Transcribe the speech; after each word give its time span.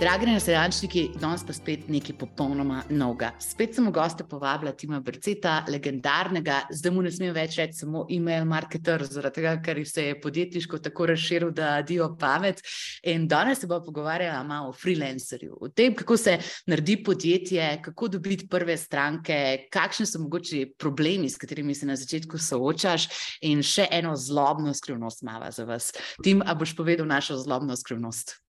Dragi 0.00 0.24
nasedančniki, 0.24 1.00
danes 1.20 1.42
pa 1.44 1.52
spet 1.52 1.82
nekaj 1.92 2.14
popolnoma 2.22 2.78
novega. 2.88 3.34
Spet 3.44 3.74
sem 3.76 3.84
v 3.84 3.90
goste 3.92 4.24
povabila 4.24 4.72
Tima 4.72 4.96
Brceta, 5.04 5.58
legendarnega, 5.68 6.62
zdaj 6.72 6.94
mu 6.96 7.04
ne 7.04 7.12
smem 7.12 7.34
več 7.36 7.58
reči 7.60 7.82
samo 7.82 8.06
e-mail 8.08 8.48
marketer, 8.48 9.04
zaradi 9.04 9.42
tega, 9.42 9.52
ker 9.60 9.82
se 9.84 10.06
je 10.06 10.16
podjetniško 10.24 10.80
tako 10.88 11.10
razširil, 11.12 11.52
da 11.52 11.74
dio 11.84 12.08
pamet. 12.16 12.64
In 13.12 13.28
danes 13.28 13.60
se 13.60 13.68
bo 13.68 13.82
pogovarjala 13.84 14.40
malo 14.48 14.72
o 14.72 14.76
freelancerju, 14.80 15.60
o 15.60 15.68
tem, 15.68 15.92
kako 15.92 16.16
se 16.16 16.38
naredi 16.72 17.02
podjetje, 17.04 17.68
kako 17.84 18.08
dobiti 18.16 18.48
prve 18.48 18.80
stranke, 18.80 19.66
kakšni 19.68 20.08
so 20.08 20.24
mogoče 20.24 20.66
problemi, 20.80 21.28
s 21.28 21.36
katerimi 21.36 21.76
se 21.76 21.84
na 21.84 22.00
začetku 22.00 22.40
soočaš, 22.40 23.10
in 23.44 23.60
še 23.60 23.90
eno 24.00 24.16
zlobno 24.16 24.72
skrivnost 24.72 25.28
mava 25.28 25.52
za 25.52 25.68
vas. 25.68 25.92
Tim, 26.24 26.40
a 26.40 26.56
boš 26.56 26.72
povedal 26.72 27.04
našo 27.04 27.36
zlobno 27.36 27.76
skrivnost? 27.76 28.40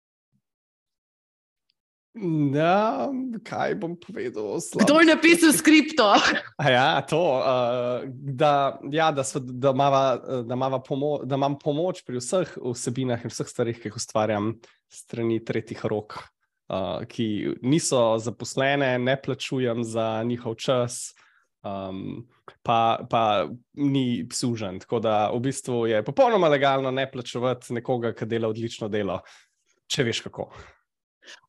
Ja, 2.11 3.07
kaj 3.47 3.77
bom 3.79 3.93
povedal? 3.95 4.59
Slab. 4.59 4.83
Kdo 4.83 4.99
je 4.99 5.07
napisal 5.07 5.53
skripto? 5.55 6.11
ja, 6.59 6.99
to, 7.07 7.21
uh, 7.39 8.03
da, 8.11 8.79
ja, 8.91 9.11
da, 9.15 9.23
so, 9.23 9.39
da, 9.39 9.71
mava, 9.71 10.19
da, 10.43 10.57
mava 10.59 10.81
pomo 10.83 11.21
da 11.23 11.39
imam 11.39 11.55
pomoč 11.59 12.03
pri 12.03 12.19
vseh 12.19 12.57
vsebinah 12.59 13.23
in 13.23 13.31
vseh 13.31 13.47
stvarih, 13.47 13.79
ki 13.79 13.87
jih 13.87 13.99
ustvarjam, 14.01 14.57
strani 14.91 15.39
tretjih 15.39 15.85
rok, 15.87 16.17
uh, 16.67 17.07
ki 17.07 17.55
niso 17.63 18.03
zaposlene, 18.19 18.97
ne 18.99 19.15
plačujem 19.15 19.87
za 19.87 20.11
njihov 20.27 20.59
čas. 20.59 21.13
Um, 21.63 22.25
pa, 22.65 23.05
pa 23.07 23.47
ni 23.77 24.25
sužen. 24.33 24.81
Tako 24.83 24.99
da 24.99 25.15
v 25.31 25.39
bistvu 25.47 25.85
je 25.93 26.03
popolnoma 26.03 26.49
legalno 26.51 26.91
ne 26.91 27.05
plačevati 27.11 27.77
nekoga, 27.77 28.11
ki 28.17 28.27
dela 28.27 28.51
odlično 28.51 28.89
delo, 28.91 29.21
če 29.87 30.09
veš 30.09 30.25
kako. 30.27 30.49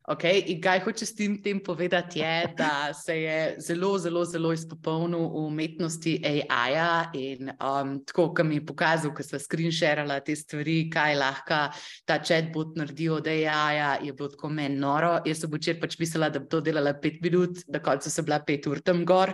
Okay, 0.02 0.40
in 0.50 0.58
kaj 0.58 0.80
hoče 0.82 1.06
s 1.06 1.14
tem, 1.14 1.36
tem 1.42 1.60
povedati, 1.62 2.18
je, 2.18 2.54
da 2.58 2.90
se 2.94 3.14
je 3.20 3.56
zelo, 3.62 3.92
zelo, 3.98 4.24
zelo 4.24 4.50
izpopolnil 4.52 5.28
v 5.30 5.42
umetnosti 5.46 6.16
AI-ja. 6.26 7.12
In 7.14 7.52
um, 7.52 7.92
tako, 8.02 8.32
kot 8.34 8.48
mi 8.48 8.58
je 8.58 8.64
pokazal, 8.66 9.12
ko 9.14 9.22
smo 9.22 9.38
screenshirali 9.38 10.16
te 10.26 10.34
stvari, 10.36 10.90
kaj 10.90 11.14
lahko 11.20 11.60
ta 12.04 12.16
chatbot 12.18 12.74
naredi 12.80 13.06
od 13.14 13.30
AI-ja, 13.30 13.92
je 14.02 14.10
bilo 14.12 14.32
tako 14.32 14.50
meni 14.50 14.80
noro. 14.82 15.20
Jaz 15.22 15.44
sem 15.44 15.54
včeraj 15.54 15.78
pač 15.84 15.94
mislila, 16.02 16.32
da 16.34 16.42
bi 16.42 16.50
to 16.50 16.60
delala 16.60 16.96
pet 16.98 17.22
minut, 17.22 17.62
na 17.70 17.78
koncu 17.78 18.10
sem 18.10 18.26
bila 18.26 18.40
pet 18.42 18.66
ur 18.66 18.82
tam 18.82 19.04
gor. 19.06 19.30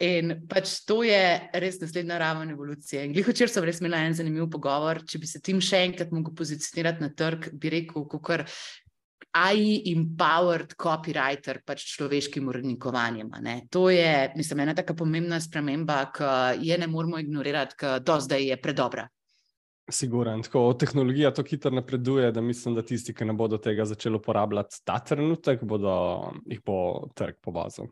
In 0.00 0.32
pač 0.48 0.78
to 0.88 1.02
je 1.04 1.20
res 1.60 1.76
naslednja 1.84 2.16
raven 2.24 2.56
evolucije. 2.56 3.04
In 3.04 3.12
glih 3.12 3.28
včeraj 3.28 3.52
sem 3.52 3.68
res 3.68 3.84
imela 3.84 4.00
en 4.00 4.16
zanimiv 4.16 4.48
pogovor. 4.48 5.04
Če 5.04 5.20
bi 5.20 5.28
se 5.28 5.44
tim 5.44 5.60
še 5.60 5.84
enkrat 5.90 6.16
mogel 6.16 6.32
pozicionirati 6.40 7.04
na 7.04 7.12
trg, 7.12 7.52
bi 7.52 7.76
rekel, 7.76 8.08
kar 9.36 9.52
AI-empowered 9.52 10.74
copywriter, 10.76 11.60
pač 11.64 11.84
človeškim 11.96 12.48
urednikovanjem. 12.48 13.30
To 13.70 13.90
je, 13.90 14.32
mislim, 14.36 14.60
ena 14.60 14.74
tako 14.74 14.94
pomembna 14.94 15.40
sprememba, 15.40 16.10
ki 16.12 16.64
je 16.66 16.78
ne 16.78 16.86
moramo 16.86 17.18
ignorirati, 17.18 17.76
ker 17.76 18.00
do 18.00 18.20
zdaj 18.20 18.48
je 18.50 18.56
predobra. 18.56 19.08
Siguren, 19.90 20.42
tako 20.42 20.72
tehnologija 20.74 21.30
tako 21.30 21.48
hitro 21.48 21.70
napreduje, 21.70 22.32
da 22.32 22.40
mislim, 22.40 22.74
da 22.74 22.82
tisti, 22.82 23.14
ki 23.14 23.24
ne 23.24 23.32
bodo 23.32 23.58
tega 23.58 23.84
začeli 23.84 24.16
uporabljati 24.16 24.80
ta 24.84 24.98
trenutek, 24.98 25.62
bodo 25.62 26.32
jih 26.46 26.62
bo 26.66 27.06
trg 27.14 27.38
povozil. 27.40 27.86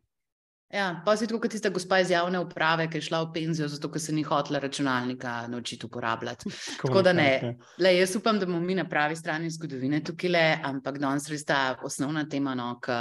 Ja, 0.75 1.03
pa 1.05 1.13
si 1.15 1.29
tako 1.31 1.39
kot 1.45 1.53
tista 1.55 1.71
gospa 1.71 2.01
iz 2.03 2.11
javne 2.11 2.41
uprave, 2.43 2.89
ki 2.91 2.99
je 2.99 3.07
šla 3.07 3.21
v 3.23 3.29
penzijo, 3.37 3.69
zato 3.71 3.87
ker 3.95 4.03
se 4.03 4.13
ni 4.13 4.25
hotela 4.27 4.59
računalnika 4.59 5.47
naučiti 5.49 5.87
uporabljati. 5.87 6.51
Tako 6.83 7.03
da 7.03 7.13
ne. 7.15 7.57
Le, 7.79 7.93
jaz 7.95 8.17
upam, 8.19 8.41
da 8.43 8.47
bomo 8.47 8.59
mi 8.61 8.75
na 8.75 8.83
pravi 8.89 9.15
strani 9.17 9.51
zgodovine 9.55 10.01
tukaj, 10.03 10.31
le, 10.31 10.43
ampak 10.67 10.99
danes 10.99 11.29
res 11.31 11.45
ta 11.47 11.77
osnovna 11.87 12.25
tema, 12.31 12.57
no, 12.59 12.73
ki 12.83 12.97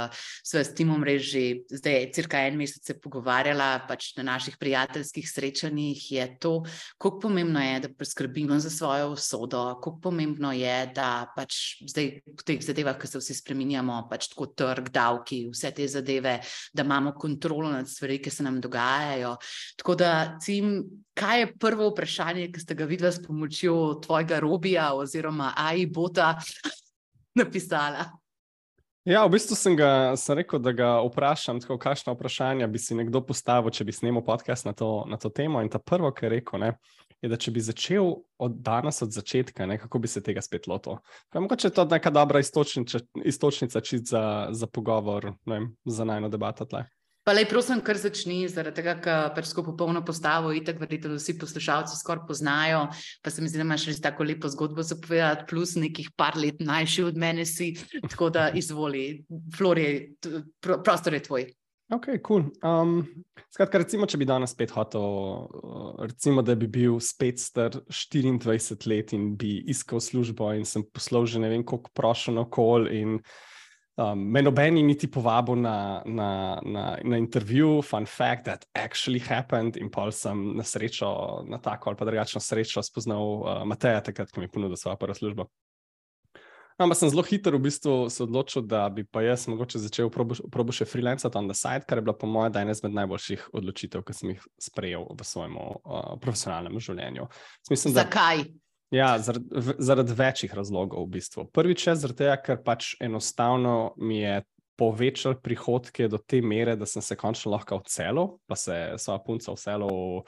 smo 0.46 0.62
s 0.62 0.70
timom 0.78 1.02
reži 1.04 1.64
zdaj 1.72 2.12
cirka 2.14 2.44
en 2.46 2.60
mesec 2.60 2.86
se 2.86 2.96
pogovarjala, 3.00 3.88
pač 3.88 4.12
na 4.20 4.28
naših 4.30 4.54
prijateljskih 4.60 5.26
srečanjih, 5.30 6.04
je 6.12 6.28
to, 6.38 6.54
koliko 6.98 7.26
pomembno 7.26 7.64
je, 7.64 7.80
da 7.88 7.90
preskrbimo 7.90 8.60
za 8.62 8.70
svojo 8.70 9.10
usodo, 9.16 9.64
koliko 9.82 10.00
pomembno 10.10 10.52
je, 10.54 10.76
da 10.94 11.26
pač 11.34 11.82
zdaj 11.90 12.10
v 12.22 12.46
teh 12.46 12.62
zadevah, 12.62 13.02
ki 13.02 13.10
se 13.10 13.18
vsi 13.18 13.38
spreminjamo, 13.42 13.98
pač 14.10 14.30
tako 14.30 14.52
trg, 14.54 14.94
davki, 14.94 15.48
vse 15.50 15.74
te 15.74 15.90
zadeve, 15.90 16.38
da 16.70 16.86
imamo 16.86 17.16
kontrolo 17.18 17.63
kontrolo 17.64 17.72
nad 17.72 17.88
stvarmi, 17.88 18.18
ki 18.22 18.30
se 18.30 18.42
nam 18.42 18.60
dogajajo. 18.60 19.36
Tako 19.76 19.94
da, 19.94 20.38
cim, 20.40 20.84
kaj 21.14 21.40
je 21.40 21.52
prvo 21.58 21.88
vprašanje, 21.90 22.52
ki 22.52 22.60
ste 22.60 22.74
ga 22.74 22.84
videli 22.84 23.12
s 23.12 23.22
pomočjo 23.22 24.00
tvojega 24.04 24.40
robija 24.40 24.94
oziroma 24.94 25.52
AI 25.56 25.86
bota 25.86 26.38
napisala? 27.40 28.10
Ja, 29.04 29.26
v 29.26 29.34
bistvu 29.36 29.56
sem, 29.56 29.76
ga, 29.76 30.16
sem 30.16 30.38
rekel, 30.38 30.58
da 30.64 30.72
ga 30.72 30.90
vprašam, 31.04 31.60
tako, 31.60 31.76
kakšno 31.78 32.14
vprašanje 32.14 32.66
bi 32.72 32.80
si 32.80 32.94
nekdo 32.96 33.20
postavil, 33.20 33.70
če 33.70 33.84
bi 33.84 33.92
snemal 33.92 34.24
podcast 34.24 34.64
na 34.64 34.72
to, 34.72 35.04
na 35.08 35.18
to 35.20 35.28
temo. 35.28 35.60
In 35.60 35.68
ta 35.68 35.78
prvo, 35.78 36.08
kar 36.12 36.32
je 36.32 36.38
rekel, 36.38 36.62
ne, 36.62 36.70
je, 37.20 37.28
da 37.28 37.36
če 37.36 37.52
bi 37.52 37.60
začel 37.60 38.14
od 38.40 38.56
danes, 38.64 39.02
od 39.04 39.12
začetka, 39.12 39.66
ne, 39.68 39.76
kako 39.80 40.00
bi 40.00 40.08
se 40.08 40.22
tega 40.24 40.40
spet 40.40 40.70
lotil. 40.72 40.96
Mogoče 41.36 41.68
je 41.68 41.76
to 41.76 41.84
neka 41.84 42.10
dobra 42.10 42.40
istočnica, 42.40 43.02
istočnica 43.24 43.84
za, 43.84 44.24
za 44.56 44.66
pogovor, 44.72 45.34
ne, 45.52 45.60
za 45.84 46.08
najno 46.08 46.32
debato. 46.32 46.64
Tle. 46.64 46.86
Pa 47.24 47.32
le, 47.32 47.46
prosim, 47.48 47.80
kar 47.80 47.96
začni, 47.96 48.42
zaradi 48.52 48.82
tega, 48.82 48.98
ker 49.00 49.30
pačsko 49.32 49.62
popolno 49.64 50.02
postavo, 50.04 50.50
itek 50.52 50.76
verjetno 50.82 51.16
vsi 51.16 51.38
poslušalci 51.40 51.96
skoraj 51.96 52.26
poznajo, 52.28 52.82
pa 53.24 53.32
se 53.32 53.40
mi 53.40 53.48
zdi, 53.48 53.62
da 53.62 53.64
imaš 53.64 53.86
res 53.88 54.00
tako 54.04 54.26
lepo 54.28 54.50
zgodbo 54.52 54.84
za 54.84 54.98
povedati, 55.00 55.46
plus 55.48 55.72
nekih 55.80 56.10
par 56.20 56.36
let 56.36 56.60
mlajši 56.60 57.06
od 57.08 57.16
mene 57.16 57.46
si, 57.48 57.72
tako 58.10 58.28
da 58.34 58.50
izvoli, 58.52 59.24
Flori, 59.56 59.88
prostor 60.60 61.16
je 61.16 61.22
tvoj. 61.24 61.46
Ok, 61.92 62.10
kul. 62.20 62.20
Cool. 62.24 62.44
Um, 62.64 63.24
skratka, 63.52 63.80
recimo, 63.80 64.08
če 64.08 64.20
bi 64.20 64.28
danes 64.28 64.52
spet 64.52 64.72
hotel, 64.76 65.04
recimo, 66.04 66.44
da 66.44 66.56
bi 66.60 66.68
bil 66.68 66.96
spet 67.00 67.40
star 67.40 67.76
24 67.88 68.88
let 68.90 69.12
in 69.16 69.30
bi 69.40 69.58
iskal 69.72 70.00
službo 70.00 70.52
in 70.56 70.64
sem 70.68 70.84
poslal 70.92 71.28
že 71.28 71.40
ne 71.40 71.52
vem 71.52 71.64
koliko 71.64 71.92
prošen 71.96 72.40
okol 72.44 72.88
in 72.92 73.18
Um, 73.96 74.18
me 74.18 74.42
nobeni 74.42 74.82
niti 74.82 75.06
povabil 75.06 75.60
na, 75.62 76.02
na, 76.04 76.58
na, 76.66 76.96
na 76.98 77.18
intervju, 77.18 77.82
fun 77.82 78.06
fact, 78.06 78.44
that 78.44 78.64
actually 78.74 79.20
happened, 79.22 79.76
in 79.76 79.90
pol 79.90 80.10
sem 80.10 80.56
na 80.58 80.66
srečo, 80.66 81.44
na 81.46 81.60
tako 81.62 81.92
ali 81.92 82.00
pa 82.00 82.08
drugačno 82.08 82.42
srečo, 82.42 82.82
spoznal 82.82 83.22
uh, 83.22 83.62
Mateja, 83.64 84.00
takrat, 84.02 84.32
ko 84.34 84.42
mi 84.42 84.48
je 84.48 84.50
ponudil 84.56 84.76
svojo 84.76 84.98
prvo 84.98 85.14
službo. 85.14 85.46
Ampak 86.74 86.98
sem 86.98 87.10
zelo 87.14 87.22
hitro 87.22 87.54
v 87.54 87.70
bistvu 87.70 88.10
se 88.10 88.24
odločil, 88.26 88.66
da 88.66 88.88
bi 88.90 89.04
pa 89.06 89.22
jaz 89.22 89.46
mogoče 89.46 89.78
začel 89.78 90.10
probo 90.10 90.74
še 90.74 90.88
freelancati 90.90 91.38
on 91.38 91.46
the 91.46 91.54
side, 91.54 91.86
kar 91.86 92.02
je 92.02 92.06
bila 92.08 92.16
po 92.18 92.26
mojem 92.26 92.58
ena 92.64 92.74
izmed 92.74 92.98
najboljših 92.98 93.46
odločitev, 93.54 94.02
ki 94.02 94.16
sem 94.18 94.34
jih 94.34 94.42
sprejel 94.58 95.06
v 95.06 95.22
svojem 95.22 95.54
uh, 95.54 96.18
profesionalnem 96.18 96.82
življenju. 96.82 97.30
Mislim, 97.70 97.94
Zakaj? 97.94 98.42
Da, 98.42 98.63
Ja, 98.94 99.14
zaradi, 99.18 99.74
zaradi 99.82 100.14
večjih 100.14 100.54
razlogov, 100.54 101.06
v 101.08 101.16
bistvu. 101.16 101.48
Prvič 101.50 101.86
je 101.88 101.94
zaradi 101.98 102.20
tega, 102.22 102.36
ker 102.38 102.60
pač 102.62 102.92
enostavno 103.02 103.94
mi 103.98 104.20
je 104.20 104.42
povečal 104.78 105.36
prihodke 105.42 106.08
do 106.10 106.18
te 106.18 106.40
mere, 106.42 106.76
da 106.78 106.86
sem 106.86 107.02
se 107.02 107.16
končno 107.18 107.54
lahko 107.54 107.78
odselil, 107.82 108.36
pa 108.46 108.58
se 108.58 108.76
svoja 108.98 109.22
punca 109.26 109.52
odselil 109.52 110.22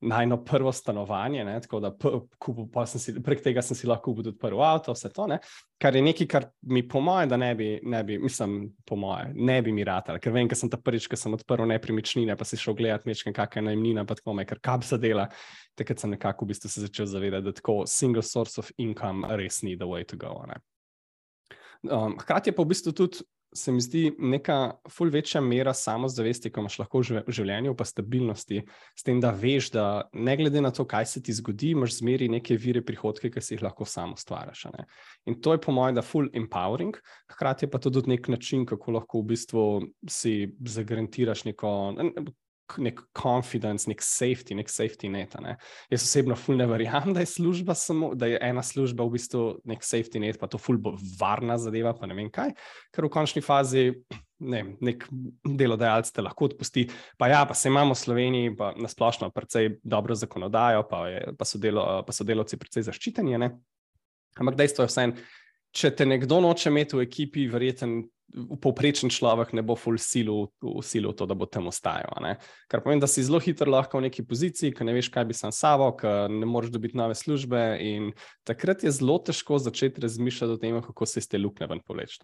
najno 0.00 0.44
prvo 0.44 0.72
stanovanje, 0.72 1.44
ne, 1.44 1.60
tako 1.60 1.80
da 1.80 1.90
kupu, 2.38 2.68
si, 2.86 3.14
prek 3.22 3.42
tega 3.44 3.62
sem 3.62 3.76
si 3.76 3.88
lahko 3.88 4.10
kupil 4.10 4.24
tudi 4.30 4.38
prvo 4.40 4.62
avto, 4.64 4.94
vse 4.96 5.10
to, 5.12 5.26
ne, 5.28 5.38
kar 5.80 5.96
je 5.96 6.02
nekaj, 6.02 6.28
kar 6.30 6.46
mi 6.62 6.82
po 6.88 7.02
moje, 7.04 7.26
da 7.28 7.36
ne 7.36 7.50
bi, 7.54 7.68
ne 7.82 8.00
bi, 8.04 8.18
mislim, 8.18 8.72
po 8.86 8.96
moje, 8.96 9.30
ne 9.34 9.60
bi 9.62 9.72
mi 9.76 9.84
ratal, 9.84 10.18
ker 10.22 10.32
vem, 10.32 10.48
ker 10.48 10.56
sem 10.56 10.70
ta 10.72 10.80
prvič, 10.80 11.08
ko 11.10 11.18
sem 11.20 11.36
odprl 11.36 11.68
nepremičnine, 11.68 12.36
pa 12.36 12.48
si 12.48 12.56
šel 12.60 12.78
gledati 12.78 13.10
mečke, 13.10 13.32
kakšna 13.36 13.60
je 13.60 13.66
najemnina, 13.68 14.06
pa 14.08 14.16
tako 14.16 14.38
me, 14.38 14.46
ker 14.48 14.62
kap 14.64 14.86
se 14.88 14.98
dela, 15.00 15.28
takrat 15.76 16.00
sem 16.00 16.16
nekako 16.16 16.48
v 16.48 16.54
bistvu 16.54 16.72
se 16.72 16.86
začel 16.86 17.08
zavedati, 17.10 17.50
da 17.50 17.56
tako 17.60 17.82
single 17.86 18.24
source 18.24 18.60
of 18.60 18.72
income 18.78 19.28
res 19.36 19.60
ni 19.62 19.76
the 19.76 19.88
way 19.88 20.06
to 20.08 20.16
go. 20.16 20.32
Um, 21.90 22.16
hkrati 22.20 22.50
je 22.50 22.56
pa 22.56 22.64
v 22.64 22.72
bistvu 22.72 22.96
tudi 22.96 23.24
se 23.54 23.72
mi 23.72 23.80
zdi 23.82 24.10
neka 24.18 24.56
ful 24.88 25.10
večja 25.10 25.40
mera 25.40 25.72
samozavesti, 25.74 26.50
ko 26.50 26.62
imaš 26.62 26.78
lahko 26.78 27.02
v 27.02 27.34
življenju, 27.34 27.74
pa 27.76 27.84
stabilnosti, 27.84 28.62
s 28.96 29.06
tem, 29.06 29.20
da 29.22 29.32
veš, 29.34 29.70
da 29.74 29.86
ne 30.12 30.36
glede 30.38 30.62
na 30.62 30.70
to, 30.74 30.86
kaj 30.88 31.08
se 31.10 31.22
ti 31.22 31.34
zgodi, 31.34 31.72
imaš 31.74 31.98
zmeri 31.98 32.30
neke 32.30 32.56
vire 32.60 32.82
prihodke, 32.86 33.30
ki 33.30 33.42
si 33.42 33.56
jih 33.56 33.64
lahko 33.66 33.86
samo 33.88 34.18
stvaraš. 34.18 34.66
In 35.26 35.40
to 35.42 35.56
je 35.56 35.62
po 35.62 35.74
mojem, 35.74 35.98
da 35.98 36.06
ful 36.06 36.30
empowering, 36.36 36.98
hkrati 37.32 37.70
pa 37.70 37.82
tudi 37.82 38.14
nek 38.14 38.30
način, 38.30 38.66
kako 38.66 38.98
lahko 39.00 39.24
v 39.24 39.32
bistvu 39.34 39.66
si 40.08 40.36
zagarantiraš 40.60 41.44
neko 41.50 41.74
nek 42.78 43.00
confidence, 43.16 43.88
nek 43.90 44.02
safety, 44.04 44.54
nek 44.58 44.70
safety 44.70 45.10
net. 45.12 45.34
Ne. 45.42 45.56
Jaz 45.90 46.04
osebno 46.06 46.36
ful 46.38 46.58
ne 46.60 46.66
verjamem, 46.70 47.12
da 47.16 47.24
je 47.24 47.30
služba 47.32 47.74
samo, 47.78 48.12
da 48.14 48.28
je 48.30 48.40
ena 48.42 48.62
služba 48.62 49.06
v 49.06 49.16
bistvu 49.16 49.44
nek 49.68 49.86
safety 49.86 50.22
net, 50.22 50.38
pa 50.40 50.48
to 50.50 50.60
ful 50.60 50.78
bo 50.78 50.94
varna 51.20 51.58
zadeva, 51.58 51.94
pa 51.96 52.08
ne 52.10 52.18
vem 52.18 52.30
kaj, 52.32 52.54
ker 52.94 53.08
v 53.08 53.14
končni 53.14 53.44
fazi. 53.44 53.90
Ne, 54.40 54.62
nek 54.80 55.02
delodajalec 55.44 56.08
te 56.16 56.22
lahko 56.24 56.46
odpusti, 56.48 56.86
pa 57.20 57.26
ja, 57.28 57.42
pa 57.44 57.52
se 57.52 57.68
imamo 57.68 57.92
v 57.92 58.00
Sloveniji, 58.00 58.52
pa 58.56 58.70
nasplošno, 58.72 59.28
precej 59.36 59.74
dobro 59.84 60.16
zakonodajo, 60.16 60.86
pa, 60.88 61.00
je, 61.12 61.34
pa, 61.36 61.44
so, 61.44 61.60
delo, 61.60 61.84
pa 62.06 62.14
so 62.16 62.24
delovci 62.24 62.56
precej 62.56 62.86
zaščiteni. 62.86 63.36
Ne? 63.36 63.50
Ampak 64.40 64.56
dejstvo 64.62 64.86
je 64.86 64.92
vseeno, 64.94 65.26
če 65.76 65.92
te 65.92 66.06
nekdo 66.08 66.40
noče 66.40 66.72
imeti 66.72 66.96
v 66.96 67.04
ekipi, 67.04 67.44
verjeten 67.52 67.98
povprečen 68.62 69.10
človek 69.10 69.52
ne 69.58 69.62
bo 69.66 69.74
full 69.74 69.98
silu 69.98 70.46
v 70.62 71.12
to, 71.16 71.26
da 71.26 71.34
bo 71.34 71.46
tam 71.50 71.66
ostajal. 71.70 72.14
Ne? 72.22 72.36
Kar 72.70 72.82
pomeni, 72.82 73.02
da 73.02 73.08
si 73.10 73.24
zelo 73.26 73.40
hitro 73.42 73.70
lahko 73.70 73.98
v 73.98 74.06
neki 74.06 74.22
poziciji, 74.26 74.74
ki 74.76 74.86
ne 74.86 74.94
veš, 74.94 75.10
kaj 75.10 75.26
bi 75.26 75.34
sam 75.34 75.52
sabo, 75.54 75.90
ki 75.98 76.30
ne 76.30 76.46
moreš 76.46 76.70
dobiti 76.74 76.98
nove 76.98 77.16
službe. 77.18 77.78
In 77.82 78.12
takrat 78.46 78.84
je 78.86 78.94
zelo 78.94 79.18
težko 79.18 79.58
začeti 79.58 80.02
razmišljati 80.04 80.54
o 80.54 80.60
tem, 80.62 80.78
kako 80.82 81.06
se 81.06 81.22
iz 81.22 81.28
te 81.28 81.40
luknje 81.42 81.66
ven 81.70 81.82
povleči. 81.86 82.22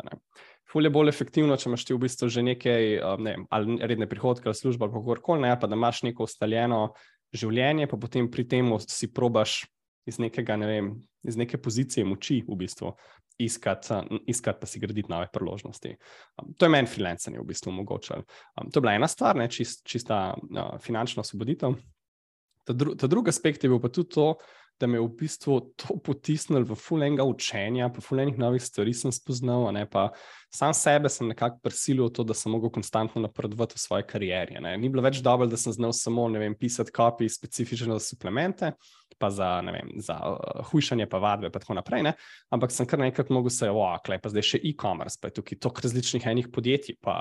Ful 0.71 0.87
je 0.87 0.95
bolj 0.95 1.11
efektivno, 1.11 1.59
če 1.59 1.71
imaš 1.71 1.87
ti 1.87 1.95
v 1.95 2.03
bistvu 2.07 2.31
že 2.31 2.47
nekaj, 2.47 2.99
um, 3.03 3.27
ne, 3.27 3.37
ali 3.51 3.79
redne 3.83 4.09
prihodke, 4.11 4.47
ali 4.47 4.59
služba, 4.59 4.91
kako 4.93 5.19
koli, 5.23 5.47
ne 5.47 5.55
pa 5.59 5.67
da 5.67 5.79
imaš 5.79 6.05
neko 6.07 6.27
ustaljeno 6.27 6.95
življenje, 7.35 7.91
pa 7.91 7.99
potem 7.99 8.31
pri 8.31 8.47
tem 8.47 8.71
si 8.87 9.11
probaš 9.13 9.65
iz, 10.07 10.21
nekega, 10.23 10.55
ne 10.59 10.67
vem, 10.71 10.91
iz 11.27 11.37
neke 11.39 11.59
pozicije 11.59 12.07
moči 12.07 12.45
v 12.47 12.59
bistvu 12.59 12.95
iskati, 13.39 13.95
iskat 14.27 14.61
pa 14.61 14.67
si 14.67 14.81
graditi 14.81 15.11
nove 15.13 15.29
priložnosti. 15.33 15.97
Um, 16.37 16.55
to 16.57 16.67
je 16.67 16.73
meni 16.73 16.89
freelancing 16.89 17.39
v 17.39 17.47
bistvu 17.47 17.73
omogočalo. 17.73 18.25
Um, 18.57 18.71
to 18.71 18.79
je 18.79 18.85
bila 18.85 18.97
ena 18.97 19.09
stvar, 19.09 19.37
ne, 19.37 19.49
čist, 19.53 19.85
čista 19.87 20.31
uh, 20.37 20.77
finančna 20.81 21.21
osvoboditev. 21.21 21.77
Ta, 22.67 22.75
dru, 22.75 22.97
ta 22.99 23.07
drugi 23.07 23.31
aspekt 23.31 23.65
je 23.65 23.71
bil 23.71 23.81
pa 23.83 23.93
tudi 23.93 24.17
to, 24.17 24.31
da 24.81 24.87
me 24.87 24.99
je 24.99 25.05
v 25.07 25.13
bistvu 25.21 25.61
to 25.77 25.97
potisnilo 26.05 26.65
v 26.69 26.77
fulenga 26.77 27.25
učenja, 27.25 27.89
pa 27.89 28.03
fulenih 28.05 28.37
novih 28.39 28.63
stvari 28.63 28.93
sem 28.95 29.13
spoznal, 29.13 29.71
ne, 29.73 29.87
pa 29.89 30.11
sam 30.53 30.75
sebe 30.77 31.09
sem 31.13 31.31
nekako 31.33 31.63
prisilil 31.65 32.11
v 32.11 32.13
to, 32.19 32.27
da 32.29 32.37
sem 32.37 32.53
mogel 32.53 32.71
konstantno 32.75 33.23
napredovati 33.25 33.79
v 33.79 33.81
svoji 33.81 34.05
karieri. 34.09 34.61
Ne. 34.61 34.77
Ni 34.77 34.91
bilo 34.93 35.05
več 35.05 35.23
dobro, 35.25 35.49
da 35.49 35.57
sem 35.57 35.73
znal 35.73 35.97
samo 35.97 36.29
vem, 36.37 36.55
pisati 36.59 36.93
kopije 36.93 37.33
specifične 37.33 37.97
za 37.97 38.05
suplemente, 38.05 38.75
pa 39.19 39.31
za, 39.31 39.61
vem, 39.61 39.91
za 39.97 40.17
uh, 40.21 40.65
hujšanje, 40.71 41.07
pa 41.09 41.19
vadbe, 41.19 41.51
pa 41.51 41.61
tako 41.63 41.77
naprej. 41.79 42.03
Ne. 42.03 42.13
Ampak 42.53 42.75
sem 42.75 42.89
kar 42.89 43.01
nekaj 43.01 43.31
mogel 43.33 43.53
se, 43.55 43.69
okle, 43.71 44.19
pa 44.23 44.33
zdaj 44.33 44.45
še 44.51 44.61
e-commerce, 44.69 45.19
pa 45.21 45.31
je 45.31 45.39
tukaj 45.39 45.61
toliko 45.65 45.87
različnih 45.87 46.27
enih 46.33 46.51
podjetij, 46.53 46.99
pa 47.05 47.17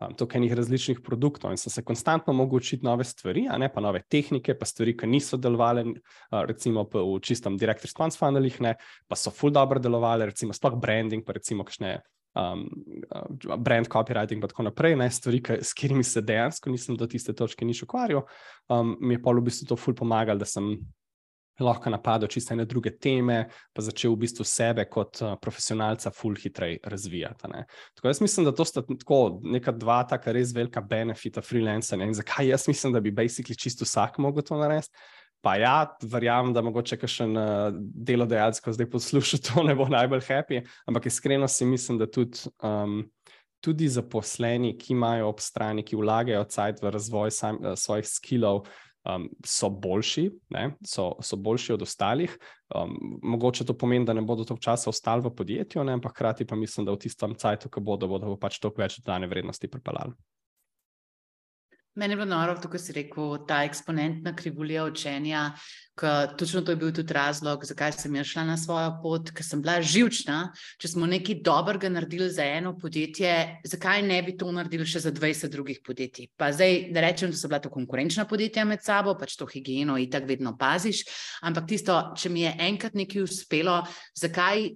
um, 0.00 0.16
toliko 0.18 0.40
enih 0.40 0.56
različnih 0.58 1.02
produktov 1.06 1.54
in 1.54 1.60
sem 1.60 1.72
se 1.72 1.84
konstantno 1.86 2.34
mogel 2.36 2.60
učiti 2.62 2.86
nove 2.86 3.06
stvari, 3.06 3.46
ne 3.58 3.70
pa 3.72 3.84
nove 3.84 4.02
tehnike, 4.10 4.56
pa 4.58 4.68
stvari, 4.68 4.96
ki 4.98 5.10
niso 5.10 5.38
delovale, 5.38 5.86
uh, 5.86 6.42
recimo 6.48 6.86
v 6.92 7.20
čistem 7.22 7.58
direct 7.60 7.86
response 7.86 8.18
funnelih, 8.18 8.60
ne, 8.66 8.76
pa 9.06 9.18
so 9.18 9.30
full 9.34 9.54
dobro 9.54 9.82
delovale, 9.82 10.30
recimo 10.32 10.56
sploh 10.56 10.78
branding, 10.80 11.24
pa 11.26 11.38
recimo 11.38 11.66
kakšne 11.66 11.98
um, 12.36 12.66
brand 13.62 13.88
copywriting 13.88 14.42
in 14.42 14.48
tako 14.48 14.66
naprej, 14.66 14.96
ne, 14.96 15.08
stvari, 15.10 15.40
k, 15.42 15.58
s 15.62 15.74
katerimi 15.74 16.04
se 16.04 16.22
dejansko 16.22 16.70
nisem 16.70 16.96
do 16.96 17.06
tiste 17.06 17.34
točke 17.36 17.64
nič 17.64 17.82
ukvarjal, 17.86 18.26
um, 18.68 18.96
mi 19.00 19.16
je 19.16 19.22
pa 19.22 19.32
v 19.32 19.46
bistvu 19.46 19.70
to 19.70 19.78
full 19.80 19.96
pomagalo, 19.96 20.42
da 20.42 20.48
sem 20.48 20.74
lahko 21.64 21.90
napadal 21.90 22.28
čisto 22.28 22.54
ene 22.54 22.66
druge 22.68 22.92
teme, 23.00 23.46
pa 23.72 23.82
začel 23.82 24.12
v 24.12 24.22
bistvu 24.26 24.44
sebe 24.44 24.84
kot 24.90 25.22
uh, 25.22 25.34
profesionalca 25.40 26.10
full 26.14 26.36
hitrej 26.36 26.78
razvijati. 26.84 27.50
Ne. 27.52 27.64
Tako 27.96 28.08
jaz 28.12 28.20
mislim, 28.20 28.44
da 28.44 28.54
to 28.54 28.64
sta 28.64 28.82
tako 28.82 29.40
neka 29.42 29.72
dva 29.72 30.02
taka 30.04 30.32
res 30.36 30.52
velika 30.54 30.80
benefita 30.80 31.42
freelancera 31.42 32.04
in 32.04 32.14
zakaj 32.14 32.52
jaz 32.52 32.68
mislim, 32.68 32.92
da 32.92 33.00
bi 33.00 33.14
basically 33.14 33.56
čisto 33.56 33.88
vsak 33.88 34.18
mogel 34.18 34.44
to 34.44 34.58
narediti. 34.60 34.92
Pa 35.44 35.54
ja, 35.56 35.74
verjamem, 36.02 36.50
da 36.56 36.62
mogoče 36.64 36.96
še 37.06 37.26
en 37.28 37.36
uh, 37.38 37.68
delodajalec, 38.08 38.58
ko 38.64 38.72
zdaj 38.74 38.88
posluša, 38.90 39.38
to 39.46 39.62
ne 39.62 39.76
bo 39.78 39.86
najbolj 39.92 40.24
happy, 40.26 40.62
ampak 40.90 41.06
iskreno 41.06 41.46
si 41.48 41.68
mislim, 41.68 42.00
da 42.00 42.08
tudi, 42.10 42.48
um, 42.66 43.04
tudi 43.62 43.86
zaposleni, 43.86 44.72
ki 44.80 44.94
imajo 44.96 45.28
ob 45.30 45.44
strani, 45.44 45.84
ki 45.86 45.98
vlagajo 46.00 46.42
cajt 46.50 46.82
v 46.82 46.92
razvoj 46.96 47.34
sam, 47.36 47.60
uh, 47.62 47.76
svojih 47.78 48.08
skillov, 48.10 48.64
um, 49.06 49.28
so 49.44 49.70
boljši, 49.70 50.30
so, 50.84 51.12
so 51.20 51.36
boljši 51.36 51.72
od 51.72 51.82
ostalih. 51.82 52.38
Um, 52.74 52.96
mogoče 53.22 53.64
to 53.64 53.76
pomeni, 53.78 54.04
da 54.04 54.12
ne 54.12 54.22
bodo 54.22 54.44
toliko 54.44 54.62
časa 54.62 54.90
ostali 54.90 55.22
v 55.22 55.34
podjetju, 55.34 55.84
ne? 55.84 55.92
ampak 55.92 56.12
hkrati 56.12 56.46
pa 56.46 56.56
mislim, 56.56 56.86
da 56.86 56.92
v 56.92 57.02
tistem 57.06 57.34
cajtu, 57.34 57.70
ko 57.70 57.80
bodo, 57.80 58.08
bodo 58.08 58.36
pač 58.40 58.58
toliko 58.58 58.82
več 58.82 58.98
dodane 59.00 59.26
vrednosti 59.30 59.70
pripeljali. 59.70 60.16
Meni 61.96 62.12
je 62.12 62.16
bilo 62.16 62.28
noro, 62.28 62.54
tako 62.60 62.78
si 62.78 62.92
rekel, 62.92 63.38
ta 63.48 63.62
eksponentna 63.64 64.34
krivulja 64.36 64.84
učenja. 64.84 65.52
Točno 66.38 66.60
to 66.60 66.74
je 66.74 66.76
bil 66.76 66.92
tudi 66.92 67.14
razlog, 67.16 67.64
zakaj 67.64 67.92
sem 67.92 68.18
šla 68.24 68.44
na 68.44 68.56
svojo 68.60 68.90
pot, 69.02 69.30
ker 69.32 69.44
sem 69.44 69.62
bila 69.64 69.78
živčna. 69.80 70.52
Če 70.76 70.90
smo 70.92 71.08
nekaj 71.08 71.40
dobrega 71.40 71.88
naredili 71.88 72.28
za 72.30 72.44
eno 72.44 72.74
podjetje, 72.76 73.62
zakaj 73.64 74.02
ne 74.04 74.20
bi 74.22 74.36
to 74.36 74.52
naredili 74.52 74.84
še 74.84 75.00
za 75.06 75.12
20 75.12 75.48
drugih 75.48 75.80
podjetij? 75.86 76.28
Pa 76.36 76.52
zdaj 76.52 76.90
ne 76.92 77.00
rečem, 77.00 77.32
da 77.32 77.40
so 77.40 77.48
bila 77.48 77.64
to 77.64 77.72
konkurenčna 77.72 78.28
podjetja 78.28 78.68
med 78.68 78.84
sabo, 78.84 79.16
pač 79.16 79.38
to 79.40 79.48
higieno 79.48 79.96
in 79.96 80.10
tako 80.12 80.34
vedno 80.34 80.52
paziš. 80.60 81.06
Ampak 81.48 81.64
tisto, 81.72 81.96
če 82.12 82.28
mi 82.28 82.44
je 82.44 82.56
enkrat 82.68 82.92
nekaj 82.92 83.24
uspelo, 83.24 83.80
zakaj 84.12 84.68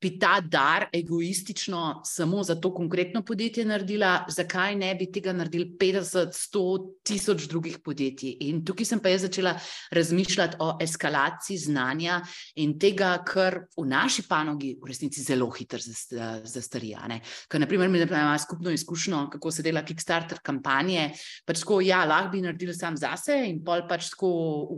bi 0.00 0.18
ta 0.18 0.40
dar 0.40 0.86
egoistično 0.92 2.00
samo 2.04 2.42
za 2.42 2.54
to 2.60 2.74
konkretno 2.74 3.22
podjetje 3.24 3.64
naredila, 3.64 4.24
zakaj 4.28 4.76
ne 4.76 4.94
bi 4.94 5.08
tega 5.12 5.32
naredili 5.32 5.70
50, 5.80 6.32
100, 6.32 6.62
tisoč 7.02 7.46
drugih 7.48 7.78
podjetij. 7.84 8.36
In 8.48 8.64
tukaj 8.64 8.86
sem 8.86 9.00
pa 9.00 9.08
jaz 9.08 9.26
začela 9.26 9.54
razmišljati 9.90 10.56
o 10.60 10.76
eskalaciji 10.82 11.58
znanja 11.58 12.20
in 12.54 12.76
tega, 12.78 13.16
kar 13.26 13.60
v 13.76 13.86
naši 13.86 14.26
panogi 14.28 14.74
v 14.82 14.90
resnici 14.90 15.22
zelo 15.22 15.50
hitro 15.50 15.80
zastarija. 15.80 17.08
Ker, 17.48 17.60
naprimer, 17.60 17.88
mi 17.88 18.02
imamo 18.02 18.38
skupno 18.38 18.70
izkušnjo, 18.70 19.28
kako 19.32 19.50
se 19.50 19.62
dela 19.62 19.84
Kickstarter 19.84 20.38
kampanje. 20.42 21.10
Pač 21.46 21.60
tako, 21.64 21.80
ja, 21.80 22.04
lahko 22.04 22.32
bi 22.32 22.44
naredili 22.44 22.74
sam 22.74 22.96
zase 22.96 23.42
in 23.48 23.62
pol 23.64 23.86
pač 23.88 24.10
tako 24.12 24.30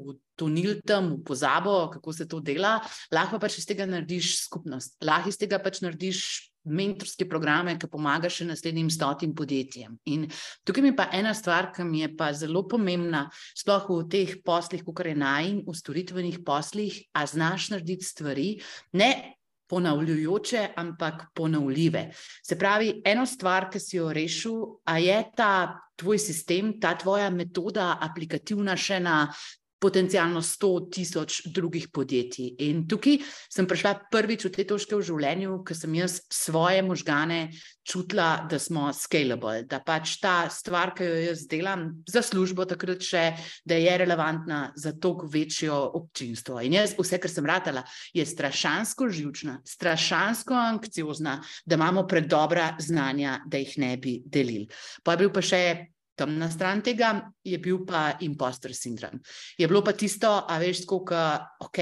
v 0.07 0.19
tonil 0.39 0.79
tam 0.87 1.17
v 1.17 1.23
pozabo, 1.27 1.89
kako 1.93 2.15
se 2.15 2.29
to 2.31 2.41
dela, 2.41 2.79
lahko 3.13 3.41
pač 3.43 3.59
iz 3.59 3.67
tega 3.69 3.89
narediš 3.89 4.37
skupnost, 4.47 4.97
lahko 5.05 5.33
iz 5.33 5.41
tega 5.41 5.59
pač 5.63 5.83
narediš 5.85 6.23
mentorske 6.69 7.27
programe, 7.29 7.77
ki 7.81 7.89
pomagajo 7.91 8.39
še 8.39 8.49
naslednjim 8.49 8.91
stotim 8.93 9.33
podjetjem. 9.37 9.97
In 10.13 10.27
tukaj 10.67 10.85
mi 10.85 10.93
pa 10.97 11.09
ena 11.17 11.33
stvar, 11.37 11.73
ki 11.75 11.87
mi 11.87 12.03
je 12.05 12.13
pa 12.19 12.31
zelo 12.37 12.65
pomembna, 12.69 13.27
sploh 13.57 13.89
v 13.89 14.05
teh 14.13 14.37
poslih, 14.45 14.85
kot 14.87 15.07
je 15.07 15.17
naj 15.19 15.49
in 15.49 15.59
v 15.67 15.77
storitvenih 15.77 16.41
poslih, 16.45 17.01
a 17.17 17.27
znaš 17.27 17.73
narediti 17.75 18.07
stvari. 18.07 18.53
Ne 18.93 19.35
Ponavljajoče, 19.69 20.63
ampak 20.81 21.27
ponovljive. 21.37 22.07
Se 22.41 22.57
pravi, 22.57 23.03
eno 23.05 23.27
stvar, 23.29 23.67
ki 23.69 23.77
si 23.77 23.99
jo 23.99 24.07
rešil, 24.17 24.63
a 24.89 24.95
je 24.97 25.19
ta 25.37 25.51
tvoj 26.01 26.17
sistem, 26.17 26.71
ta 26.81 26.95
tvoja 26.97 27.29
metoda 27.29 27.99
aplikativna 28.01 28.79
še 28.81 28.97
na 29.05 29.19
potencialno 29.79 30.43
100 30.43 30.91
tisoč 30.93 31.41
drugih 31.55 31.89
podjetij. 31.95 32.55
In 32.67 32.87
tukaj 32.89 33.21
sem 33.51 33.67
prišla 33.67 33.95
prvič 34.11 34.49
v 34.49 34.53
te 34.55 34.65
točke 34.67 34.97
v 34.99 35.05
življenju, 35.07 35.61
ker 35.67 35.79
sem 35.79 35.95
jaz 35.95 36.21
svoje 36.33 36.83
možgane 36.83 37.49
čutila, 37.89 38.47
da 38.51 38.59
smo 38.61 38.91
scalable, 38.93 39.63
da 39.69 39.81
pač 39.85 40.19
ta 40.21 40.49
stvar, 40.53 40.93
ki 40.97 41.07
jo 41.07 41.21
jaz 41.31 41.47
delam 41.49 41.87
za 42.09 42.23
službo, 42.27 42.67
takrat 42.69 43.05
še, 43.05 43.25
da 43.65 43.79
je 43.81 43.95
relevantna 44.03 44.61
za 44.77 44.93
toliko 44.93 45.31
večjo 45.33 45.79
občinstvo. 45.97 46.61
In 46.67 46.77
jaz, 46.77 46.97
vse, 46.99 47.21
kar 47.23 47.33
sem 47.33 47.49
ratala, 47.49 47.85
je 48.13 48.27
strašansko 48.27 49.09
živčna, 49.09 49.61
strašansko 49.65 50.57
anksiozna, 50.59 51.39
da 51.65 51.79
imamo 51.81 52.05
predobra 52.09 52.75
znanja, 52.83 53.39
da 53.47 53.63
jih 53.63 53.79
ne 53.81 53.95
bi 53.97 54.19
delili. 54.27 54.69
Pa 55.03 55.15
je 55.15 55.25
bil 55.25 55.33
pa 55.33 55.45
še 55.45 55.63
temna 56.19 56.51
stran 56.51 56.83
tega 56.85 57.15
je 57.47 57.59
bil 57.63 57.85
pa 57.87 58.13
impostor 58.27 58.75
sindrom. 58.75 59.21
Je 59.59 59.69
bilo 59.69 59.83
pa 59.85 59.95
tisto, 59.97 60.31
a 60.49 60.59
veš, 60.59 60.85
kako, 60.89 61.23
ok, 61.69 61.79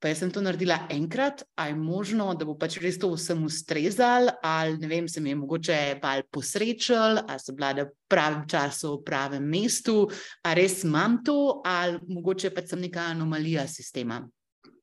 pa 0.00 0.10
jaz 0.10 0.20
sem 0.20 0.30
to 0.32 0.42
naredila 0.44 0.76
enkrat, 0.92 1.42
a 1.56 1.68
je 1.70 1.76
možno, 1.76 2.28
da 2.36 2.44
bo 2.44 2.56
pač 2.58 2.76
res 2.82 2.98
to 3.00 3.08
vsem 3.14 3.40
ustrezal, 3.46 4.28
ali 4.44 4.76
ne 4.78 4.90
vem, 4.90 5.08
se 5.08 5.20
mi 5.20 5.32
je 5.32 5.38
mogoče 5.40 5.78
pa 6.02 6.18
posrečal, 6.30 7.22
ali 7.24 7.42
sem 7.42 7.56
bila 7.56 7.72
v 7.80 7.88
pravem 8.08 8.44
času, 8.48 8.98
v 8.98 9.04
pravem 9.06 9.48
mestu, 9.50 10.04
a 10.44 10.54
res 10.56 10.82
imam 10.84 11.22
to, 11.24 11.62
ali 11.64 12.00
mogoče 12.12 12.52
pač 12.54 12.72
sem 12.72 12.84
neka 12.84 13.08
anomalija 13.16 13.66
sistema. 13.68 14.20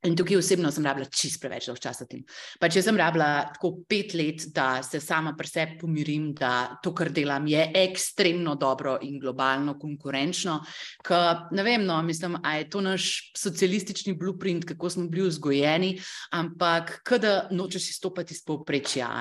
In 0.03 0.17
tukaj 0.19 0.35
osebno 0.35 0.67
sem 0.71 0.83
rabila 0.83 1.07
čist 1.07 1.39
preveč 1.39 1.69
časa 1.79 2.03
tem. 2.09 2.25
Pa 2.59 2.67
če 2.67 2.81
sem 2.83 2.97
rabila 2.99 3.45
tako 3.53 3.69
pet 3.87 4.11
let, 4.19 4.49
da 4.51 4.81
se 4.83 4.99
sama 4.99 5.31
pri 5.37 5.47
sebi 5.47 5.77
pomirim, 5.79 6.25
da 6.35 6.75
to, 6.83 6.91
kar 6.91 7.07
delam, 7.15 7.47
je 7.47 7.69
ekstremno 7.85 8.57
dobro 8.59 8.97
in 9.07 9.15
globalno 9.21 9.77
konkurenčno. 9.79 10.57
Ker 11.07 11.47
ne 11.55 11.63
vem, 11.63 11.87
no, 11.87 12.01
mislim, 12.03 12.35
a 12.43 12.57
je 12.59 12.67
to 12.75 12.83
naš 12.83 13.31
socialistični 13.39 14.17
blueprint, 14.19 14.67
kako 14.73 14.91
smo 14.91 15.07
bili 15.07 15.29
vzgojeni, 15.31 15.93
ampak 16.35 16.97
kada 17.07 17.47
nočeš 17.55 17.93
izstopati 17.95 18.35
iz 18.35 18.43
povprečja. 18.43 19.13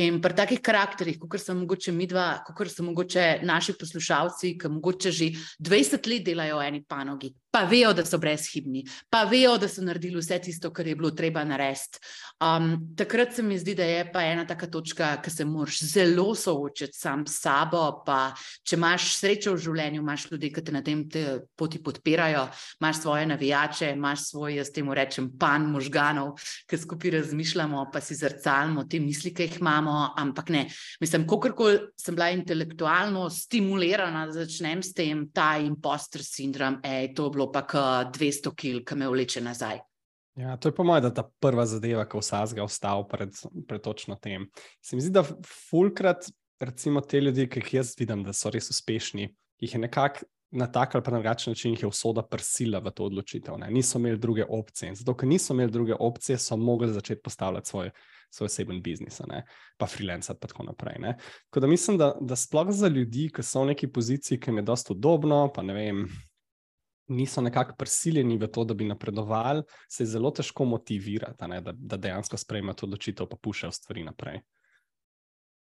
In 0.00 0.22
pri 0.24 0.40
takih 0.40 0.64
karakterih, 0.64 1.20
kot 1.20 1.36
so 1.42 1.52
mogoče 1.52 1.92
mi 1.92 2.08
dva, 2.08 2.38
kot 2.48 2.72
so 2.72 2.88
mogoče 2.88 3.42
naši 3.44 3.76
poslušalci, 3.76 4.56
ki 4.56 4.74
mogoče 4.78 5.12
že 5.12 5.32
20 5.60 6.08
let 6.08 6.24
delajo 6.24 6.64
v 6.64 6.68
eni 6.72 6.84
panogi, 6.88 7.34
pa 7.54 7.62
vejo, 7.70 7.92
da 7.94 8.02
so 8.02 8.18
brezhibni, 8.18 8.82
pa 9.10 9.22
vejo, 9.30 9.54
da 9.62 9.68
so 9.70 9.82
naredili 9.86 10.18
vse 10.18 10.40
tisto, 10.42 10.72
kar 10.74 10.88
je 10.90 10.96
bilo 10.98 11.12
treba 11.14 11.44
narediti. 11.46 12.00
Um, 12.42 12.72
takrat 12.98 13.36
se 13.36 13.42
mi 13.46 13.58
zdi, 13.58 13.76
da 13.78 13.84
je 13.86 14.00
pa 14.12 14.24
ena 14.26 14.42
taka 14.46 14.66
točka, 14.66 15.12
ki 15.22 15.30
se 15.30 15.44
moraš 15.46 15.78
zelo 15.86 16.34
soočiti 16.34 16.98
sam 16.98 17.22
s 17.26 17.38
sabo. 17.44 17.84
Pa, 18.06 18.32
če 18.66 18.74
imaš 18.74 19.06
srečo 19.20 19.52
v 19.54 19.62
življenju, 19.62 20.02
imaš 20.02 20.24
ljudi, 20.32 20.50
ki 20.50 20.64
te 20.66 20.74
na 20.74 20.82
tem 20.82 21.04
te 21.08 21.22
poti 21.54 21.78
podpirajo, 21.78 22.42
imaš 22.80 23.00
svoje 23.04 23.28
navijače, 23.30 23.92
imaš 23.94 24.26
svoj, 24.32 24.58
jaz 24.58 24.72
temu 24.74 24.98
rečem, 24.98 25.30
pan 25.38 25.68
možganov, 25.70 26.34
ki 26.66 26.80
skupaj 26.82 27.14
razmišljamo, 27.20 27.86
pa 27.94 28.02
si 28.02 28.18
zrcalimo 28.18 28.82
te 28.90 28.98
misli, 28.98 29.30
ki 29.30 29.46
jih 29.46 29.60
imamo. 29.62 29.94
Ampak 30.18 30.50
ne, 30.50 30.64
mislim, 31.00 31.28
kakorkoli 31.30 31.78
sem 32.02 32.18
bila 32.18 32.32
intelektualno 32.34 33.28
stimulirana, 33.30 34.26
da 34.26 34.40
začnem 34.42 34.82
s 34.82 34.90
tem, 34.96 35.28
ta 35.30 35.54
imposter 35.62 36.26
sindrom, 36.26 36.80
ej, 36.82 37.12
to 37.14 37.30
je 37.30 37.36
bilo 37.38 37.43
bilo 37.46 37.52
pa 37.52 38.10
200 38.12 38.54
kil, 38.56 38.84
ki 38.84 38.96
me 38.96 39.08
vleče 39.08 39.40
nazaj. 39.40 39.80
Ja, 40.34 40.56
to 40.56 40.68
je 40.68 40.74
po 40.74 40.84
mojem, 40.84 41.02
da 41.02 41.14
ta 41.14 41.22
prva 41.40 41.66
zadeva, 41.66 42.04
ko 42.10 42.18
vsak 42.18 42.56
ga 42.58 42.64
ostal 42.64 43.06
pred, 43.08 43.36
pred 43.68 43.82
točno 43.82 44.16
tem. 44.16 44.48
Se 44.82 44.96
mi 44.96 45.02
zdi, 45.02 45.12
da 45.14 45.22
fulkrat, 45.70 46.26
recimo 46.60 47.00
te 47.00 47.20
ljudi, 47.20 47.46
ki 47.46 47.62
jih 47.62 47.74
jaz 47.78 47.94
vidim, 47.98 48.24
da 48.26 48.34
so 48.34 48.50
res 48.50 48.70
uspešni, 48.70 49.28
jih 49.62 49.74
je 49.74 49.80
nekako 49.80 50.26
na 50.54 50.66
tak 50.70 50.94
ali 50.94 51.04
pa 51.04 51.10
drugačen 51.10 51.50
način 51.50 51.72
jih 51.72 51.82
je 51.82 51.88
usoda 51.88 52.22
prsila 52.22 52.78
v 52.78 52.90
to 52.90 53.04
odločitev. 53.04 53.58
Ne? 53.58 53.70
Niso 53.70 53.98
imeli 53.98 54.18
druge 54.18 54.44
opcije. 54.48 54.88
In 54.88 54.94
zato, 54.94 55.14
ker 55.14 55.28
niso 55.28 55.54
imeli 55.54 55.72
druge 55.72 55.94
opcije, 55.98 56.38
so 56.38 56.56
mogli 56.56 56.92
začeti 56.92 57.22
postavljati 57.22 57.68
svoj, 57.68 57.90
svoj 58.30 58.46
oseben 58.46 58.82
biznis, 58.82 59.20
ne? 59.26 59.44
pa 59.76 59.86
freelance 59.86 60.32
in 60.32 60.38
tako 60.38 60.62
naprej. 60.62 60.98
Ne? 60.98 61.16
Tako 61.50 61.60
da 61.60 61.66
mislim, 61.66 61.98
da, 61.98 62.14
da 62.20 62.36
sploh 62.36 62.70
za 62.70 62.88
ljudi, 62.88 63.30
ki 63.34 63.42
so 63.42 63.62
v 63.62 63.72
neki 63.72 63.90
poziciji, 63.92 64.40
ki 64.40 64.50
jim 64.50 64.62
je 64.62 64.62
dosto 64.62 64.94
udobno, 64.94 65.52
pa 65.54 65.62
ne 65.62 65.74
vem 65.74 66.06
niso 67.08 67.40
nekako 67.40 67.74
prisiljeni 67.78 68.38
v 68.38 68.48
to, 68.48 68.64
da 68.64 68.74
bi 68.74 68.84
napredovali, 68.88 69.62
se 69.88 70.02
je 70.02 70.12
zelo 70.16 70.30
težko 70.30 70.64
motivirati, 70.64 71.48
ne, 71.48 71.60
da, 71.60 71.72
da 71.76 71.96
dejansko 71.96 72.36
sprejmejo 72.40 72.74
to 72.74 72.86
odločitev, 72.86 73.28
pa 73.30 73.36
pušajo 73.36 73.72
stvari 73.72 74.04
naprej. 74.04 74.40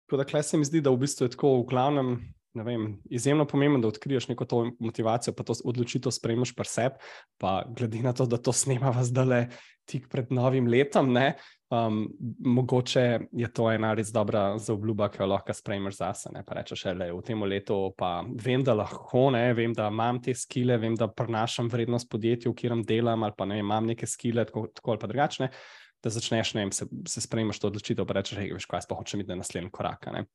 Tako 0.05 0.17
da, 0.17 0.27
klej 0.27 0.43
se 0.43 0.57
mi 0.57 0.67
zdi, 0.67 0.81
da 0.81 0.91
v 0.91 1.01
bistvu 1.01 1.25
je 1.25 1.33
tako 1.37 1.55
v 1.61 1.67
glavnem. 1.71 2.15
Vem, 2.51 2.97
izjemno 3.07 3.45
pomembno 3.47 3.79
da 3.79 3.87
odkriješ 3.87 4.27
neko 4.27 4.45
to 4.45 4.57
motivacijo, 4.79 5.31
pa 5.33 5.45
to 5.47 5.55
odločitev 5.63 6.11
sprejmeš 6.11 6.51
pri 6.55 6.67
sebi. 6.67 7.11
Pa 7.39 7.61
glede 7.69 8.01
na 8.03 8.11
to, 8.13 8.25
da 8.27 8.35
to 8.37 8.51
snemava 8.51 9.05
zdaj 9.07 9.47
tik 9.87 10.09
pred 10.11 10.33
novim 10.35 10.67
letom, 10.67 11.13
ne, 11.15 11.37
um, 11.71 12.17
mogoče 12.39 13.19
je 13.31 13.47
to 13.53 13.69
ena 13.71 13.93
res 13.93 14.11
dobra 14.11 14.57
zaobljuba, 14.59 15.07
ki 15.11 15.21
jo 15.21 15.27
lahko 15.31 15.55
sprejmeš 15.55 15.97
zase. 16.01 16.31
Ne, 16.35 16.43
pa 16.47 16.57
rečeš, 16.59 16.85
je 16.91 17.11
v 17.13 17.21
tem 17.25 17.43
letu, 17.47 17.79
pa 17.97 18.21
vem, 18.43 18.63
da 18.63 18.75
lahko, 18.77 19.29
ne, 19.35 19.45
vem, 19.57 19.73
da 19.77 19.87
imam 19.91 20.19
te 20.21 20.35
skile, 20.35 20.77
vem, 20.81 20.97
da 20.99 21.07
prenašam 21.07 21.71
vrednost 21.71 22.09
podjetju, 22.11 22.51
v 22.51 22.59
katerem 22.59 22.83
delam, 22.87 23.23
ali 23.23 23.37
pa 23.37 23.47
ne, 23.47 23.61
imam 23.63 23.87
neke 23.87 24.07
skile, 24.07 24.45
tako, 24.45 24.67
tako 24.75 24.95
ali 24.95 25.01
pa 25.01 25.11
drugačne. 25.11 25.49
Da 26.01 26.09
začneš, 26.09 26.55
ne 26.57 26.65
vem, 26.65 26.71
se, 26.73 26.87
se 27.07 27.21
sprejmeš 27.21 27.61
to 27.61 27.69
odločitev, 27.69 28.07
pa 28.09 28.19
rečeš, 28.19 28.41
hej, 28.41 28.53
veš, 28.57 28.67
kaj 28.69 28.87
pa 28.89 28.97
hočeš 28.97 29.19
imeti 29.19 29.31
na 29.31 29.41
naslednji 29.43 29.71
korak. 29.71 30.09
Ne. 30.11 30.25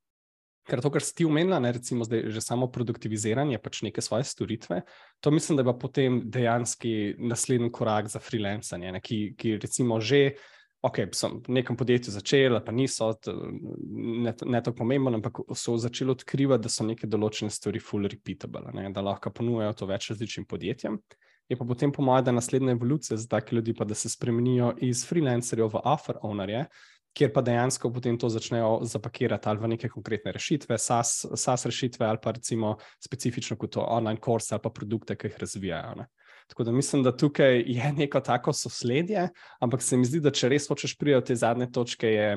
Ker 0.67 0.81
to, 0.83 0.91
kar 0.91 1.03
si 1.03 1.15
ti 1.15 1.25
umenila, 1.27 1.61
ne, 1.63 1.71
recimo 1.77 2.03
zdaj, 2.07 2.25
že 2.35 2.43
samo 2.43 2.67
produktiviziranje, 2.75 3.59
pač 3.63 3.85
neke 3.87 4.03
svoje 4.03 4.27
storitve, 4.27 4.81
to 5.23 5.31
mislim, 5.31 5.59
da 5.59 5.63
je 5.63 5.69
pa 5.71 5.75
potem 5.79 6.19
dejansko 6.25 6.95
naslednji 7.23 7.71
korak 7.75 8.11
za 8.11 8.19
freelancanje, 8.19 8.97
ne, 8.97 9.03
ki, 9.03 9.37
ki 9.39 9.59
recimo 9.63 10.01
že 10.03 10.39
ok, 10.87 10.99
sem 11.17 11.37
v 11.47 11.55
nekem 11.59 11.77
podjetju 11.79 12.15
začel, 12.15 12.59
pa 12.65 12.73
niso, 12.75 13.11
ne, 13.27 14.33
ne 14.33 14.61
tako 14.63 14.83
pomembno, 14.83 15.13
ampak 15.19 15.43
so 15.59 15.77
začeli 15.81 16.15
odkrivati, 16.15 16.67
da 16.67 16.73
so 16.73 16.87
neke 16.87 17.09
določene 17.11 17.51
stvari 17.53 17.83
full 17.83 18.09
repeatable, 18.11 18.71
ne, 18.77 18.89
da 18.95 19.05
lahko 19.05 19.33
ponujajo 19.35 19.81
to 19.81 19.89
več 19.91 20.11
različnim 20.13 20.47
podjetjem. 20.49 21.01
Je 21.47 21.55
pa 21.59 21.65
potem 21.67 21.93
po 21.95 22.03
mojem, 22.03 22.27
da 22.27 22.35
naslednja 22.35 22.75
evolucija 22.75 23.19
za 23.19 23.29
take 23.31 23.55
ljudi, 23.55 23.75
pa 23.77 23.87
da 23.87 23.95
se 23.95 24.11
spremenijo 24.11 24.73
iz 24.83 25.05
freelancerjev 25.07 25.71
v 25.77 25.83
offer 25.87 26.19
ownerje, 26.27 26.65
kjer 27.17 27.31
pa 27.33 27.41
dejansko 27.41 27.89
potem 27.95 28.19
to 28.21 28.29
začnejo 28.29 28.81
zapakirati 28.85 29.49
ali 29.49 29.63
v 29.63 29.71
neke 29.73 29.89
konkretne 29.89 30.35
rešitve, 30.37 30.77
SaaS, 30.79 31.23
SaaS 31.33 31.65
rešitve 31.71 32.07
ali 32.07 32.21
pa 32.23 32.35
recimo 32.37 32.75
specifično 33.01 33.57
kot 33.57 33.79
online 33.81 34.21
kurse 34.21 34.55
ali 34.55 34.63
pa 34.63 34.75
produkte, 34.75 35.17
ki 35.17 35.31
jih 35.31 35.39
razvijajo. 35.41 35.95
Ne. 36.03 36.09
Tako 36.47 36.65
da 36.65 36.73
mislim, 36.73 37.03
da 37.03 37.17
tukaj 37.17 37.63
je 37.67 37.93
neko 38.01 38.21
tako 38.21 38.53
sosledje, 38.53 39.29
ampak 39.61 39.83
se 39.83 39.97
mi 39.97 40.05
zdi, 40.05 40.21
da 40.21 40.31
če 40.31 40.49
res 40.53 40.69
hočeš 40.69 40.97
priti 40.99 41.15
do 41.15 41.25
te 41.27 41.37
zadnje 41.37 41.71
točke, 41.73 42.13
je 42.13 42.29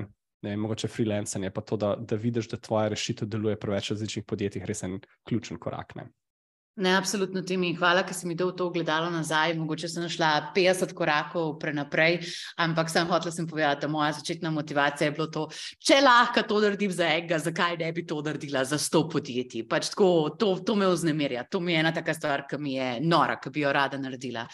ne, 0.42 0.56
mogoče 0.58 0.88
freelancing, 0.88 1.50
pa 1.54 1.62
to, 1.62 1.78
da, 1.78 1.96
da 2.00 2.16
vidiš, 2.16 2.50
da 2.50 2.58
tvoja 2.58 2.88
rešitev 2.94 3.28
deluje 3.28 3.60
pri 3.60 3.75
več 3.75 3.92
različnih 3.94 4.25
podjetjih, 4.25 4.66
res 4.66 4.84
en 4.88 5.00
ključen 5.28 5.60
korak. 5.60 5.96
Ne. 6.00 6.10
Ne, 6.79 6.95
absolutno 6.95 7.41
ti 7.41 7.57
mi 7.57 7.74
hvala, 7.75 8.05
ker 8.07 8.15
si 8.15 8.27
mi 8.27 8.38
dal 8.39 8.53
to 8.55 8.69
gledalo 8.71 9.09
nazaj. 9.12 9.51
Mogoče 9.59 9.88
sem 9.91 10.05
našla 10.05 10.53
50 10.55 10.93
korakov 10.95 11.57
prenaprej, 11.59 12.21
ampak 12.63 12.88
sem 12.88 13.07
hotela 13.09 13.33
sem 13.36 13.48
povedati, 13.48 13.81
da 13.81 13.88
moja 13.91 14.13
začetna 14.15 14.48
motivacija 14.55 15.09
je 15.09 15.12
bila 15.17 15.27
to, 15.27 15.43
če 15.83 15.98
lahko 16.00 16.45
to 16.48 16.62
naredim 16.63 16.93
za 16.95 17.09
enega, 17.17 17.36
zakaj 17.43 17.75
ne 17.81 17.89
bi 17.91 18.05
to 18.07 18.21
naredila 18.24 18.63
za 18.63 18.79
100 18.79 19.01
podjetij. 19.12 19.65
Pač 19.67 19.89
tako, 19.91 20.29
to, 20.39 20.53
to 20.63 20.77
me 20.79 20.88
vznemirja, 20.88 21.43
to 21.51 21.59
mi 21.59 21.74
je 21.74 21.81
ena 21.81 21.91
taka 21.91 22.15
stvar, 22.15 22.45
ki 22.48 22.62
mi 22.63 22.77
je 22.77 22.88
nora, 23.03 23.36
ki 23.43 23.51
bi 23.51 23.65
jo 23.65 23.75
rada 23.75 24.00
naredila. 24.00 24.45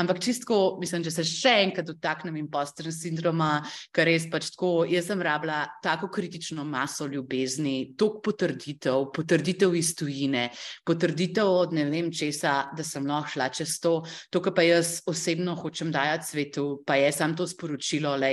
Ampak 0.00 0.22
čistko, 0.24 0.78
mislim, 0.80 1.04
če 1.04 1.12
se 1.18 1.26
še 1.28 1.54
enkrat 1.66 1.92
dotaknem 1.92 2.40
impostor 2.40 2.88
sindroma, 2.96 3.58
ker 3.92 4.08
res 4.08 4.24
pač 4.32 4.54
tako, 4.56 4.72
jaz 4.88 5.12
sem 5.12 5.20
rabila 5.20 5.60
tako 5.84 6.08
kritično 6.08 6.64
maso 6.64 7.04
ljubezni, 7.12 7.92
toliko 7.92 8.24
potrditev, 8.30 9.10
potrditev 9.12 9.76
iz 9.76 9.92
tujine, 10.00 10.48
potrditev 10.88 11.52
od 11.52 11.73
ne 11.74 11.84
vem 11.90 12.10
česa, 12.14 12.70
da 12.76 12.84
sem 12.86 13.06
lahko 13.06 13.34
šla 13.34 13.50
čez 13.54 13.76
to. 13.82 13.98
To, 14.30 14.42
kar 14.42 14.54
pa 14.54 14.64
jaz 14.64 15.00
osebno 15.10 15.56
hočem 15.58 15.92
dajati 15.92 16.30
svetu, 16.30 16.66
pa 16.86 16.96
je 17.00 17.12
samo 17.12 17.36
to 17.36 17.46
sporočilo, 17.50 18.16
da 18.18 18.30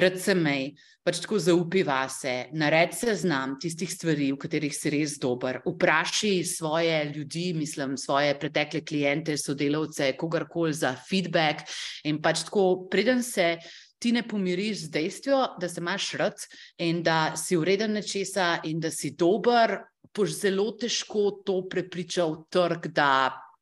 rece 0.00 0.34
mej, 0.36 0.72
pač 1.02 1.18
tako 1.24 1.38
zaupi 1.42 1.82
vase, 1.82 2.34
naredi 2.54 2.96
se 2.96 3.14
znam 3.24 3.56
tistih 3.60 3.90
stvari, 3.90 4.30
v 4.32 4.38
katerih 4.38 4.74
si 4.74 4.92
res 4.94 5.16
dober. 5.22 5.60
Vpraši 5.66 6.44
svoje 6.46 7.04
ljudi, 7.10 7.52
mislim, 7.58 7.96
svoje 7.98 8.36
pretekle 8.38 8.84
klijente, 8.86 9.36
sodelavce, 9.36 10.12
kogarkoli 10.18 10.72
za 10.72 10.94
feedback 11.08 11.66
in 12.04 12.22
pač 12.22 12.46
tako 12.46 12.86
preden 12.90 13.22
se. 13.22 13.56
Ti 14.02 14.10
ne 14.10 14.24
pomiriš 14.26 14.88
z 14.88 14.90
dejstvom, 14.90 15.58
da 15.62 15.68
se 15.70 15.78
imaš 15.78 16.08
rad 16.18 16.40
in 16.82 17.04
da 17.06 17.36
si 17.38 17.54
ureden 17.56 17.92
nečesa 17.94 18.56
in 18.66 18.80
da 18.82 18.90
si 18.90 19.12
dober, 19.14 19.76
boš 20.14 20.36
zelo 20.44 20.70
težko 20.78 21.42
to 21.46 21.62
prepričal 21.68 22.44
trg, 22.52 22.92
da 22.92 23.12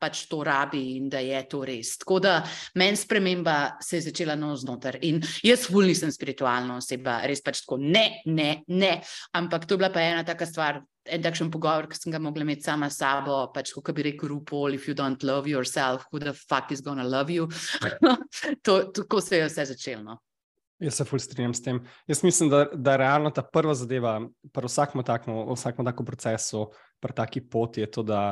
pač 0.01 0.25
to 0.31 0.41
rabi 0.45 0.97
in 0.97 1.09
da 1.13 1.21
je 1.21 1.41
to 1.49 1.61
res. 1.69 1.97
Tako 2.01 2.19
da 2.25 2.39
meni 2.81 2.97
sprememba 2.97 3.77
se 3.85 3.99
je 3.99 4.07
začela 4.09 4.37
na 4.39 4.53
oznoter 4.55 4.97
in 5.05 5.21
jaz 5.45 5.67
ful 5.69 5.85
nisem 5.85 6.13
spiritualna 6.13 6.79
oseba, 6.81 7.21
res 7.29 7.45
pač 7.45 7.63
tako 7.65 7.81
ne, 7.83 8.23
ne, 8.27 8.63
ne. 8.73 8.95
Ampak 9.37 9.69
to 9.69 9.77
je 9.77 9.83
bila 9.83 9.93
pa 9.93 10.07
ena 10.07 10.25
taka 10.25 10.49
stvar. 10.49 10.81
En 11.11 11.23
takšen 11.25 11.49
pogovor, 11.51 11.87
ki 11.89 11.97
sem 11.97 12.13
ga 12.13 12.19
mogla 12.21 12.45
imeti 12.45 12.67
sama 12.69 12.91
s 12.93 13.01
sabo, 13.01 13.39
pač 13.55 13.73
kot 13.73 13.89
bi 13.97 14.05
rekel, 14.05 14.29
RuPaul, 14.31 14.77
if 14.77 14.85
you 14.87 14.95
don't 14.95 15.25
love 15.25 15.49
yourself, 15.49 16.05
who 16.13 16.21
the 16.21 16.35
fuck 16.37 16.71
is 16.71 16.85
gonna 16.85 17.03
love 17.03 17.33
you? 17.33 17.49
to, 18.65 18.75
tako 18.95 19.21
se 19.25 19.41
je 19.41 19.49
vse 19.49 19.65
začelo. 19.73 20.19
Jaz 20.81 20.97
se 20.97 21.05
fulj 21.05 21.21
strinjam 21.21 21.55
s 21.55 21.63
tem. 21.63 21.83
Jaz 22.09 22.23
mislim, 22.25 22.49
da, 22.49 22.65
da 22.73 22.95
je 22.95 22.99
realno 23.03 23.31
ta 23.31 23.43
prva 23.43 23.75
zadeva, 23.77 24.15
pri 24.53 24.67
vsakem 24.67 25.05
takem 25.05 26.07
procesu, 26.07 26.71
pri 27.01 27.17
taki 27.17 27.43
poti, 27.45 27.85
je 27.85 27.91
to, 27.91 28.03
da 28.03 28.23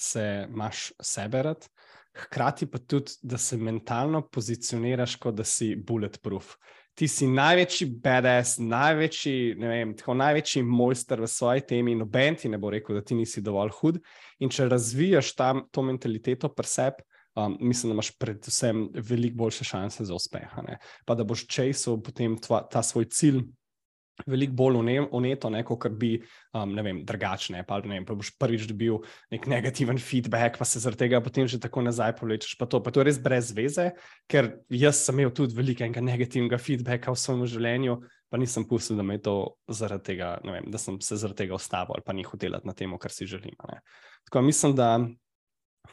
se 0.00 0.46
imaš 0.48 0.92
sebe 1.02 1.42
rad, 1.42 1.66
hkrati 2.16 2.66
pa 2.66 2.78
tudi, 2.78 3.12
da 3.22 3.38
se 3.38 3.56
mentalno 3.56 4.22
pozicioniraš, 4.28 5.16
kot 5.16 5.34
da 5.34 5.44
si 5.44 5.74
bulletproof. 5.76 6.54
Ti 6.94 7.08
si 7.08 7.26
največji 7.28 7.86
BDS, 7.86 8.58
največji, 8.58 9.54
ne 9.60 9.68
vem, 9.68 9.92
tako 9.96 10.16
največji 10.18 10.62
mojster 10.66 11.20
v 11.20 11.28
svoji 11.30 11.62
temi, 11.68 11.94
noben 11.96 12.36
ti 12.36 12.48
ne 12.48 12.58
bo 12.58 12.72
rekel, 12.72 12.98
da 12.98 13.04
ti 13.04 13.14
nisi 13.14 13.44
dovolj 13.44 13.70
hud. 13.78 14.00
In 14.40 14.50
če 14.52 14.68
razvijaš 14.68 15.34
tam 15.38 15.62
to 15.72 15.84
mentaliteto 15.86 16.50
pri 16.52 16.68
sebi, 16.68 17.06
um, 17.36 17.56
mislim, 17.60 17.90
da 17.90 17.94
imaš 17.94 18.10
predvsem 18.18 18.88
veliko 18.94 19.36
boljše 19.36 19.64
šanse 19.64 20.04
za 20.04 20.14
uspeh. 20.14 20.50
Pa 21.04 21.14
da 21.14 21.24
boš 21.24 21.46
časov 21.46 22.02
potem 22.02 22.38
tva, 22.38 22.62
ta 22.70 22.82
svoj 22.82 23.10
cilj. 23.10 23.42
Veliko 24.28 24.52
bolj 24.52 24.76
uneto, 25.16 25.48
kot 25.64 25.94
bi, 25.96 26.18
um, 26.52 26.74
ne 26.76 26.82
vem, 26.84 26.98
drugačne. 27.08 27.62
Pa, 27.64 27.78
ne 27.80 27.94
vem, 27.94 28.04
pa 28.04 28.12
boš 28.14 28.34
prvič 28.36 28.66
dobil 28.68 28.98
nek 29.32 29.46
negativen 29.48 29.96
feedback, 29.96 30.58
pa 30.60 30.68
se 30.68 30.82
zaradi 30.82 31.06
tega 31.06 31.22
potem 31.24 31.48
že 31.48 31.60
tako 31.60 31.80
nazaj 31.86 32.18
povlečeš. 32.18 32.58
Pa 32.60 32.68
to, 32.68 32.82
pa 32.84 32.92
to 32.92 33.00
je 33.00 33.08
res 33.08 33.20
brez 33.22 33.54
veze, 33.56 33.90
ker 34.28 34.58
jaz 34.68 35.00
sem 35.06 35.16
imel 35.16 35.32
tudi 35.32 35.56
veliko 35.56 35.88
negativnega 35.88 36.60
feedbacka 36.60 37.14
v 37.14 37.22
svojem 37.22 37.48
življenju, 37.48 37.96
pa 38.28 38.36
nisem 38.36 38.68
pustil, 38.68 39.00
da 39.00 39.02
me 39.02 39.16
je 39.16 39.24
to 39.24 39.36
zaradi 39.72 40.12
tega, 40.12 40.34
vem, 40.44 40.68
da 40.68 40.78
sem 40.78 41.00
se 41.00 41.16
zaradi 41.16 41.46
tega 41.46 41.56
ustavil 41.56 41.96
ali 41.96 42.04
pa 42.04 42.12
hotel 42.12 42.44
delati 42.44 42.68
na 42.68 42.76
tem, 42.76 42.92
kar 43.00 43.10
si 43.10 43.26
želim. 43.26 43.56
Ne. 43.72 43.80
Tako 44.28 44.42
mislim, 44.42 44.76
da 44.76 45.00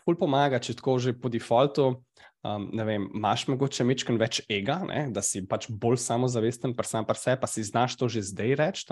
ful 0.05 0.17
pomaga, 0.19 0.59
če 0.59 0.77
tako 0.79 0.97
že 0.99 1.15
po 1.17 1.31
defaultu. 1.33 1.95
Um, 2.45 2.69
vem, 2.71 3.07
imaš 3.17 3.47
mogoče 3.49 3.83
mečken 3.83 4.19
več 4.21 4.43
ega, 4.47 4.77
ne? 4.87 5.07
da 5.11 5.23
si 5.25 5.41
pač 5.43 5.65
bolj 5.67 5.97
samozavesten, 5.99 6.75
pa 6.77 6.85
sam 6.85 7.03
pa 7.03 7.17
se, 7.17 7.33
pa 7.35 7.49
si 7.49 7.65
znaš 7.65 7.97
to 7.99 8.07
že 8.07 8.29
zdaj 8.29 8.55
reči. 8.61 8.85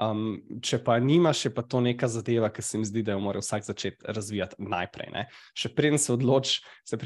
Um, 0.00 0.40
če 0.64 0.78
pa 0.80 0.96
nimaš, 1.04 1.44
je 1.44 1.50
pa 1.52 1.60
to 1.62 1.82
neka 1.84 2.08
zadeva, 2.08 2.48
ki 2.48 2.62
se 2.64 2.80
mi 2.80 2.86
zdi, 2.88 3.02
da 3.04 3.12
jo 3.12 3.20
mora 3.20 3.42
vsak 3.44 3.66
začeti 3.66 4.08
razvijati 4.08 4.56
najprej. 4.64 5.10
Ne? 5.12 5.26
Še 5.52 5.68
preden 5.76 6.00
se 6.00 6.14
odloči, 6.14 6.62
še 6.88 6.96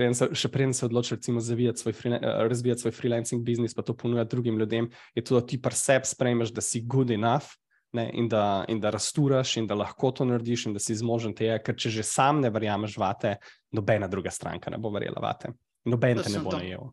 preden 0.55 0.75
se 0.77 0.87
odloči, 0.87 1.17
recimo, 1.19 1.43
svoj 1.43 1.97
free, 1.99 2.21
razvijati 2.23 2.87
svoj 2.87 2.95
freelancing 2.95 3.43
biznis, 3.45 3.75
pa 3.75 3.83
to 3.83 3.97
ponujati 3.99 4.31
drugim 4.31 4.59
ljudem, 4.63 4.89
je 5.19 5.25
to, 5.27 5.41
da 5.41 5.47
ti 5.47 5.59
pa 5.59 5.75
sebe 5.75 6.07
sprejmeš, 6.07 6.55
da 6.55 6.63
si 6.63 6.85
good 6.87 7.11
enough. 7.11 7.59
Ne, 7.97 8.11
in, 8.13 8.27
da, 8.29 8.65
in 8.69 8.81
da 8.83 8.91
rasturaš, 8.93 9.55
in 9.61 9.67
da 9.71 9.77
lahko 9.79 10.11
to 10.13 10.27
narediš, 10.29 10.67
in 10.69 10.75
da 10.77 10.83
si 10.83 10.97
zmožen 10.99 11.33
tega, 11.37 11.57
ker 11.65 11.77
če 11.81 11.95
že 11.95 12.05
sam 12.05 12.43
ne 12.45 12.51
verjameš 12.53 12.99
vate, 13.01 13.37
nobena 13.73 14.09
druga 14.13 14.33
stranka 14.35 14.73
ne 14.73 14.81
bo 14.83 14.91
verjela 14.93 15.23
vate. 15.23 15.55
Noben 15.89 16.21
te 16.21 16.33
ne 16.35 16.43
bo 16.45 16.53
najel. 16.53 16.91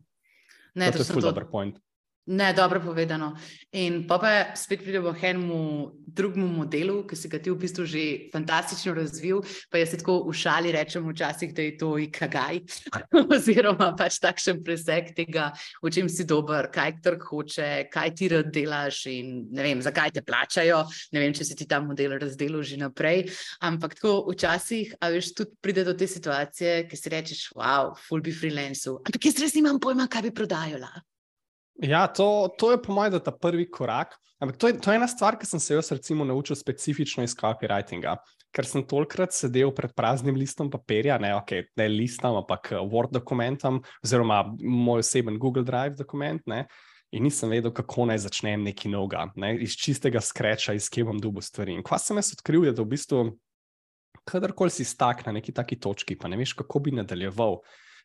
Ne, 0.74 0.88
to, 0.90 0.98
to 0.98 1.04
je 1.04 1.08
zelo 1.10 1.26
dober 1.28 1.46
point. 1.50 1.76
Ne, 2.26 2.54
dobro 2.56 2.80
povedano. 2.80 3.34
In 3.72 4.06
pa, 4.08 4.16
pa 4.18 4.56
spet 4.56 4.80
pridemo 4.80 5.12
k 5.12 5.28
enemu 5.28 5.92
drugemu 6.08 6.46
modelu, 6.48 7.02
ki 7.04 7.16
si 7.20 7.28
ga 7.28 7.36
ti 7.36 7.52
v 7.52 7.60
bistvu 7.60 7.84
že 7.84 8.04
fantastično 8.32 8.94
razvil. 8.96 9.42
Pa 9.68 9.76
jaz 9.76 9.92
tako 9.92 10.24
v 10.24 10.32
šali 10.32 10.72
rečem 10.72 11.04
včasih, 11.04 11.52
da 11.52 11.62
je 11.62 11.76
to 11.76 12.00
ikagaj, 12.00 12.64
oziroma 13.36 13.92
pač 13.92 14.16
takšen 14.24 14.64
preseg 14.64 15.12
tega, 15.12 15.52
v 15.84 15.92
čem 15.92 16.08
si 16.08 16.24
dober, 16.24 16.72
kaj 16.72 16.96
trg 17.04 17.28
hoče, 17.28 17.70
kaj 17.92 18.16
ti 18.16 18.32
rad 18.32 18.48
delaš 18.48 19.04
in 19.12 19.52
ne 19.52 19.60
vem, 19.60 19.84
zakaj 19.84 20.16
te 20.16 20.24
plačajo. 20.24 20.80
Ne 21.12 21.20
vem, 21.20 21.36
če 21.36 21.44
si 21.44 21.60
ti 21.60 21.68
ta 21.68 21.84
model 21.84 22.16
razdelil 22.16 22.64
že 22.64 22.80
naprej. 22.80 23.28
Ampak 23.60 24.00
tako 24.00 24.32
včasih, 24.32 24.96
a 24.96 25.12
veš, 25.12 25.34
tudi 25.36 25.60
pride 25.60 25.84
do 25.84 25.92
te 25.92 26.08
situacije, 26.08 26.86
ki 26.88 26.96
si 26.96 27.12
rečeš, 27.12 27.48
wow, 27.52 27.92
full 27.92 28.24
be 28.24 28.32
freelancer. 28.32 28.96
Ampak 29.04 29.28
jaz 29.28 29.44
res 29.44 29.60
nimam 29.60 29.76
pojma, 29.76 30.08
kaj 30.08 30.24
bi 30.24 30.32
prodajala. 30.32 31.04
Ja, 31.82 32.06
to, 32.06 32.54
to 32.58 32.70
je 32.70 32.78
po 32.82 32.94
mojem, 32.94 33.16
da 33.16 33.22
ta 33.22 33.32
prvi 33.34 33.66
korak. 33.70 34.14
Ampak 34.38 34.56
to 34.56 34.68
je, 34.68 34.78
to 34.78 34.92
je 34.92 34.98
ena 34.98 35.08
stvar, 35.08 35.38
ki 35.38 35.46
sem 35.46 35.60
se 35.60 35.74
jaz 35.74 35.90
recimo 35.92 36.24
naučil 36.24 36.56
specifično 36.56 37.24
iz 37.24 37.34
copywritinga. 37.34 38.16
Ker 38.54 38.66
sem 38.68 38.84
tolikrat 38.86 39.34
sedel 39.34 39.72
pred 39.74 39.94
praznim 39.96 40.36
listom 40.38 40.70
papirja, 40.70 41.16
ne, 41.18 41.32
okay, 41.34 41.64
ne 41.76 41.88
listom, 41.90 42.36
ampak 42.38 42.72
eh, 42.72 42.82
Word 42.82 43.16
dokumentom, 43.16 43.80
oziroma 44.04 44.44
moj 44.60 45.02
oseben 45.02 45.38
Google 45.42 45.64
Drive 45.66 45.98
dokument. 45.98 46.42
Ne, 46.46 46.66
in 47.14 47.26
nisem 47.26 47.50
vedel, 47.50 47.72
kako 47.74 48.08
naj 48.10 48.24
začnem 48.26 48.62
neki 48.68 48.90
noga, 48.90 49.28
ne, 49.38 49.54
iz 49.62 49.74
čistega 49.78 50.22
skreča, 50.22 50.74
iz 50.74 50.86
kje 50.90 51.06
bom 51.10 51.18
dobil 51.22 51.42
stvari. 51.42 51.74
In 51.74 51.82
kva 51.86 51.98
sem 52.02 52.18
jaz 52.18 52.32
odkril, 52.34 52.66
je, 52.68 52.74
da 52.74 52.82
v 52.82 52.90
bistvu, 52.94 53.24
kadarkoli 54.26 54.70
si 54.74 54.86
stak 54.86 55.22
na 55.26 55.34
neki 55.34 55.54
taki 55.54 55.78
točki, 55.78 56.18
pa 56.18 56.30
ne 56.30 56.38
veš, 56.38 56.56
kako 56.58 56.82
bi 56.86 56.94
nadaljeval. 56.94 57.60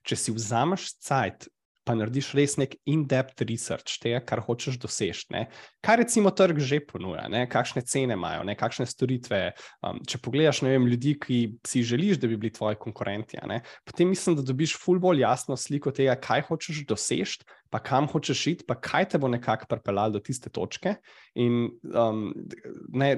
Če 0.06 0.16
si 0.16 0.34
vzameš 0.34 0.94
cajt 1.04 1.50
pa 1.90 1.96
narediš 1.98 2.36
res 2.38 2.54
nek 2.62 2.76
in-depth 2.86 3.42
research 3.50 3.98
tega, 4.04 4.20
kar 4.22 4.44
hočeš 4.46 4.78
doseči. 4.78 5.42
Kaj 5.82 5.98
recimo 6.04 6.30
trg 6.30 6.62
že 6.62 6.78
ponuja, 6.86 7.26
ne? 7.34 7.48
kakšne 7.50 7.82
cene 7.82 8.14
imajo, 8.14 8.44
ne? 8.46 8.54
kakšne 8.60 8.86
storitve. 8.86 9.40
Um, 9.82 9.98
če 10.06 10.22
pogledaš 10.22 10.62
vem, 10.68 10.86
ljudi, 10.92 11.16
ki 11.18 11.40
si 11.66 11.82
želiš, 11.82 12.22
da 12.22 12.30
bi 12.30 12.38
bili 12.38 12.54
tvoji 12.54 12.78
konkurenti, 12.78 13.42
potem 13.90 14.14
mislim, 14.14 14.38
da 14.38 14.46
dobiš 14.46 14.76
ful 14.78 15.02
bolj 15.02 15.24
jasno 15.24 15.58
sliko 15.58 15.90
tega, 15.96 16.14
kaj 16.22 16.46
hočeš 16.52 16.84
doseči, 16.86 17.42
pa 17.70 17.80
kam 17.80 18.08
hočeš 18.10 18.42
iti, 18.48 18.66
pa 18.68 18.76
kaj 18.82 19.10
te 19.14 19.20
bo 19.22 19.30
nekako 19.30 19.68
pripeljalo 19.70 20.18
do 20.18 20.22
tiste 20.24 20.50
točke. 20.50 20.96
In 21.40 21.70
um, 21.94 22.24
ne, 22.90 23.10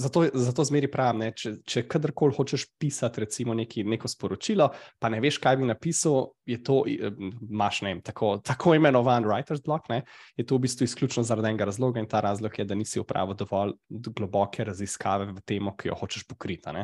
zato, 0.00 0.24
zato 0.34 0.64
zmeri 0.66 0.90
pravim, 0.90 1.22
ne, 1.22 1.30
če, 1.38 1.54
če 1.66 1.84
kadarkoli 1.90 2.34
hočeš 2.36 2.66
pisati, 2.82 3.22
recimo, 3.22 3.54
neki, 3.54 3.84
neko 3.88 4.10
sporočilo, 4.10 4.68
pa 4.98 5.10
ne 5.12 5.20
veš, 5.22 5.38
kaj 5.42 5.60
bi 5.60 5.68
napisal, 5.70 6.32
je 6.48 6.58
to, 6.64 6.82
imaš 6.88 7.82
ne, 7.86 7.94
tako, 8.04 8.34
tako 8.44 8.74
imenovan 8.78 9.26
writer's 9.28 9.62
block, 9.64 9.88
ne, 9.92 10.02
je 10.36 10.46
to 10.46 10.58
v 10.58 10.66
bistvu 10.66 10.88
izključno 10.88 11.24
zaradi 11.26 11.52
enega 11.52 11.70
razloga 11.70 12.02
in 12.02 12.10
ta 12.10 12.20
razlog 12.24 12.58
je, 12.58 12.66
da 12.66 12.78
nisi 12.78 13.00
upravil 13.00 13.38
dovolj 13.38 13.76
globoke 13.88 14.66
raziskave 14.66 15.30
v 15.32 15.46
temo, 15.46 15.76
ki 15.78 15.92
jo 15.92 16.00
hočeš 16.02 16.26
pokriti. 16.26 16.74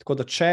Tako 0.00 0.16
da, 0.18 0.24
če 0.26 0.48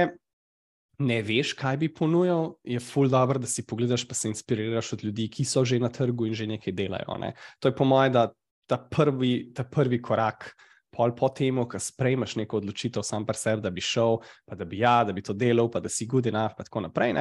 ne 1.01 1.21
veš, 1.25 1.53
kaj 1.57 1.77
bi 1.81 1.89
ponujal, 1.93 2.53
je 2.63 2.79
ful 2.79 3.09
dobro, 3.09 3.39
da 3.41 3.49
si 3.49 3.65
pogledaš, 3.67 4.05
pa 4.07 4.17
se 4.17 4.29
inspiriraš 4.29 4.93
od 4.93 5.03
ljudi, 5.03 5.29
ki 5.31 5.45
so 5.45 5.65
že 5.65 5.79
na 5.79 5.89
trgu 5.89 6.29
in 6.29 6.35
že 6.37 6.47
nekaj 6.47 6.73
delajo. 6.73 7.17
Ne? 7.21 7.33
To 7.59 7.71
je 7.71 7.75
po 7.75 7.85
mojem, 7.85 8.13
da 8.13 8.27
ta 8.69 8.77
prvi, 8.77 9.51
ta 9.55 9.63
prvi 9.63 10.01
korak. 10.01 10.53
Pol 10.91 11.13
po 11.15 11.29
tem, 11.31 11.55
ko 11.55 11.79
sprejmeš 11.79 12.33
neko 12.35 12.57
odločitev, 12.59 13.03
sam 13.07 13.23
pa 13.23 13.31
sebi, 13.31 13.63
da 13.63 13.69
bi 13.71 13.79
šel, 13.79 14.17
pa 14.43 14.57
da 14.59 14.65
bi 14.67 14.81
ja, 14.81 15.05
da 15.07 15.13
bi 15.15 15.23
to 15.23 15.31
delal, 15.31 15.69
pa 15.71 15.79
da 15.79 15.87
si 15.89 16.03
good 16.05 16.27
enough, 16.27 16.59
in 16.59 16.67
tako 16.67 16.81
naprej. 16.83 17.13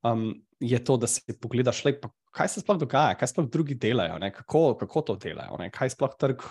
Um, 0.00 0.30
je 0.60 0.78
to, 0.80 0.96
da 0.96 1.06
si 1.06 1.20
pogledaš, 1.36 1.82
le, 1.84 1.92
kaj 2.32 2.48
se 2.48 2.62
sploh 2.64 2.78
dogaja, 2.80 3.18
kaj 3.20 3.28
sploh 3.28 3.50
drugi 3.52 3.76
delajo, 3.76 4.16
kako, 4.32 4.62
kako 4.80 5.02
to 5.10 5.16
delajo, 5.20 5.58
ne? 5.60 5.68
kaj 5.74 5.92
sploh 5.92 6.16
trg, 6.16 6.44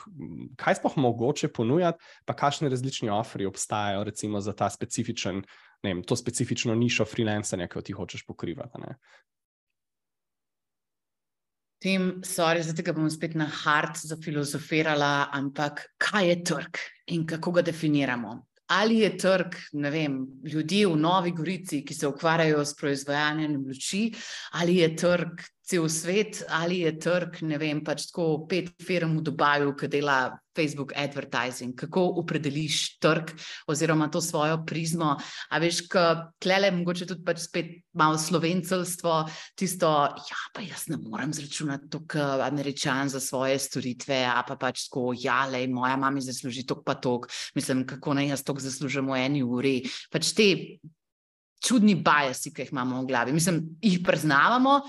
kaj 0.60 0.78
sploh 0.78 1.00
mogoče 1.02 1.50
ponujati, 1.50 1.98
pa 2.30 2.38
kakšni 2.38 2.70
različni 2.70 3.10
oferi 3.10 3.50
obstajajo, 3.50 4.04
recimo 4.04 4.42
za 4.42 4.54
ta 4.54 4.70
specifičen 4.70 5.42
vem, 5.84 6.04
to 6.04 6.16
specifično 6.16 6.76
nišo 6.76 7.06
freelancanja, 7.06 7.68
ki 7.68 7.80
jo 7.80 7.86
ti 7.86 7.96
hočeš 7.98 8.26
pokrivati. 8.28 8.82
Ne? 8.82 8.98
Tim, 11.78 12.24
sorry, 12.26 12.64
zdaj 12.66 12.88
ga 12.88 12.94
bom 12.98 13.10
spet 13.14 13.36
na 13.38 13.46
hard 13.46 14.00
zafilozofirala, 14.02 15.30
ampak 15.38 15.84
kaj 16.02 16.30
je 16.32 16.38
trg 16.50 16.80
in 17.14 17.26
kako 17.30 17.60
ga 17.60 17.62
definiramo? 17.62 18.40
Ali 18.74 18.98
je 19.00 19.14
trg, 19.18 19.54
ne 19.80 19.90
vem, 19.92 20.16
ljudi 20.44 20.82
v 20.86 20.98
Novi 21.00 21.32
Gorici, 21.32 21.86
ki 21.88 21.94
se 21.96 22.08
ukvarjajo 22.08 22.66
s 22.66 22.76
proizvajanjem 22.76 23.62
luči, 23.64 24.10
ali 24.60 24.82
je 24.82 24.90
trg 24.96 25.46
cel 25.64 25.88
svet, 25.90 26.42
ali 26.50 26.82
je 26.82 26.92
trg, 27.00 27.40
ne 27.48 27.62
vem, 27.62 27.80
pač 27.84 28.10
tako 28.10 28.48
pet 28.50 28.74
firm 28.84 29.20
v 29.20 29.24
Dubaju, 29.30 29.72
ki 29.78 29.88
dela 29.92 30.18
Facebook 30.58 30.94
advertising, 30.98 31.76
kako 31.78 32.04
opredeliš 32.24 32.98
trg 33.04 33.32
oziroma 33.70 34.10
to 34.12 34.22
svojo 34.22 34.64
prizmo. 34.66 35.14
A 35.50 35.62
veš, 35.62 35.84
klele 36.44 36.72
mogoče 36.74 37.08
tudi 37.08 37.26
pač 37.26 37.46
spet 37.46 37.72
malo 37.98 38.18
slovencelstvo, 38.18 39.16
tisto, 39.58 39.94
ja, 40.32 40.42
pa 40.54 40.66
jaz 40.66 40.88
ne 40.92 40.98
morem 41.02 41.34
zračunati 41.34 41.90
tok 41.94 42.18
američan 42.46 43.10
za 43.10 43.20
svoje 43.20 43.60
storitve, 43.60 44.24
a 44.26 44.42
pa 44.48 44.58
pač 44.60 44.88
tako, 44.88 45.14
ja, 45.18 45.46
le, 45.50 45.68
moja 45.72 45.96
mama 45.98 46.22
zasluži 46.22 46.66
tok 46.68 46.86
pa 46.86 46.98
tok, 46.98 47.30
mislim, 47.56 47.86
kako 47.88 48.18
naj 48.18 48.32
jaz 48.34 48.46
tok 48.48 48.62
zaslužim 48.64 49.10
v 49.14 49.20
eni 49.26 49.44
uri. 49.44 49.82
Pač 50.14 50.34
te 50.38 50.50
čudni 51.64 51.96
bajasi, 51.96 52.54
ki 52.54 52.66
jih 52.66 52.72
imamo 52.72 53.02
v 53.02 53.10
glavi, 53.10 53.34
mislim, 53.34 53.62
jih 53.82 54.00
priznavamo, 54.06 54.80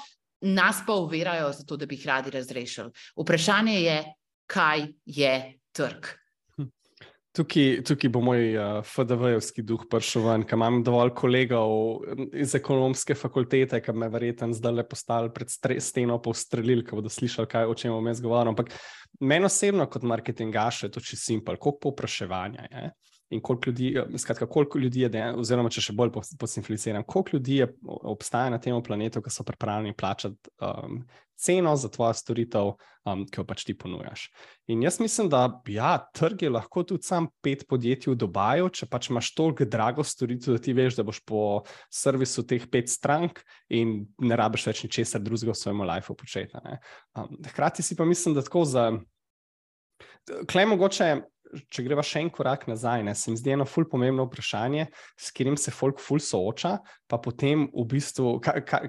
nas 0.40 0.82
pa 0.86 0.94
uverajo, 0.94 1.52
zato 1.52 1.76
da 1.76 1.86
bi 1.86 1.96
jih 1.96 2.06
radi 2.06 2.30
razrešili. 2.30 2.92
Vprašanje 3.16 3.80
je, 3.80 3.98
kaj 4.46 4.86
je 5.04 5.57
trg. 5.78 6.10
Tukaj, 7.38 7.82
tukaj 7.86 8.10
bo 8.10 8.22
moj 8.24 8.40
uh, 8.56 8.68
FDV-jevski 8.82 9.62
duh 9.62 9.84
prišel 9.90 10.24
ven, 10.24 10.44
ker 10.48 10.58
imam 10.58 10.80
dovolj 10.82 11.12
kolegov 11.14 11.74
iz 12.34 12.54
ekonomske 12.58 13.14
fakultete, 13.14 13.78
ki 13.84 13.94
me 13.94 14.08
verjetno 14.10 14.48
zdaj 14.56 14.74
le 14.74 14.84
postali 14.88 15.30
pred 15.34 15.52
steno 15.84 16.16
povstrelili, 16.24 16.82
ko 16.86 16.98
bodo 16.98 17.12
slišali, 17.12 17.50
kaj, 17.52 17.68
o 17.70 17.76
čem 17.78 17.94
bom 17.94 18.08
jaz 18.10 18.22
govoril. 18.24 18.56
Ampak 18.56 18.72
meni 19.20 19.46
osebno 19.46 19.86
kot 19.92 20.08
marketingaš 20.08 20.82
je 20.82 20.90
to 20.96 21.04
čisto 21.04 21.28
simpel, 21.28 21.60
koliko 21.60 21.90
povpraševanja 21.90 22.66
je 22.72 22.90
in 23.30 23.40
koliko 23.40 23.70
ljudi, 23.70 23.94
eh, 23.98 24.18
skratka, 24.18 24.46
koliko 24.46 24.78
ljudi 24.78 25.00
je, 25.00 25.08
dejan, 25.08 25.38
oziroma 25.40 25.70
če 25.70 25.84
še 25.88 25.92
bolj 25.92 26.12
posimpliciram, 26.38 27.04
koliko 27.04 27.36
ljudi 27.36 27.62
je, 27.62 27.70
obstaja 27.84 28.50
na 28.50 28.58
tem 28.58 28.76
planetu, 28.82 29.22
ki 29.22 29.30
so 29.30 29.44
pripravljeni 29.44 29.96
plačati 29.96 30.50
um, 30.60 31.02
ceno 31.38 31.76
za 31.76 31.88
tvojo 31.88 32.14
storitev, 32.14 32.72
um, 33.06 33.24
ki 33.28 33.40
jo 33.40 33.44
pač 33.46 33.64
ti 33.68 33.74
ponujaš. 33.78 34.26
In 34.72 34.82
jaz 34.82 34.98
mislim, 35.00 35.28
da 35.30 35.42
ja, 35.70 35.92
trg 36.14 36.42
je 36.42 36.50
lahko 36.50 36.82
tudi 36.82 37.06
sam 37.06 37.28
pet 37.44 37.64
podjetij 37.68 38.12
v 38.12 38.16
Dubaju, 38.18 38.70
če 38.74 38.88
pač 38.90 39.10
imaš 39.12 39.30
toliko 39.38 39.68
drago 39.68 40.04
storitev, 40.04 40.56
da 40.56 40.62
ti 40.64 40.74
veš, 40.76 40.98
da 40.98 41.06
boš 41.06 41.20
po 41.28 41.44
servisu 41.94 42.46
teh 42.48 42.66
pet 42.70 42.90
strank 42.90 43.42
in 43.70 44.00
ne 44.18 44.38
rabiš 44.38 44.66
več 44.70 44.82
ničesar 44.88 45.22
drugega 45.22 45.54
v 45.54 45.60
svojem 45.60 45.86
lifeu 45.92 46.18
početi. 46.18 46.58
Um, 47.14 47.38
hkrati 47.52 47.86
si 47.86 47.96
pa 47.96 48.08
mislim, 48.08 48.34
da 48.34 48.46
tako 48.46 48.64
za. 48.68 48.90
Klej 50.50 50.66
mogoče 50.68 51.06
če 51.72 51.84
greva 51.86 52.04
še 52.04 52.22
en 52.24 52.30
korak 52.34 52.66
nazaj, 52.70 53.02
ne, 53.06 53.14
se 53.16 53.32
mi 53.32 53.40
zdi 53.40 53.54
eno 53.54 53.66
ful 53.68 53.88
pomembno 53.90 54.26
vprašanje, 54.28 54.88
s 55.18 55.32
katerim 55.32 55.58
se 55.60 55.74
folk 55.74 56.02
ful 56.02 56.22
sooča, 56.22 56.76
pa 57.08 57.18
potem 57.22 57.66
v 57.72 57.86
bistvu, 57.88 58.36
ka, 58.44 58.58
ka, 58.66 58.82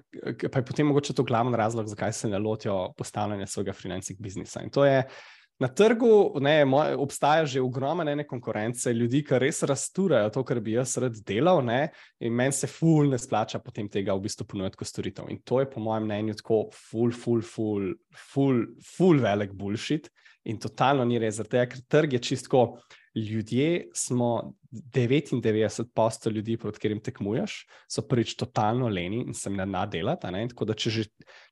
pa 0.49 0.61
je 0.61 0.67
potem 0.67 0.89
mogoče 0.89 1.15
to 1.17 1.25
glavni 1.27 1.57
razlog, 1.59 1.89
zakaj 1.91 2.15
se 2.15 2.31
ne 2.31 2.39
lotijo 2.41 2.93
postavljanja 2.97 3.47
svojega 3.47 3.75
financing 3.77 4.19
biznisa. 4.21 4.63
In 4.65 4.73
to 4.73 4.87
je. 4.87 5.03
Na 5.59 5.67
trgu 5.67 6.39
ne, 6.39 6.63
moj, 6.63 6.93
obstaja 7.03 7.43
že 7.43 7.59
ogromno 7.59 8.05
ene 8.07 8.23
konkurence, 8.23 8.93
ljudi, 8.95 9.19
ki 9.27 9.41
res 9.43 9.59
rasturajo 9.67 10.29
to, 10.31 10.43
kar 10.47 10.61
bi 10.63 10.77
jaz 10.77 10.93
rad 11.03 11.17
delal, 11.27 11.59
ne, 11.67 11.89
in 12.23 12.31
meni 12.31 12.55
se 12.55 12.69
ful 12.71 13.11
ne 13.11 13.19
splača 13.19 13.59
potem 13.59 13.89
tega 13.91 14.15
v 14.15 14.23
bistvu 14.23 14.47
ponuditi 14.47 14.79
kot 14.79 14.87
storitev. 14.87 15.27
In 15.27 15.41
to 15.43 15.59
je 15.59 15.67
po 15.67 15.83
mojem 15.83 16.07
mnenju 16.07 16.37
tako 16.39 16.61
ful, 16.71 17.11
ful, 17.11 17.43
ful, 17.43 17.91
ful, 18.31 18.63
ful 18.93 19.19
velik 19.19 19.51
bullshit. 19.51 20.07
In 20.47 20.57
totalno 20.57 21.03
ni 21.03 21.19
res, 21.19 21.35
zato 21.41 21.59
ker 21.67 21.81
trg 21.87 22.15
je 22.15 22.19
čistko. 22.19 22.63
Ljudje 23.21 23.89
smo 23.93 24.53
99% 24.71 26.31
ljudi, 26.31 26.57
proti 26.57 26.77
katerim 26.77 26.99
tekmuješ, 27.01 27.67
so 27.89 28.01
prvič 28.05 28.35
totalno 28.37 28.87
leni 28.87 29.23
in 29.27 29.33
se 29.33 29.49
ne 29.49 29.65
da 29.65 29.85
delati. 29.85 30.27
Tako 30.49 30.65
da, 30.65 30.75
če, 30.77 30.89
že, 30.89 31.05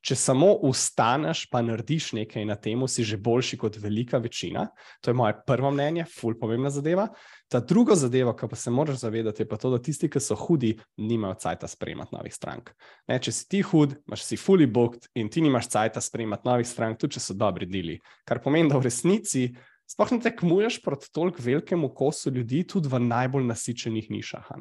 če 0.06 0.14
samo 0.14 0.52
ustaneš, 0.68 1.48
pa 1.50 1.62
narediš 1.62 2.12
nekaj 2.14 2.46
na 2.46 2.54
tem, 2.54 2.86
si 2.88 3.04
že 3.04 3.16
boljši 3.16 3.58
kot 3.58 3.76
velika 3.82 4.18
večina. 4.22 4.68
To 5.02 5.10
je 5.10 5.18
moje 5.18 5.34
prvo 5.46 5.70
mnenje, 5.74 6.06
ful 6.14 6.38
pomembna 6.38 6.70
zadeva. 6.70 7.08
Ta 7.48 7.60
druga 7.60 7.96
zadeva, 7.98 8.36
ki 8.36 8.48
pa 8.50 8.56
se 8.56 8.70
moraš 8.70 9.00
zavedati, 9.02 9.42
je 9.42 9.48
pa 9.48 9.56
to, 9.56 9.72
da 9.72 9.82
tisti, 9.82 10.10
ki 10.10 10.20
so 10.22 10.36
hudi, 10.38 10.76
nimajo 10.96 11.34
cajta 11.42 11.68
sprejemati 11.68 12.14
novih 12.14 12.34
strank. 12.34 12.70
Ne, 13.08 13.18
če 13.18 13.32
si 13.32 13.48
ti 13.48 13.62
hud, 13.66 13.96
imaš 14.06 14.26
si 14.28 14.38
fully 14.38 14.68
booked 14.70 15.08
in 15.18 15.30
ti 15.32 15.42
nimaš 15.42 15.72
cajta 15.74 16.00
sprejemati 16.04 16.46
novih 16.46 16.68
strank, 16.68 17.00
tudi 17.00 17.18
če 17.18 17.24
so 17.24 17.34
dobri 17.34 17.66
deli. 17.66 17.98
Kar 18.28 18.42
pomeni, 18.44 18.70
da 18.70 18.78
v 18.78 18.86
resnici 18.86 19.48
sploh 19.88 20.12
ne 20.12 20.20
tekmuješ 20.24 20.82
proti 20.84 21.12
toliko 21.12 21.42
velikemu 21.42 21.92
kosu 21.94 22.30
ljudi, 22.34 22.64
tudi 22.68 22.90
v 22.92 23.00
najbolj 23.08 23.48
nasičenih 23.48 24.10
nišah. 24.10 24.52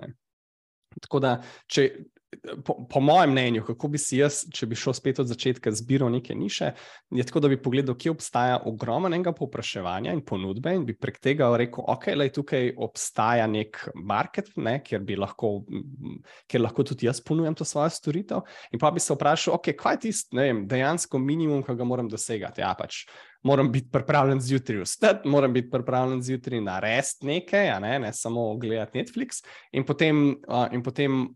Tako 1.03 1.19
da, 1.21 1.33
če, 1.69 1.89
po, 2.65 2.75
po 2.89 2.99
mojem 2.99 3.31
mnenju, 3.31 3.63
kako 3.67 3.89
bi 3.91 3.99
si 4.01 4.19
jaz, 4.19 4.41
če 4.53 4.67
bi 4.69 4.77
šel 4.79 4.95
spet 4.97 5.19
od 5.21 5.29
začetka, 5.29 5.71
zbiral 5.75 6.09
neke 6.11 6.35
niše, 6.35 6.71
je 7.15 7.25
tako, 7.27 7.41
da 7.43 7.51
bi 7.51 7.59
pogledal, 7.61 7.95
kje 7.99 8.13
obstaja 8.15 8.57
ogromnega 8.69 9.31
povpraševanja 9.37 10.15
in 10.15 10.23
ponudbe, 10.27 10.73
in 10.75 10.85
bi 10.87 10.95
prek 10.97 11.19
tega 11.23 11.49
rekel, 11.59 11.85
ok, 11.87 12.09
le 12.17 12.29
tukaj 12.33 12.73
obstaja 12.87 13.47
nek 13.51 13.83
market, 13.95 14.51
ne, 14.55 14.77
kjer, 14.83 15.05
lahko, 15.19 15.53
kjer 16.49 16.63
lahko 16.63 16.87
tudi 16.87 17.09
jaz 17.09 17.21
ponujam 17.23 17.55
to 17.57 17.67
svojo 17.67 17.93
storitev. 17.93 18.43
In 18.71 18.81
pa 18.81 18.91
bi 18.95 19.03
se 19.03 19.15
vprašal, 19.15 19.57
ok, 19.59 19.71
kaj 19.77 19.99
je 19.99 20.03
tisto 20.07 20.49
dejansko 20.67 21.21
minimum, 21.21 21.63
ki 21.67 21.77
ga 21.77 21.87
moram 21.87 22.11
dosegati. 22.11 22.63
Ja, 22.63 22.73
pač 22.77 23.05
moram 23.43 23.71
biti 23.71 23.89
pripravljen 23.91 24.41
zjutraj 24.41 24.81
vstati, 24.81 25.29
moram 25.29 25.53
biti 25.53 25.69
pripravljen 25.69 26.21
zjutraj 26.21 26.61
narediti 26.61 27.25
nekaj, 27.25 27.79
ne, 27.81 27.99
ne 27.99 28.13
samo 28.13 28.57
gledati 28.57 28.97
Netflix. 28.99 29.43
In 29.71 29.85
potem, 29.85 30.29
uh, 30.47 30.67
in 30.71 30.83
potem 30.83 31.27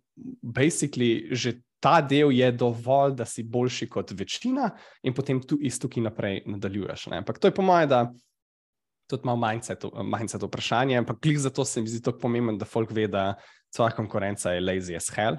basically 0.42 1.28
že 1.32 1.60
ta 1.82 2.02
del 2.02 2.32
je 2.32 2.52
dovolj, 2.52 3.16
da 3.18 3.26
si 3.26 3.44
boljši 3.44 3.90
kot 3.90 4.12
večina, 4.12 4.70
in 5.04 5.14
potem 5.14 5.42
tu 5.42 5.58
iz 5.62 5.80
tukaj 5.82 6.04
naprej 6.04 6.44
nadaljuješ. 6.46 7.08
Ne. 7.10 7.24
Ampak 7.24 7.40
to 7.40 7.50
je 7.50 7.56
po 7.58 7.66
mojem, 7.66 7.90
da. 7.90 8.12
Tudi 9.10 9.26
malo 9.28 9.42
manjce 9.44 10.40
to 10.40 10.48
vprašanje, 10.48 10.96
ampak 10.98 11.18
klik 11.20 11.38
za 11.38 11.50
to 11.50 11.66
se 11.66 11.82
mi 11.82 11.88
zdi 11.88 12.00
tako 12.02 12.20
pomembno, 12.20 12.54
da 12.56 12.66
folk 12.66 12.94
ve, 12.96 13.10
da 13.12 13.34
tvoja 13.76 13.92
konkurenca 13.92 14.54
je 14.54 14.62
lazy 14.62 14.96
as 14.96 15.10
hell. 15.12 15.36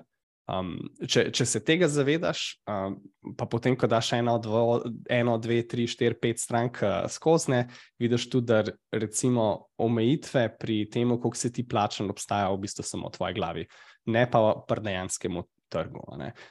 Um, 0.50 0.72
če, 1.06 1.28
če 1.30 1.44
se 1.46 1.60
tega 1.62 1.86
zavedaš, 1.86 2.40
um, 2.66 2.96
pa 3.38 3.46
potem, 3.46 3.76
ko 3.78 3.86
daš 3.86 4.10
eno, 4.16 4.34
dvo, 4.42 4.80
eno 5.06 5.36
dve, 5.38 5.60
tri, 5.70 5.86
štiri, 5.86 6.18
pet 6.18 6.42
strank 6.42 6.80
uh, 6.82 7.04
skozi, 7.06 7.60
vidiš 8.02 8.26
tudi, 8.32 8.48
da 8.50 8.98
recimo 8.98 9.46
omejitve 9.78 10.48
pri 10.58 10.80
tem, 10.90 11.14
koliko 11.14 11.38
se 11.38 11.52
ti 11.54 11.62
plača, 11.62 12.08
obstajajo 12.10 12.56
v 12.56 12.64
bistvu 12.66 12.86
samo 12.86 13.12
v 13.12 13.16
tvoji 13.16 13.38
glavi, 13.38 13.66
ne 14.10 14.26
pa 14.30 14.42
pri 14.66 14.86
dejanskem 14.88 15.38
trgu. 15.72 16.02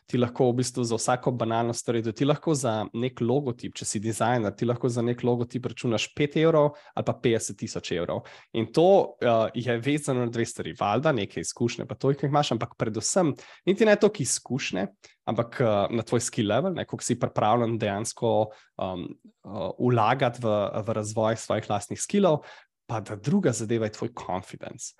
Ti 0.09 0.19
lahko 0.19 0.49
v 0.49 0.57
bistvu 0.61 0.83
za 0.87 0.97
vsako 0.97 1.33
banalno 1.37 1.73
storitev, 1.77 2.15
ti 2.17 2.25
lahko 2.25 2.55
za 2.57 2.73
nek 2.97 3.21
logotip, 3.21 3.75
če 3.77 3.87
si 3.87 4.01
dizajner, 4.03 4.53
ti 4.57 4.65
lahko 4.65 4.89
za 4.89 5.03
nek 5.05 5.23
logotip 5.27 5.69
računaš 5.71 6.09
5 6.17 6.39
evrov 6.41 6.71
ali 6.95 7.07
pa 7.07 7.15
50 7.23 7.59
tisoč 7.59 7.93
evrov. 7.97 8.23
In 8.57 8.71
to 8.73 8.87
uh, 9.21 9.45
je 9.53 9.77
vezano 9.77 10.25
na 10.25 10.31
dve 10.33 10.45
stvari. 10.45 10.75
Valjda, 10.79 11.13
nekaj 11.15 11.45
izkušnje, 11.45 11.85
pa 11.89 11.95
to, 11.95 12.13
ki 12.15 12.25
jih 12.25 12.33
imaš, 12.33 12.53
ampak 12.55 12.75
predvsem 12.79 13.35
niti 13.69 13.87
ne 13.87 13.95
toliko 13.95 14.25
izkušnje. 14.25 14.87
Ampak 15.29 15.61
uh, 15.61 15.85
na 15.93 16.03
tvoj 16.03 16.23
skill 16.25 16.49
level, 16.49 16.75
kako 16.81 17.05
si 17.05 17.19
pripravljen 17.19 17.77
dejansko 17.79 18.31
um, 18.41 19.05
uh, 19.45 19.69
vlagati 19.77 20.41
v, 20.41 20.57
v 20.81 20.97
razvoj 20.97 21.37
svojih 21.37 21.69
lastnih 21.69 22.01
skillov, 22.01 22.41
pa 22.89 22.99
da 23.05 23.15
druga 23.15 23.53
zadeva 23.55 23.87
je 23.87 23.95
tvoj 23.99 24.09
confidence 24.17 24.97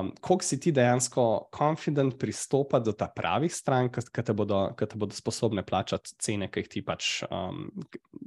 um, 0.00 0.10
koliko 0.20 0.44
si 0.44 0.58
ti 0.60 0.72
dejansko 0.72 1.24
confident 1.54 2.16
pristopa 2.18 2.80
do 2.80 2.92
ta 2.92 3.08
pravih 3.08 3.52
strank, 3.54 3.98
ki 4.00 4.22
te, 4.22 4.34
te 4.86 4.98
bodo 4.98 5.14
sposobne 5.14 5.64
plačati 5.66 6.16
cene, 6.22 6.48
ki 6.50 6.64
jih 6.64 6.70
ti 6.72 6.82
pač, 6.86 7.22
um, 7.30 7.66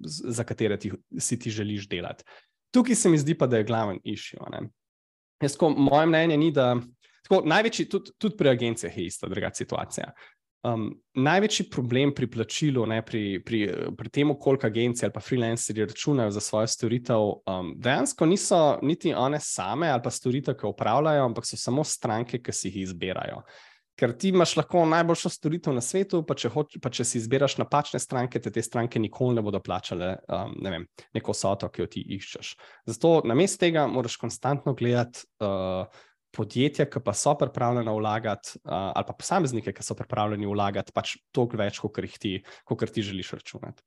za 0.06 0.44
katere 0.48 0.78
ti, 0.82 0.92
si 1.20 1.40
ti 1.40 1.54
želiš 1.54 1.90
delati. 1.92 2.28
Tukaj 2.76 2.96
se 2.96 3.10
mi 3.10 3.18
zdi 3.18 3.38
pa, 3.38 3.48
da 3.48 3.58
je 3.58 3.68
glaven 3.68 4.00
issue. 4.04 4.40
Jaz, 5.42 5.58
ko, 5.58 5.70
moje 5.70 6.10
mnenje 6.12 6.38
ni, 6.38 6.52
da. 6.52 6.76
Tako, 7.26 7.42
največji, 7.50 7.88
tudi, 7.90 8.12
tudi 8.22 8.38
pri 8.38 8.52
agencijah 8.52 8.98
je 8.98 9.06
ista 9.06 9.28
druga 9.28 9.50
situacija. 9.54 10.12
Um, 10.66 10.88
največji 11.14 11.68
problem 11.70 12.10
pri 12.16 12.26
plačilu, 12.32 12.88
ne, 12.90 12.98
pri, 13.06 13.38
pri, 13.46 13.60
pri 13.98 14.10
tem, 14.10 14.32
koliko 14.42 14.66
agencij 14.66 15.06
ali 15.06 15.14
pa 15.14 15.22
freelancerji 15.22 15.86
računajo 15.86 16.32
za 16.34 16.42
svojo 16.42 16.68
storitev, 16.74 17.26
um, 17.46 17.70
dejansko 17.78 18.26
niso 18.26 18.62
niti 18.82 19.14
one 19.14 19.40
same 19.40 19.92
ali 19.92 20.02
pa 20.02 20.10
storitev, 20.10 20.56
ki 20.58 20.66
upravljajo, 20.72 21.26
ampak 21.26 21.46
so 21.46 21.60
samo 21.60 21.84
stranke, 21.84 22.40
ki 22.42 22.56
si 22.56 22.72
jih 22.72 22.80
izbirajo. 22.88 23.44
Ker 23.96 24.16
ti 24.18 24.32
imaš 24.34 24.56
lahko 24.58 24.82
najboljšo 24.90 25.30
storitev 25.36 25.76
na 25.76 25.86
svetu, 25.86 26.24
pa 26.26 26.34
če, 26.34 26.50
hoč, 26.52 26.80
pa 26.82 26.90
če 26.90 27.06
si 27.06 27.20
izbiraš 27.22 27.60
napačne 27.62 28.02
stranke, 28.02 28.42
te, 28.42 28.50
te 28.52 28.64
stranke 28.66 29.00
nikoli 29.00 29.38
ne 29.38 29.46
bodo 29.46 29.62
plačale 29.64 30.16
um, 30.26 30.58
ne 30.66 30.74
vem, 30.74 30.90
neko 31.16 31.38
soto, 31.38 31.70
ki 31.70 31.86
jo 31.86 31.92
ti 31.94 32.04
iščeš. 32.18 32.56
Zato 32.90 33.20
na 33.28 33.38
mestu 33.38 33.68
tega 33.68 33.86
moraš 33.92 34.18
konstantno 34.24 34.74
gledati. 34.74 35.28
Uh, 35.40 35.86
podjetja, 36.36 36.90
ki 36.92 37.02
pa 37.04 37.16
so 37.16 37.36
pripravljena 37.40 37.94
vlagati, 37.96 38.60
uh, 38.64 38.92
ali 38.92 39.08
pa 39.08 39.18
posameznike, 39.18 39.74
ki 39.76 39.84
so 39.84 39.98
pripravljeni 39.98 40.50
vlagati, 40.52 40.96
pač 40.96 41.18
toliko 41.36 41.62
več, 41.64 41.82
kot 41.82 42.00
ti, 42.20 42.38
ti 42.44 43.06
želiš 43.10 43.36
računati. 43.40 43.84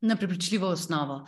Na 0.00 0.14
prepričljivo 0.16 0.68
osnovo. 0.68 1.24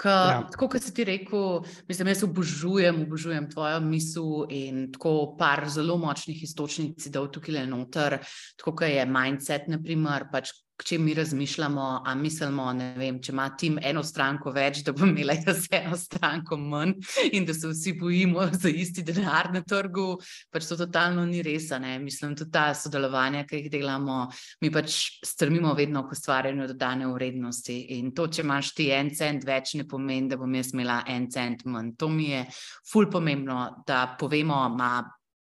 Ka, 0.00 0.10
ja. 0.10 0.38
Tako 0.50 0.68
kot 0.72 0.82
si 0.82 0.94
ti 0.94 1.04
rekel, 1.04 1.60
mislim, 1.88 2.08
jaz 2.08 2.22
obožujem, 2.24 3.02
obožujem 3.04 3.50
tvojo 3.50 3.80
misel 3.84 4.46
in 4.50 4.86
tako 4.92 5.34
par 5.38 5.68
zelo 5.68 5.98
močnih 6.00 6.40
istočnic, 6.42 7.04
da 7.12 7.20
v 7.20 7.30
tukaj 7.36 7.54
le 7.54 7.66
noter, 7.68 8.16
tako 8.58 8.72
kot 8.80 8.88
je 8.88 9.04
mindset, 9.06 9.68
naprimer, 9.70 10.26
pač 10.32 10.54
če 10.82 10.98
mi 10.98 11.14
razmišljamo, 11.14 11.84
a 12.06 12.14
mislimo, 12.18 12.66
vem, 12.98 13.20
če 13.22 13.32
ima 13.32 13.46
tim 13.58 13.78
eno 13.82 14.02
stranko 14.02 14.50
več, 14.54 14.82
da 14.86 14.92
bo 14.92 15.06
imela 15.06 15.36
jaz 15.38 15.68
eno 15.74 15.96
stranko 15.98 16.58
manj 16.58 16.96
in 17.32 17.46
da 17.46 17.54
se 17.54 17.70
vsi 17.70 17.94
bojimo 18.00 18.48
za 18.52 18.68
isti 18.68 19.04
denar 19.06 19.52
na 19.54 19.62
trgu, 19.62 20.18
pač 20.50 20.68
to 20.68 20.78
totalno 20.80 21.24
ni 21.28 21.42
res. 21.46 21.70
Mislim, 22.02 22.34
tudi 22.36 22.50
ta 22.54 22.66
sodelovanja, 22.74 23.44
ki 23.48 23.62
jih 23.62 23.70
delamo, 23.72 24.18
mi 24.64 24.70
pač 24.74 24.98
strmimo 25.24 25.74
vedno 25.78 26.04
k 26.08 26.16
ustvarjanju 26.16 26.68
dodane 26.72 27.08
vrednosti. 27.12 27.76
In 27.98 28.12
to, 28.14 28.26
če 28.26 28.42
imaš 28.42 28.74
ti 28.74 28.90
en 28.94 29.12
cent 29.14 29.46
več, 29.46 29.76
ne 29.78 29.86
pomeni, 29.88 30.30
da 30.32 30.38
bom 30.40 30.54
jaz 30.58 30.74
imela 30.74 31.02
en 31.10 31.30
cent 31.30 31.64
manj. 31.70 31.94
To 32.00 32.10
mi 32.10 32.32
je 32.32 32.44
ful 32.90 33.06
pomembno, 33.10 33.84
da 33.86 34.06
povemo, 34.18 34.64
ima 34.74 34.96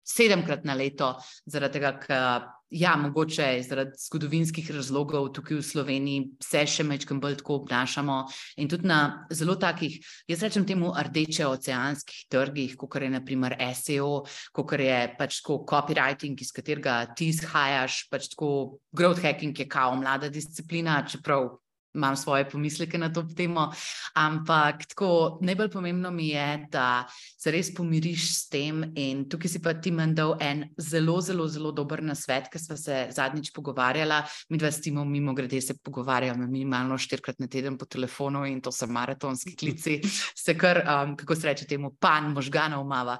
sedemkrat 0.09 0.63
na 0.65 0.73
leto, 0.73 1.11
zaradi 1.45 1.77
tega, 1.77 1.93
ker 2.01 2.47
ja, 2.69 2.95
mogoče 2.97 3.47
zaradi 3.67 3.97
zgodovinskih 3.97 4.71
razlogov 4.71 5.31
tukaj 5.33 5.57
v 5.57 5.65
Sloveniji 5.65 6.25
se 6.43 6.63
še 6.69 6.85
mečkam 6.85 7.19
bolj 7.21 7.39
tako 7.41 7.59
obnašamo 7.63 8.17
in 8.61 8.69
tudi 8.69 8.87
na 8.87 9.27
zelo 9.33 9.55
takih, 9.59 9.97
jaz 10.29 10.43
rečem 10.45 10.67
temu, 10.69 10.91
rdeče 10.93 11.47
oceanskih 11.49 12.27
trgih, 12.29 12.75
kot 12.77 13.01
je 13.01 13.09
naprimer 13.09 13.57
SEO, 13.75 14.25
kot 14.53 14.75
je 14.77 14.99
pač 15.17 15.41
tako 15.41 15.63
copywriting, 15.69 16.37
iz 16.41 16.53
katerega 16.53 17.01
ti 17.15 17.31
izhajaš, 17.33 18.05
pač 18.11 18.29
tako 18.35 18.79
growth 18.95 19.25
hacking 19.25 19.57
je 19.57 19.67
kao 19.69 19.95
mlada 19.97 20.29
disciplina, 20.29 21.01
čeprav 21.09 21.57
imam 21.95 22.15
svoje 22.15 22.49
pomisleke 22.49 22.97
na 22.97 23.13
to 23.13 23.23
temo. 23.35 23.71
Ampak 24.13 24.85
tako, 24.89 25.39
najbolj 25.41 25.69
pomembno 25.69 26.11
mi 26.11 26.29
je, 26.29 26.67
da 26.71 27.05
se 27.37 27.51
res 27.51 27.73
pomiriš 27.75 28.27
s 28.35 28.49
tem. 28.49 28.83
In 28.95 29.25
tukaj 29.29 29.51
si 29.51 29.61
pa 29.61 29.73
ti 29.73 29.91
meni 29.91 30.13
dal 30.13 30.35
en 30.41 30.63
zelo, 30.77 31.19
zelo, 31.21 31.47
zelo 31.47 31.71
dober 31.71 32.03
nasvet, 32.03 32.49
ker 32.51 32.61
smo 32.61 32.77
se 32.77 33.07
zadnjič 33.15 33.51
pogovarjali. 33.55 34.21
Mi 34.49 34.57
dva 34.57 34.71
s 34.71 34.81
timom, 34.81 35.09
mimo 35.11 35.33
grede, 35.33 35.61
se 35.61 35.77
pogovarjamo 35.83 36.47
minimalno 36.47 36.97
štirikrat 36.97 37.39
na 37.39 37.47
teden 37.47 37.77
po 37.77 37.85
telefonu 37.85 38.45
in 38.45 38.61
to 38.61 38.71
so 38.71 38.87
maratonski 38.87 39.55
klici, 39.55 39.99
se 40.35 40.57
kar, 40.57 40.83
um, 40.85 41.15
kako 41.17 41.35
se 41.35 41.47
reče, 41.47 41.67
temu 41.67 41.95
pan 41.99 42.31
možganov 42.33 42.85
mava. 42.87 43.17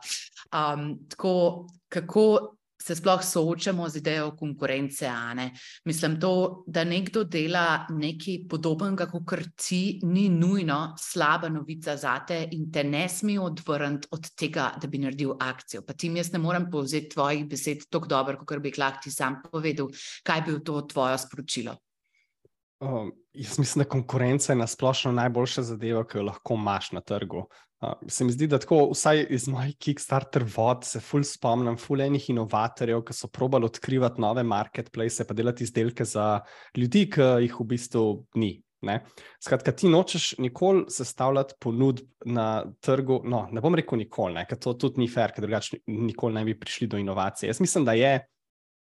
Um, 0.53 0.97
tako, 1.10 1.67
kako 1.89 2.59
se 2.81 2.95
sploh 2.95 3.23
soočamo 3.23 3.89
z 3.89 3.97
idejo 3.97 4.31
konkurence. 4.37 5.09
Mislim, 5.85 6.19
to, 6.19 6.63
da 6.67 6.83
nekdo 6.83 7.23
dela 7.23 7.85
nekaj 7.89 8.37
podobnega 8.49 9.09
kot 9.11 9.35
ti, 9.55 9.99
ni 10.03 10.29
nujno 10.29 10.95
slaba 10.99 11.49
novica 11.49 11.97
za 11.97 12.19
te 12.27 12.47
in 12.51 12.71
te 12.71 12.83
ne 12.83 13.07
sme 13.09 13.39
odvrniti 13.39 14.07
od 14.11 14.31
tega, 14.35 14.71
da 14.81 14.87
bi 14.87 14.97
naredil 14.97 15.35
akcijo. 15.39 15.81
Pa 15.81 15.93
ti 15.93 16.11
jaz 16.15 16.31
ne 16.33 16.39
morem 16.39 16.69
povzeti 16.71 17.09
tvojih 17.09 17.45
besed 17.49 17.89
tako 17.89 18.07
dobro, 18.07 18.39
kot 18.45 18.63
bi 18.63 18.73
lahko 18.77 19.03
ti 19.03 19.11
sam 19.11 19.41
povedal, 19.51 19.91
kaj 20.23 20.41
bi 20.41 20.59
to 20.63 20.81
tvoje 20.81 21.17
sporočilo. 21.17 21.75
Um, 22.79 23.11
jaz 23.39 23.60
mislim, 23.60 23.84
da 23.84 23.89
konkurenca 23.89 24.52
je 24.54 24.58
na 24.60 24.67
splošno 24.67 25.12
najboljša 25.12 25.63
zadeva, 25.71 26.04
ki 26.08 26.17
jo 26.17 26.28
lahko 26.28 26.58
imaš 26.60 26.91
na 26.91 27.02
trgu. 27.02 27.45
Uh, 27.80 27.93
se 28.12 28.25
mi 28.28 28.34
zdi, 28.36 28.47
da 28.52 28.60
tako, 28.60 28.89
vsaj 28.91 29.25
iz 29.32 29.47
mojih 29.47 29.78
Kickstarter 29.80 30.43
vod, 30.56 30.84
se 30.84 30.99
ful 30.99 31.23
spomnim, 31.23 31.78
ful 31.80 32.02
enih 32.04 32.30
inovatorjev, 32.34 33.06
ki 33.08 33.15
so 33.15 33.30
probali 33.32 33.69
odkrivati 33.69 34.21
nove 34.21 34.43
marketplace, 34.43 35.23
pa 35.28 35.34
delati 35.34 35.63
izdelke 35.63 36.06
za 36.06 36.41
ljudi, 36.78 37.06
ki 37.13 37.30
jih 37.45 37.56
v 37.62 37.67
bistvu 37.69 38.04
ni. 38.36 38.58
Ne? 38.82 39.02
Skratka, 39.43 39.71
ti 39.75 39.89
nočeš 39.91 40.38
nikoli 40.39 40.86
sestavljati 40.91 41.56
ponudb 41.60 42.06
na 42.25 42.63
trgu. 42.84 43.21
No, 43.28 43.45
ne 43.52 43.63
bom 43.63 43.75
rekel 43.75 43.99
nikoli, 43.99 44.43
ker 44.47 44.60
to 44.60 44.73
tudi 44.80 45.04
ni 45.04 45.08
fair, 45.12 45.34
ker 45.36 45.43
drugače 45.43 45.82
nikoli 45.88 46.36
ne 46.36 46.45
bi 46.47 46.56
prišli 46.60 46.88
do 46.88 46.99
inovacije. 46.99 47.49
Jaz 47.52 47.60
mislim, 47.60 47.88
da 47.88 47.95
je 47.99 48.13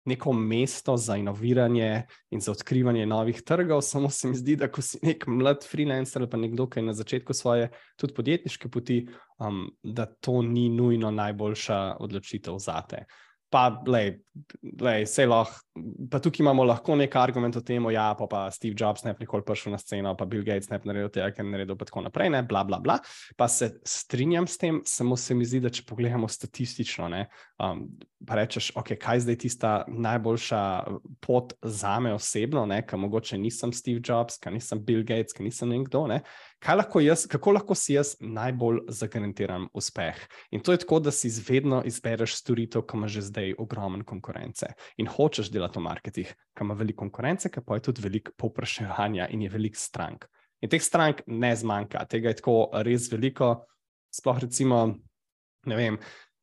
neko 0.09 0.33
mesto 0.33 0.97
za 0.97 1.17
inoviranje 1.17 2.03
in 2.31 2.41
za 2.41 2.53
odkrivanje 2.53 3.07
novih 3.07 3.43
trgov, 3.43 3.83
samo 3.87 4.11
se 4.11 4.29
mi 4.29 4.37
zdi, 4.37 4.57
da 4.57 4.71
ko 4.73 4.83
si 4.83 4.99
nek 5.03 5.27
mlad 5.27 5.65
freelancer 5.71 6.23
ali 6.23 6.31
pa 6.31 6.41
nekdo, 6.41 6.67
ki 6.67 6.81
je 6.81 6.89
na 6.91 6.97
začetku 6.97 7.35
svoje 7.35 7.71
tudi 7.97 8.15
podjetniške 8.15 8.69
poti, 8.69 9.03
um, 9.39 9.67
da 9.83 10.07
to 10.07 10.43
ni 10.43 10.69
nujno 10.69 11.11
najboljša 11.11 11.81
odločitev 12.01 12.59
za 12.59 12.83
te 12.89 13.05
pa, 13.51 13.69
lej, 13.87 14.19
lej, 14.81 15.07
lahko, 15.29 15.61
pa 16.11 16.21
tukaj 16.21 16.43
imamo 16.43 16.65
lahko 16.69 16.97
nek 16.99 17.15
argument 17.17 17.57
o 17.57 17.63
tem, 17.65 17.85
ja, 17.95 18.11
pa, 18.19 18.27
pa 18.29 18.43
Steve 18.53 18.77
Jobs 18.79 19.05
ne 19.07 19.15
bi 19.17 19.25
nikoli 19.25 19.45
prišel 19.47 19.73
na 19.73 19.81
sceno, 19.81 20.13
pa 20.17 20.27
Bill 20.29 20.45
Gates 20.45 20.69
ne 20.71 20.79
bi 20.79 20.91
naredil 20.91 21.11
tega, 21.15 21.31
ker 21.33 21.47
je 21.47 21.53
naredil, 21.53 21.79
pa 21.79 21.89
tako 21.89 22.05
naprej, 22.05 22.31
ne, 22.35 22.43
bla, 22.47 22.63
bla, 22.69 22.81
bla. 22.85 22.99
Pa 23.41 23.49
se 23.49 23.71
strinjam 23.89 24.47
s 24.47 24.61
tem, 24.61 24.83
samo 24.85 25.17
se 25.17 25.37
mi 25.37 25.49
zdi, 25.49 25.63
da 25.65 25.73
če 25.73 25.87
pogledamo 25.89 26.29
statistično, 26.29 27.09
ne, 27.13 27.25
um, 27.65 27.87
pa 28.29 28.41
rečeš, 28.41 28.71
ok, 28.79 28.95
kaj 29.01 29.25
zdaj 29.25 29.41
tista 29.47 29.73
najboljša 29.89 30.63
pot 31.25 31.57
za 31.63 31.97
me 32.05 32.13
osebno, 32.17 32.67
ne, 32.69 32.83
ker 32.87 33.01
mogoče 33.01 33.41
nisem 33.41 33.73
Steve 33.73 34.03
Jobs, 34.05 34.37
ker 34.43 34.53
nisem 34.53 34.83
Bill 34.85 35.07
Gates, 35.09 35.37
ker 35.37 35.47
nisem 35.47 35.73
nekdo, 35.73 36.05
ne, 36.11 36.21
lahko 36.67 37.01
jaz, 37.01 37.27
kako 37.31 37.53
lahko 37.53 37.75
si 37.79 37.95
jaz 37.95 38.17
najbolj 38.21 38.81
zagarantiram 38.89 39.69
uspeh. 39.75 40.19
In 40.51 40.61
to 40.61 40.73
je 40.73 40.83
tako, 40.83 40.99
da 41.01 41.11
si 41.11 41.31
vedno 41.49 41.83
izbereš 41.87 42.35
storitev, 42.41 42.83
ki 42.83 42.97
ima 42.97 43.09
že 43.09 43.23
zdaj 43.23 43.55
ogromno 43.59 44.05
konkurence 44.05 44.67
in 44.99 45.07
hočeš 45.07 45.53
delati 45.55 45.79
v 45.79 45.83
marketih, 45.83 46.35
ki 46.55 46.67
ima 46.67 46.75
veliko 46.75 47.05
konkurence, 47.07 47.51
ki 47.51 47.63
pa 47.65 47.79
je 47.79 47.87
tudi 47.91 48.03
veliko 48.03 48.33
povpraševanja 48.37 49.29
in 49.31 49.43
je 49.43 49.49
veliko 49.51 49.79
strank. 49.79 50.27
In 50.61 50.71
teh 50.71 50.83
strank 50.83 51.23
ne 51.27 51.55
zmanjka, 51.57 52.05
tega 52.11 52.33
je 52.33 52.41
tako 52.41 52.71
res 52.83 53.07
veliko. 53.13 53.67
Sploh 54.11 54.41
recimo, 54.43 54.97
ne 55.67 55.77
vem. 55.77 55.99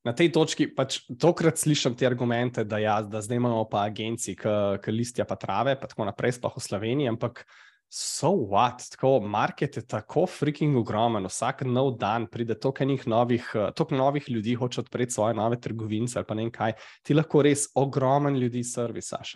Na 0.06 0.14
tej 0.14 0.30
točki 0.32 0.68
pač 0.70 1.00
tokrat 1.20 1.58
slišim 1.58 1.96
te 1.98 2.06
argumente, 2.06 2.64
da, 2.64 2.78
ja, 2.78 3.00
da 3.02 3.24
zdaj 3.26 3.40
imamo 3.42 3.64
pa 3.68 3.88
agencije, 3.90 4.38
ki 4.80 4.94
listja 4.94 5.26
pa 5.26 5.36
trave, 5.36 5.74
pa 5.82 5.90
tako 5.90 6.06
naprej, 6.06 6.38
sploh 6.38 6.54
v 6.56 6.62
Sloveniji, 6.62 7.10
ampak 7.10 7.42
so 7.90 8.32
what, 8.50 8.90
tako 8.92 9.20
market 9.20 9.78
je 9.78 9.86
tako 9.88 10.26
freaking 10.26 10.78
ogromen, 10.78 11.26
vsak 11.26 11.62
nov 11.66 11.94
dan 12.00 12.28
pride 12.28 12.58
toliko 12.60 12.84
enih 12.84 13.08
novih, 13.08 13.52
eh, 13.56 13.72
toliko 13.76 13.96
novih 13.96 14.30
ljudi, 14.30 14.56
hoče 14.56 14.82
odpreti 14.82 15.14
svoje 15.14 15.34
nove 15.34 15.60
trgovince 15.62 16.20
ali 16.20 16.26
pa 16.26 16.34
ne 16.34 16.44
vem 16.44 16.52
kaj. 16.52 16.74
Ti 17.04 17.14
lahko 17.14 17.42
res 17.42 17.68
ogromen 17.76 18.36
ljudi 18.36 18.64
servisaš. 18.64 19.34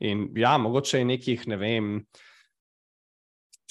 In 0.00 0.28
ja, 0.36 0.58
mogoče 0.58 0.98
je 0.98 1.04
nekih, 1.04 1.48
ne 1.48 1.56
vem. 1.56 2.06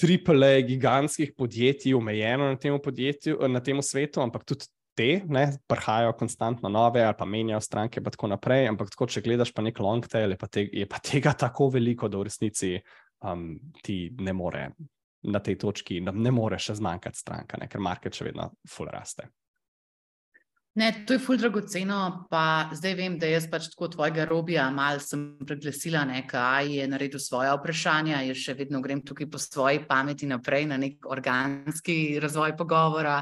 Triple 0.00 0.62
gigantskih 0.62 1.32
podjetij, 1.38 1.94
omejeno 1.94 2.44
na 2.44 3.48
na 3.48 3.60
tem 3.60 3.82
svetu, 3.82 4.20
ampak 4.20 4.44
tudi 4.44 4.66
te, 4.94 5.22
ne, 5.28 5.46
prihajajo 5.66 6.12
konstantno 6.12 6.68
nove, 6.68 7.02
ali 7.04 7.14
pa 7.18 7.24
menjajo 7.24 7.60
stranke, 7.60 8.00
in 8.00 8.04
tako 8.04 8.28
naprej. 8.32 8.68
Ampak, 8.68 8.90
tako, 8.90 9.06
če 9.06 9.22
gledaš 9.24 9.52
pa 9.54 9.62
nek 9.62 9.78
long 9.80 10.04
tail, 10.08 10.34
je 10.34 10.38
pa, 10.38 10.48
te, 10.48 10.66
je 10.72 10.86
pa 10.88 10.98
tega 10.98 11.32
tako 11.38 11.70
veliko, 11.72 12.08
da 12.08 12.20
v 12.20 12.28
resnici 12.28 12.74
um, 13.22 13.60
ti 13.82 14.14
ne 14.18 14.32
more 14.32 14.70
na 15.22 15.38
tej 15.38 15.58
točki, 15.58 16.00
ne 16.00 16.30
more 16.34 16.58
še 16.58 16.74
zmanjkati 16.80 17.18
stranka, 17.18 17.60
ne, 17.60 17.68
ker 17.70 17.80
market 17.80 18.14
še 18.14 18.26
vedno 18.30 18.50
full 18.68 18.90
raste. 18.90 19.28
Ne, 20.74 21.04
to 21.06 21.12
je 21.12 21.20
ful 21.20 21.36
dragoceno, 21.36 22.28
pa 22.32 22.70
zdaj 22.72 22.94
vem, 22.96 23.16
da 23.20 23.28
jaz 23.28 23.44
pač 23.52 23.66
tako 23.74 23.90
tvojega 23.92 24.24
robija 24.24 24.70
mal 24.72 25.02
sem 25.04 25.34
preglasila, 25.44 26.06
nekaj 26.08 26.70
je 26.78 26.86
naredil 26.88 27.20
svoje 27.20 27.50
vprašanja, 27.58 28.22
jaz 28.24 28.40
še 28.40 28.54
vedno 28.56 28.80
grem 28.80 29.02
tukaj 29.04 29.28
po 29.28 29.40
svoji 29.42 29.82
pameti 29.84 30.24
naprej 30.30 30.64
na 30.70 30.78
nek 30.80 31.04
organski 31.04 32.16
razvoj 32.24 32.56
pogovora, 32.56 33.18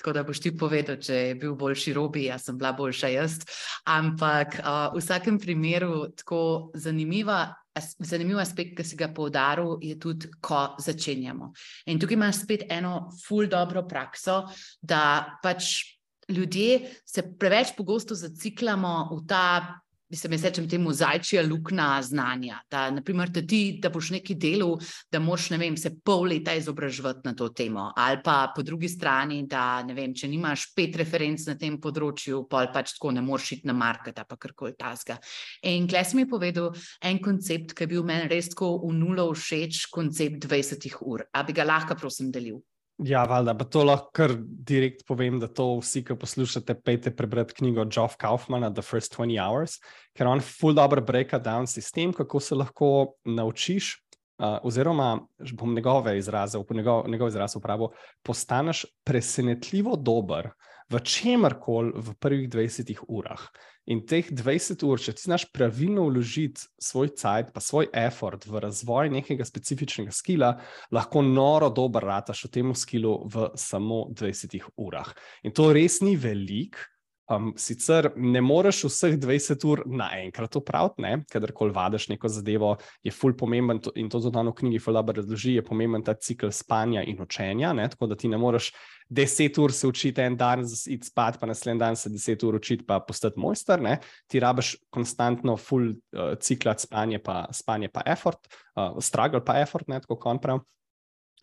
tako 0.00 0.14
da 0.16 0.22
boš 0.24 0.40
ti 0.46 0.54
povedal, 0.56 0.96
če 0.96 1.18
je 1.18 1.34
bil 1.42 1.52
boljši 1.60 1.92
robi, 1.92 2.24
jaz 2.30 2.48
sem 2.48 2.56
bila 2.56 2.72
boljša 2.72 3.12
jaz, 3.12 3.36
ampak 3.84 4.56
uh, 4.62 4.96
v 4.96 5.04
vsakem 5.04 5.36
primeru 5.36 6.06
tako 6.16 6.72
zanimiva 6.72 7.50
Zanimiv 7.98 8.38
aspekt, 8.38 8.76
ki 8.78 8.84
si 8.86 8.96
ga 8.96 9.08
poudaril, 9.10 9.78
je 9.82 9.96
tudi, 9.98 10.28
ko 10.40 10.76
začenjamo. 10.78 11.50
In 11.90 11.98
tukaj 11.98 12.14
imaš 12.14 12.44
spet 12.44 12.68
eno 12.70 13.08
ful 13.24 13.48
dobro 13.50 13.82
prakso, 13.88 14.44
da 14.78 15.38
pač 15.42 15.96
ljudje 16.28 16.80
se 17.04 17.24
preveč 17.38 17.74
pogosto 17.76 18.14
zaciklamo 18.14 19.08
v 19.10 19.26
ta 19.26 19.80
mislim, 20.14 20.32
jaz 20.32 20.44
rečem 20.44 20.68
temu 20.70 20.92
zajčja 20.92 21.42
luknja 21.42 22.02
znanja. 22.02 22.60
Da, 22.70 22.90
naprimer, 22.90 23.30
da 23.34 23.42
ti, 23.42 23.78
da 23.82 23.90
boš 23.90 24.12
neki 24.14 24.36
delu, 24.38 24.76
da 25.12 25.18
moš, 25.18 25.48
ne 25.50 25.58
vem, 25.58 25.76
se 25.76 25.90
pol 26.04 26.28
leta 26.30 26.54
izobraževati 26.54 27.24
na 27.24 27.34
to 27.34 27.48
temo. 27.48 27.88
Ali 27.96 28.20
pa 28.24 28.52
po 28.56 28.62
drugi 28.62 28.88
strani, 28.88 29.42
da, 29.50 29.82
ne 29.82 29.94
vem, 29.94 30.14
če 30.14 30.30
nimaš 30.30 30.68
pet 30.76 30.94
referenc 31.00 31.46
na 31.50 31.56
tem 31.58 31.80
področju, 31.82 32.44
pol 32.50 32.70
pač 32.74 32.94
tako 32.94 33.10
ne 33.16 33.24
moreš 33.26 33.56
iti 33.58 33.70
na 33.70 33.74
market, 33.74 34.22
pa 34.28 34.38
karkoli 34.38 34.76
tasga. 34.78 35.18
In 35.66 35.88
Kles 35.90 36.14
mi 36.14 36.22
je 36.22 36.30
povedal 36.30 36.70
en 37.02 37.18
koncept, 37.22 37.74
ki 37.74 37.84
je 37.84 37.92
bil 37.96 38.06
meni 38.06 38.30
res 38.30 38.52
tako 38.54 38.76
v 38.86 38.92
nulo 38.94 39.32
všeč, 39.34 39.88
koncept 39.90 40.46
20 40.46 41.02
ur. 41.02 41.26
A 41.34 41.42
bi 41.42 41.56
ga 41.56 41.66
lahko, 41.66 41.98
prosim, 41.98 42.30
delil? 42.30 42.62
Ja, 43.02 43.24
valjda, 43.26 43.56
pa 43.58 43.64
to 43.66 43.82
lahko 43.82 44.12
kar 44.14 44.36
direkt 44.38 45.02
povem, 45.08 45.40
da 45.42 45.48
to 45.50 45.66
vsi, 45.80 46.04
ki 46.06 46.14
poslušate, 46.14 46.76
pejte 46.86 47.10
prebrati 47.16 47.56
knjigo 47.58 47.88
Geoff 47.90 48.14
Kaufmana, 48.20 48.70
The 48.70 48.84
First 48.86 49.16
20 49.16 49.40
Hours, 49.42 49.80
ker 50.14 50.30
on 50.30 50.42
full 50.44 50.76
dobro 50.78 51.02
breaka 51.02 51.40
down 51.42 51.66
sistem, 51.66 52.12
kako 52.14 52.40
se 52.40 52.54
lahko 52.54 52.90
naučiš, 53.26 53.96
uh, 54.38 54.60
oziroma 54.62 55.16
bom 55.58 55.74
njegove 55.74 56.14
izraze, 56.18 56.58
njegov, 56.70 57.08
njegov 57.10 57.28
izraz 57.28 57.56
uporabo, 57.56 57.90
postaneš 58.22 58.84
presenetljivo 59.04 59.96
dober 59.96 60.52
v 60.92 61.00
čemarkoli 61.00 61.92
v 61.96 62.14
prvih 62.20 62.48
20 62.48 63.06
urah. 63.08 63.48
In 63.92 64.00
teh 64.08 64.24
20 64.24 64.80
ur, 64.88 65.00
če 65.00 65.12
ti 65.12 65.26
znaš 65.26 65.44
pravilno 65.52 66.06
vložiti 66.08 66.64
svoj 66.80 67.12
cajt, 67.20 67.52
pa 67.52 67.60
svoj 67.60 67.90
effort 67.92 68.46
v 68.48 68.62
razvoj 68.64 69.12
nekega 69.12 69.44
specifičnega 69.44 70.14
skila, 70.14 70.54
lahko 70.92 71.20
noro 71.24 71.68
dober 71.68 72.04
rataš 72.08 72.46
v 72.46 72.52
tem 72.56 72.72
skilu 72.72 73.18
v 73.28 73.50
samo 73.60 74.06
20 74.08 74.56
urah. 74.80 75.12
In 75.44 75.52
to 75.52 75.72
res 75.76 76.00
ni 76.00 76.16
velik. 76.16 76.80
Um, 77.24 77.54
sicer 77.56 78.10
ne 78.20 78.40
moreš 78.44 78.82
vseh 78.84 79.14
20 79.16 79.62
ur 79.64 79.80
naenkrat 79.88 80.58
upraviti, 80.60 81.24
kadarkoli 81.32 81.72
vadiš 81.72 82.10
neko 82.10 82.28
zadevo, 82.28 82.74
je 83.00 83.12
ful 83.16 83.32
pomemben 83.32 83.80
to, 83.80 83.94
in 83.96 84.10
to 84.12 84.20
tudi 84.20 84.42
v 84.44 84.52
knjigi 84.58 84.80
Fulabr 84.84 85.16
razloži, 85.22 85.54
je 85.56 85.64
pomemben 85.64 86.04
ta 86.04 86.12
cikl 86.12 86.52
spanja 86.52 87.00
in 87.00 87.22
učenja, 87.24 87.72
ne? 87.72 87.88
tako 87.88 88.12
da 88.12 88.16
ti 88.20 88.28
ne 88.28 88.36
moreš 88.36 88.74
deset 89.08 89.58
ur 89.58 89.72
se 89.72 89.86
učiti 89.86 90.22
en 90.22 90.36
dan, 90.36 90.64
iti 90.64 91.06
spat, 91.06 91.38
pa 91.40 91.46
naslednji 91.46 91.80
dan 91.80 91.96
se 91.96 92.10
deset 92.10 92.42
ur 92.42 92.58
učiti, 92.58 92.86
pa 92.86 93.00
postati 93.00 93.40
mojster. 93.40 93.82
Ne? 93.82 93.98
Ti 94.30 94.40
rabiš 94.40 94.74
konstantno 94.90 95.56
full 95.56 95.92
uh, 95.92 96.34
ciklat 96.40 96.80
spanje, 96.80 97.20
pa 97.22 97.44
spanje, 97.52 97.90
pa 97.92 98.04
effort, 98.06 98.48
uh, 98.76 98.96
struggle, 99.00 99.44
pa 99.44 99.60
effort, 99.62 99.88
ne 99.88 100.00
tako 100.00 100.18
kot 100.20 100.42
prav. 100.42 100.64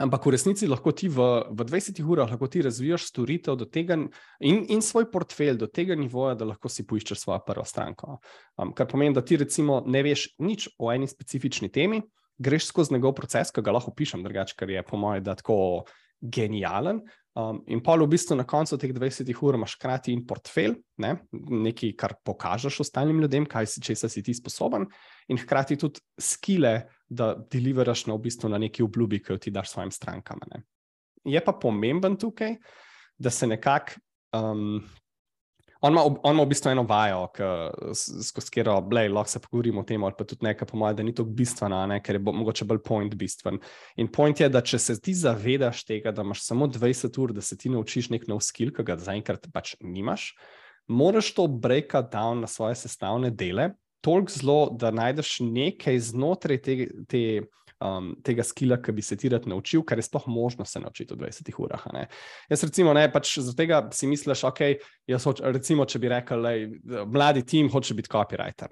Ampak 0.01 0.25
v 0.25 0.31
resnici 0.33 0.65
lahko 0.65 0.93
ti 0.97 1.05
v, 1.11 1.21
v 1.51 1.65
20 1.67 1.99
urah 2.01 2.29
lahko 2.31 2.47
ti 2.49 2.63
razvijaš 2.65 3.11
storitev 3.11 3.59
tega 3.69 3.99
in, 4.39 4.63
in 4.71 4.81
svoj 4.81 5.05
portfelj 5.11 5.59
do 5.61 5.67
tega 5.69 5.93
nivoja, 5.99 6.33
da 6.39 6.47
lahko 6.49 6.71
si 6.71 6.87
poiščeš 6.89 7.21
svojo 7.21 7.41
prvo 7.45 7.65
stranko. 7.67 8.17
Um, 8.57 8.71
kar 8.73 8.89
pomeni, 8.89 9.13
da 9.13 9.21
ti 9.21 9.37
recimo 9.37 9.83
ne 9.85 10.01
veš 10.01 10.31
nič 10.41 10.71
o 10.79 10.89
eni 10.93 11.09
specifični 11.11 11.69
temi, 11.69 12.01
greš 12.41 12.71
skozi 12.71 12.95
njegov 12.95 13.13
proces, 13.19 13.53
ki 13.53 13.61
ga 13.61 13.75
lahko 13.75 13.93
pišem, 13.93 14.23
drugače, 14.25 14.57
ker 14.57 14.73
je 14.73 14.81
po 14.87 14.97
mojem, 14.97 15.25
da 15.27 15.37
tako 15.37 15.59
genijalen. 16.21 17.03
Um, 17.31 17.61
in 17.71 17.79
pa 17.79 17.95
v 17.95 18.09
bistvu 18.11 18.35
na 18.35 18.43
koncu 18.43 18.75
teh 18.75 18.91
20 18.91 19.29
ur 19.39 19.55
imaš 19.55 19.77
hkrati 19.77 20.11
in 20.11 20.25
portfelj, 20.27 20.75
ne? 20.99 21.13
nekaj, 21.31 21.93
kar 21.95 22.17
pokažeš 22.27 22.81
ostalim 22.83 23.21
ljudem, 23.23 23.45
kaj 23.47 23.69
si, 23.71 23.83
če 23.83 23.95
si 23.95 24.23
ti 24.23 24.35
sposoben, 24.35 24.83
in 25.31 25.39
hkrati 25.39 25.77
tudi 25.79 26.03
skile, 26.19 26.89
da 27.07 27.31
deliveraš 27.35 28.05
na, 28.09 28.17
v 28.19 28.25
bistvu 28.27 28.51
na 28.51 28.59
neki 28.59 28.83
obljubi, 28.83 29.21
ki 29.23 29.31
jo 29.31 29.39
ti 29.39 29.51
daš 29.51 29.71
svojim 29.71 29.91
strankam. 29.95 30.43
Ne? 30.51 30.63
Je 31.23 31.39
pa 31.39 31.55
pomemben 31.55 32.17
tukaj, 32.19 32.57
da 33.15 33.31
se 33.31 33.47
nekako 33.47 33.99
um, 34.35 34.81
On 35.81 35.91
ima, 35.91 36.03
on 36.23 36.35
ima 36.35 36.43
v 36.43 36.49
bistvu 36.51 36.69
eno 36.69 36.83
vajo, 36.85 37.23
skozi 38.23 38.53
katero 38.53 38.75
lahko 39.13 39.29
se 39.29 39.39
pogovorimo 39.39 39.81
o 39.81 39.83
tem, 39.83 40.03
ali 40.03 40.13
pa 40.17 40.25
tudi 40.29 40.45
nekaj, 40.45 40.67
po 40.69 40.77
mojem, 40.77 40.95
da 40.95 41.03
ni 41.03 41.13
to 41.17 41.25
bistveno, 41.25 41.79
ne, 41.89 41.97
ker 42.05 42.15
je 42.15 42.21
bo, 42.21 42.33
mogoče 42.37 42.67
bolj 42.69 42.83
point 42.85 43.15
bistven. 43.17 43.57
In 43.97 44.11
point 44.13 44.39
je, 44.39 44.49
da 44.49 44.61
če 44.61 44.77
se 44.79 44.99
ti 45.01 45.15
zavedaš 45.17 45.81
tega, 45.89 46.13
da 46.13 46.21
imaš 46.21 46.43
samo 46.45 46.67
20 46.69 47.17
ur, 47.23 47.33
da 47.33 47.41
se 47.41 47.57
ti 47.57 47.69
naučiš 47.73 48.11
nek 48.13 48.27
nov 48.29 48.43
skill, 48.45 48.69
ki 48.75 48.85
ga 48.85 48.99
zaenkrat 49.01 49.49
pač 49.53 49.73
nimaš, 49.81 50.35
moraš 50.87 51.33
to 51.33 51.47
breakati 51.47 52.13
down 52.13 52.45
na 52.45 52.51
svoje 52.51 52.77
sestavne 52.83 53.31
dele, 53.33 53.71
toliko 54.05 54.37
zelo, 54.37 54.59
da 54.77 54.93
najdeš 54.93 55.39
nekaj 55.49 55.99
znotraj 56.11 56.61
te. 56.61 56.77
te 57.09 57.25
um, 57.81 58.11
tega 58.23 58.43
skila, 58.45 58.77
ki 58.81 58.93
bi 58.95 59.03
se 59.05 59.17
ti 59.19 59.29
rad 59.29 59.47
naučil, 59.49 59.83
kar 59.87 59.99
je 59.99 60.05
sploh 60.07 60.27
možno 60.31 60.65
se 60.65 60.79
naučiti 60.79 61.13
v 61.13 61.25
20 61.25 61.51
urah. 61.57 61.85
Ne? 61.93 62.07
Jaz, 62.49 62.63
recimo, 62.63 62.93
ne, 62.93 63.07
pač 63.11 63.37
zaradi 63.39 63.57
tega 63.57 63.81
si 63.95 64.09
misliš, 64.09 64.43
ok, 64.47 64.61
jaz 65.11 65.27
hoč, 65.29 65.43
recimo, 65.53 65.85
če 65.85 66.01
bi 66.01 66.11
rekel, 66.11 66.49
da 66.83 67.05
mladi 67.05 67.45
tim 67.45 67.69
hoče 67.71 67.97
biti 67.97 68.11
copywriter. 68.13 68.71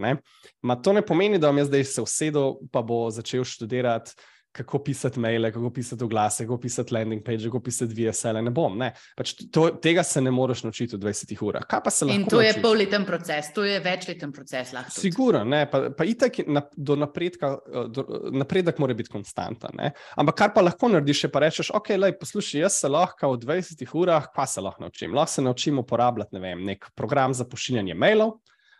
Ma 0.61 0.79
to 0.79 0.93
ne 0.93 1.05
pomeni, 1.05 1.39
da 1.41 1.51
bom 1.51 1.61
jaz 1.61 1.71
zdaj 1.71 1.87
se 1.89 2.05
usedel, 2.05 2.59
pa 2.71 2.85
bo 2.85 3.07
začel 3.13 3.47
študirati. 3.47 4.15
Kako 4.51 4.79
pisati 4.83 5.19
maile, 5.19 5.51
kako 5.51 5.69
pisati 5.69 6.03
oglase, 6.03 6.43
kako 6.43 6.57
pisati 6.57 6.93
landing 6.93 7.23
page, 7.25 7.43
kako 7.43 7.59
pisati 7.59 7.93
VSL. 7.93 8.41
Ne 8.43 8.51
bom, 8.51 8.77
ne. 8.77 8.93
Pač 9.17 9.33
to, 9.51 9.69
tega 9.81 10.03
se 10.03 10.21
ne 10.21 10.31
moreš 10.31 10.63
naučiti 10.63 10.95
v 10.95 10.99
20 10.99 11.43
urah. 11.45 11.65
In 12.09 12.25
to 12.25 12.41
je 12.41 12.53
polleten 12.61 13.05
proces, 13.05 13.53
to 13.53 13.63
je 13.65 13.79
večleten 13.79 14.31
proces. 14.31 14.73
Sigurno, 14.89 15.43
ne. 15.43 15.65
Pa, 15.71 15.89
pa 15.97 16.05
itak 16.05 16.41
na, 16.47 16.63
do 16.75 16.95
napredka, 16.95 17.57
do, 17.87 18.05
napredek 18.31 18.79
mora 18.79 18.93
biti 18.93 19.09
konstanten. 19.09 19.69
Ne. 19.77 19.91
Ampak 20.17 20.35
kar 20.35 20.53
pa 20.55 20.65
lahko 20.65 20.89
narediš, 20.89 21.23
je 21.23 21.31
pa 21.31 21.43
rečeš, 21.45 21.71
ok, 21.75 21.93
lej, 21.97 22.17
poslušaj, 22.19 22.61
jaz 22.61 22.81
se 22.81 22.89
lahko 22.89 23.33
v 23.35 23.43
20 23.45 23.85
urah, 23.93 24.31
pa 24.35 24.47
se 24.49 24.61
lahko 24.61 24.83
naučim. 24.83 25.13
Lahko 25.13 25.33
se 25.33 25.45
naučim 25.45 25.79
uporabljati 25.79 26.35
ne 26.35 26.39
vem, 26.39 26.65
nek 26.65 26.89
program 26.95 27.33
za 27.33 27.45
pošiljanje 27.45 27.93
mailov 27.93 28.39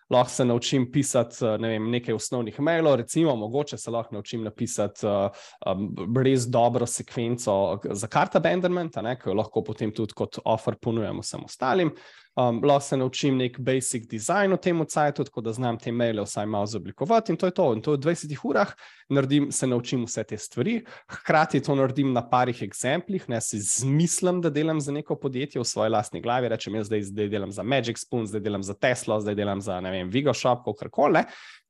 lahko 0.09 0.31
se 0.31 0.45
naučim 0.45 0.91
pisati 0.91 1.45
eh, 1.45 1.57
ne 1.57 1.69
vem, 1.69 1.89
nekaj 1.91 2.15
osnovnih 2.15 2.59
mailov, 2.59 2.95
recimo, 2.95 3.35
mogoče 3.35 3.77
se 3.77 3.91
lahko 3.91 4.15
naučim 4.15 4.43
napisati 4.43 5.07
um, 5.07 5.89
res 6.17 6.47
dobro 6.47 6.85
sekvenco 6.85 7.79
za 7.91 8.07
kart 8.07 8.35
abandonment, 8.35 8.95
ki 8.95 9.29
jo 9.29 9.37
lahko 9.37 9.63
potem 9.63 9.93
tudi 9.93 10.13
kot 10.13 10.41
offer 10.45 10.75
ponujemo 10.81 11.21
vsem 11.21 11.45
ostalim. 11.45 11.93
Um, 12.39 12.61
lahko 12.63 12.79
se 12.79 12.97
naučim 12.97 13.37
nek 13.37 13.57
basic 13.59 14.05
design 14.07 14.53
v 14.53 14.57
tem 14.63 14.85
cajtu, 14.85 15.23
tako 15.27 15.41
da 15.41 15.51
znam 15.53 15.77
te 15.77 15.91
maile 15.91 16.23
vsaj 16.23 16.45
malo 16.45 16.65
zoblikovati 16.65 17.33
in 17.33 17.37
to 17.37 17.49
je 17.49 17.51
to. 17.51 17.65
In 17.73 17.81
to 17.81 17.97
v 17.97 17.99
20 17.99 18.45
urah 18.47 18.71
naredim, 19.09 19.49
se 19.51 19.67
naučim 19.67 20.05
vse 20.05 20.23
te 20.23 20.37
stvari, 20.37 20.77
hkrati 21.09 21.59
to 21.59 21.75
naredim 21.75 22.13
na 22.13 22.23
parih 22.29 22.61
eksemplih, 22.63 23.25
ne 23.29 23.41
si 23.41 23.59
zmislim, 23.59 24.39
da 24.41 24.49
delam 24.49 24.79
za 24.79 24.91
neko 24.95 25.17
podjetje 25.19 25.59
v 25.59 25.65
svoji 25.65 25.91
lastni 25.91 26.21
glavi, 26.21 26.47
rečem 26.47 26.75
jaz 26.79 26.87
zdaj, 26.87 27.03
zdaj 27.09 27.29
delam 27.33 27.51
za 27.51 27.63
Magic 27.63 27.99
Spoon, 27.99 28.27
zdaj 28.27 28.45
delam 28.45 28.63
za 28.63 28.73
Tesla, 28.73 29.19
zdaj 29.19 29.35
delam 29.35 29.61
za 29.61 29.81
ne 29.81 29.91
vem, 29.91 30.09
Vigo 30.09 30.33
Shop, 30.33 30.63
kakorkoli 30.63 31.25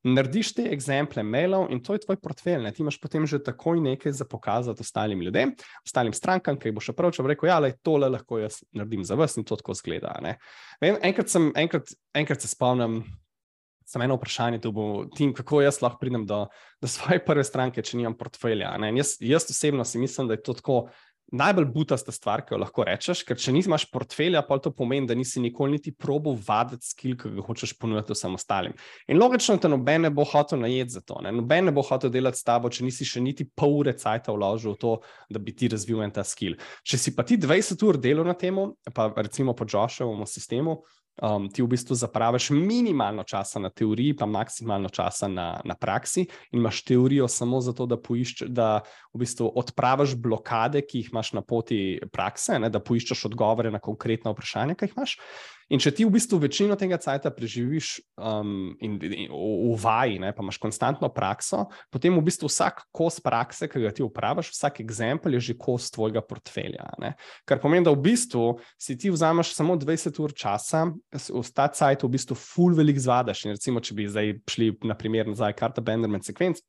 narediš 0.07 0.53
te 0.55 0.65
eksemple 0.71 1.23
mailov 1.23 1.67
in 1.73 1.81
to 1.83 1.95
je 1.95 2.03
tvoj 2.05 2.19
portfelj. 2.23 2.63
Ne? 2.63 2.71
Ti 2.71 2.83
imaš 2.83 2.99
potem 3.01 3.25
že 3.27 3.41
takoj 3.43 3.81
nekaj 3.83 4.13
za 4.15 4.25
pokazati 4.25 4.85
ostalim 4.85 5.21
ljudem, 5.21 5.53
ostalim 5.85 6.13
strankam, 6.13 6.59
ki 6.59 6.71
boš 6.75 6.91
prav 6.95 7.11
če 7.15 7.25
rekel, 7.27 7.49
ja, 7.51 7.59
le 7.59 7.73
tole 7.83 8.09
lahko 8.09 8.39
jaz 8.39 8.61
naredim 8.71 9.03
za 9.03 9.17
vas 9.19 9.37
in 9.37 9.47
to 9.47 9.57
tako 9.59 9.75
zgleda. 9.75 10.15
Vem, 10.81 10.99
enkrat, 11.03 11.29
sem, 11.29 11.51
enkrat, 11.55 11.91
enkrat 12.15 12.41
se 12.41 12.51
spomnim. 12.51 13.03
Samo 13.89 14.05
eno 14.05 14.19
vprašanje, 14.19 14.59
tu 14.61 14.69
bo 14.69 14.83
tim, 15.17 15.31
kako 15.33 15.63
jaz 15.63 15.79
lahko 15.81 15.97
pridem 15.97 16.21
do, 16.29 16.43
do 16.77 16.87
svoje 16.87 17.23
prve 17.25 17.41
stranke, 17.41 17.81
če 17.81 17.97
nimam 17.97 18.13
portfelja. 18.13 18.75
Jaz, 18.93 19.15
jaz 19.17 19.47
osebno 19.49 19.81
si 19.81 19.97
mislim, 19.97 20.27
da 20.29 20.37
je 20.37 20.43
to 20.45 20.53
tako 20.53 20.75
najbolj 21.31 21.65
butasta 21.73 22.11
stvar, 22.11 22.43
ki 22.45 22.53
jo 22.53 22.59
lahko 22.61 22.85
rečeš, 22.87 23.21
ker 23.27 23.37
če 23.39 23.53
nimaš 23.53 23.85
portfelja, 23.91 24.41
pa 24.45 24.57
to 24.61 24.71
pomeni, 24.75 25.07
da 25.09 25.17
nisi 25.17 25.41
nikoli 25.43 25.77
niti 25.77 25.93
probo 25.93 26.33
vaditi 26.33 26.87
skil, 26.89 27.15
ki 27.19 27.33
ga 27.37 27.45
hočeš 27.45 27.75
ponuditi 27.79 28.15
vsem 28.15 28.37
ostalim. 28.37 28.75
In 29.07 29.19
logično, 29.21 29.57
da 29.61 29.71
noben 29.71 30.07
ne 30.07 30.13
bo 30.13 30.25
hotel 30.27 30.61
najeti 30.63 30.97
za 30.97 31.03
to, 31.05 31.19
ne? 31.25 31.33
noben 31.35 31.69
ne 31.69 31.75
bo 31.75 31.83
hotel 31.85 32.13
delati 32.13 32.41
s 32.41 32.47
tabo, 32.47 32.71
če 32.73 32.87
nisi 32.87 33.07
še 33.07 33.23
niti 33.23 33.45
pol 33.47 33.79
ure 33.83 33.93
cajta 33.97 34.33
vložil 34.35 34.75
v 34.75 34.81
to, 34.81 34.95
da 35.29 35.41
bi 35.43 35.55
ti 35.55 35.69
razvil 35.71 36.03
en 36.05 36.15
ta 36.15 36.25
skil. 36.25 36.57
Če 36.83 37.01
si 37.01 37.15
pa 37.15 37.25
ti 37.27 37.37
20 37.39 37.85
ur 37.87 37.99
delal 38.01 38.27
na 38.27 38.37
tem, 38.37 38.57
pa 38.95 39.11
recimo 39.17 39.55
po 39.57 39.67
Joshevem 39.69 40.25
sistemu, 40.27 40.79
um, 41.21 41.49
ti 41.49 41.63
v 41.63 41.69
bistvu 41.73 41.95
zapraviš 41.95 42.49
minimalno 42.55 43.23
časa 43.23 43.59
na 43.59 43.69
teoriji, 43.69 44.15
pa 44.17 44.25
maksimalno 44.25 44.89
časa 44.89 45.27
na, 45.27 45.61
na 45.65 45.75
praksi, 45.75 46.25
in 46.51 46.59
imaš 46.59 46.83
teorijo 46.83 47.27
samo 47.27 47.61
zato, 47.61 47.85
da, 47.85 47.97
poišč, 47.97 48.43
da 48.47 48.81
v 49.13 49.23
bistvu 49.23 49.51
odpraviš 49.59 50.15
blokade, 50.15 50.81
ki 50.81 51.03
jih 51.03 51.13
imaš 51.13 51.33
na 51.37 51.41
poti 51.41 51.99
prakse, 52.11 52.59
ne, 52.59 52.69
da 52.69 52.81
poiščeš 52.83 53.25
odgovore 53.31 53.71
na 53.71 53.79
konkretna 53.79 54.33
vprašanja, 54.35 54.75
ki 54.75 54.89
jih 54.89 54.97
imaš. 54.97 55.17
In 55.69 55.81
če 55.81 55.91
ti 55.93 56.05
v 56.05 56.13
bistvu 56.15 56.39
večino 56.41 56.73
tega 56.79 56.97
cajta 57.01 57.29
preživiš 57.33 57.99
um, 58.17 58.71
in, 58.81 58.95
in, 59.05 59.29
v, 59.29 59.73
v 59.73 59.75
vaji, 59.77 60.17
ne, 60.21 60.31
pa 60.33 60.41
imaš 60.41 60.57
konstantno 60.61 61.11
prakso, 61.13 61.67
potem 61.93 62.15
v 62.17 62.23
bistvu 62.25 62.49
vsak 62.49 62.87
kos 62.95 63.19
prakse, 63.21 63.69
ki 63.69 63.83
ga 63.83 63.93
ti 63.93 64.05
upraviš, 64.05 64.49
vsak 64.55 64.81
eksempel 64.81 65.37
je 65.37 65.43
že 65.49 65.57
kos 65.61 65.91
tvojega 65.93 66.23
portfelja. 66.25 66.89
Ne. 67.01 67.13
Kar 67.45 67.61
pomeni, 67.61 67.85
da 67.85 67.93
v 67.93 68.01
bistvu 68.09 68.57
si 68.81 68.97
ti 68.97 69.13
vzameš 69.13 69.53
samo 69.53 69.77
20 69.77 70.17
ur 70.25 70.33
časa, 70.33 70.87
ta 71.53 71.69
cajt 71.69 72.05
v 72.05 72.11
bistvu 72.17 72.37
full 72.39 72.77
velik 72.77 72.97
zvadaš. 72.97 73.45
In 73.45 73.53
recimo, 73.53 73.83
če 73.83 73.97
bi 73.97 74.09
zdaj 74.09 74.35
šli 74.49 74.73
na 74.89 74.97
primer 74.97 75.29
nazaj, 75.29 75.53
karta 75.59 75.85
Benderman 75.85 76.25
sekvenc, 76.25 76.63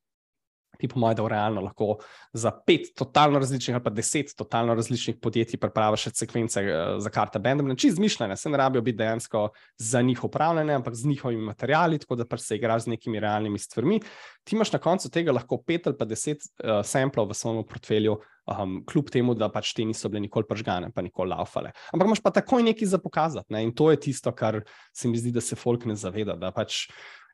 ti 0.79 0.89
po 0.89 1.01
mojem, 1.01 1.17
da 1.17 1.29
realno 1.29 1.61
lahko 1.61 1.97
za 2.33 2.51
pet 2.67 2.93
totalno 2.97 3.39
različnih 3.39 3.75
ali 3.75 3.85
pa 3.85 3.91
deset 3.91 4.33
totalno 4.37 4.75
različnih 4.75 5.17
podjetij 5.23 5.61
pripraviš 5.61 6.09
sekvence 6.15 6.63
uh, 6.63 6.99
za 7.03 7.11
karte 7.11 7.39
Benjamin, 7.39 7.77
čez 7.77 7.95
zmišljene, 7.95 8.37
se 8.37 8.51
ne 8.51 8.59
rabijo 8.59 8.83
biti 8.83 8.99
dejansko 8.99 9.49
za 9.79 10.03
njih 10.03 10.25
upravljene, 10.25 10.75
ampak 10.75 10.95
z 10.95 11.07
njihovimi 11.09 11.45
materiali, 11.45 11.99
tako 11.99 12.17
da 12.17 12.27
pač 12.27 12.41
se 12.41 12.57
igraš 12.57 12.85
z 12.85 12.95
nekimi 12.97 13.21
realnimi 13.21 13.59
stvarmi. 13.59 14.01
Ti 14.45 14.57
imaš 14.57 14.73
na 14.73 14.79
koncu 14.79 15.11
tega 15.11 15.33
lahko 15.33 15.63
pet 15.67 15.87
ali 15.87 15.97
pa 15.99 16.05
deset 16.05 16.39
uh, 16.39 16.81
samplov 16.85 17.31
v 17.31 17.35
svojem 17.35 17.65
portfelju. 17.67 18.21
Um, 18.51 18.81
kljub 18.89 19.11
temu, 19.13 19.35
da 19.39 19.47
pač 19.53 19.75
ti 19.77 19.85
niso 19.87 20.09
bile 20.11 20.25
nikoli 20.25 20.47
pržgane, 20.49 20.89
pa 20.91 21.05
nikoli 21.07 21.31
laufale. 21.31 21.71
Ampak 21.93 22.09
imaš 22.09 22.23
pa 22.25 22.33
takoj 22.35 22.65
nekaj 22.67 22.89
za 22.89 22.99
pokazati. 22.99 23.53
Ne? 23.55 23.63
In 23.63 23.71
to 23.77 23.91
je 23.93 24.01
tisto, 24.01 24.33
kar 24.35 24.63
se 24.97 25.09
mi 25.09 25.21
zdi, 25.21 25.31
da 25.31 25.41
se 25.45 25.55
folk 25.57 25.85
ne 25.87 25.95
zaveda. 25.95 26.35
Da 26.41 26.51
pač 26.51 26.89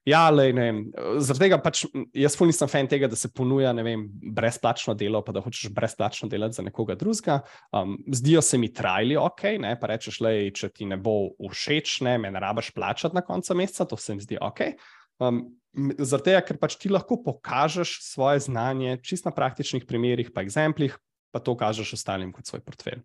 Ja, 0.07 0.29
lej, 0.31 0.53
ne 0.55 0.65
vem. 0.69 0.77
Zaradi 1.19 1.49
tega 1.49 1.57
pač 1.59 1.81
jaz 2.15 2.37
nisem 2.47 2.71
fan 2.71 2.87
tega, 2.87 3.09
da 3.11 3.17
se 3.19 3.27
ponuja 3.35 3.73
vem, 3.75 4.05
brezplačno 4.37 4.95
delo, 4.95 5.19
pa 5.27 5.35
da 5.35 5.43
hočeš 5.43 5.73
brezplačno 5.75 6.29
delati 6.31 6.61
za 6.61 6.63
nekoga 6.63 6.95
drugega. 6.95 7.41
Um, 7.75 7.97
zdijo 8.15 8.43
se 8.43 8.59
mi 8.59 8.71
trajli 8.73 9.17
ok, 9.19 9.43
ne? 9.65 9.75
pa 9.81 9.91
rečeš, 9.91 10.21
le, 10.23 10.35
če 10.55 10.71
ti 10.71 10.87
ne 10.87 11.01
bo 11.03 11.35
všeč, 11.43 11.99
ne, 12.07 12.15
me 12.23 12.31
ne 12.31 12.43
rabaš 12.43 12.71
plačati 12.77 13.19
na 13.19 13.25
koncu 13.27 13.59
meseca, 13.59 13.89
to 13.91 13.99
se 13.99 14.15
mi 14.15 14.23
zdi 14.23 14.39
ok. 14.39 14.63
Um, 15.19 15.43
zaradi 15.99 16.31
tega, 16.31 16.45
ker 16.47 16.63
pač 16.63 16.79
ti 16.79 16.93
lahko 16.93 17.19
pokažeš 17.27 17.99
svoje 18.07 18.47
znanje 18.47 19.01
čist 19.03 19.27
na 19.27 19.35
praktičnih 19.35 19.91
primerih, 19.91 20.31
pa 20.31 20.47
eksemplih, 20.47 20.95
pa 21.35 21.43
to 21.43 21.59
kažeš 21.59 21.97
ostalim 21.99 22.31
kot 22.31 22.47
svoj 22.47 22.63
portfelj. 22.63 23.03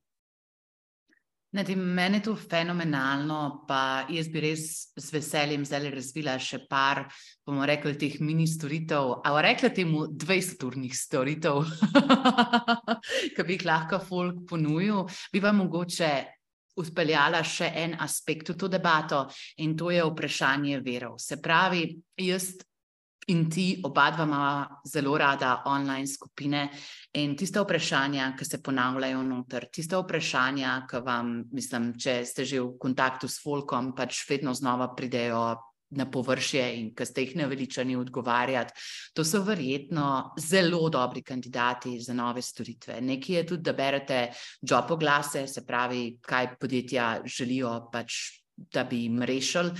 Ne, 1.52 1.66
ti, 1.68 1.76
meni 1.76 2.22
je 2.22 2.24
to 2.30 2.34
fenomenalno, 2.40 3.66
pa 3.68 4.06
jaz 4.08 4.30
bi 4.32 4.40
res 4.40 4.62
z 4.96 5.08
veseljem 5.12 5.66
zdaj 5.68 5.90
razvila 5.92 6.38
še 6.40 6.62
par, 6.70 7.02
bomo 7.44 7.66
rekli, 7.68 7.98
teh 8.00 8.16
mini 8.24 8.46
storitev, 8.48 9.18
ali 9.28 9.42
rekla 9.50 9.74
temu 9.76 10.06
20-urnih 10.16 10.96
storitev, 10.96 11.60
ki 13.36 13.44
bi 13.44 13.58
jih 13.58 13.68
lahko 13.68 14.00
folk 14.00 14.46
ponudil, 14.48 15.04
bi 15.34 15.44
pa 15.44 15.52
mogoče 15.52 16.14
uspeljala 16.80 17.44
še 17.44 17.68
en 17.84 17.98
aspekt 18.00 18.54
v 18.54 18.56
to 18.56 18.72
debato 18.72 19.26
in 19.60 19.76
to 19.76 19.92
je 19.92 20.08
vprašanje 20.08 20.80
verov. 20.86 21.20
Se 21.20 21.42
pravi, 21.44 21.84
jaz 22.16 22.54
in 23.28 23.50
ti 23.50 23.80
oba 23.84 24.10
dva 24.12 24.24
ima 24.24 24.82
zelo 24.88 25.18
rada 25.18 25.62
online 25.66 26.08
skupine 26.08 26.70
in 27.14 27.36
tiste 27.38 27.60
vprašanja, 27.62 28.34
ki 28.38 28.46
se 28.46 28.62
ponavljajo 28.64 29.24
noter, 29.24 29.68
tiste 29.74 29.98
vprašanja, 29.98 30.78
ki 30.90 31.04
vam, 31.06 31.34
mislim, 31.52 31.94
če 32.00 32.22
ste 32.26 32.46
že 32.46 32.62
v 32.62 32.78
kontaktu 32.82 33.28
s 33.28 33.44
Folkom, 33.44 33.94
pač 33.96 34.26
vedno 34.30 34.54
znova 34.54 34.94
pridejo 34.96 35.44
na 35.92 36.06
površje 36.08 36.64
in 36.80 36.92
ki 36.96 37.06
ste 37.06 37.26
jih 37.26 37.36
naveličani 37.42 37.96
odgovarjati. 38.00 38.74
To 39.14 39.26
so 39.28 39.44
verjetno 39.44 40.34
zelo 40.40 40.90
dobri 40.90 41.24
kandidati 41.24 42.00
za 42.00 42.14
nove 42.14 42.42
storitve. 42.42 43.02
Nekje 43.02 43.38
je 43.38 43.48
tudi, 43.48 43.64
da 43.64 43.74
berete 43.74 44.22
job 44.62 44.92
oglase, 44.92 45.48
se 45.48 45.66
pravi, 45.68 46.18
kaj 46.22 46.56
podjetja 46.60 47.22
želijo 47.26 47.90
pač 47.92 48.41
da 48.74 48.84
bi 48.84 49.04
jim 49.04 49.22
rešili. 49.24 49.72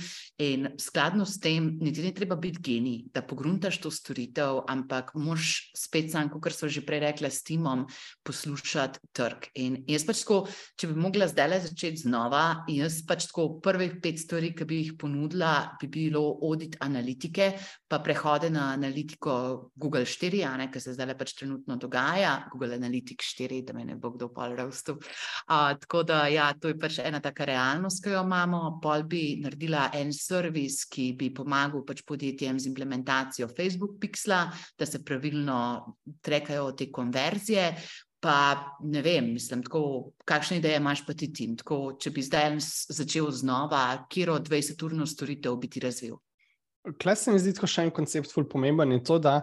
In 0.42 0.68
skladno 0.80 1.26
s 1.28 1.38
tem, 1.40 1.68
niti 1.80 2.02
ne 2.02 2.10
treba 2.14 2.36
biti 2.36 2.62
genij, 2.62 3.04
da 3.14 3.22
pogruntaš 3.22 3.78
to 3.82 3.90
storitev, 3.90 4.62
ampak 4.68 5.12
moš 5.14 5.70
spet, 5.76 6.10
sam, 6.10 6.30
kot 6.32 6.54
so 6.56 6.68
že 6.68 6.82
prej 6.86 7.02
rekli, 7.04 7.30
s 7.30 7.44
timom 7.46 7.84
poslušati 8.26 9.12
trg. 9.12 9.50
In 9.62 9.76
jaz 9.86 10.06
pač 10.08 10.24
tako, 10.24 10.40
če 10.78 10.90
bi 10.90 10.98
mogla 10.98 11.28
zdaj 11.30 11.60
začeti 11.68 12.02
znova, 12.04 12.64
jaz 12.72 13.02
pač 13.06 13.28
tako 13.30 13.60
prvih 13.62 13.98
pet 14.02 14.18
stvari, 14.18 14.52
ki 14.56 14.66
bi 14.66 14.80
jih 14.80 14.96
ponudila, 14.98 15.76
bi 15.80 15.90
bilo 15.92 16.24
audit 16.42 16.78
analitike, 16.80 17.52
pa 17.88 18.00
prehode 18.02 18.50
na 18.50 18.72
analitiko 18.72 19.70
Google 19.76 20.06
4, 20.08 20.42
ne, 20.58 20.70
kar 20.72 20.82
se 20.82 20.96
zdaj 20.96 21.14
pač 21.18 21.36
trenutno 21.38 21.76
dogaja, 21.76 22.48
Google 22.52 22.80
Analytics 22.80 23.34
4, 23.38 23.62
da 23.68 23.76
me 23.76 23.84
ne 23.84 23.96
bo 24.00 24.10
kdo 24.14 24.30
pol 24.32 24.56
ravstu. 24.56 24.96
Tako 25.46 26.02
da, 26.08 26.24
ja, 26.32 26.50
to 26.58 26.72
je 26.72 26.78
pač 26.80 26.98
ena 27.04 27.20
taka 27.20 27.46
realnost, 27.48 28.02
ki 28.02 28.14
jo 28.14 28.24
imamo 28.24 28.71
pol 28.82 29.04
bi 29.08 29.36
naredila 29.42 29.88
en 29.98 30.12
servis, 30.14 30.84
ki 30.90 31.12
bi 31.18 31.32
pomagal 31.34 31.84
pač 31.86 32.02
podjetjem 32.06 32.60
z 32.60 32.70
implementacijo 32.70 33.48
Facebook 33.48 33.98
Pixla, 34.00 34.46
da 34.78 34.86
se 34.86 35.02
pravilno 35.04 35.58
trekajo 36.22 36.72
te 36.78 36.90
konverzije. 36.92 37.68
Pa 38.22 38.34
ne 38.86 39.00
vem, 39.02 39.32
mislim, 39.34 39.64
tako, 39.66 40.12
kakšne 40.24 40.60
ideje 40.60 40.78
imaš 40.78 41.00
pa 41.06 41.14
ti 41.18 41.32
tim? 41.34 41.56
Tako, 41.58 41.96
če 41.98 42.12
bi 42.14 42.22
zdaj 42.22 42.52
začel 42.94 43.26
znova, 43.34 44.06
kjer 44.08 44.30
od 44.30 44.46
20-urno 44.46 45.06
storitev 45.10 45.56
bi 45.58 45.70
ti 45.70 45.82
razvil? 45.82 46.20
Klej 47.02 47.16
se 47.16 47.32
mi 47.34 47.42
zdi, 47.42 47.50
da 47.54 47.66
je 47.66 47.70
še 47.72 47.88
en 47.88 47.90
koncept, 47.94 48.30
zelo 48.30 48.46
pomemben 48.46 48.94
in 48.94 49.02
to, 49.02 49.18
da 49.18 49.40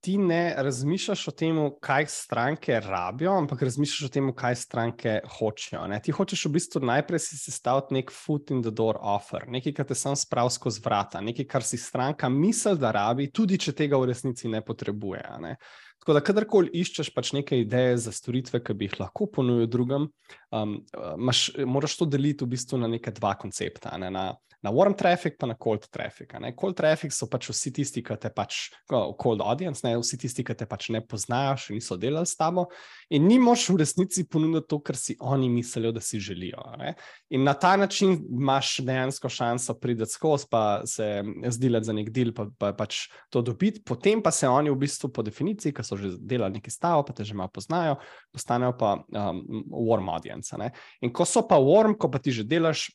ti 0.00 0.14
ne 0.18 0.54
razmišljaš 0.56 1.24
o 1.28 1.32
tem, 1.34 1.58
kaj 1.82 2.06
stranke 2.12 2.80
rabijo, 2.80 3.32
ampak 3.38 3.62
razmišljaš 3.66 4.08
o 4.08 4.12
tem, 4.12 4.30
kaj 4.36 4.54
stranke 4.60 5.18
hočejo. 5.38 5.86
Ne? 5.90 5.98
Ti 6.02 6.14
hočeš 6.14 6.44
v 6.46 6.52
bistvu 6.54 6.82
najprej 6.86 7.22
si 7.24 7.38
sestaviti 7.40 7.96
nek 7.98 8.12
foot 8.14 8.52
in 8.54 8.62
the 8.62 8.70
door 8.70 9.00
offer, 9.02 9.48
nekaj, 9.50 9.74
kar 9.74 9.88
te 9.88 9.98
sam 9.98 10.16
spravi 10.16 10.54
skozi 10.54 10.82
vrata, 10.84 11.22
nekaj, 11.24 11.48
kar 11.50 11.66
si 11.66 11.80
stranka 11.80 12.30
misli, 12.30 12.76
da 12.78 12.92
rabi, 12.94 13.30
tudi 13.34 13.58
če 13.58 13.74
tega 13.74 13.98
v 13.98 14.12
resnici 14.12 14.50
ne 14.50 14.62
potrebuje. 14.64 15.24
Ne? 15.42 15.56
Tako 15.98 16.14
da, 16.14 16.22
kadarkoli 16.24 16.70
iščeš 16.78 17.10
pač 17.12 17.32
neke 17.34 17.58
ideje 17.58 17.96
za 18.06 18.14
storitve, 18.14 18.62
ki 18.64 18.76
bi 18.78 18.86
jih 18.86 19.00
lahko 19.02 19.26
ponudil 19.34 19.66
drugim, 19.66 20.06
um, 20.54 20.76
maš, 21.18 21.48
moraš 21.66 21.98
to 21.98 22.06
deliti 22.06 22.46
v 22.46 22.54
bistvu 22.54 22.78
na 22.78 22.88
neke 22.88 23.10
dva 23.16 23.34
koncepta. 23.40 23.96
Ne? 23.98 24.12
Na, 24.14 24.30
na 24.62 24.70
warm 24.74 24.94
traffic, 24.94 25.38
pa 25.38 25.46
na 25.46 25.54
cold 25.54 25.86
traffic. 25.90 26.32
Ne? 26.40 26.52
Cold 26.56 26.76
traffic 26.76 27.12
so 27.14 27.28
pač 27.30 27.48
vsi 27.52 27.72
tisti, 27.78 28.02
ki 28.02 28.16
te 28.18 28.30
pač, 28.34 28.68
cold 28.90 29.42
audience, 29.44 29.84
ne? 29.86 29.94
vsi 30.00 30.18
tisti, 30.18 30.44
ki 30.46 30.56
te 30.58 30.66
pač 30.66 30.88
ne 30.94 31.02
poznajo, 31.04 31.56
še 31.62 31.76
niso 31.76 31.98
delali 32.00 32.26
s 32.26 32.34
tabo 32.38 32.68
in 33.14 33.24
ni 33.28 33.38
moš 33.40 33.68
v 33.70 33.78
resnici 33.80 34.24
ponuditi 34.28 34.68
to, 34.68 34.80
kar 34.84 34.98
si 34.98 35.16
oni 35.20 35.48
mislijo, 35.52 35.92
da 35.94 36.02
si 36.04 36.20
želijo. 36.20 36.64
Ne? 36.80 36.94
In 37.30 37.46
na 37.46 37.54
ta 37.54 37.76
način 37.76 38.18
imaš 38.26 38.78
dejansko 38.84 39.30
šanso 39.32 39.78
priti 39.78 40.06
skozi, 40.06 40.48
pa 40.50 40.82
se 40.86 41.22
zdilati 41.48 41.88
za 41.88 41.96
nek 41.96 42.10
del, 42.14 42.34
pa, 42.34 42.48
pa 42.58 42.72
pač 42.76 43.06
to 43.30 43.42
dobiti, 43.42 43.82
potem 43.86 44.22
pa 44.22 44.34
se 44.34 44.48
oni 44.48 44.74
v 44.74 44.80
bistvu 44.82 45.12
po 45.14 45.22
definiciji, 45.22 45.72
ki 45.74 45.86
so 45.86 45.96
že 45.96 46.16
delali 46.18 46.58
neki 46.58 46.72
stav, 46.74 47.06
pa 47.06 47.14
te 47.14 47.24
že 47.24 47.38
malo 47.38 47.52
poznajo, 47.54 47.96
postanejo 48.34 48.74
pa 48.78 48.96
um, 48.98 49.42
warm 49.70 50.10
audience. 50.12 50.56
Ne? 50.58 50.72
In 51.00 51.14
ko 51.14 51.24
so 51.24 51.46
pa 51.46 51.60
warm, 51.62 51.96
ko 51.96 52.10
pa 52.10 52.18
ti 52.18 52.34
že 52.34 52.44
delaš 52.44 52.88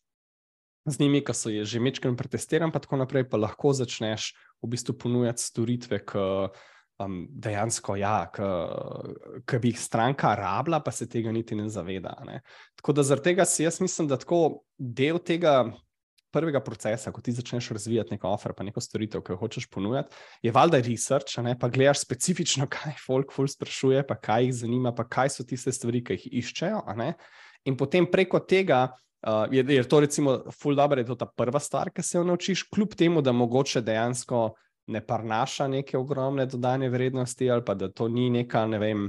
z 0.85 0.99
njimi, 0.99 1.23
ki 1.23 1.33
so 1.33 1.51
že 1.51 1.79
večkrat 1.79 2.17
pretestirani, 2.17 2.71
pa 2.71 2.79
tako 2.83 2.99
naprej, 2.99 3.27
pa 3.29 3.37
lahko 3.37 3.73
začneš 3.73 4.33
v 4.63 4.69
bistvu 4.75 4.97
ponujati 4.99 5.43
storitve, 5.43 5.99
ki 6.03 6.25
um, 6.99 7.23
dejansko, 7.29 7.95
ja, 7.99 8.27
ki 8.33 9.59
bi 9.61 9.71
jih 9.71 9.79
stranka 9.79 10.33
rabila, 10.35 10.81
pa 10.83 10.91
se 10.91 11.07
tega 11.09 11.31
niti 11.31 11.55
ne 11.55 11.69
zaveda. 11.71 12.17
Ne. 12.27 12.41
Tako 12.79 12.99
da 12.99 13.07
zaradi 13.07 13.31
tega 13.31 13.47
si 13.47 13.63
jaz 13.63 13.79
mislim, 13.81 14.11
da 14.11 14.19
tako 14.19 14.63
del 14.77 15.19
tega. 15.23 15.71
Prvega 16.33 16.57
procesa, 16.65 17.11
ko 17.13 17.21
ti 17.21 17.29
začneš 17.29 17.67
razvijati 17.75 18.15
neko 18.15 18.31
offer, 18.33 18.55
pa 18.57 18.65
neko 18.65 18.81
storitev, 18.81 19.21
ki 19.21 19.35
jo 19.35 19.37
hočeš 19.37 19.67
ponuditi, 19.69 20.17
je 20.41 20.49
valjda 20.49 20.79
research, 20.81 21.37
ne, 21.45 21.53
pa 21.53 21.67
gledaš 21.69 21.99
specifično, 22.01 22.65
kaj 22.73 22.95
folk 22.97 23.29
ful 23.29 23.45
sprašuje, 23.45 24.01
pa 24.09 24.17
kaj 24.17 24.47
jih 24.47 24.55
zanima, 24.63 24.95
pa 24.97 25.05
kaj 25.05 25.29
so 25.29 25.45
tiste 25.45 25.69
stvari, 25.69 26.01
ki 26.01 26.17
jih 26.17 26.39
iščejo. 26.41 26.81
In 27.69 27.77
potem 27.77 28.09
preko 28.09 28.41
tega 28.41 28.87
Uh, 29.23 29.47
je, 29.51 29.63
je 29.75 29.83
to, 29.87 29.99
recimo, 29.99 30.39
full 30.51 30.75
dobro, 30.75 30.99
je 30.99 31.05
to 31.05 31.15
ta 31.15 31.25
prva 31.25 31.59
stvar, 31.59 31.91
ki 31.95 32.03
se 32.03 32.17
jo 32.17 32.23
naučiš, 32.27 32.65
kljub 32.73 32.95
temu, 32.99 33.21
da 33.21 33.31
mogoče 33.31 33.81
dejansko 33.81 34.49
ne 34.91 34.99
prinaša 35.05 35.67
neke 35.67 35.97
ogromne 35.97 36.45
dodane 36.45 36.89
vrednosti, 36.89 37.47
ali 37.51 37.63
pa 37.65 37.73
da 37.73 37.87
to 37.87 38.07
ni 38.11 38.29
neka, 38.29 38.65
ne 38.67 38.79
vem, 38.79 39.05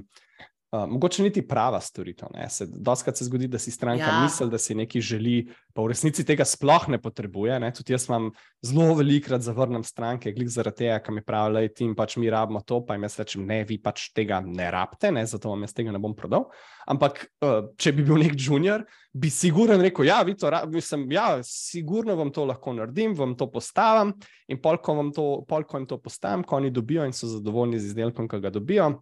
uh, 0.74 0.90
mogoče 0.90 1.22
niti 1.22 1.42
prava 1.48 1.80
storitev. 1.80 2.28
Doskrat 2.74 3.16
se 3.16 3.24
zgodi, 3.24 3.48
da 3.48 3.58
si 3.58 3.70
stranka 3.70 4.04
ja. 4.04 4.22
misli, 4.22 4.50
da 4.50 4.58
si 4.58 4.74
nekaj 4.74 5.00
želi, 5.00 5.36
pa 5.74 5.82
v 5.82 5.92
resnici 5.92 6.24
tega 6.26 6.44
sploh 6.44 6.88
ne 6.88 6.98
potrebuje. 7.02 7.60
Ne? 7.62 7.70
Tudi 7.74 7.94
jaz 7.94 8.08
vam 8.08 8.30
zelo 8.64 8.94
velikokrat 8.98 9.44
zavrnem 9.46 9.84
stranke, 9.86 10.32
glik 10.34 10.50
zaradi 10.50 10.84
tega, 10.84 10.98
ki 11.04 11.14
mi 11.14 11.22
pravijo, 11.22 11.54
da 11.54 11.84
jim 11.84 11.94
pač 11.94 12.16
mi 12.18 12.30
rabimo 12.30 12.62
to, 12.66 12.80
pa 12.86 12.98
jim 12.98 13.06
jaz 13.06 13.18
rečem, 13.22 13.46
ne, 13.46 13.62
vi 13.68 13.78
pač 13.78 14.08
tega 14.16 14.42
ne 14.44 14.68
rabite, 14.74 15.12
ne? 15.14 15.24
zato 15.26 15.52
vam 15.52 15.62
jaz 15.66 15.76
tega 15.76 15.94
ne 15.94 16.02
bom 16.02 16.16
prodal. 16.18 16.48
Ampak, 16.90 17.22
uh, 17.44 17.70
če 17.80 17.94
bi 17.96 18.04
bil 18.04 18.20
nek 18.20 18.36
junior, 18.36 18.84
bi 19.14 19.30
sigurno 19.30 19.78
rekel, 19.80 20.08
ja, 20.10 20.18
vi 20.26 20.34
to 20.36 20.50
rabite, 20.52 21.00
ja, 21.14 21.28
sigurno 21.46 22.18
vam 22.18 22.34
to 22.34 22.44
lahko 22.50 22.74
naredim, 22.76 23.14
vam 23.16 23.38
to 23.38 23.48
postavim 23.52 24.12
in 24.50 24.60
polko 24.60 24.98
jim 24.98 25.14
to, 25.14 25.26
polko 25.48 25.80
to 25.88 25.98
postavim, 26.02 26.44
ko 26.44 26.58
oni 26.58 26.74
dobijo 26.74 27.06
in 27.06 27.14
so 27.16 27.30
zadovoljni 27.30 27.80
z 27.80 27.92
izdelkom, 27.92 28.28
ki 28.28 28.42
ga 28.42 28.52
dobijo. 28.52 28.94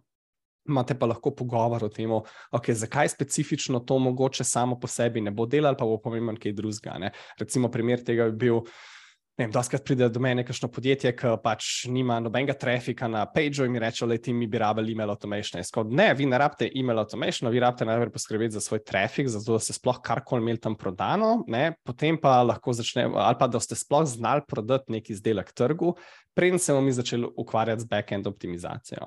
Imate 0.69 0.95
pa 0.95 1.09
lahko 1.09 1.33
pogovor 1.35 1.83
o 1.83 1.89
tem, 1.91 2.11
okay, 2.55 2.71
zakaj 2.71 3.09
specifično 3.11 3.81
to 3.83 3.97
mogoče 3.99 4.45
samo 4.47 4.77
po 4.79 4.87
sebi 4.87 5.21
ne 5.21 5.31
bo 5.31 5.45
delalo, 5.45 5.75
pa 5.75 5.85
bo 5.85 5.97
pomemben 5.99 6.39
kaj 6.39 6.55
drugega. 6.55 7.11
Recimo, 7.39 7.71
primer 7.71 8.03
tega 8.05 8.29
bi 8.31 8.45
bil, 8.45 8.61
Ne 9.33 9.47
vem, 9.47 9.51
doskrat 9.53 9.81
pride 9.81 10.05
do 10.13 10.21
mene 10.21 10.43
kakšno 10.45 10.67
podjetje, 10.69 11.09
ki 11.17 11.31
pač 11.41 11.67
nima 11.89 12.19
nobenega 12.21 12.53
trafika 12.53 13.07
na 13.09 13.23
pageu 13.25 13.65
in 13.65 13.71
mi 13.73 13.79
reče, 13.81 14.05
da 14.05 14.17
ti 14.21 14.33
mi 14.33 14.45
bi 14.45 14.59
rabili 14.61 14.93
email 14.93 15.09
automation. 15.09 15.57
Skod, 15.65 15.89
ne, 15.89 16.11
vi 16.13 16.27
ne 16.29 16.37
rabite 16.37 16.67
email 16.77 17.01
automation, 17.01 17.49
vi 17.49 17.63
rabite 17.63 17.87
najprej 17.89 18.11
poskrbeti 18.13 18.53
za 18.53 18.61
svoj 18.61 18.83
trafik, 18.85 19.31
zato 19.33 19.55
da 19.57 19.63
ste 19.65 19.73
sploh 19.73 19.97
karkoli 20.05 20.45
imeli 20.45 20.61
tam 20.61 20.75
prodano, 20.77 21.31
ne? 21.49 21.71
potem 21.81 22.19
pa 22.21 22.35
lahko 22.45 22.75
začnemo, 22.77 23.17
ali 23.17 23.39
pa 23.39 23.49
da 23.49 23.63
ste 23.63 23.73
sploh 23.79 24.05
znali 24.11 24.45
prodati 24.45 24.93
neki 24.93 25.17
izdelek 25.17 25.49
trgu, 25.57 25.95
preden 26.37 26.61
se 26.61 26.77
bomo 26.77 26.85
mi 26.85 26.93
začeli 26.93 27.33
ukvarjati 27.33 27.87
z 27.87 27.89
back-end 27.89 28.29
optimizacijo. 28.29 29.01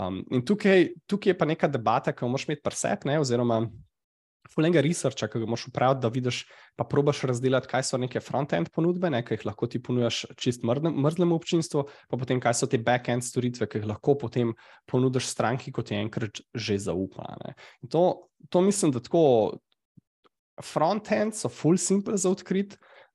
Um, 0.00 0.22
in 0.32 0.40
tukaj, 0.40 0.88
tukaj 1.04 1.34
je 1.34 1.36
pa 1.36 1.52
neka 1.52 1.68
debata, 1.68 2.16
ki 2.16 2.24
jo 2.24 2.32
moraš 2.32 2.48
imeti 2.48 2.64
presep, 2.64 3.04
oziroma 3.20 3.66
fulenga 4.54 4.82
researcha, 4.84 5.28
ki 5.30 5.42
ga 5.42 5.48
moš 5.50 5.68
upraviti, 5.70 6.02
da 6.04 6.10
vidiš, 6.12 6.42
pa 6.78 6.86
probaš 6.88 7.22
razdeliti, 7.30 7.70
kaj 7.70 7.86
so 7.86 8.00
neke 8.00 8.22
front-end 8.24 8.72
ponudbe, 8.74 9.10
ne, 9.12 9.22
ki 9.26 9.38
jih 9.38 9.46
lahko 9.48 9.68
ti 9.70 9.80
ponujaš 9.82 10.24
čist 10.40 10.66
mrzlemu 10.66 11.36
občinstvu, 11.36 11.86
pa 12.10 12.20
potem 12.20 12.42
kaj 12.42 12.60
so 12.60 12.70
te 12.70 12.80
back-end 12.82 13.26
storitve, 13.26 13.68
ki 13.70 13.82
jih 13.82 13.88
lahko 13.92 14.16
potem 14.20 14.54
ponudiš 14.90 15.30
stranki, 15.30 15.72
kot 15.72 15.92
je 15.92 16.00
enkrat 16.02 16.42
že 16.54 16.78
zaupala. 16.82 17.54
To, 17.90 18.30
to 18.50 18.62
mislim, 18.66 18.94
da 18.94 19.02
tako 19.04 19.60
front-end 20.60 21.36
so 21.36 21.48
full 21.48 21.78
simple 21.78 22.16
za 22.16 22.30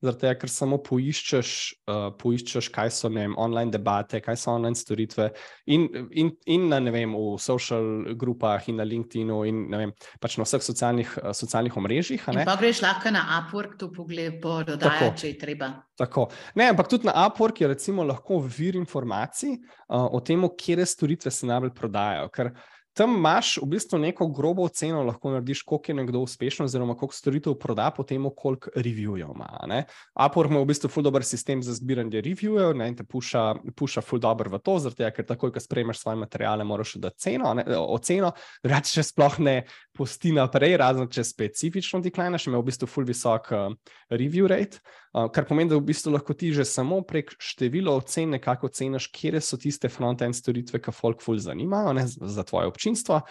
odkriti 0.02 0.06
zato 0.06 0.40
ker 0.40 0.50
samo 0.50 0.78
poiščeš, 0.84 1.50
uh, 1.88 2.10
poiščeš, 2.20 2.70
kaj 2.74 2.92
so 2.92 3.10
vem, 3.10 3.36
online 3.38 3.72
debate, 3.72 4.20
kaj 4.22 4.38
so 4.38 4.52
online 4.52 4.76
storitve, 4.76 5.32
in, 5.68 5.88
in, 6.12 6.32
in 6.46 6.68
na, 6.70 6.80
vem, 6.92 7.14
v 7.14 7.38
social 7.40 8.16
grupah, 8.16 8.62
in 8.68 8.78
na 8.78 8.84
LinkedIn-u, 8.84 9.44
in 9.46 9.66
vem, 9.72 9.94
pač 10.22 10.38
na 10.38 10.46
vseh 10.46 10.62
socialnih, 10.62 11.18
uh, 11.22 11.32
socialnih 11.34 11.76
omrežjih. 11.78 12.26
Pa 12.46 12.58
greš 12.60 12.82
lahko 12.84 13.12
na 13.14 13.26
Upwork, 13.40 13.78
to 13.80 13.90
pogled, 13.94 14.40
pododaja, 14.42 15.14
če 15.16 15.34
je 15.34 15.40
treba. 15.40 15.72
Tako. 15.98 16.28
Ne, 16.60 16.70
ampak 16.74 16.90
tudi 16.92 17.08
na 17.08 17.16
Upwork 17.26 17.62
je 17.62 17.70
lahko 18.06 18.42
vir 18.44 18.76
informacij 18.76 19.56
uh, 19.56 20.10
o 20.12 20.20
tem, 20.20 20.44
kje 20.58 20.86
storitve 20.86 21.32
se 21.32 21.48
najbolj 21.48 21.72
prodajajo. 21.76 22.30
Ker 22.36 22.52
tam 22.96 23.18
imaš 23.18 23.58
v 23.60 23.68
bistvu 23.76 24.00
neko 24.00 24.28
grobo 24.32 24.64
oceno, 24.70 25.02
lahko 25.04 25.34
narediš, 25.34 25.62
koliko 25.68 25.92
je 25.92 25.96
nekdo 25.96 26.20
uspešen, 26.24 26.64
oziroma 26.66 26.96
koliko 26.96 27.16
storitev 27.16 27.58
proda, 27.60 27.90
potem 27.92 28.24
koliko 28.36 28.72
reviewjev 28.76 29.34
ima. 29.36 29.84
Apor 30.14 30.48
ima 30.48 30.62
v 30.64 30.70
bistvu 30.72 30.90
ful 30.90 31.04
dobr 31.04 31.24
sistem 31.28 31.64
za 31.64 31.76
zbiranje 31.76 32.22
reviewjev 32.24 32.72
ne, 32.78 32.88
in 32.88 32.96
te 32.96 33.04
puša, 33.04 33.44
puša 33.76 34.02
ful 34.02 34.20
dobr 34.24 34.48
v 34.54 34.60
to, 34.64 34.78
zato 34.80 35.12
ker 35.12 35.28
takoj, 35.28 35.52
ko 35.52 35.60
sprejmeš 35.60 36.00
svoje 36.06 36.22
materiale, 36.24 36.64
moraš 36.64 36.96
dati 37.04 37.28
ceno, 37.28 37.54
ne, 37.54 37.66
oceno, 37.76 38.32
reči, 38.64 38.96
če 38.96 39.04
sploh 39.12 39.40
ne 39.44 39.58
pusti 39.96 40.32
naprej, 40.36 40.78
razen 40.80 41.12
če 41.12 41.24
specifično 41.24 42.00
deklineš, 42.04 42.48
ima 42.48 42.60
v 42.62 42.70
bistvu 42.70 42.88
ful 42.88 43.08
visok 43.08 43.52
uh, 43.52 43.68
review 44.12 44.48
rate. 44.48 44.80
Uh, 45.16 45.30
kar 45.32 45.46
pomeni, 45.48 45.72
da 45.72 45.78
v 45.80 45.86
bistvu 45.88 46.12
lahko 46.12 46.36
ti 46.36 46.52
že 46.52 46.66
samo 46.68 47.00
prek 47.08 47.36
števila 47.40 47.94
ocen 47.96 48.34
nekako 48.36 48.68
oceniš, 48.68 49.08
kje 49.16 49.40
so 49.44 49.60
tiste 49.60 49.92
front-end 49.92 50.36
storitve, 50.36 50.82
ki 50.84 50.96
folk 50.96 51.24
ful 51.24 51.40
zanimajo 51.40 51.94
ne, 51.96 52.04
za 52.08 52.44
tvoje 52.44 52.72
občinstvo. 52.86 53.22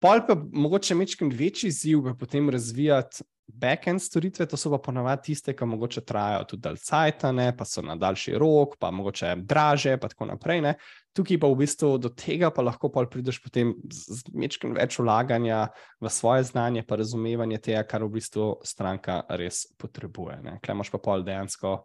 Pol 0.00 0.20
pa 0.28 0.36
mogoče 0.36 0.94
mečkim 0.94 1.30
večji 1.32 1.70
ziv, 1.70 2.04
pa 2.04 2.14
potem 2.14 2.50
razvijati 2.50 3.24
back-end 3.46 4.02
storitve, 4.02 4.46
to 4.46 4.56
so 4.56 4.70
pa 4.70 4.78
ponovadi 4.78 5.22
tiste, 5.30 5.54
ki 5.56 5.64
mogoče 5.64 6.00
trajajo 6.04 6.44
tudi 6.50 6.62
dalj 6.62 6.76
cajta, 6.82 7.32
pa 7.56 7.64
so 7.64 7.82
na 7.82 7.96
daljši 7.96 8.34
rok, 8.38 8.76
pa 8.78 8.90
mogoče 8.90 9.36
draže, 9.38 9.96
pa 9.96 10.08
tako 10.08 10.26
naprej. 10.26 10.60
Ne. 10.60 10.74
Tukaj 11.16 11.38
pa 11.40 11.48
v 11.48 11.56
bistvu 11.56 11.98
do 11.98 12.10
tega 12.10 12.50
pa 12.50 12.62
lahko 12.62 12.90
pol 12.92 13.06
prideš 13.08 13.38
potem 13.42 13.72
z 13.88 14.34
mečkim 14.34 14.74
več 14.74 14.98
vlaganja 14.98 15.68
v 16.00 16.10
svoje 16.10 16.44
znanje, 16.50 16.82
pa 16.82 16.98
razumevanje 17.00 17.58
tega, 17.58 17.86
kar 17.88 18.04
v 18.04 18.18
bistvu 18.18 18.56
stranka 18.66 19.22
res 19.30 19.64
potrebuje. 19.78 20.58
Klej 20.60 20.76
imaš 20.76 20.92
pa 20.92 20.98
pol 20.98 21.24
dejansko. 21.24 21.78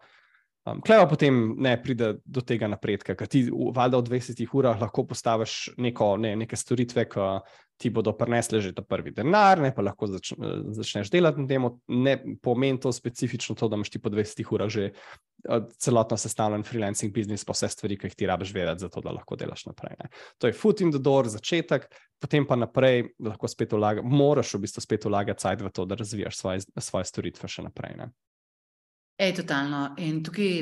Um, 0.62 0.78
Klej 0.86 1.02
pa 1.02 1.08
potem 1.10 1.38
ne 1.58 1.74
pride 1.82 2.20
do 2.22 2.42
tega 2.46 2.68
napredka, 2.70 3.16
ker 3.18 3.26
ti 3.26 3.48
valjda 3.50 3.98
v 3.98 4.06
20 4.12 4.44
urah 4.54 4.78
lahko 4.78 5.08
postaviš 5.10 5.74
neko, 5.82 6.14
ne, 6.22 6.36
neke 6.38 6.60
storitve, 6.60 7.08
ki 7.10 7.30
ti 7.82 7.90
bodo 7.90 8.14
prinesle 8.14 8.62
že 8.62 8.76
ta 8.78 8.86
prvi 8.86 9.10
denar, 9.10 9.58
ne 9.58 9.72
pa 9.74 9.82
lahko 9.82 10.06
zač, 10.06 10.36
začneš 10.78 11.10
delati 11.10 11.42
na 11.42 11.50
tem. 11.50 11.66
Ne 11.90 12.14
pomeni 12.46 12.78
to 12.78 12.94
specifično 12.94 13.58
to, 13.58 13.72
da 13.72 13.80
imaš 13.80 13.90
ti 13.90 14.02
po 14.02 14.14
20 14.14 14.54
urah 14.54 14.70
že 14.70 14.92
uh, 14.92 15.66
celotno 15.82 16.18
sestavljen 16.22 16.62
freelancing 16.68 17.14
biznis, 17.14 17.42
pa 17.42 17.58
vse 17.58 17.72
stvari, 17.74 17.98
ki 17.98 18.12
jih 18.12 18.18
ti 18.22 18.30
rabiš 18.30 18.54
vedeti, 18.54 18.86
zato 18.86 19.02
da 19.02 19.18
lahko 19.18 19.40
delaš 19.42 19.66
naprej. 19.66 19.98
Ne. 19.98 20.14
To 20.38 20.52
je 20.52 20.54
foot 20.54 20.86
in 20.86 20.94
the 20.94 21.02
door, 21.02 21.26
začetek, 21.26 21.90
potem 22.22 22.46
pa 22.46 22.60
naprej 22.60 23.08
lahko 23.18 23.50
spet 23.50 23.74
vlagaš, 23.74 24.06
moraš 24.06 24.54
v 24.54 24.68
bistvu 24.68 24.86
spet 24.86 25.10
vlagati 25.10 25.42
cajt 25.42 25.66
v 25.66 25.74
to, 25.74 25.90
da 25.90 25.98
razvijaš 25.98 26.38
svoje, 26.38 26.68
svoje 26.78 27.10
storitve 27.10 27.50
še 27.50 27.66
naprej. 27.66 27.98
Ne. 27.98 28.14
Ej, 29.22 29.36
totalno. 29.38 29.92
In 30.02 30.24
tukaj 30.26 30.62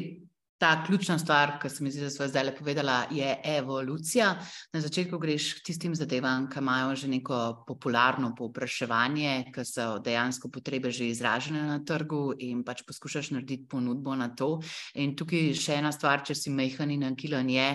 ta 0.60 0.74
ključna 0.84 1.16
stvar, 1.20 1.54
ki 1.62 1.70
sem 1.72 1.88
jih 1.88 2.10
zdaj 2.12 2.44
le 2.44 2.52
povedala, 2.58 3.06
je 3.12 3.30
evolucija. 3.56 4.34
Na 4.74 4.82
začetku 4.84 5.16
greš 5.18 5.54
k 5.56 5.64
tistim 5.70 5.96
zadevam, 5.96 6.50
ki 6.52 6.60
imajo 6.60 6.96
že 7.00 7.08
neko 7.08 7.64
popularno 7.68 8.34
povpraševanje, 8.36 9.54
ki 9.56 9.64
so 9.64 9.86
dejansko 10.04 10.52
potrebe 10.52 10.92
že 10.92 11.08
izražene 11.08 11.62
na 11.64 11.80
trgu 11.80 12.34
in 12.40 12.66
pač 12.68 12.84
poskušaš 12.84 13.32
narediti 13.32 13.70
ponudbo 13.72 14.16
na 14.16 14.28
to. 14.36 14.60
In 14.96 15.16
tukaj 15.16 15.54
še 15.56 15.80
ena 15.80 15.96
stvar, 15.96 16.26
če 16.28 16.36
si 16.36 16.52
mehen 16.52 16.92
in 16.92 17.08
ankilan 17.08 17.48
je 17.50 17.70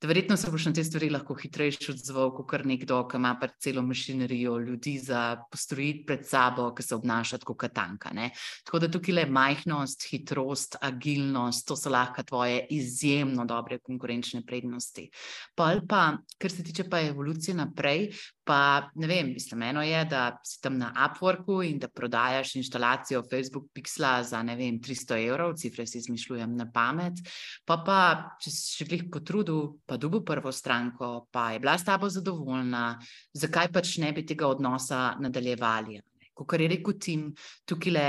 da 0.00 0.08
verjetno 0.08 0.36
se 0.36 0.50
boš 0.50 0.66
na 0.66 0.72
te 0.72 0.84
stvari 0.84 1.10
lahko 1.12 1.34
hitrejši 1.36 1.90
odzval, 1.92 2.30
kot 2.32 2.64
nekdo, 2.64 3.02
ki 3.08 3.18
ima 3.20 3.34
pač 3.40 3.58
celo 3.66 3.82
mašinerijo 3.84 4.56
ljudi 4.58 4.94
za 4.98 5.42
postrojiti 5.52 6.06
pred 6.06 6.24
sabo, 6.26 6.70
ki 6.74 6.82
se 6.82 6.94
obnaša 6.96 7.38
kot 7.44 7.58
katanka. 7.60 8.12
Ne? 8.16 8.30
Tako 8.64 8.80
da 8.80 8.88
tukaj 8.88 9.14
le 9.14 9.26
majhnost, 9.28 10.06
hitrost, 10.08 10.78
agilnost, 10.80 11.66
to 11.68 11.76
so 11.76 11.92
lahko 11.92 12.24
tvoje 12.24 12.64
izjemno 12.70 13.44
dobre 13.44 13.78
konkurenčne 13.78 14.40
prednosti. 14.46 15.10
Pa, 15.54 15.74
pa 15.88 16.02
kar 16.40 16.50
se 16.50 16.64
tiče 16.64 16.88
pa 16.88 17.02
evolucije 17.04 17.54
naprej, 17.60 18.08
pa 18.44 18.90
ne 18.94 19.06
vem, 19.06 19.34
mislim, 19.36 19.62
eno 19.62 19.82
je, 19.82 20.00
da 20.10 20.40
si 20.44 20.56
tam 20.62 20.78
na 20.78 20.90
Upworku 20.96 21.60
in 21.62 21.78
da 21.78 21.88
prodajaš 21.88 22.56
instalacijo 22.56 23.22
Facebook 23.30 23.68
Pixla 23.72 24.22
za 24.24 24.42
ne 24.42 24.56
vem, 24.56 24.80
300 24.80 25.20
evrov, 25.28 25.54
cifre 25.60 25.86
si 25.86 26.00
izmišljujem 26.00 26.56
na 26.56 26.66
pamet. 26.72 27.20
Pa 27.64 27.76
pa, 27.86 28.00
če 28.42 28.50
si 28.50 28.80
še 28.80 28.88
glih 28.88 29.06
potrudil, 29.12 29.76
pa 29.90 29.98
dubu 29.98 30.20
prvo 30.22 30.52
stranko, 30.54 31.26
pa 31.34 31.50
je 31.52 31.58
bila 31.58 31.74
s 31.78 31.84
tabo 31.84 32.08
zadovoljna, 32.08 33.00
zakaj 33.34 33.72
pač 33.74 33.96
ne 33.98 34.12
bi 34.14 34.22
tega 34.26 34.46
odnosa 34.46 35.16
nadaljevali? 35.18 35.98
Kot 36.40 36.60
je 36.62 36.68
rekel 36.70 36.94
Tim, 36.96 37.24
tukaj 37.68 37.92
le 37.92 38.04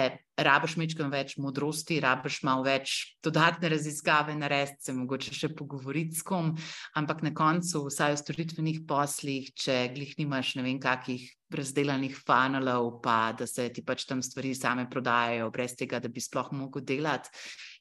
rabiš 0.46 0.78
mečkam 0.80 1.10
več 1.12 1.34
modrosti, 1.42 1.98
rabiš 2.00 2.38
malo 2.48 2.64
več 2.64 3.18
dodatne 3.26 3.74
raziskave 3.74 4.36
narediti, 4.38 4.86
se 4.86 4.96
mogoče 4.96 5.34
še 5.36 5.50
pogovoriti 5.58 6.16
s 6.16 6.24
kom, 6.24 6.54
ampak 6.96 7.26
na 7.26 7.34
koncu, 7.36 7.88
vsaj 7.90 8.16
v 8.16 8.22
storitvenih 8.22 8.80
poslih, 8.88 9.52
če 9.52 9.82
glih 9.96 10.14
nimaš 10.22 10.56
ne 10.56 10.66
vem 10.70 10.80
kakih 10.82 11.26
razdelanih 11.52 12.16
funnelov, 12.16 13.02
pa 13.04 13.34
da 13.36 13.50
se 13.50 13.68
ti 13.74 13.84
pač 13.84 14.06
tam 14.08 14.22
stvari 14.24 14.54
same 14.56 14.88
prodajajo, 14.90 15.52
brez 15.52 15.76
tega, 15.76 16.00
da 16.00 16.08
bi 16.08 16.24
sploh 16.24 16.54
mogel 16.56 16.86
delati, 16.88 17.34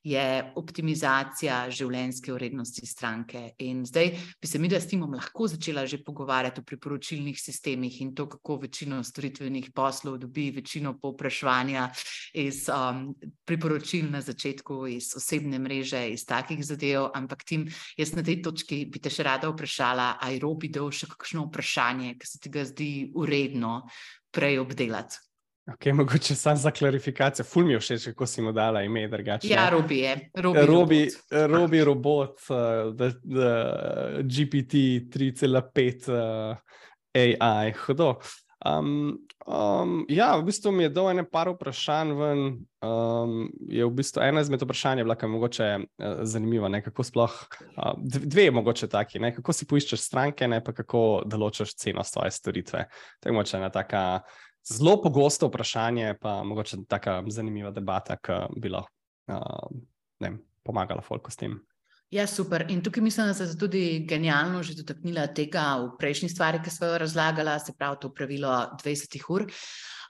je 0.05 0.53
optimizacija 0.57 1.67
življenjske 1.71 2.33
vrednosti 2.33 2.87
stranke. 2.89 3.43
In 3.67 3.83
zdaj 3.87 4.13
bi 4.41 4.49
se 4.49 4.59
mi, 4.59 4.69
da 4.73 4.81
s 4.81 4.89
timom 4.89 5.13
lahko 5.15 5.49
začela 5.51 5.85
že 5.87 6.01
pogovarjati 6.05 6.61
o 6.61 6.65
priporočilnih 6.65 7.37
sistemih 7.41 8.01
in 8.01 8.15
to, 8.15 8.29
kako 8.29 8.57
večino 8.65 9.03
storitvenih 9.05 9.71
poslov 9.75 10.19
dobi 10.19 10.51
večino 10.57 10.95
povpraševanja 10.99 11.91
iz 12.35 12.67
um, 12.73 13.15
priporočil 13.45 14.11
na 14.11 14.21
začetku, 14.25 14.87
iz 14.97 15.13
osebne 15.17 15.59
mreže, 15.59 16.03
iz 16.15 16.25
takih 16.25 16.65
zadev. 16.65 17.11
Ampak 17.15 17.45
tim, 17.45 17.69
jaz 17.97 18.15
na 18.17 18.25
tej 18.25 18.41
točki 18.43 18.85
bi 18.87 19.03
te 19.03 19.13
še 19.13 19.27
rada 19.27 19.53
vprašala, 19.53 20.15
aj 20.21 20.41
robi 20.41 20.73
dol 20.73 20.91
še 20.95 21.11
kakšno 21.13 21.49
vprašanje, 21.51 22.17
ki 22.17 22.27
se 22.27 22.41
ti 22.41 22.53
ga 22.53 22.65
zdi 22.65 22.93
uredno 23.15 23.83
prej 24.33 24.63
obdelati. 24.63 25.30
Okay, 25.75 25.93
mogoče 26.01 26.35
samo 26.35 26.57
za 26.57 26.71
klarifikacijo, 26.71 27.45
ful 27.45 27.65
mi 27.65 27.73
je 27.73 27.81
všeč, 27.81 28.05
kako 28.05 28.27
si 28.27 28.43
mu 28.43 28.53
dala 28.53 28.83
ime. 28.83 29.09
Drugače. 29.09 29.49
Ja, 29.49 29.71
Robi 29.71 29.99
je. 29.99 30.31
Robi, 30.35 30.67
Robi, 30.67 31.09
Robi 31.31 31.85
robot, 31.85 32.41
uh, 32.51 32.97
the, 32.97 33.11
the 33.25 34.23
GPT 34.23 34.75
3,5 35.11 36.11
uh, 36.13 36.57
AI, 37.15 37.73
hodo. 37.87 38.15
Um, 38.67 39.19
um, 39.47 40.05
ja, 40.09 40.37
v 40.37 40.45
bistvu 40.45 40.73
mi 40.73 40.85
je 40.85 40.93
dal 40.93 41.09
ene 41.11 41.25
par 41.25 41.49
vprašanj 41.49 42.11
ven. 42.19 42.43
Um, 42.85 43.49
je 43.69 43.85
v 43.85 43.95
bistvu 43.97 44.21
ena 44.23 44.43
izmed 44.45 44.61
vprašanj 44.63 45.01
bila, 45.05 45.17
kaj 45.17 45.33
mogoče 45.33 45.69
uh, 45.81 46.21
zanimiva, 46.29 46.69
ne, 46.69 46.83
kako 46.85 47.05
sploh, 47.05 47.39
uh, 47.77 47.95
dve 48.05 48.45
je 48.45 48.53
mogoče 48.53 48.89
taki, 48.93 49.19
ne, 49.19 49.33
kako 49.37 49.57
si 49.57 49.69
poiščeš 49.69 50.05
stranke, 50.05 50.49
ne 50.49 50.61
pa 50.65 50.77
kako 50.77 51.23
določaš 51.25 51.73
ceno 51.81 52.05
svoje 52.05 52.37
storitve. 52.37 52.85
To 53.21 53.29
je 53.29 53.37
mogoče 53.37 53.57
ena 53.57 53.73
taka 53.73 54.05
zelo 54.67 55.01
pogosto 55.03 55.49
vprašanje, 55.49 56.15
pa 56.21 56.43
mogoče 56.45 56.85
tako 56.89 57.23
zanimiva 57.31 57.71
debata, 57.71 58.17
ki 58.17 58.61
bi 58.61 58.73
lahko 58.73 58.93
uh, 59.33 60.39
pomagala 60.63 61.03
Folku 61.03 61.31
s 61.31 61.37
tem. 61.37 61.59
Ja, 62.11 62.27
super. 62.27 62.65
In 62.69 62.83
tukaj 62.83 63.03
mislim, 63.03 63.27
da 63.27 63.35
se 63.35 63.45
je 63.45 63.59
tudi 63.59 64.05
genialno 64.09 64.63
že 64.63 64.75
dotaknila 64.75 65.29
tega 65.35 65.77
v 65.79 65.93
prejšnji 65.99 66.29
stvari, 66.29 66.59
ki 66.63 66.71
smo 66.71 66.87
jo 66.87 66.99
razlagali, 66.99 67.61
se 67.61 67.73
pravi 67.79 67.97
to 68.01 68.11
pravilo 68.15 68.51
20 68.83 69.21
ur. 69.29 69.47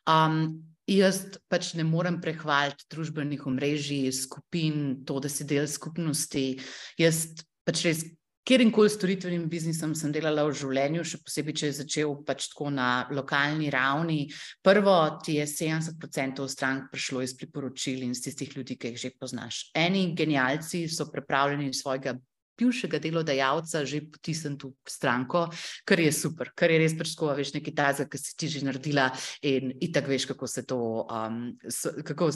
Um, 0.09 0.65
jaz 0.89 1.27
pač 1.49 1.75
ne 1.77 1.85
morem 1.85 2.17
prehvaliti 2.21 2.89
družbenih 2.91 3.45
omrežij, 3.47 4.09
skupin, 4.17 5.05
to, 5.05 5.21
da 5.21 5.29
si 5.29 5.45
del 5.45 5.69
skupnosti. 5.69 6.57
Jaz 6.99 7.45
pač 7.69 7.85
res 7.85 8.05
Kjer 8.45 8.65
koli 8.73 8.91
storitvenim 8.91 9.45
biznisom 9.53 9.93
sem 9.95 10.13
delala 10.13 10.47
v 10.49 10.55
življenju, 10.57 11.05
še 11.05 11.21
posebej, 11.23 11.57
če 11.61 11.67
je 11.69 11.77
začel 11.83 12.15
pač 12.27 12.49
tako 12.51 12.71
na 12.73 12.89
lokalni 13.13 13.69
ravni. 13.71 14.25
Prvo 14.65 14.97
ti 15.25 15.37
je 15.37 15.47
70% 15.47 16.49
strank 16.49 16.89
prišlo 16.91 17.23
iz 17.23 17.37
priporočil 17.37 18.03
in 18.07 18.17
iz 18.17 18.25
tistih 18.25 18.57
ljudi, 18.57 18.79
ki 18.81 18.95
jih 18.95 19.05
že 19.05 19.13
poznaš. 19.21 19.69
Eni 19.77 20.11
genialci 20.17 20.87
so 20.89 21.11
pripravljeni 21.13 21.75
svojega 21.77 22.17
bivšega 22.61 23.01
delodajalca 23.01 23.85
že 23.89 24.03
potisniti 24.13 24.69
v 24.69 24.89
stranko, 24.89 25.49
kar 25.89 26.01
je 26.01 26.13
super, 26.13 26.53
kar 26.53 26.71
je 26.73 26.81
res 26.83 26.97
prečko, 26.99 27.33
veš, 27.37 27.55
nekaj 27.57 27.75
tazga, 27.77 28.09
ki 28.11 28.21
si 28.21 28.37
ti 28.37 28.51
že 28.53 28.65
naredila 28.67 29.09
in 29.47 29.73
itak 29.81 30.09
veš, 30.11 30.29
kako 30.33 30.47
se 30.47 30.67
to, 30.69 30.81
um, 31.09 31.57
kako 32.05 32.33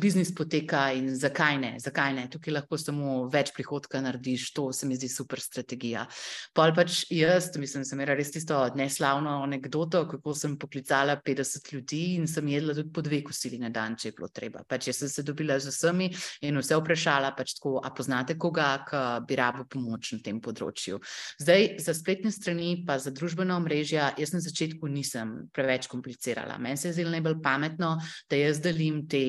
biznis 0.00 0.32
poteka 0.34 0.90
in 0.96 1.08
zakaj 1.16 1.58
ne, 1.60 1.72
zakaj 1.82 2.12
ne. 2.16 2.26
Tukaj 2.32 2.54
lahko 2.54 2.78
samo 2.80 3.14
več 3.32 3.52
prihodka 3.56 4.00
narediš, 4.04 4.50
to 4.56 4.68
se 4.72 4.86
mi 4.86 4.96
zdi 4.98 5.08
super 5.12 5.40
strategija. 5.42 6.04
Pol 6.56 6.74
pač 6.76 7.04
jaz, 7.12 7.50
mislim, 7.58 7.84
sem 7.86 7.98
imela 7.98 8.16
res 8.18 8.32
tisto 8.34 8.58
neslavno 8.78 9.38
anegdoto, 9.44 10.04
kako 10.10 10.34
sem 10.36 10.56
poklicala 10.60 11.18
50 11.24 11.72
ljudi 11.74 12.02
in 12.16 12.26
sem 12.30 12.48
jedla 12.48 12.76
tudi 12.76 12.92
po 12.92 13.04
dve 13.04 13.22
kosili 13.26 13.60
na 13.62 13.70
dan, 13.72 13.96
če 13.96 14.10
je 14.10 14.16
bilo 14.18 14.30
treba. 14.32 14.64
Pač 14.68 14.90
jaz 14.90 15.02
sem 15.02 15.12
se 15.12 15.26
dobila 15.26 15.58
z 15.60 15.72
vsemi 15.74 16.10
in 16.46 16.60
vse 16.60 16.78
vprašala, 16.80 17.32
pač 17.36 17.56
tako, 17.58 17.76
a 17.84 17.92
poznate 17.96 18.38
koga, 18.38 18.70
ki 18.86 19.02
bi 19.26 19.38
rabo 19.38 19.66
pomoč 19.70 20.12
na 20.16 20.22
tem 20.24 20.40
področju. 20.42 21.00
Zdaj, 21.42 21.68
za 21.82 21.96
spletne 21.96 22.32
strani, 22.34 22.84
pa 22.86 22.98
za 23.02 23.12
družbena 23.14 23.56
omrežja, 23.60 24.12
jaz 24.20 24.34
na 24.34 24.42
začetku 24.44 24.88
nisem 24.90 25.36
preveč 25.56 25.88
komplicirala. 25.90 26.58
Meni 26.62 26.76
se 26.76 26.90
je 26.90 26.98
zdelo 26.98 27.14
najbolj 27.14 27.40
pametno, 27.42 27.96
da 28.30 28.40
jaz 28.40 28.60
delim 28.64 29.04
te 29.08 29.22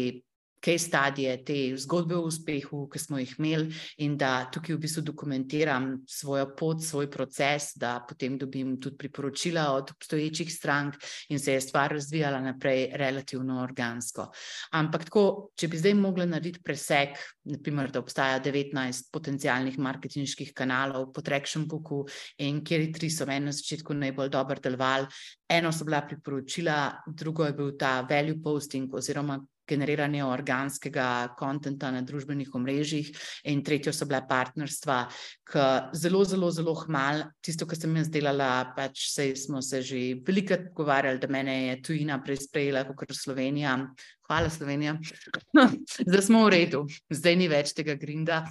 kaj 0.64 0.80
stadije, 0.80 1.36
te 1.46 1.56
zgodbe 1.78 2.16
o 2.16 2.26
uspehu, 2.28 2.86
ki 2.90 3.00
smo 3.00 3.20
jih 3.22 3.34
imeli, 3.38 3.76
in 4.04 4.18
da 4.18 4.48
tukaj 4.52 4.76
v 4.76 4.82
bistvu 4.82 5.04
dokumentiram 5.10 5.90
svojo 6.10 6.50
pot, 6.58 6.84
svoj 6.84 7.10
proces, 7.12 7.72
da 7.76 7.98
potem 8.10 8.38
dobim 8.38 8.76
tudi 8.82 8.98
priporočila 8.98 9.68
od 9.74 9.92
obstoječih 9.92 10.54
strank 10.54 10.96
in 11.30 11.40
se 11.40 11.54
je 11.54 11.62
stvar 11.62 11.92
razvijala 11.92 12.40
naprej 12.42 12.90
relativno 12.94 13.62
organsko. 13.64 14.32
Ampak 14.72 15.08
tako, 15.10 15.52
če 15.56 15.68
bi 15.68 15.78
zdaj 15.78 15.94
mogla 15.94 16.26
narediti 16.26 16.64
presek, 16.64 17.18
naprimer, 17.48 17.92
da 17.92 18.00
obstaja 18.00 18.40
19 18.44 19.12
potencijalnih 19.14 19.78
marketinških 19.80 20.54
kanalov 20.54 21.12
po 21.14 21.22
Traction 21.22 21.68
Booku 21.68 22.06
in 22.44 22.64
kjer 22.66 22.88
tri 22.94 23.10
so 23.14 23.26
meni 23.26 23.48
na 23.48 23.56
začetku 23.56 23.94
najbolj 23.94 24.30
dobro 24.34 24.60
delovali, 24.64 25.08
eno 25.50 25.72
so 25.72 25.86
bila 25.86 26.02
priporočila, 26.08 27.04
drugo 27.08 27.46
je 27.46 27.54
bil 27.54 27.72
ta 27.80 28.02
value 28.10 28.42
posting 28.44 28.94
oziroma 28.94 29.40
generiranje 29.68 30.24
organskega 30.26 31.36
konta 31.38 31.92
na 31.92 32.02
družbenih 32.02 32.54
omrežjih, 32.56 33.12
in 33.52 33.64
tretjo 33.64 33.94
so 33.94 34.08
bile 34.08 34.24
partnerstva, 34.30 34.98
ki 35.48 35.66
zelo, 35.98 36.24
zelo, 36.26 36.52
zelo 36.52 36.76
hmal, 36.86 37.26
tisto, 37.42 37.68
kar 37.68 37.80
sem 37.80 37.96
jaz 38.00 38.12
delala, 38.12 38.74
pač 38.76 39.08
se 39.12 39.30
smo 39.36 39.62
se 39.62 39.82
že 39.82 40.02
velikokrat 40.26 40.70
pogovarjali, 40.72 41.20
da 41.20 41.28
me 41.28 41.44
je 41.44 41.82
tujina 41.82 42.22
prej 42.24 42.44
sprejela 42.48 42.84
kot 42.88 43.12
Slovenija, 43.14 43.78
Hvala, 44.28 44.50
Slovenija. 44.50 44.98
Zdaj 46.08 46.22
smo 46.22 46.42
v 46.46 46.50
redu, 46.52 46.82
zdaj 47.08 47.36
ni 47.40 47.46
več 47.48 47.72
tega 47.78 47.94
grinda. 47.96 48.42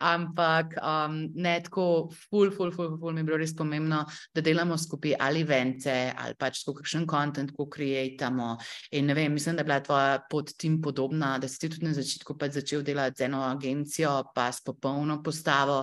Ampak 0.00 0.72
um, 0.80 1.18
ne 1.36 1.58
tako, 1.60 2.06
ful, 2.30 2.48
ful, 2.54 2.70
ful, 2.72 2.94
ful, 2.96 3.12
mi 3.12 3.20
je 3.20 3.26
bilo 3.28 3.36
res 3.42 3.52
pomembno, 3.56 3.98
da 4.32 4.40
delamo 4.40 4.78
skupaj 4.80 5.12
ali 5.20 5.42
vence, 5.44 5.92
ali 6.16 6.38
pač 6.40 6.62
kakšen 6.64 7.04
kontent, 7.10 7.52
ko 7.52 7.66
kreiramo. 7.68 8.54
In 8.96 9.10
ne 9.10 9.16
vem, 9.18 9.34
mislim, 9.36 9.58
da 9.58 9.64
je 9.64 9.68
bila 9.68 9.78
tvoja 9.84 10.14
pot 10.30 10.54
tim 10.56 10.78
podobna, 10.80 11.34
da 11.42 11.50
si 11.52 11.60
tudi 11.60 11.84
na 11.84 11.92
začetku 11.92 12.38
pač 12.40 12.56
začel 12.56 12.86
delati 12.86 13.20
z 13.20 13.26
eno 13.28 13.42
agencijo, 13.44 14.14
pa 14.32 14.48
s 14.48 14.64
popolno 14.64 15.18
postavo. 15.22 15.82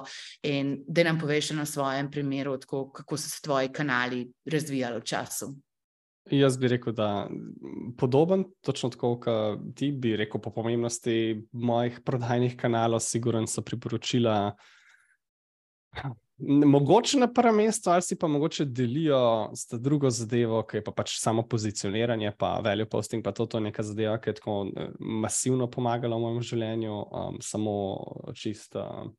In 0.49 0.79
da 0.87 1.05
nam 1.05 1.21
poveš 1.21 1.51
na 1.53 1.67
svojem 1.69 2.09
primeru, 2.09 2.57
tako, 2.57 2.87
kako 2.89 3.21
so 3.21 3.29
se 3.29 3.45
tvoji 3.45 3.69
kanali 3.69 4.25
razvijali 4.49 4.97
v 4.97 5.05
času. 5.13 5.51
Jaz 6.31 6.57
bi 6.57 6.67
rekel, 6.67 6.93
da 6.93 7.07
je 7.07 7.27
podoben, 7.97 8.45
točno 8.61 8.89
tako, 8.89 9.17
kot 9.19 9.59
ti 9.75 9.91
bi 9.91 10.15
rekel, 10.15 10.41
po 10.41 10.53
pomembnosti 10.55 11.43
mojih 11.51 11.99
prodajnih 12.05 12.55
kanalov, 12.57 13.03
sigurno 13.03 13.47
so 13.47 13.61
priporočila. 13.61 14.53
Mogoče 16.65 17.19
na 17.19 17.27
prvem 17.33 17.55
mestu, 17.55 17.89
ali 17.89 18.01
si 18.01 18.15
pa 18.19 18.27
mogoče 18.27 18.65
delijo 18.65 19.51
s 19.55 19.67
drugo 19.79 20.09
zadevo, 20.09 20.63
ki 20.63 20.77
je 20.77 20.83
pa 20.83 20.91
pač 20.91 21.17
samo 21.19 21.43
pozicioniranje, 21.47 22.31
pa 22.37 22.59
value 22.63 22.89
posting, 22.89 23.23
pa 23.23 23.31
to, 23.31 23.45
to 23.45 23.57
je 23.57 23.67
neka 23.67 23.83
zadeva, 23.83 24.17
ki 24.17 24.29
je 24.29 24.39
tako 24.39 24.55
eh, 24.75 24.89
masivno 24.99 25.67
pomagala 25.69 26.17
v 26.17 26.23
mojem 26.23 26.41
življenju, 26.41 26.95
um, 27.03 27.37
samo 27.41 27.75
čisto. 28.35 28.79
Uh, 28.79 29.11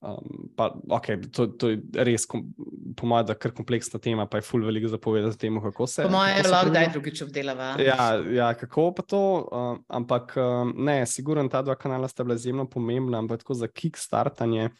Um, 0.00 0.48
pa, 0.56 0.72
okay, 0.96 1.20
to, 1.28 1.44
to 1.60 1.68
je 1.74 2.04
res, 2.08 2.24
po 2.24 3.06
mojem, 3.06 3.26
da 3.28 3.34
kar 3.36 3.52
kompleksna 3.52 4.00
tema, 4.00 4.24
pa 4.24 4.40
je 4.40 4.46
ful 4.48 4.62
veliko 4.64 4.88
zapovedati 4.88 5.36
temu, 5.38 5.60
kako 5.60 5.86
se. 5.86 6.06
Po 6.08 6.14
mojem, 6.14 6.38
je 6.38 6.44
lahko, 6.48 6.72
da 6.72 6.84
je 6.86 6.92
drugič 6.94 7.20
obdelava. 7.26 7.74
Ja, 7.84 8.06
ja, 8.32 8.48
kako 8.56 8.86
pa 8.96 9.04
to? 9.04 9.20
Um, 9.52 9.82
ampak 9.92 10.32
um, 10.40 10.72
ne, 10.88 11.02
sigurno 11.06 11.44
ta 11.52 11.60
dva 11.62 11.76
kanala 11.76 12.08
sta 12.08 12.24
bila 12.24 12.38
izjemno 12.40 12.64
pomembna, 12.64 13.20
ampak 13.20 13.44
tako 13.44 13.58
za 13.60 13.68
kickstartanje, 13.68 14.70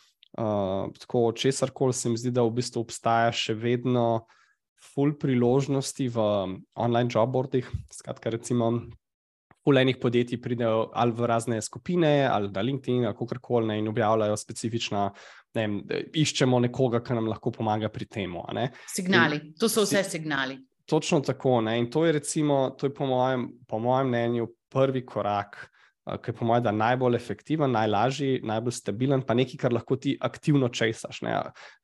uh, 0.40 0.88
tako 1.04 1.26
česar 1.36 1.74
koli 1.76 1.92
se 1.92 2.08
mi 2.08 2.16
zdi, 2.16 2.32
da 2.32 2.46
v 2.48 2.56
bistvu 2.56 2.80
obstaja 2.80 3.28
še 3.36 3.58
vedno 3.60 4.24
ful 4.80 5.12
priložnosti 5.20 6.08
v 6.08 6.24
online 6.80 7.12
jobboardih. 7.12 7.68
Skratka, 7.92 8.32
recimo, 8.32 8.72
Fulejnih 9.70 10.00
podjetij 10.02 10.40
pridejo 10.42 10.88
ali 10.98 11.12
v 11.14 11.26
razne 11.30 11.60
skupine, 11.62 12.26
ali 12.26 12.50
na 12.50 12.60
LinkedIn, 12.60 13.04
ali 13.06 13.14
kako 13.14 13.38
koli 13.40 13.78
in 13.78 13.88
objavljajo 13.88 14.36
specifična. 14.36 15.04
Ne 15.54 15.66
vem, 15.66 15.76
iščemo 16.14 16.58
nekoga, 16.66 17.00
ki 17.06 17.14
nam 17.14 17.30
lahko 17.30 17.52
pomaga 17.54 17.88
pri 17.88 18.06
tem. 18.06 18.34
Signali, 18.90 19.38
in, 19.38 19.54
to 19.54 19.68
so 19.68 19.86
vse 19.86 20.02
signali. 20.02 20.58
Točno 20.86 21.20
tako. 21.20 21.60
Ne? 21.60 21.78
In 21.78 21.90
to 21.90 22.04
je, 22.06 22.12
recimo, 22.18 22.70
to 22.78 22.86
je 22.86 22.94
po, 22.94 23.06
mojem, 23.06 23.46
po 23.66 23.78
mojem 23.78 24.08
mnenju 24.08 24.48
prvi 24.70 25.04
korak 25.06 25.69
ki 26.07 26.30
je 26.30 26.34
po 26.34 26.44
mojem 26.44 26.76
najbolj 26.76 27.16
efektiven, 27.16 27.72
najlažji, 27.72 28.40
najbolj 28.46 28.72
stabilen, 28.72 29.22
pa 29.26 29.34
nekaj, 29.36 29.59
kar 29.61 29.74
lahko 29.74 29.96
ti 30.01 30.16
aktivno 30.20 30.68
česaš. 30.68 31.20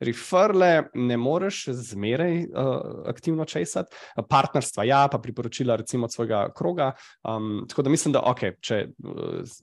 Referle 0.01 0.71
ne 0.95 1.17
moreš 1.17 1.67
zmeraj 1.69 2.39
uh, 2.45 2.73
aktivno 3.13 3.45
česati, 3.45 3.95
partnerstva 4.29 4.85
ja, 4.85 5.05
pa 5.13 5.19
priporočila 5.19 5.77
recimo 5.77 6.09
od 6.09 6.15
svojega 6.15 6.49
kroga. 6.57 6.93
Um, 7.25 7.67
tako 7.69 7.83
da 7.83 7.91
mislim, 7.91 8.17
da 8.17 8.25
ok, 8.25 8.41
če 8.61 8.83
uh, 8.89 9.55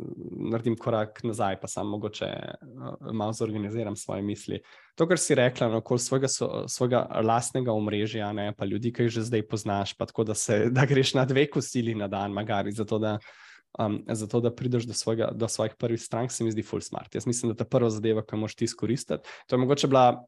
naredim 0.51 0.77
korak 0.77 1.23
nazaj, 1.23 1.59
pa 1.61 1.67
samo 1.67 1.97
mogoče 1.97 2.29
uh, 2.29 3.11
malo 3.11 3.33
zorganiziram 3.33 3.95
svoje 3.95 4.21
misli. 4.21 4.61
To, 4.95 5.07
kar 5.09 5.17
si 5.17 5.35
rekla, 5.35 5.67
no, 5.73 5.79
okoli 5.81 5.99
svojega, 5.99 6.27
svojega 6.69 7.07
lastnega 7.25 7.73
omrežja, 7.73 8.29
ne, 8.33 8.51
pa 8.53 8.65
ljudi, 8.65 8.91
ki 8.93 9.07
jih 9.07 9.15
že 9.17 9.23
zdaj 9.25 9.47
poznaš, 9.49 9.95
pa 9.97 10.05
tako, 10.05 10.27
da, 10.29 10.35
se, 10.37 10.67
da 10.69 10.85
greš 10.85 11.15
na 11.17 11.25
dve 11.25 11.47
kosili 11.49 11.95
na 11.97 12.07
dan, 12.07 12.31
magari, 12.31 12.71
zato 12.71 12.99
da 13.01 13.17
um, 13.79 14.03
zato 14.07 14.41
da 14.43 14.51
prideš 14.55 14.87
do, 14.89 14.93
svojega, 14.93 15.31
do 15.33 15.47
svojih 15.47 15.75
prvih 15.79 16.01
strank, 16.01 16.31
se 16.31 16.43
mi 16.43 16.51
zdi 16.51 16.63
full 16.63 16.81
smart. 16.81 17.15
Jaz 17.15 17.27
mislim, 17.27 17.53
da 17.53 17.63
ta 17.63 17.69
prva 17.69 17.89
zadeva, 17.89 18.25
ki 18.25 18.39
moš 18.39 18.55
ti 18.55 18.65
izkoristiti, 18.65 19.23
to 19.47 19.55
je 19.55 19.59
mogoče 19.59 19.87
bila 19.87 20.25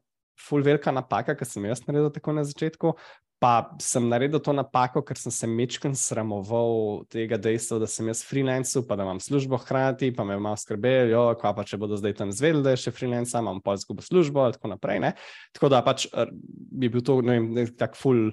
full 0.48 0.64
velika 0.64 0.92
napaka, 0.92 1.36
ki 1.36 1.48
sem 1.48 1.64
jaz 1.64 1.86
naredil 1.86 2.10
tako 2.12 2.36
na 2.36 2.44
začetku. 2.44 2.96
Pa 3.36 3.68
sem 3.84 4.06
naredil 4.08 4.40
to 4.40 4.52
napako, 4.56 5.02
ker 5.04 5.18
sem 5.20 5.32
se 5.32 5.46
mečken 5.46 5.92
sramoval 5.92 7.02
tega 7.12 7.36
dejstva, 7.36 7.82
da 7.82 7.88
sem 7.90 8.08
jaz 8.08 8.22
freelancer, 8.24 8.80
pa 8.88 8.96
da 8.96 9.04
imam 9.04 9.20
službo 9.20 9.58
hkrati, 9.60 10.08
pa 10.16 10.24
me 10.24 10.38
malo 10.40 10.56
skrbijo, 10.56 11.26
kva 11.36 11.52
pa 11.52 11.66
če 11.68 11.76
bodo 11.76 11.98
zdaj 12.00 12.16
tam 12.16 12.32
zvedeli, 12.32 12.64
da 12.64 12.72
je 12.72 12.86
še 12.86 12.94
freelancer, 12.96 13.44
imam 13.44 13.60
pa 13.60 13.76
izgubo 13.76 14.04
službo 14.04 14.46
in 14.48 14.56
tako 14.56 14.72
naprej. 14.72 15.02
Ne? 15.04 15.12
Tako 15.52 15.68
da 15.68 15.82
pač 15.84 16.08
bi 16.32 16.88
bil 16.88 17.04
to, 17.04 17.20
ne 17.20 17.36
vem, 17.36 17.74
tak 17.76 18.00
full 18.00 18.30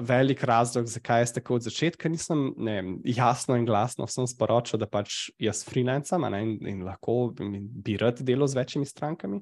velik 0.00 0.42
razlog, 0.44 0.86
zakaj 0.86 1.20
jaz 1.20 1.32
tako 1.32 1.54
od 1.54 1.62
začetka 1.62 2.08
nisem 2.08 2.52
ne, 2.56 2.82
jasno 3.04 3.56
in 3.56 3.66
glasno 3.66 4.06
vsem 4.06 4.26
sporočil, 4.26 4.80
da 4.80 4.86
pač 4.90 5.30
jaz 5.38 5.62
freelancam 5.64 6.26
in, 6.34 6.58
in 6.66 6.82
lahko 6.84 7.32
bi 7.38 7.96
rad 7.96 8.20
delal 8.20 8.48
z 8.48 8.58
večjimi 8.58 8.86
strankami. 8.86 9.40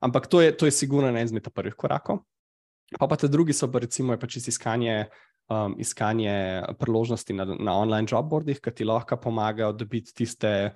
Ampak 0.00 0.26
to 0.26 0.40
je, 0.40 0.56
to 0.56 0.66
je 0.66 0.74
sigurno 0.74 1.08
en 1.08 1.22
izmed 1.22 1.48
prvih 1.54 1.74
korakov. 1.74 2.24
Pa 2.98 3.06
pa 3.08 3.16
te 3.16 3.28
drugi 3.28 3.52
so 3.52 3.70
pa 3.72 3.78
recimo 3.82 4.16
pač 4.18 4.36
iskanje, 4.36 5.06
um, 5.48 5.74
iskanje 5.78 6.62
priložnosti 6.78 7.32
na, 7.32 7.44
na 7.44 7.78
online 7.78 8.06
jobboardih, 8.10 8.60
ki 8.60 8.70
ti 8.70 8.84
lahko 8.84 9.16
pomagajo 9.16 9.72
dobiti 9.72 10.14
tiste. 10.14 10.74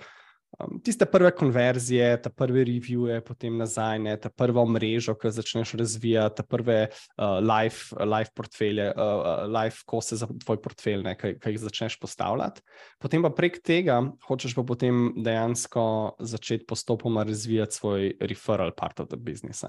Um, 0.59 0.81
tiste 0.83 1.07
prve 1.07 1.31
konverzije, 1.31 2.23
ta 2.23 2.31
prve 2.31 2.65
revije, 2.65 3.21
potem 3.23 3.55
nazaj, 3.57 3.99
ne, 4.03 4.17
ta 4.19 4.33
prva 4.35 4.65
mreža, 4.67 5.15
ki 5.15 5.31
začneš 5.31 5.77
razvijati, 5.79 6.37
ta 6.41 6.43
prve 6.43 6.79
uh, 6.91 7.39
live, 7.39 8.03
live 8.03 8.33
portfelje, 8.35 8.89
uh, 8.91 9.03
uh, 9.03 9.45
live 9.47 9.85
kose 9.87 10.19
za 10.19 10.27
tvoj 10.45 10.59
portfelj, 10.63 11.07
ki 11.21 11.55
jih 11.55 11.61
začneš 11.63 12.01
postavljati. 12.03 12.65
Potem 12.99 13.23
pa 13.23 13.31
prek 13.31 13.61
tega 13.63 14.01
hočeš 14.27 14.57
pa 14.59 14.67
potem 14.67 15.13
dejansko 15.23 15.87
začeti 16.19 16.67
postopoma 16.67 17.23
razvijati 17.23 17.79
svoj 17.79 18.13
referral 18.21 18.75
part 18.75 19.01
of 19.01 19.09
the 19.09 19.17
business. 19.17 19.65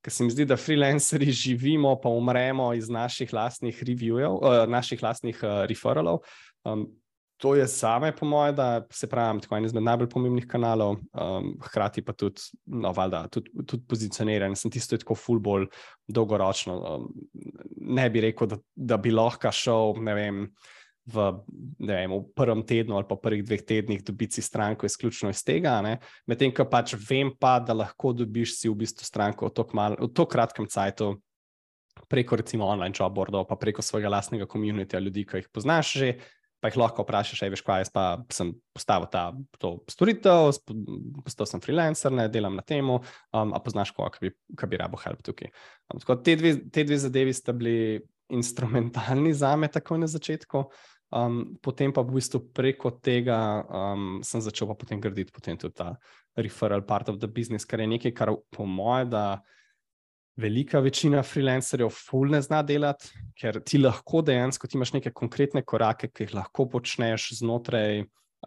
Ker 0.00 0.14
se 0.14 0.24
mi 0.24 0.30
zdi, 0.30 0.46
da 0.46 0.56
freelanceri 0.56 1.32
živimo, 1.32 1.96
pa 2.00 2.08
umremo 2.08 2.70
iz 2.78 2.88
naših 2.88 3.34
lastnih 3.34 3.82
revijev, 3.82 4.38
uh, 4.38 4.62
naših 4.68 5.02
lastnih 5.02 5.42
uh, 5.42 5.64
referralov. 5.66 6.22
Um, 6.64 6.86
to 7.40 7.54
je 7.56 7.64
same, 7.68 8.12
po 8.16 8.26
mojem, 8.26 8.54
da 8.56 8.86
se 8.92 9.08
pravi, 9.08 9.40
tako 9.40 9.56
en 9.56 9.64
izmed 9.64 9.84
najbolj 9.86 10.08
pomembnih 10.12 10.46
kanalov, 10.48 10.98
um, 11.16 11.54
hkrati 11.64 12.02
pa 12.04 12.12
tudi, 12.12 12.42
no, 12.66 12.92
valjda, 12.92 13.22
tudi, 13.32 13.48
tudi 13.64 13.86
pozicioniran. 13.88 14.56
Sem 14.56 14.70
tisto 14.70 14.98
tako 15.00 15.16
full 15.16 15.40
bolj 15.40 15.64
dolgoročno. 16.04 16.76
Um, 16.76 17.06
ne 17.96 18.10
bi 18.12 18.20
rekel, 18.26 18.50
da, 18.50 18.60
da 18.76 19.00
bi 19.00 19.14
lahko 19.14 19.52
šel, 19.52 19.96
ne 20.04 20.18
vem. 20.18 20.44
V, 21.10 21.22
vem, 21.80 22.12
v 22.12 22.18
prvem 22.36 22.60
tednu 22.62 22.94
ali 22.94 23.06
pa 23.08 23.16
prvih 23.18 23.40
dveh 23.42 23.62
tednih 23.66 24.02
dobiti 24.04 24.36
si 24.36 24.42
stranko 24.44 24.86
izključno 24.86 25.32
iz 25.32 25.40
tega, 25.42 25.80
medtem 26.28 26.52
ko 26.54 26.66
pač 26.70 26.92
vem, 27.08 27.32
pa, 27.40 27.56
da 27.58 27.74
lahko 27.74 28.12
dobiš 28.14 28.52
si 28.60 28.68
v 28.68 28.76
bistvu 28.84 29.08
stranko 29.08 29.48
v 29.48 29.54
tako 29.56 30.26
kratkem 30.30 30.68
cajtu 30.70 31.14
preko 32.06 32.36
recimo 32.36 32.68
online 32.68 32.94
jobboardov, 32.94 33.48
pa 33.48 33.56
preko 33.56 33.82
svojega 33.82 34.12
lastnega 34.12 34.46
komunitija 34.46 35.00
ljudi, 35.00 35.24
ki 35.26 35.40
jih 35.40 35.48
poznaš 35.50 35.92
že, 35.98 36.12
pa 36.60 36.68
jih 36.68 36.78
lahko 36.80 37.04
vprašaš, 37.04 37.42
veš, 37.52 37.62
kaj 37.64 37.84
jaz 37.84 37.90
pa 37.92 38.04
sem 38.32 38.52
postavil 38.76 39.08
ta 39.12 39.24
storitev, 39.90 40.52
postal 41.24 41.48
sem 41.48 41.62
freelancer, 41.64 42.12
ne 42.12 42.28
delam 42.32 42.58
na 42.58 42.64
tem, 42.66 42.86
um, 42.92 43.02
a 43.32 43.60
poznaš 43.64 43.94
koga, 43.96 44.12
ki 44.16 44.28
bi, 44.28 44.32
bi 44.60 44.80
rabo 44.80 45.00
help 45.00 45.24
tukaj. 45.26 45.50
Um, 45.88 46.00
tako, 46.02 46.20
te, 46.24 46.36
dve, 46.40 46.54
te 46.72 46.84
dve 46.84 47.00
zadevi 47.00 47.34
sta 47.36 47.56
bili 47.56 48.00
instrumentalni 48.30 49.32
za 49.34 49.56
me 49.56 49.70
takoj 49.72 49.98
na 50.04 50.08
začetku. 50.10 50.64
Um, 51.10 51.56
potem 51.58 51.90
pa 51.90 52.04
v 52.06 52.20
bistvu 52.20 52.38
preko 52.54 52.92
tega 53.02 53.66
um, 53.66 54.20
sem 54.22 54.38
začel 54.44 54.68
pa 54.70 54.76
potem 54.78 55.00
graditi 55.02 55.34
potem 55.34 55.58
tudi 55.58 55.74
ta 55.74 55.96
referral 56.38 56.84
part 56.86 57.08
of 57.10 57.18
the 57.18 57.26
business, 57.26 57.66
kar 57.66 57.82
je 57.82 57.88
nekaj, 57.90 58.14
kar 58.14 58.30
po 58.54 58.66
mojem, 58.68 59.10
da 59.10 59.24
velika 60.36 60.80
večina 60.80 61.22
freelancerjev 61.22 61.90
ful 61.94 62.30
ne 62.30 62.40
zna 62.42 62.62
delati, 62.62 63.10
ker 63.38 63.60
ti 63.66 63.78
lahko 63.78 64.22
dejansko 64.22 64.68
ti 64.68 64.78
imaš 64.78 64.94
neke 64.96 65.12
konkretne 65.16 65.62
korake, 65.62 66.08
ki 66.08 66.28
jih 66.28 66.34
lahko 66.38 66.68
počneš 66.70 67.30
znotraj 67.40 68.04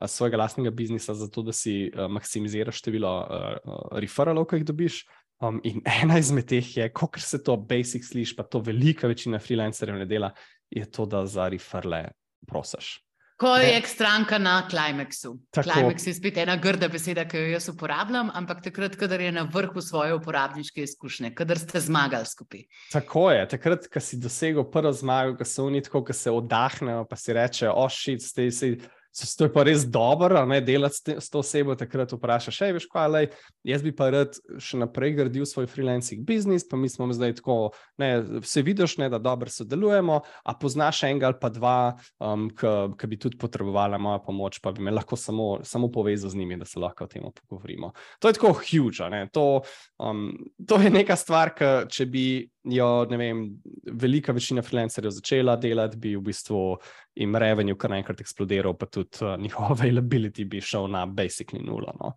svojega 0.07 0.37
lastnega 0.37 0.71
biznisa, 0.71 1.13
zato 1.13 1.43
da 1.45 1.53
si 1.53 1.91
uh, 1.91 2.07
maksimiziraš 2.09 2.81
število 2.81 3.11
uh, 3.21 3.83
referralov, 4.01 4.47
ki 4.49 4.61
jih 4.61 4.67
dobiš. 4.71 5.03
Um, 5.43 5.59
in 5.63 5.81
ena 6.01 6.17
izmed 6.21 6.47
teh 6.49 6.75
je, 6.77 6.89
kot 6.95 7.19
se 7.21 7.43
to 7.43 7.57
basic 7.57 8.05
sliši, 8.07 8.35
pa 8.37 8.43
to 8.43 8.63
velika 8.63 9.07
večina 9.07 9.39
freelancerjev 9.39 10.01
ne 10.01 10.09
dela, 10.09 10.33
je 10.73 10.85
to, 10.89 11.05
da 11.05 11.25
za 11.29 11.47
referle 11.51 12.07
prosiš. 12.47 12.97
Ko 13.43 13.55
je 13.59 13.81
stranka 13.85 14.37
na 14.37 14.67
Climaxu. 14.69 15.33
Climax 15.51 16.07
je 16.07 16.13
spet 16.15 16.37
ena 16.37 16.55
grda 16.55 16.87
beseda, 16.87 17.25
ki 17.27 17.41
jo 17.41 17.49
jaz 17.57 17.67
uporabljam, 17.73 18.29
ampak 18.31 18.61
takrat, 18.63 18.95
kadar 18.95 19.19
je 19.21 19.33
na 19.35 19.43
vrhu 19.43 19.81
svoje 19.83 20.15
uporabniške 20.15 20.85
izkušnje, 20.87 21.33
kadar 21.35 21.59
ste 21.59 21.81
zmagali 21.83 22.25
skupaj. 22.25 22.63
Tako 22.93 23.25
je, 23.35 23.47
takrat, 23.51 23.89
ko 23.91 23.99
si 23.99 24.21
dosegel 24.23 24.63
prvo 24.71 24.93
zmago, 24.95 25.35
ko 25.41 25.45
so 25.45 25.67
oni 25.67 25.83
tako, 25.83 26.05
ko 26.07 26.15
se 26.15 26.31
oddahnejo, 26.31 27.03
pa 27.09 27.19
si 27.19 27.35
reče, 27.35 27.67
ošit, 27.67 28.23
ste 28.23 28.47
si 28.51 28.71
to 29.13 29.45
je 29.45 29.53
pa 29.53 29.63
res 29.63 29.85
dobro, 29.85 30.41
ne 30.49 30.59
delati 30.61 31.15
s 31.21 31.29
to 31.29 31.43
osebo, 31.43 31.75
takrat 31.77 32.13
vprašaš, 32.15 32.57
še 32.57 32.69
veš, 32.73 32.87
kaj 32.91 33.17
je. 33.21 33.29
Jaz 33.69 33.83
bi 33.85 33.93
pa 33.95 34.09
rad 34.13 34.37
še 34.57 34.79
naprej 34.81 35.13
gradil 35.19 35.45
svoj 35.47 35.67
freelancing 35.69 36.25
biznis, 36.25 36.65
pa 36.67 36.79
mi 36.79 36.89
smo 36.89 37.07
zdaj 37.13 37.37
tako, 37.39 37.57
ne, 38.01 38.09
vse 38.41 38.63
vidiš, 38.65 38.97
ne, 39.03 39.09
da 39.13 39.21
dobro 39.21 39.51
sodelujemo, 39.53 40.19
a 40.23 40.55
poznaš 40.59 41.03
enega 41.09 41.29
ali 41.29 41.39
pa 41.41 41.51
dva, 41.53 41.77
um, 42.17 42.49
ki 42.49 43.09
bi 43.09 43.19
tudi 43.21 43.37
potrebovala 43.41 44.01
moja 44.01 44.23
pomoč, 44.25 44.59
pa 44.63 44.73
bi 44.73 44.83
me 44.83 44.93
lahko 44.95 45.19
samo, 45.19 45.61
samo 45.67 45.91
povezal 45.93 46.33
z 46.33 46.41
njimi, 46.41 46.57
da 46.57 46.65
se 46.65 46.81
lahko 46.81 47.05
o 47.05 47.11
tem 47.11 47.23
pogovorimo. 47.23 47.93
To 48.19 48.31
je 48.31 48.39
tako 48.39 48.55
huge, 48.59 49.11
to, 49.33 49.45
um, 50.01 50.31
to 50.67 50.81
je 50.81 50.89
neka 50.93 51.17
stvar, 51.19 51.53
ki 51.53 51.71
če 51.93 52.09
bi 52.09 52.25
jo, 52.63 53.05
vem, 53.09 53.43
velika 53.91 54.31
večina 54.31 54.61
freelancerjev 54.61 55.11
začela 55.11 55.55
delati, 55.55 55.97
bi 55.97 56.15
v 56.15 56.21
bistvu 56.21 56.59
jim 57.15 57.35
revenue 57.35 57.77
kar 57.77 57.91
naenkrat 57.93 58.21
eksplodiral, 58.23 58.77
pa 58.79 58.85
tudi 58.85 59.23
uh, 59.23 59.35
njihov 59.39 59.71
availability 59.77 60.45
bi 60.45 60.61
šel 60.61 60.87
na 60.91 61.05
basically 61.05 61.63
nula. 61.65 61.95
No. 61.99 62.13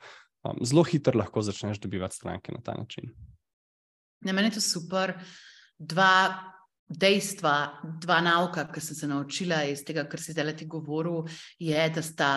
Um, 0.47 0.63
zelo 0.65 0.85
hitro 0.87 1.19
lahko 1.19 1.43
začneš 1.43 1.81
dobivati 1.83 2.17
stranke 2.17 2.53
na 2.53 2.61
ta 2.65 2.75
način. 2.79 3.11
Ne, 4.25 4.33
meni 4.33 4.49
je 4.49 4.59
to 4.59 4.61
super. 4.61 5.15
Dva 5.79 6.35
dejstva, 6.89 7.83
dva 8.01 8.21
nauka, 8.23 8.69
ki 8.73 8.81
sem 8.81 8.97
se 8.97 9.09
naučila 9.11 9.65
iz 9.67 9.83
tega, 9.85 10.07
kar 10.09 10.23
si 10.23 10.33
zdaj 10.33 10.55
ti 10.57 10.69
govoril, 10.71 11.27
je, 11.59 11.89
da 11.91 12.03
sta 12.03 12.31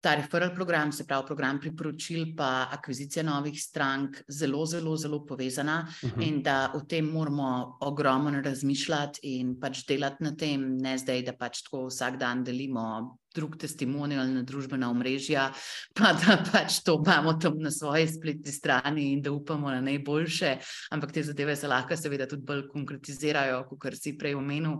ta 0.00 0.14
referral 0.14 0.54
program, 0.54 0.92
se 0.92 1.04
pravi 1.04 1.26
program 1.26 1.60
priporočil, 1.60 2.26
pa 2.36 2.68
akvizicija 2.72 3.22
novih 3.26 3.56
strank, 3.62 4.20
zelo, 4.28 4.66
zelo, 4.66 4.96
zelo 4.96 5.24
povezana 5.26 5.86
uh 5.88 6.08
mhm. 6.08 6.20
-huh. 6.20 6.28
in 6.28 6.42
da 6.42 6.72
o 6.74 6.80
tem 6.80 7.04
moramo 7.04 7.78
ogromno 7.80 8.40
razmišljati 8.40 9.20
in 9.22 9.60
pač 9.60 9.86
delati 9.86 10.24
na 10.24 10.36
tem, 10.36 10.76
ne 10.76 10.98
zdaj, 10.98 11.22
da 11.22 11.32
pač 11.32 11.62
tako 11.62 11.86
vsak 11.86 12.16
dan 12.16 12.44
delimo. 12.44 13.16
Drug 13.36 13.56
testimonial 13.56 14.26
na 14.32 14.42
družbena 14.42 14.90
omrežja, 14.90 15.52
pa 15.94 16.12
da 16.12 16.44
pač 16.52 16.80
to 16.84 17.02
imamo 17.04 17.32
tam 17.32 17.58
na 17.58 17.70
svoji 17.70 18.08
spletni 18.08 18.52
strani 18.52 19.12
in 19.12 19.22
da 19.22 19.32
upamo 19.32 19.70
na 19.70 19.80
najboljše, 19.80 20.56
ampak 20.90 21.12
te 21.12 21.22
zadeve 21.22 21.56
se 21.56 21.68
lahko, 21.68 21.96
seveda, 21.96 22.26
tudi 22.26 22.42
bolj 22.42 22.68
konkretizirajo, 22.68 23.64
kot 23.68 23.94
si 23.94 24.16
prej 24.18 24.34
omenil, 24.34 24.78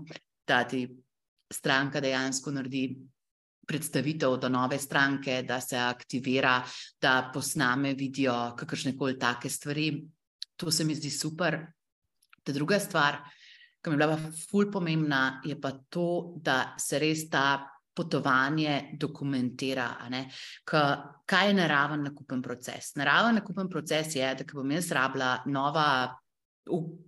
da 0.49 0.65
ti 0.65 0.89
stranka 1.53 2.01
dejansko 2.01 2.51
naredi 2.51 2.97
predstavitev 3.67 4.37
do 4.41 4.49
nove 4.49 4.79
stranke, 4.79 5.43
da 5.43 5.61
se 5.61 5.79
aktivira, 5.79 6.63
da 7.01 7.31
posname 7.35 7.95
vidijo 7.95 8.55
kakršne 8.59 8.97
koli 8.97 9.19
take 9.19 9.51
stvari. 9.51 10.05
To 10.57 10.71
se 10.71 10.85
mi 10.85 10.95
zdi 10.95 11.11
super. 11.11 11.59
Ta 12.43 12.53
druga 12.53 12.79
stvar, 12.81 13.19
ki 13.83 13.91
mi 13.91 13.95
je 13.95 14.07
bila 14.07 14.19
ful 14.51 14.71
pomembna, 14.73 15.41
je 15.45 15.61
pa 15.61 15.73
to, 15.91 16.35
da 16.43 16.77
se 16.79 16.99
res 16.99 17.29
ta 17.31 17.67
potovanje 17.97 18.93
dokumentira. 19.01 19.89
Kaj 21.27 21.49
je 21.49 21.55
naraven 21.55 22.05
nakupen 22.05 22.43
proces? 22.43 22.95
Naraven 22.95 23.41
nakupen 23.41 23.69
proces 23.69 24.15
je, 24.17 24.35
da 24.35 24.45
bom 24.53 24.71
jaz 24.71 24.93
rabila 24.93 25.43
nova 25.47 25.89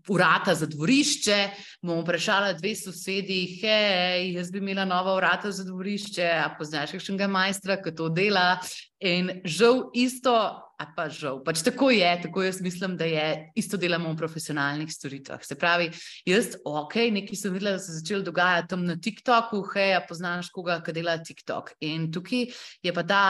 urata 0.09 0.55
za 0.55 0.67
dvorišče, 0.67 1.39
bom 1.83 2.03
vprašala 2.03 2.53
dve 2.59 2.75
sosedi, 2.77 3.59
hej, 3.63 4.33
jaz 4.37 4.51
bi 4.51 4.63
imela 4.63 4.85
nova 4.85 5.17
urata 5.17 5.51
za 5.53 5.65
dvorišče, 5.65 6.29
a 6.45 6.47
poznaš 6.59 6.95
kakšnega 6.97 7.29
majstra, 7.29 7.79
ki 7.83 7.95
to 7.97 8.09
dela. 8.09 8.59
In 9.05 9.31
žal 9.47 9.91
isto, 9.95 10.35
a 10.79 10.87
pa 10.97 11.09
žal, 11.11 11.41
pač 11.47 11.63
tako 11.67 11.91
je, 11.95 12.09
tako 12.23 12.43
jaz 12.47 12.61
mislim, 12.63 12.97
da 12.99 13.07
je, 13.07 13.51
isto 13.59 13.79
delamo 13.79 14.13
v 14.13 14.19
profesionalnih 14.19 14.91
storitvah. 14.91 15.43
Se 15.47 15.59
pravi, 15.59 15.91
jaz, 16.27 16.55
ok, 16.65 16.97
nekaj 17.15 17.39
sem 17.39 17.55
videla, 17.55 17.77
da 17.77 17.83
se 17.83 17.93
je 17.93 18.01
začelo 18.01 18.27
dogajati 18.27 18.75
tam 18.75 18.87
na 18.87 18.97
TikToku, 18.97 19.63
hej, 19.75 19.97
a 19.99 20.03
poznaš 20.07 20.51
koga, 20.55 20.81
ki 20.83 20.95
dela 20.97 21.19
TikTok. 21.19 21.77
In 21.87 22.11
tukaj 22.15 22.49
je 22.83 22.95
pa 22.95 23.07
ta 23.07 23.23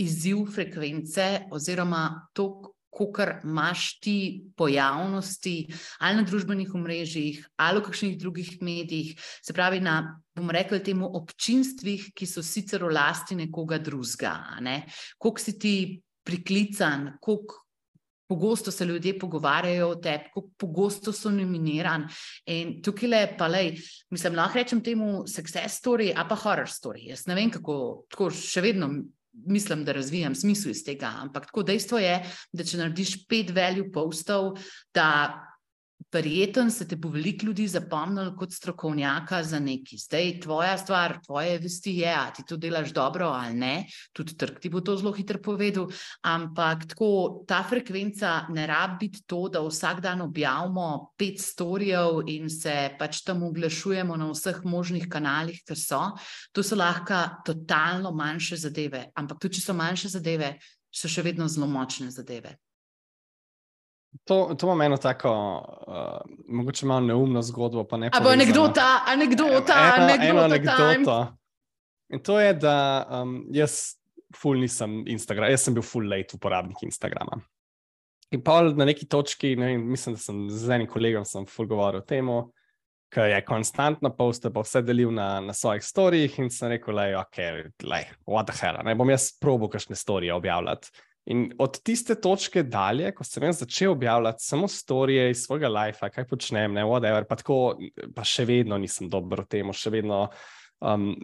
izziv 0.00 0.46
frekvence 0.54 1.46
oziroma 1.54 2.28
to, 2.32 2.73
kar 3.14 3.40
imaš 3.44 3.98
ti 4.00 4.44
pojavnosti 4.56 5.56
ali 5.98 6.16
na 6.16 6.22
družbenih 6.22 6.74
omrežjih 6.74 7.42
ali 7.56 7.80
v 7.80 7.86
kakšnih 7.88 8.18
drugih 8.18 8.50
medijih, 8.62 9.14
se 9.42 9.52
pravi 9.52 9.80
na, 9.80 10.20
bomo 10.34 10.52
rekli, 10.54 10.82
temu 10.82 11.10
občinstvih, 11.18 12.12
ki 12.14 12.26
so 12.26 12.42
sicer 12.42 12.84
v 12.84 12.94
lasti 12.94 13.34
nekoga 13.38 13.78
drugega. 13.78 14.60
Ne? 14.62 14.84
Koliko 15.18 15.42
si 15.42 15.58
ti 15.58 15.74
priklican, 16.24 17.16
koliko 17.20 17.64
pogosto 18.28 18.70
se 18.70 18.84
ljudje 18.84 19.18
pogovarjajo 19.18 19.88
o 19.88 19.94
tebi, 19.94 20.24
kako 20.24 20.48
pogosto 20.56 21.12
so 21.12 21.30
nominirani. 21.30 22.06
In 22.46 22.80
tukaj 22.82 23.08
le, 23.08 23.22
pa 23.38 23.48
le, 23.48 23.74
mislim, 24.10 24.34
lahko 24.34 24.58
rečem 24.58 24.80
temu 24.82 25.26
success 25.26 25.80
story, 25.82 26.12
a 26.16 26.24
pa 26.28 26.34
horror 26.34 26.70
story. 26.70 27.08
Jaz 27.10 27.26
ne 27.26 27.34
vem, 27.34 27.50
kako, 27.50 27.76
tako 28.10 28.30
še 28.30 28.64
vedno 28.64 28.90
mislim, 29.34 29.84
da 29.84 29.92
razvijam 29.92 30.34
smisel 30.34 30.70
iz 30.70 30.84
tega. 30.84 31.12
Ampak 31.20 31.46
tako 31.46 31.62
dejstvo 31.62 31.98
je, 31.98 32.18
da 32.52 32.64
če 32.64 32.78
narediš 32.78 33.16
pet 33.28 33.50
value 33.50 33.90
postov, 33.92 34.54
da 34.94 35.08
verjetno 36.14 36.70
se 36.70 36.86
te 36.88 36.96
bo 36.96 37.10
veliko 37.10 37.46
ljudi 37.46 37.66
zapomnilo 37.68 38.34
kot 38.38 38.52
strokovnjaka 38.52 39.42
za 39.42 39.58
neki. 39.60 39.98
Zdaj, 39.98 40.40
tvoja 40.42 40.76
stvar, 40.78 41.18
tvoje 41.24 41.58
vesti 41.58 41.96
je, 41.98 42.12
a 42.14 42.30
ti 42.34 42.44
to 42.48 42.56
delaš 42.56 42.92
dobro 42.94 43.28
ali 43.34 43.54
ne, 43.54 43.74
tudi 44.12 44.36
trg 44.38 44.60
ti 44.62 44.70
bo 44.70 44.80
to 44.80 44.96
zelo 44.96 45.12
hitro 45.12 45.40
povedal. 45.42 45.88
Ampak 46.22 46.86
tako 46.94 47.44
ta 47.48 47.62
frekvenca 47.68 48.46
ne 48.48 48.66
rabi 48.66 49.08
biti 49.08 49.24
to, 49.26 49.48
da 49.48 49.62
vsak 49.64 50.00
dan 50.00 50.22
objavimo 50.22 51.14
pet 51.18 51.40
storijev 51.40 52.22
in 52.30 52.50
se 52.50 52.94
pač 52.98 53.22
tam 53.26 53.42
oglašujemo 53.42 54.16
na 54.16 54.30
vseh 54.30 54.62
možnih 54.64 55.08
kanalih, 55.10 55.62
ker 55.66 55.78
so. 55.78 56.02
To 56.52 56.62
so 56.62 56.76
lahko 56.78 57.42
totalno 57.46 58.14
manjše 58.14 58.56
zadeve, 58.56 59.08
ampak 59.14 59.42
tudi 59.42 59.58
če 59.58 59.66
so 59.66 59.74
manjše 59.74 60.14
zadeve, 60.14 60.54
so 60.94 61.10
še 61.10 61.26
vedno 61.26 61.48
zelo 61.50 61.66
močne 61.66 62.10
zadeve. 62.14 62.54
To, 64.24 64.54
to 64.58 64.72
ima 64.72 64.84
eno 64.84 64.96
tako, 64.96 65.30
uh, 65.86 66.34
mogoče 66.48 66.86
malo 66.86 67.00
neumno 67.00 67.42
zgodbo. 67.42 67.86
Ali 67.90 68.10
bo 68.22 68.30
anekdota, 68.30 69.00
anekdota, 69.06 69.74
eno 70.20 70.40
anekdota. 70.42 71.36
In 72.08 72.22
to 72.22 72.40
je, 72.40 72.52
da 72.54 73.06
um, 73.22 73.46
jaz 73.52 73.96
ful 74.36 74.58
nisem 74.60 75.02
Instagram, 75.08 75.50
jaz 75.50 75.66
sem 75.66 75.74
bil 75.74 75.82
full 75.82 76.08
late 76.10 76.36
uporabnik 76.36 76.82
Instagrama. 76.82 77.40
In 78.34 78.42
pa 78.42 78.62
na 78.62 78.86
neki 78.88 79.06
točki, 79.10 79.54
ne, 79.56 79.76
mislim, 79.78 80.14
da 80.14 80.20
sem 80.20 80.44
z 80.50 80.70
enim 80.74 80.90
kolegom 80.90 81.46
ful 81.50 81.68
govoril 81.70 82.02
o 82.02 82.06
tem, 82.06 82.30
ki 83.14 83.28
je 83.30 83.40
konstantno 83.46 84.10
poste, 84.16 84.50
pa 84.50 84.64
vse 84.64 84.82
delil 84.82 85.12
na, 85.14 85.38
na 85.40 85.54
svojih 85.54 85.84
storijih 85.84 86.38
in 86.42 86.50
sem 86.50 86.72
rekel, 86.74 86.96
da 86.98 87.06
je 87.06 87.18
ok, 87.18 87.40
lej, 87.86 88.08
what 88.26 88.50
the 88.50 88.56
hell, 88.58 88.80
ne 88.84 88.96
bom 88.98 89.10
jaz 89.10 89.30
probo 89.40 89.68
kakšne 89.70 89.96
storije 89.96 90.34
objavljati. 90.34 90.90
In 91.32 91.46
od 91.58 91.78
tiste 91.80 92.14
točke 92.20 92.62
dalje, 92.68 93.08
ko 93.16 93.24
sem 93.24 93.52
začel 93.52 93.94
objavljati 93.94 94.44
samo 94.44 94.68
storije 94.68 95.30
iz 95.30 95.46
svojega 95.46 95.70
life, 95.72 96.10
kaj 96.12 96.26
počnem, 96.28 96.74
ne, 96.76 96.84
whatever, 96.84 97.24
pa 97.24 97.38
tako, 97.40 97.78
pa 98.14 98.26
še 98.28 98.44
vedno 98.44 98.76
nisem 98.78 99.08
dober 99.08 99.46
v 99.46 99.48
tem, 99.56 99.72
še 99.72 99.92
vedno 99.94 100.26
um, 100.84 101.14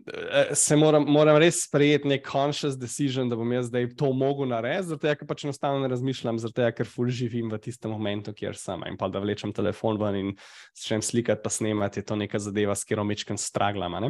se 0.57 0.76
moram, 0.76 1.05
moram 1.05 1.36
res 1.42 1.66
sprejeti 1.66 2.09
nek 2.09 2.24
conscious 2.24 2.78
decision, 2.80 3.28
da 3.28 3.36
bom 3.36 3.53
jaz 3.53 3.68
zdaj 3.68 3.90
to 4.01 4.09
mogel 4.16 4.48
narediti, 4.48 4.94
zato 4.94 5.12
ker 5.20 5.28
pač 5.28 5.44
enostavno 5.44 5.84
ne 5.84 5.92
razmišljam, 5.92 6.40
zato 6.40 6.72
ker 6.76 6.88
ful 6.88 7.12
živim 7.12 7.53
v 7.53 7.61
tistem 7.61 7.92
momentu, 7.92 8.32
kjer 8.36 8.57
sem. 8.57 8.80
In 8.88 8.96
pa 9.01 9.11
da 9.12 9.20
vlečem 9.20 9.53
telefon 9.53 10.01
ven 10.01 10.20
in 10.22 10.32
začnem 10.72 11.05
slikati, 11.05 11.44
pa 11.44 11.53
snemati, 11.53 12.01
je 12.01 12.09
to 12.09 12.16
neka 12.16 12.40
zadeva, 12.40 12.72
s 12.72 12.88
katero 12.88 13.05
mečkam 13.05 13.36
straglam. 13.36 14.01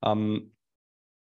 Um, 0.00 0.28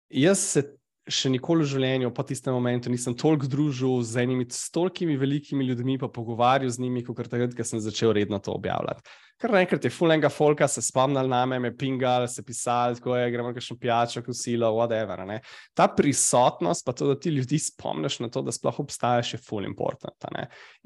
jaz 0.08 0.47
se 0.55 0.68
še 1.08 1.32
nikoli 1.32 1.64
v 1.64 1.72
življenju, 1.72 2.12
po 2.16 2.24
tistem 2.28 2.55
momentu, 2.55 2.91
nisem 2.91 3.16
toliko 3.18 3.47
družil 3.49 4.01
z 4.03 4.24
enimi 4.26 4.47
stolkimi 4.51 5.16
velikimi 5.20 5.66
ljudmi, 5.68 5.97
pa 6.01 6.10
pogovarjal 6.12 6.72
z 6.74 6.84
njimi, 6.84 7.03
kot 7.08 7.30
takrat, 7.32 7.55
ko 7.55 7.66
sem 7.66 7.82
začel 7.84 8.14
redno 8.18 8.39
to 8.43 8.53
objavljati. 8.55 9.03
Ker 9.38 9.51
naenkrat 9.53 9.84
je 9.86 9.91
fulenga 9.93 10.32
folka, 10.34 10.66
se 10.66 10.82
spomnil 10.82 11.28
na 11.30 11.43
me, 11.45 11.60
me 11.62 11.70
pingal, 11.78 12.26
se 12.28 12.41
pisal, 12.41 12.95
tako 12.97 13.14
je, 13.20 13.30
gremo 13.36 13.51
kakšno 13.53 13.78
pijačo, 13.78 14.24
kosilo, 14.26 14.72
whatever. 14.74 15.22
Ne. 15.30 15.38
Ta 15.78 15.86
prisotnost, 15.93 16.82
pa 16.88 16.95
to, 16.97 17.12
da 17.12 17.20
ti 17.22 17.30
ljudi 17.36 17.60
spomniš 17.62 18.18
na 18.26 18.32
to, 18.34 18.41
da 18.41 18.55
sploh 18.55 18.82
obstajaš, 18.82 19.36
je 19.36 19.41
full 19.45 19.70
important. 19.70 20.28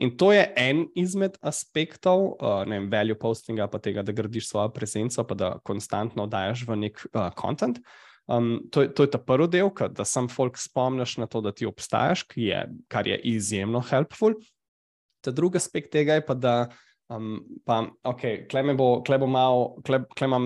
In 0.04 0.18
to 0.20 0.34
je 0.36 0.44
en 0.60 0.84
izmed 1.00 1.40
aspektov, 1.40 2.28
uh, 2.34 2.62
ne 2.68 2.82
vem, 2.82 2.92
value 2.92 3.16
postinga, 3.16 3.72
pa 3.72 3.80
tega, 3.80 4.04
da 4.04 4.12
gradiš 4.12 4.52
svojo 4.52 4.76
prezenco, 4.76 5.24
pa 5.24 5.40
da 5.40 5.56
konstantno 5.64 6.28
dajes 6.28 6.68
v 6.68 6.82
nek 6.84 7.06
uh, 7.14 7.30
content. 7.40 7.80
Um, 8.32 8.62
to, 8.72 8.86
to 8.88 9.04
je 9.04 9.12
ta 9.12 9.20
prvi 9.20 9.50
del, 9.52 9.70
da 9.92 10.06
sem 10.08 10.30
folk 10.32 10.60
spomniš 10.60 11.18
na 11.20 11.28
to, 11.28 11.42
da 11.44 11.52
ti 11.52 11.68
obstajaš, 11.68 12.24
je, 12.36 12.62
kar 12.88 13.08
je 13.08 13.18
izjemno 13.34 13.82
helpful. 13.90 14.38
Ta 15.22 15.34
drugi 15.36 15.60
aspekt 15.60 15.92
tega 15.92 16.16
je 16.16 16.26
pa, 16.26 16.34
da 16.34 16.56
Um, 17.12 17.42
pa, 17.68 17.82
ok, 18.08 18.22
klej 18.48 18.72
bo, 18.80 19.02
klej 19.04 19.20
bo 19.20 19.28
malo, 19.28 19.64
klej, 19.84 20.06
klej 20.16 20.30
imam 20.30 20.46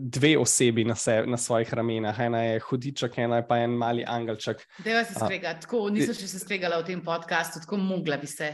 dve 0.00 0.30
osebi 0.40 0.84
na, 0.88 0.94
se, 0.96 1.18
na 1.28 1.36
svojih 1.36 1.74
ramenah, 1.74 2.20
ena 2.24 2.40
je 2.44 2.60
hudiček, 2.64 3.18
ena 3.20 3.42
je 3.42 3.44
pa 3.48 3.58
en 3.60 3.74
mali 3.76 4.04
angelček. 4.06 4.62
Deva 4.84 5.02
se 5.04 5.12
skrega, 5.12 5.52
uh, 5.52 5.60
tako 5.60 5.82
nisem 5.92 6.16
še 6.16 6.30
se 6.30 6.40
skregala 6.40 6.78
v 6.80 6.86
tem 6.88 7.02
podkastu, 7.04 7.60
tako 7.66 7.76
mogla 7.82 8.16
bi 8.22 8.30
se. 8.30 8.48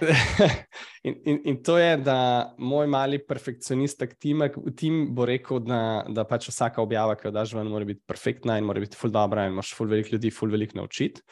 in, 1.07 1.21
in, 1.23 1.39
in 1.53 1.61
to 1.63 1.79
je, 1.79 1.95
da 2.03 2.19
moj 2.59 2.91
mali 2.91 3.23
perfekcionist, 3.23 4.03
tim, 4.19 4.43
tim 4.75 5.05
bo 5.15 5.29
rekel, 5.31 5.63
da, 5.63 6.03
da 6.11 6.27
pač 6.27 6.51
vsaka 6.51 6.83
objava, 6.83 7.15
ki 7.15 7.31
jo 7.31 7.35
daš 7.39 7.55
ven, 7.55 7.71
mora 7.71 7.87
biti 7.87 8.03
perfektna 8.11 8.59
in 8.59 8.67
mora 8.67 8.83
biti 8.83 8.99
ful 8.99 9.15
dobra 9.15 9.47
in 9.47 9.55
imaš 9.55 9.71
ful 9.79 9.93
velik 9.93 10.11
ljudi, 10.11 10.35
ful 10.35 10.51
velik 10.51 10.75
naučiti. 10.75 11.23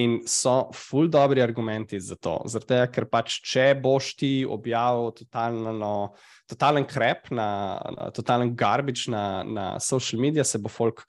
In 0.00 0.22
so 0.24 0.70
ful 0.72 1.10
dobri 1.12 1.42
argumenti 1.44 1.98
za 2.00 2.16
to. 2.16 2.38
Zato, 2.48 2.78
ker 2.88 3.04
pač, 3.12 3.42
če 3.44 3.74
boš 3.76 4.14
ti 4.16 4.30
objavil 4.48 5.10
totalno, 5.18 6.14
totalen 6.48 6.86
krep, 6.88 7.28
na, 7.28 7.48
na, 7.92 8.08
totalen 8.16 8.54
garbage 8.56 9.12
na, 9.12 9.42
na 9.44 9.66
social 9.84 10.22
medije, 10.22 10.46
se 10.48 10.62
bo 10.64 10.72
folk 10.72 11.04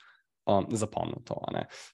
um, 0.46 0.68
zapomnil 0.76 1.24
to. 1.24 1.40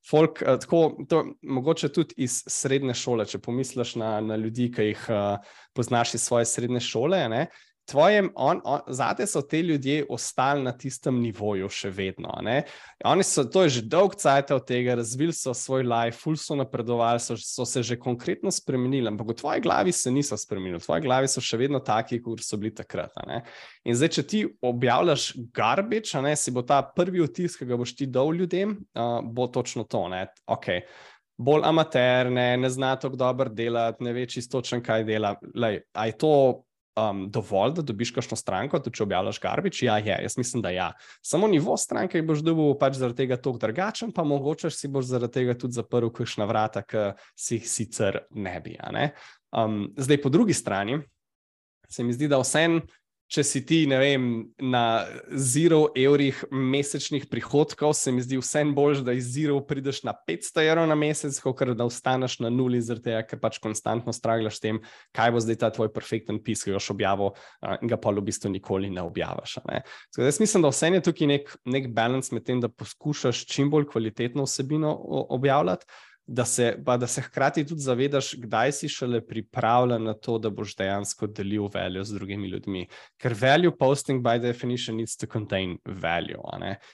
Folk, 0.09 0.41
uh, 0.41 0.57
tako, 0.57 0.81
to, 1.09 1.23
mogoče 1.45 1.91
tudi 1.93 2.17
iz 2.25 2.41
srednje 2.49 2.97
šole, 2.97 3.25
če 3.29 3.41
pomisliš 3.45 3.95
na, 4.01 4.15
na 4.25 4.39
ljudi, 4.39 4.71
ki 4.73 4.89
jih 4.89 5.05
uh, 5.13 5.57
poznaš 5.77 6.15
iz 6.17 6.25
svoje 6.25 6.49
srednje 6.49 6.81
šole. 6.89 7.21
Ne? 7.29 7.45
Tvojem, 7.89 8.29
on, 8.35 8.61
on, 8.63 8.79
zate 8.93 9.25
so 9.27 9.41
ti 9.41 9.59
ljudje 9.65 10.05
ostali 10.09 10.63
na 10.63 10.71
tistem 10.77 11.17
nivoju 11.21 11.69
še 11.73 11.89
vedno. 11.93 12.31
Ne? 12.45 12.61
Oni 13.05 13.25
so, 13.25 13.43
to 13.49 13.65
je 13.65 13.73
že 13.79 13.83
dolg 13.89 14.15
cajt 14.19 14.53
od 14.55 14.67
tega, 14.67 14.95
razvili 14.99 15.33
so 15.35 15.53
svoj 15.57 15.83
life, 15.87 16.17
ful 16.21 16.37
so 16.39 16.57
napredovali, 16.59 17.21
so, 17.23 17.37
so 17.37 17.65
se 17.65 17.83
že 17.83 17.99
konkretno 17.99 18.51
spremenili, 18.51 19.09
ampak 19.09 19.33
v 19.33 19.37
tvoji 19.41 19.65
glavi 19.65 19.91
se 19.95 20.11
niso 20.11 20.37
spremenili, 20.37 20.79
v 20.79 20.85
tvoji 20.85 21.05
glavi 21.05 21.31
so 21.31 21.43
še 21.43 21.59
vedno 21.59 21.81
taki, 21.83 22.21
kot 22.23 22.43
so 22.45 22.59
bili 22.61 22.73
takrat. 22.75 23.15
In 23.83 23.97
zdaj, 23.97 24.13
če 24.15 24.23
ti 24.23 24.41
objavljaš 24.61 25.31
garbage, 25.55 26.13
ne, 26.23 26.35
si 26.37 26.53
bo 26.55 26.63
ta 26.63 26.81
prvi 26.83 27.23
vtis, 27.25 27.57
ki 27.59 27.67
ga 27.69 27.79
boš 27.79 27.95
ti 27.97 28.07
dal 28.09 28.33
ljudem, 28.35 28.77
uh, 28.95 29.19
bo 29.25 29.49
točno 29.51 29.85
to. 29.89 30.05
Okay. 30.47 30.85
Bolj 31.39 31.63
amaterne, 31.65 32.57
ne 32.57 32.69
znajo 32.69 32.95
tako 33.05 33.15
dobro 33.15 33.49
delati, 33.49 34.03
ne 34.03 34.13
ve 34.13 34.25
čisto, 34.27 34.61
kaj 34.83 35.03
dela. 35.07 35.35
Lej, 35.55 35.81
je 35.95 36.17
to 36.19 36.33
um, 36.99 37.25
dovolj, 37.31 37.73
da 37.77 37.85
dobiš 37.85 38.11
kakšno 38.15 38.37
stranko, 38.37 38.79
tudi 38.83 38.99
če 38.99 39.05
objavljaš 39.05 39.39
garbič? 39.43 39.81
Ja, 39.87 39.97
je, 40.03 40.15
jaz 40.25 40.37
mislim, 40.39 40.63
da 40.65 40.73
ja. 40.73 40.89
Samo 41.25 41.47
nivo 41.47 41.77
stranke 41.77 42.21
boš 42.25 42.43
dobil 42.45 42.75
pač 42.79 42.99
zaradi 42.99 43.23
tega 43.23 43.39
toliko 43.39 43.63
drugačen, 43.65 44.13
pa 44.15 44.25
mogoče 44.27 44.71
si 44.73 44.91
boš 44.91 45.09
zaradi 45.11 45.39
tega 45.39 45.57
tudi 45.59 45.77
zaprl 45.79 46.11
kakšna 46.13 46.47
vrata, 46.49 46.83
ki 46.83 47.11
si 47.37 47.59
jih 47.59 47.69
sicer 47.69 48.23
ne 48.35 48.55
bi. 48.63 48.77
Ne? 48.93 49.11
Um, 49.55 49.87
zdaj, 49.97 50.21
po 50.23 50.31
drugi 50.33 50.53
strani, 50.53 50.99
se 51.89 52.03
mi 52.03 52.13
zdi, 52.13 52.29
da 52.29 52.41
vsem 52.41 52.81
če 53.29 53.43
si 53.45 53.61
ti, 53.65 53.83
ne 53.89 53.99
vem, 54.01 54.23
na 54.57 55.05
zero 55.29 55.91
evrih 55.97 56.39
mesečnih 56.49 57.27
prihodkov, 57.29 57.93
se 57.97 58.11
mi 58.13 58.23
zdi 58.25 58.39
vse 58.41 58.63
bolj, 58.75 59.03
da 59.05 59.13
iz 59.13 59.27
zero 59.35 59.59
prideš 59.65 60.01
na 60.07 60.15
500 60.17 60.65
evrov 60.65 60.89
na 60.89 60.97
mesec, 60.97 61.37
kot 61.43 61.61
da 61.77 61.85
ostaneš 61.85 62.39
na 62.41 62.49
nuli, 62.49 62.81
tega, 62.89 63.21
ker 63.29 63.41
pač 63.41 63.59
konstantno 63.61 64.13
straglaš 64.15 64.57
s 64.57 64.65
tem, 64.65 64.81
kaj 65.15 65.33
bo 65.35 65.43
zdaj 65.45 65.59
ta 65.61 65.69
tvoj 65.75 65.91
perfekten 65.93 66.41
pis, 66.41 66.65
ki 66.65 66.73
ga 66.73 66.79
boš 66.79 66.89
objavil 66.95 67.33
in 67.79 67.91
ga 67.91 67.99
pa 68.01 68.13
v 68.15 68.25
bistvu 68.25 68.49
nikoli 68.55 68.89
ne 68.89 69.05
objaviš. 69.05 69.59
Ne? 69.69 69.83
Jaz 70.17 70.41
mislim, 70.41 70.65
da 70.65 70.73
vse 70.73 70.89
je 70.97 71.05
tukaj 71.05 71.29
nek, 71.29 71.55
nek 71.69 71.89
balans 71.93 72.33
med 72.33 72.47
tem, 72.49 72.63
da 72.63 72.71
poskušaš 72.73 73.45
čim 73.51 73.69
bolj 73.69 73.91
kvalitetno 73.93 74.47
vsebino 74.49 74.95
objavljati 75.29 75.85
da 76.29 76.45
se, 76.45 76.77
pa, 76.85 76.97
da 76.97 77.07
se 77.07 77.21
hkrati 77.21 77.65
tudi 77.65 77.81
zavedaš, 77.81 78.33
kdaj 78.37 78.71
si 78.71 78.89
šele 78.89 79.21
pripravljen 79.25 80.03
na 80.03 80.13
to, 80.13 80.37
da 80.37 80.49
boš 80.49 80.75
dejansko 80.77 81.27
delil 81.27 81.69
value 81.73 82.03
z 82.05 82.13
drugimi 82.13 82.47
ljudmi. 82.47 82.85
Ker 83.17 83.33
value 83.33 83.73
posting, 83.79 84.21
by 84.23 84.39
definition, 84.39 84.97
needs 84.97 85.17
to 85.17 85.27
contain 85.27 85.77
value. 85.85 86.41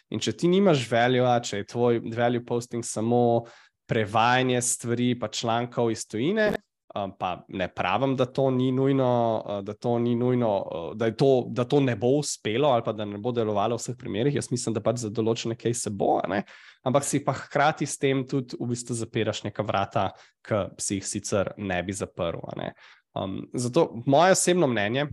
In 0.09 0.23
če 0.23 0.31
ti 0.31 0.47
nimaš 0.47 0.87
value, 0.91 1.27
če 1.43 1.63
je 1.63 1.71
tvoj 1.75 1.99
value 2.15 2.45
posting 2.45 2.85
samo 2.85 3.43
prevajanje 3.85 4.61
stvari, 4.61 5.13
pa 5.19 5.27
člankov 5.27 5.91
iz 5.91 6.07
tujine, 6.07 6.53
Um, 6.95 7.11
pa 7.19 7.43
ne 7.47 7.67
pravim, 7.67 8.13
da 8.15 8.25
to 8.25 8.51
ni 8.51 8.69
nujno, 8.71 9.07
uh, 9.45 9.57
da 9.67 9.73
to, 9.73 9.97
ni 9.99 10.13
nujno 10.15 10.51
uh, 10.57 10.93
da, 10.95 11.09
to, 11.11 11.43
da 11.47 11.65
to 11.67 11.79
ne 11.83 11.95
bo 11.95 12.07
uspelo 12.21 12.69
ali 12.69 12.83
pa 12.85 12.93
da 12.93 13.05
ne 13.05 13.17
bo 13.17 13.33
delovalo 13.35 13.75
v 13.75 13.83
vseh 13.83 13.97
primerih. 13.99 14.35
Jaz 14.35 14.47
mislim, 14.51 14.77
da 14.77 14.79
pač 14.79 15.01
za 15.03 15.09
določene 15.11 15.57
kaj 15.59 15.75
se 15.75 15.91
bo, 15.91 16.21
ne? 16.31 16.45
Ampak 16.85 17.03
si 17.03 17.19
pa 17.25 17.33
hkrati 17.33 17.85
s 17.85 17.97
tem 17.97 18.23
tudi 18.29 18.57
v 18.59 18.69
bistvu 18.71 18.95
zapiraš 18.95 19.43
neka 19.47 19.65
vrata, 19.65 20.11
ki 20.45 20.77
si 20.77 20.99
jih 20.99 21.07
sicer 21.09 21.53
ne 21.57 21.81
bi 21.83 21.93
zaprl. 21.93 22.43
Ne? 22.57 22.73
Um, 23.17 23.41
zato 23.53 23.89
moje 24.05 24.37
osebno 24.37 24.67
mnenje 24.67 25.07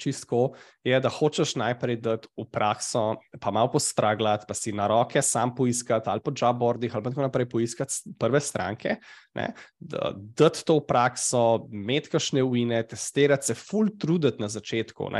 čistko, 0.00 0.54
je, 0.84 0.96
da 1.00 1.10
hočeš 1.12 1.54
najprej 1.60 1.98
dati 2.02 2.28
v 2.36 2.46
prakso, 2.52 3.16
pa 3.40 3.52
malo 3.54 3.70
postraglati, 3.72 4.46
pa 4.48 4.54
si 4.54 4.72
na 4.72 4.86
roke 4.90 5.22
sam 5.22 5.54
poiskati, 5.54 6.10
ali 6.10 6.20
po 6.24 6.32
jobbordih, 6.36 6.94
ali 6.94 7.04
pa 7.04 7.12
tako 7.12 7.26
naprej 7.26 7.48
poiskati 7.50 8.14
prve 8.18 8.40
stranke, 8.40 8.96
ne, 9.34 9.48
da 9.78 10.12
dati 10.14 10.64
to 10.66 10.78
v 10.80 10.86
prakso, 10.88 11.44
imeti 11.72 12.12
kašne 12.12 12.42
uvine, 12.42 12.82
testirati 12.88 13.50
se, 13.50 13.54
full 13.58 13.92
truditi 13.98 14.42
na 14.42 14.48
začetku. 14.48 15.10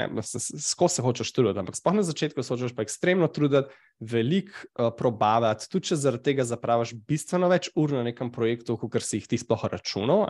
Skozi 0.60 0.98
se 0.98 1.02
hočeš 1.02 1.32
truditi, 1.32 1.58
ampak 1.62 1.78
spohaj 1.78 2.02
na 2.02 2.06
začetku 2.06 2.42
se 2.42 2.54
hočeš 2.54 2.76
pa 2.76 2.86
ekstremno 2.86 3.28
truditi, 3.28 3.72
veliko 4.00 4.52
uh, 4.74 4.90
probavati, 4.96 5.68
tudi 5.70 5.90
če 5.90 5.98
zaradi 6.00 6.30
tega 6.30 6.46
zapraviš 6.48 6.94
bistveno 7.06 7.48
več 7.52 7.70
ur 7.78 7.94
na 7.94 8.02
nekem 8.06 8.32
projektu, 8.34 8.76
kot 8.80 9.02
si 9.06 9.20
jih 9.20 9.28
ti 9.30 9.38
sploh 9.38 9.66
računal. 9.70 10.26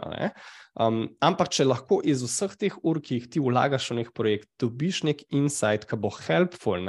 Um, 0.74 1.04
ampak, 1.22 1.52
če 1.54 1.68
lahko 1.68 2.00
iz 2.02 2.24
vseh 2.26 2.54
teh 2.58 2.76
ur, 2.82 2.98
ki 2.98 3.20
jih 3.20 3.26
ti 3.30 3.42
vlagaš 3.42 3.92
v 3.92 4.00
nek 4.00 4.08
projekt, 4.16 4.48
dobiš 4.58 5.04
nek 5.06 5.20
insight, 5.30 5.86
ki 5.86 5.98
bo 6.02 6.10
helpful, 6.26 6.88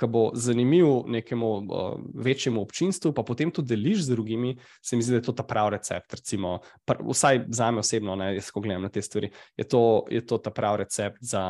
ki 0.00 0.08
bo 0.08 0.22
zanimiv 0.32 1.04
nekemu 1.12 1.50
uh, 1.60 1.98
večjemu 2.24 2.62
občinstvu, 2.64 3.12
pa 3.12 3.26
potem 3.28 3.52
to 3.52 3.60
deliš 3.60 4.06
z 4.06 4.16
drugimi, 4.16 4.54
se 4.80 4.96
mi 4.96 5.04
zdi, 5.04 5.18
da 5.18 5.20
je 5.20 5.26
to 5.28 5.36
ta 5.36 5.44
pravi 5.44 5.76
recept. 5.76 6.16
Recimo, 6.16 6.54
pr, 6.88 7.04
vsaj 7.04 7.44
za 7.52 7.68
me 7.70 7.84
osebno, 7.84 8.16
ne, 8.16 8.32
jaz 8.38 8.48
ko 8.54 8.64
gledam 8.64 8.88
na 8.88 8.92
te 8.92 9.04
stvari, 9.04 9.28
je 9.60 9.68
to, 9.68 9.82
je 10.08 10.24
to 10.24 10.40
ta 10.40 10.54
pravi 10.54 10.84
recept 10.86 11.20
za. 11.20 11.44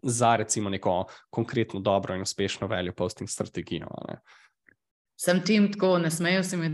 Za 0.00 0.30
recimo 0.40 0.70
neko 0.72 1.10
konkretno, 1.28 1.76
dobro 1.84 2.14
in 2.16 2.22
uspešno 2.24 2.64
value 2.70 2.94
posting 2.96 3.28
strategijo. 3.28 3.90
Sem 5.20 5.42
tim 5.44 5.66
tako, 5.72 5.98
ne 6.00 6.08
smejo 6.10 6.40
se 6.42 6.56
mi 6.56 6.70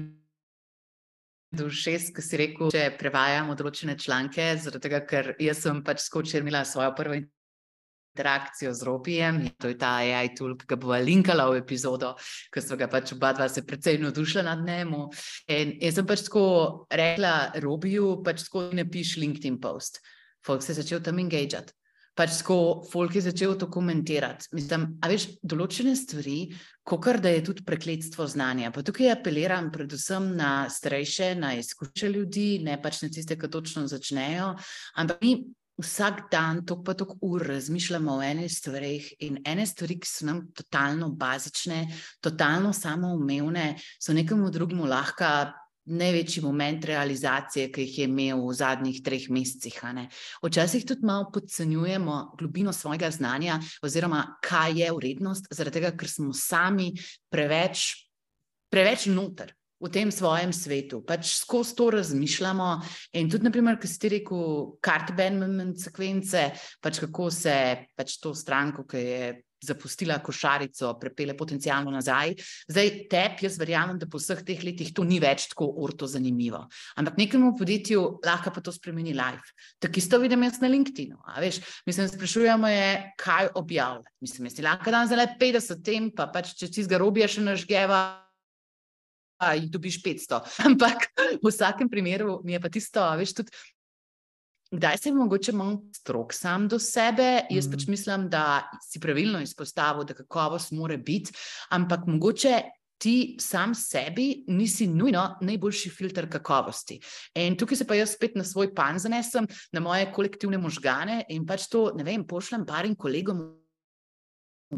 do 1.53 1.71
šest, 1.71 2.13
ki 2.17 2.25
si 2.25 2.41
rekel, 2.41 2.71
če 2.75 2.91
prevajamo 2.99 3.55
določene 3.59 3.97
članke, 4.01 4.49
zaradi 4.61 4.89
tega, 4.89 5.03
ker 5.07 5.33
jaz 5.43 5.63
sem 5.65 5.83
pač 5.87 6.03
skočil 6.05 6.43
imela 6.43 6.65
svojo 6.67 6.93
prvo 6.97 7.17
interakcijo 8.17 8.73
z 8.75 8.89
Robijem 8.89 9.41
in 9.45 9.55
to 9.61 9.69
je 9.69 9.79
ta 9.79 9.97
AI 10.01 10.33
tool, 10.35 10.57
ki 10.57 10.69
ga 10.71 10.81
bova 10.81 10.99
linkala 11.05 11.49
v 11.53 11.61
epizodo, 11.61 12.15
ker 12.53 12.65
smo 12.65 12.79
ga 12.81 12.89
pač 12.89 13.13
oba 13.13 13.33
dva 13.37 13.49
se 13.53 13.63
precej 13.67 14.01
navdušila 14.03 14.45
nad 14.47 14.65
njemu. 14.67 15.07
In 15.53 15.77
jaz 15.85 16.01
sem 16.01 16.09
pač 16.09 16.27
tako 16.27 16.45
rekla 16.91 17.61
Robiju, 17.63 18.23
pač 18.25 18.49
tako 18.49 18.71
ne 18.73 18.89
piš 18.89 19.19
LinkedIn 19.21 19.61
post. 19.61 20.01
Folk 20.47 20.63
se 20.63 20.73
je 20.73 20.81
začel 20.83 21.03
tam 21.05 21.19
engageati 21.19 21.75
pač 22.17 22.39
tako 22.41 22.59
folk 22.91 23.15
je 23.15 23.27
začel 23.29 23.55
to 23.61 23.69
komentirati. 23.73 24.49
Mislim, 24.57 24.89
a 25.05 25.11
veš, 25.13 25.29
določene 25.45 25.93
stvari, 25.99 26.39
kot 26.87 27.21
da 27.21 27.33
je 27.35 27.45
tudi 27.45 27.65
prekletstvo 27.67 28.27
znanja. 28.31 28.73
Pa 28.73 28.85
tukaj 28.87 29.13
apeliram 29.13 29.69
predvsem 29.75 30.33
na 30.39 30.71
starejše, 30.73 31.35
na 31.39 31.55
izkušnje 31.61 32.11
ljudi, 32.15 32.49
ne 32.65 32.79
pač 32.83 33.03
na 33.05 33.13
tiste, 33.13 33.37
ki 33.37 33.53
točno 33.53 33.85
začnejo, 33.91 34.55
ampak 34.97 35.23
mi 35.23 35.37
vsak 35.77 36.31
dan 36.33 36.63
tok 36.65 36.87
pa 36.87 36.95
tok 36.97 37.19
ur 37.21 37.43
razmišljamo 37.45 38.15
o 38.17 38.23
enih 38.25 38.49
stvarih 38.53 39.11
in 39.29 39.43
ene 39.45 39.67
stvari, 39.69 39.99
ki 40.01 40.09
so 40.09 40.27
nam 40.27 40.41
totalno 40.57 41.11
bazične, 41.13 41.85
totalno 42.25 42.73
samoumevne, 42.73 43.75
so 44.01 44.17
nekomu 44.17 44.49
drugemu 44.51 44.89
lahko 44.89 45.29
največji 45.87 46.43
moment 46.43 46.85
realizacije, 46.85 47.71
ki 47.73 47.85
jih 47.87 47.99
je 47.99 48.09
imel 48.09 48.43
v 48.47 48.55
zadnjih 48.55 49.03
treh 49.03 49.29
mesecih. 49.31 49.79
Včasih 50.43 50.87
tudi 50.87 51.07
malo 51.07 51.31
podcenjujemo 51.33 52.37
globino 52.39 52.73
svojega 52.73 53.11
znanja, 53.11 53.61
oziroma 53.83 54.39
kaj 54.43 54.81
je 54.83 54.91
vrednost, 54.93 55.47
zaradi 55.51 55.81
tega, 55.81 55.93
ker 55.97 56.11
smo 56.11 56.35
sami 56.35 56.93
preveč, 57.31 58.09
preveč 58.71 59.07
noter. 59.07 59.55
V 59.77 59.91
tem 59.93 60.09
svojem 60.09 60.55
svetu, 60.57 61.03
pač 61.05 61.35
skozi 61.37 61.75
to 61.77 61.91
razmišljamo. 61.93 62.69
In 63.21 63.29
tudi, 63.29 63.45
naprimer, 63.45 63.77
ki 63.77 63.89
si 63.91 63.99
ti 64.01 64.09
rekel, 64.15 64.79
kart 64.81 65.13
Benjamin 65.13 65.75
sekvence, 65.77 66.47
pač 66.81 67.03
kako 67.05 67.29
se 67.29 67.57
pač 67.93 68.17
to 68.17 68.33
stranko, 68.33 68.87
ki 68.89 69.03
je 69.05 69.27
zapustila 69.65 70.19
košarico, 70.23 70.93
prepele 71.01 71.37
potencijalno 71.37 71.91
nazaj. 71.91 72.35
Zdaj, 72.69 72.91
tebi, 73.11 73.47
jaz 73.47 73.59
verjamem, 73.61 73.99
da 73.99 74.09
po 74.11 74.21
vseh 74.21 74.43
teh 74.47 74.61
letih 74.65 74.93
to 74.95 75.05
ni 75.05 75.21
več 75.23 75.49
tako 75.53 75.69
orto 75.85 76.09
zanimivo. 76.11 76.65
Ampak 77.01 77.19
nekemu 77.21 77.55
podjetju 77.59 78.05
lahko 78.27 78.53
pa 78.55 78.61
to 78.65 78.75
spremeni 78.75 79.15
life. 79.17 79.57
Tako 79.83 80.03
isto 80.03 80.21
vidim 80.23 80.45
jaz 80.47 80.61
na 80.61 80.71
LinkedIn-u. 80.73 81.19
Mislim, 81.87 82.09
sprašujemo 82.09 82.69
je, 82.69 82.93
kaj 83.21 83.51
objavlja. 83.55 84.07
Mislim, 84.21 84.51
jaz 84.51 84.59
ti 84.59 84.67
lahko 84.67 84.93
dan 84.95 85.09
zelo 85.09 85.27
50 85.41 85.83
tem, 85.85 86.11
pa 86.13 86.29
pač 86.33 86.55
če 86.59 86.71
si 86.73 86.87
ga 86.89 87.01
robija 87.03 87.29
še 87.29 87.45
nažgeva. 87.45 88.05
Jih 89.37 89.69
dobiš 89.69 89.99
500. 90.01 90.39
Ampak 90.69 91.11
v 91.43 91.51
vsakem 91.51 91.91
primeru 91.93 92.41
mi 92.45 92.55
je 92.55 92.61
pa 92.61 92.71
tisto, 92.73 93.03
veš, 93.21 93.35
tudi 93.37 93.53
Kdaj 94.71 94.99
se 94.99 95.09
je 95.09 95.15
mogoče 95.15 95.53
malo 95.53 95.83
strok 95.95 96.33
sam 96.35 96.69
do 96.69 96.79
sebe? 96.79 97.47
Mm. 97.47 97.55
Jaz 97.57 97.69
pač 97.71 97.85
mhm. 97.87 97.91
mislim, 97.91 98.29
da 98.31 98.71
si 98.83 99.01
pravilno 99.01 99.41
izpostavil, 99.41 100.05
da 100.05 100.15
kakovost 100.15 100.73
mora 100.73 100.97
biti, 100.97 101.33
ampak 101.71 102.07
mogoče 102.07 102.63
ti 102.99 103.37
sam 103.41 103.75
sebi 103.75 104.45
nisi 104.49 104.87
nujno 104.87 105.37
najboljši 105.41 105.91
filter 105.91 106.29
kakovosti. 106.31 107.01
In 107.35 107.57
tukaj 107.57 107.77
se 107.77 107.87
pa 107.87 107.95
jaz 107.95 108.15
spet 108.17 108.37
na 108.37 108.45
svoj 108.45 108.75
pan 108.75 108.99
zanesem, 108.99 109.47
na 109.73 109.81
moje 109.81 110.09
kolektivne 110.13 110.59
možgane 110.59 111.25
in 111.29 111.47
pač 111.47 111.69
to, 111.69 111.91
ne 111.97 112.05
vem, 112.05 112.25
pošljem 112.27 112.67
parim 112.67 112.97
kolegom 112.97 113.45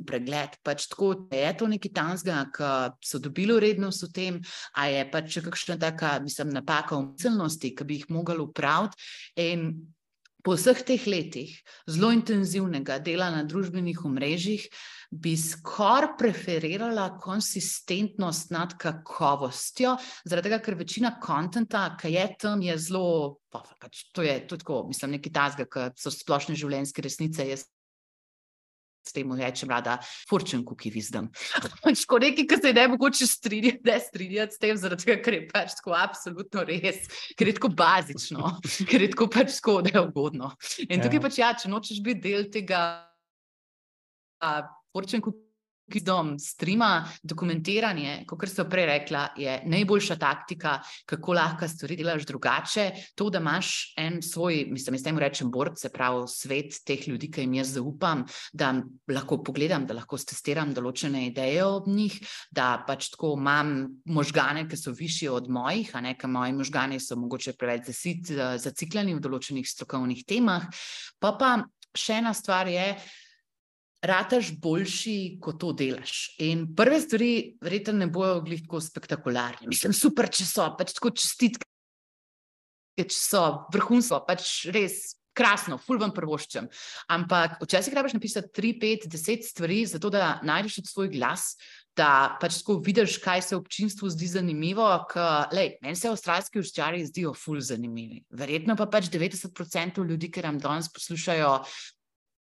pregled. 0.07 0.57
Pač 0.64 0.89
tako, 0.93 1.12
je 1.32 1.53
to 1.59 1.68
nekaj 1.70 1.93
tanskega, 1.97 2.41
ki 2.55 3.11
so 3.11 3.20
dobili 3.22 3.57
vrednost 3.57 4.09
v 4.09 4.11
tem, 4.14 4.41
a 4.76 4.89
je 4.93 5.05
pač 5.11 5.39
kakšna 5.45 5.78
taka, 5.80 6.18
mislim, 6.24 6.53
napaka 6.55 6.99
v 6.99 7.12
miselnosti, 7.12 7.74
ki 7.76 7.89
bi 7.89 8.03
jih 8.03 8.11
mogli 8.12 8.43
upraviti. 8.45 8.99
Po 10.47 10.55
vseh 10.55 10.78
teh 10.86 11.03
letih 11.11 11.51
zelo 11.91 12.12
intenzivnega 12.14 13.01
dela 13.03 13.26
na 13.34 13.43
družbenih 13.45 13.99
omrežjih, 14.07 14.62
bi 15.11 15.32
skoraj 15.36 16.14
preferirala 16.20 17.09
konsistentnost 17.18 18.53
nad 18.55 18.76
kakovostjo, 18.78 19.97
zaradi 20.28 20.49
tega, 20.49 20.61
ker 20.62 20.76
večina 20.78 21.11
konta, 21.20 21.82
ki 21.99 22.12
je 22.14 22.26
tam, 22.39 22.62
je 22.62 22.78
zelo, 22.78 23.41
pa, 23.51 23.64
pač, 23.82 24.07
to 24.14 24.22
je 24.22 24.39
tudi 24.47 24.62
tako, 24.62 24.84
mislim, 24.93 25.16
nekaj 25.18 25.34
tasga, 25.34 25.66
ki 25.66 25.89
so 25.99 26.14
splošne 26.14 26.55
življenjske 26.57 27.03
resnice. 27.03 27.49
Jaz 27.49 27.66
s 29.09 29.16
tem 29.16 29.32
rečem, 29.38 29.72
da 29.84 29.98
fortune 30.28 30.64
cookie 30.68 30.92
wisdom. 30.92 31.30
Pač 31.84 32.04
nekaj, 32.04 32.46
ki 32.50 32.61
se 32.61 32.72
ne 32.76 32.86
mogoče 32.94 33.28
strinjati, 33.30 33.82
ne 33.88 33.98
strinjati 34.04 34.56
s 34.56 34.62
tem, 34.62 34.76
zaradi 34.76 35.09
tega, 35.09 35.18
ker 35.24 35.38
je 35.38 35.42
pač 35.50 35.74
tako 35.80 35.96
absolutno 35.98 36.64
res, 36.68 37.09
ker 37.38 37.50
je 37.50 37.56
tako 37.59 37.72
bazično, 37.78 38.54
ker 38.90 39.06
je 39.06 39.11
tako 39.16 39.30
pač 39.32 39.59
tako 39.59 39.80
neugodno. 39.88 40.52
In 40.86 41.02
tukaj 41.02 41.20
ja. 41.20 41.26
pač 41.26 41.42
ja, 41.42 41.52
če 41.56 41.72
nočeš 41.72 42.04
biti 42.04 42.24
del 42.28 42.48
tega. 42.52 42.86
Uh, 44.38 44.62
fortune 44.94 45.18
cookie 45.24 45.47
ki 45.91 46.03
dom 46.05 46.34
streama, 46.41 47.03
dokumentiranje, 47.22 48.22
kot 48.28 48.49
so 48.51 48.66
prej 48.70 48.86
rekla, 48.89 49.24
je 49.39 49.59
najboljša 49.68 50.16
taktika, 50.20 50.78
kako 51.09 51.36
lahko 51.36 51.68
stvari 51.68 51.97
delaš 51.99 52.26
drugače. 52.28 52.91
To, 53.18 53.28
da 53.30 53.41
imaš 53.43 53.95
en 53.99 54.20
svoj, 54.22 54.66
mislim, 54.70 54.99
jaz 54.99 55.07
temu 55.07 55.22
rečem, 55.22 55.51
bord, 55.51 55.78
se 55.78 55.91
pravi, 55.93 56.26
svet 56.28 56.80
teh 56.86 57.09
ljudi, 57.09 57.30
ki 57.32 57.47
jim 57.47 57.59
jaz 57.59 57.74
zaupam, 57.78 58.24
da 58.53 58.72
lahko 59.12 59.41
pogledam, 59.45 59.86
da 59.86 59.97
lahko 59.99 60.18
testiram 60.18 60.74
določene 60.74 61.26
ideje 61.28 61.64
ob 61.64 61.89
njih, 61.89 62.18
da 62.55 62.70
pač 62.86 63.11
tako 63.14 63.34
imam 63.39 63.74
možgane, 64.09 64.66
ki 64.68 64.76
so 64.78 64.93
višji 64.97 65.30
od 65.32 65.49
mojih, 65.53 65.95
a 65.95 66.03
ne, 66.05 66.14
ker 66.18 66.30
moji 66.32 66.57
možgani 66.57 67.01
so 67.01 67.16
mogoče 67.18 67.55
preveč 67.59 67.89
zasit, 67.93 68.32
zacikljeni 68.62 69.16
v 69.16 69.24
določenih 69.24 69.66
strokovnih 69.68 70.24
temah. 70.28 70.68
Pa 71.22 71.34
pa 71.39 71.55
še 71.97 72.20
ena 72.20 72.34
stvar 72.36 72.68
je, 72.70 72.93
rataš 74.03 74.53
boljši, 74.61 75.38
ko 75.42 75.53
to 75.59 75.72
delaš. 75.72 76.34
In 76.44 76.68
prve 76.76 77.01
stvari, 77.01 77.32
verjetno, 77.62 77.96
ne 77.99 78.07
bojo 78.07 78.40
glih 78.46 78.62
tako 78.62 78.80
spektakularne. 78.84 79.68
Mislim, 79.70 79.94
super, 79.96 80.30
če 80.30 80.46
so, 80.46 80.68
pač 80.78 80.94
tako 80.99 81.12
čestitke, 81.16 81.66
če 82.99 83.14
so 83.14 83.44
vrhunsko, 83.74 84.24
pač 84.28 84.68
res. 84.74 85.14
Krasno, 85.38 85.76
ful 85.78 86.01
vam 86.03 86.11
prvoščem. 86.11 86.64
Ampak 87.14 87.61
včasih 87.62 87.94
rabiš 87.94 88.16
napisati 88.16 88.49
3, 88.59 88.72
5, 88.82 89.05
10 89.12 89.44
stvari, 89.46 89.76
zato 89.86 90.11
da 90.11 90.40
najdeš 90.42 90.80
svoj 90.88 91.12
glas, 91.12 91.53
da 91.94 92.38
pač 92.42 92.57
tako 92.59 92.80
vidiš, 92.82 93.20
kaj 93.22 93.44
se 93.46 93.55
občinstvu 93.55 94.11
zdi 94.16 94.32
zanimivo. 94.32 94.88
Meni 95.55 95.94
se 95.94 96.11
avstralski 96.11 96.59
uščari 96.59 97.07
zdijo 97.07 97.36
ful 97.38 97.61
zanimivi. 97.62 98.24
Verjetno 98.34 98.74
pa 98.74 98.88
pač 98.90 99.12
90% 99.14 100.03
ljudi, 100.11 100.32
ki 100.34 100.42
nam 100.42 100.59
danes 100.59 100.90
poslušajo, 100.90 101.53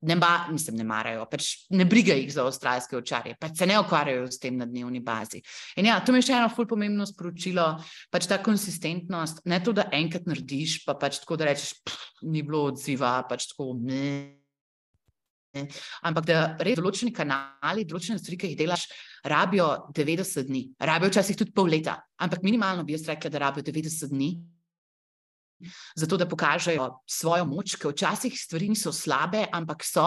ne, 0.01 0.17
ba, 0.17 0.47
mislim, 0.51 0.77
ne 0.81 0.85
marajo, 0.85 1.27
pač 1.31 1.51
ne 1.77 1.85
briga 1.89 2.15
jih 2.17 2.31
za 2.33 2.45
avstralske 2.47 2.97
očarje, 2.97 3.37
pač 3.41 3.59
se 3.61 3.69
ne 3.69 3.77
ukvarjajo 3.81 4.27
s 4.31 4.41
tem 4.41 4.57
na 4.57 4.67
dnevni 4.69 5.03
bazi. 5.05 5.43
In 5.81 5.91
ja, 5.91 5.99
to 6.01 6.13
mi 6.13 6.23
je 6.23 6.31
še 6.31 6.39
eno 6.39 6.49
ful 6.53 6.69
pomembno 6.69 7.07
sporočilo, 7.09 7.67
pač 8.13 8.29
ta 8.31 8.41
konsistentnost, 8.45 9.45
ne 9.51 9.61
to, 9.65 9.75
da 9.77 9.91
enkrat 9.97 10.29
narediš, 10.31 10.81
pa 10.87 10.97
pač 11.01 11.21
tako 11.23 11.41
da 11.41 11.51
rečeš, 11.51 11.75
ni 12.33 12.45
bilo 12.47 12.67
odziva, 12.71 13.19
pač 13.29 13.51
tako 13.53 13.75
ne. 13.81 14.37
Ampak 16.07 16.27
da 16.29 16.41
res 16.63 16.79
določeni 16.79 17.11
kanali, 17.13 17.85
določene 17.89 18.21
stvari, 18.21 18.39
ki 18.39 18.53
jih 18.53 18.59
delaš, 18.61 18.87
rabijo 19.27 19.67
90 19.97 20.47
dni, 20.47 20.63
rabijo 20.87 21.11
včasih 21.11 21.41
tudi 21.43 21.53
pol 21.57 21.69
leta, 21.73 21.97
ampak 22.23 22.45
minimalno 22.47 22.87
bi 22.87 22.95
jaz 22.95 23.09
rekla, 23.11 23.33
da 23.35 23.43
rabijo 23.49 23.67
90 23.67 24.15
dni, 24.15 24.31
zato 25.97 26.17
da 26.17 26.29
pokažejo 26.29 26.89
svojo 27.09 27.47
moč, 27.49 27.77
ker 27.81 27.93
včasih 27.95 28.37
stvari 28.37 28.71
niso 28.73 28.93
slabe, 28.93 29.47
ampak 29.53 29.85
so, 29.85 30.07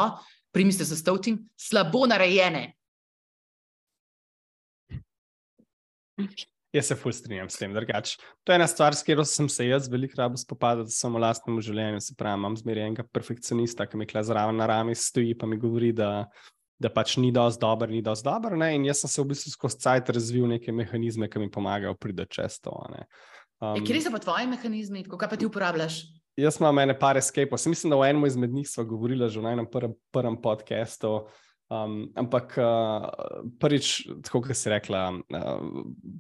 primite 0.54 0.86
za 0.86 0.98
stavtim, 0.98 1.42
slabo 1.58 2.06
narejene. 2.10 2.72
Jaz 6.74 6.88
se 6.90 6.96
fulj 6.98 7.14
strinjam 7.14 7.50
s 7.54 7.60
tem, 7.62 7.74
drugač. 7.74 8.16
To 8.44 8.54
je 8.54 8.58
ena 8.58 8.66
stvar, 8.70 8.96
s 8.98 9.06
katero 9.06 9.26
sem 9.30 9.46
se 9.50 9.68
jaz 9.68 9.86
veliko 9.94 10.18
rabo 10.18 10.40
spopadal 10.42 10.88
v 10.88 10.94
svojem 10.94 11.22
lastnem 11.22 11.60
življenju. 11.62 12.02
Se 12.02 12.16
pravi, 12.18 12.42
imam 12.42 12.58
zmeraj 12.58 12.88
enega 12.88 13.06
perfekcionista, 13.14 13.86
ki 13.86 14.00
mi 14.02 14.08
kle 14.10 14.24
zraven 14.26 14.58
na 14.58 14.66
rami 14.70 14.96
stoji, 14.98 15.36
pa 15.38 15.46
mi 15.50 15.60
govori, 15.62 15.92
da, 15.94 16.26
da 16.82 16.90
pač 16.90 17.20
ni 17.22 17.30
dosti 17.34 17.62
dober, 17.62 17.94
ni 17.94 18.02
dosti 18.06 18.26
dober. 18.26 18.58
Ne? 18.58 18.72
In 18.80 18.88
jaz 18.90 19.04
sem 19.04 19.14
se 19.14 19.22
v 19.22 19.30
bistvu 19.36 19.54
skozi 19.54 19.84
cajt 19.86 20.10
razvil 20.18 20.50
neke 20.50 20.74
mehanizme, 20.74 21.30
ki 21.30 21.44
mi 21.44 21.52
pomagajo 21.54 21.94
priti 21.94 22.26
čez 22.40 22.58
to. 22.66 22.74
Ne? 22.96 23.06
Um, 23.64 23.86
Kje 23.86 24.02
so 24.04 24.12
pa 24.12 24.20
tvoji 24.20 24.48
mehanizmi, 24.48 25.06
kako 25.08 25.28
pa 25.30 25.40
ti 25.40 25.48
uporabljaš? 25.48 26.02
Jaz 26.36 26.58
imam 26.60 26.80
ene 26.80 26.96
par 27.00 27.18
escape-ov. 27.18 27.62
Mislim, 27.70 27.94
da 27.94 27.98
v 27.98 28.10
enem 28.10 28.26
izmed 28.26 28.52
njih 28.52 28.70
smo 28.70 28.84
govorili 28.84 29.30
že 29.30 29.42
na 29.42 29.54
enem 29.54 29.70
prvem, 29.72 29.94
prvem 30.12 30.36
podkastu. 30.42 31.28
Um, 31.74 31.94
ampak 32.20 32.54
uh, 32.62 33.08
prvič, 33.58 34.06
tako 34.22 34.44
kot 34.46 34.58
si 34.58 34.70
rekla, 34.70 35.02
uh, 35.10 35.62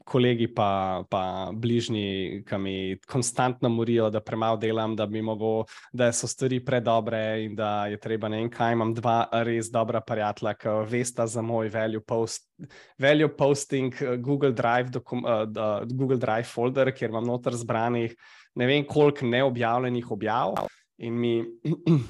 kolegi 0.08 0.47
pa, 0.49 1.04
pa 1.06 1.51
bližnji, 1.54 2.41
ki 2.47 2.58
mi 2.58 2.76
konstantno 3.06 3.70
morijo, 3.70 4.08
da 4.10 4.24
premalo 4.24 4.58
delam, 4.58 4.95
da 4.97 5.06
bi 5.06 5.22
mogel, 5.22 5.68
da 5.93 6.10
so 6.16 6.28
stvari 6.28 6.58
predobre 6.66 7.43
in 7.43 7.58
da 7.60 7.86
je 7.91 7.99
treba 8.01 8.32
ne 8.34 8.41
en 8.41 8.49
kaj. 8.49 8.74
Imam 8.74 8.95
dva 8.97 9.28
res 9.45 9.70
dobra 9.70 10.01
prijatelja, 10.01 10.56
ki 10.58 10.78
vesta 10.89 11.28
za 11.30 11.43
moj 11.45 11.70
value, 11.74 12.01
post, 12.01 12.49
value 12.97 13.30
posting 13.30 13.93
uh, 14.01 14.16
Google 14.18 14.56
Drive, 14.58 14.89
dokum, 14.95 15.22
uh, 15.22 15.84
Google 15.91 16.18
Drive 16.18 16.49
folder, 16.49 16.89
kjer 16.95 17.14
imam 17.14 17.30
noter 17.30 17.54
zbranih 17.54 18.18
ne 18.56 18.66
vem 18.66 18.86
koliko 18.88 19.26
neobjavljenih 19.26 20.12
objav. 20.12 20.54
In 20.97 21.14
mi 21.20 21.39
uh, 21.41 22.01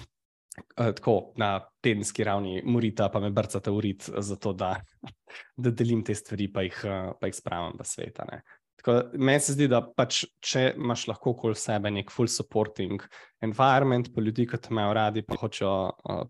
tako 0.96 1.34
na 1.36 1.60
tedenski 1.84 2.24
ravni 2.24 2.62
morita, 2.66 3.10
pa 3.12 3.20
me 3.20 3.32
brcata 3.32 3.72
v 3.72 3.84
rit, 3.84 4.10
zato 4.24 4.54
da, 4.58 4.76
da 5.58 5.72
delim 5.72 6.04
te 6.06 6.16
stvari, 6.16 6.50
pa 6.54 6.66
jih, 6.66 6.84
pa 7.20 7.30
jih 7.30 7.38
spravim 7.38 7.80
v 7.80 7.88
svet. 7.88 8.22
Meni 9.14 9.40
se 9.40 9.56
zdi, 9.56 9.70
da 9.72 9.80
pač, 9.84 10.24
če 10.44 10.74
imaš 10.76 11.06
lahko 11.08 11.32
okoli 11.32 11.56
sebe 11.56 11.92
nek 11.94 12.12
full 12.12 12.28
supporting 12.32 13.04
environment, 13.46 14.10
pa 14.16 14.24
ljudi, 14.24 14.48
ki 14.50 14.60
te 14.60 14.74
imajo 14.74 14.96
radi, 14.98 15.24
pa 15.28 15.38
hočejo, 15.40 15.76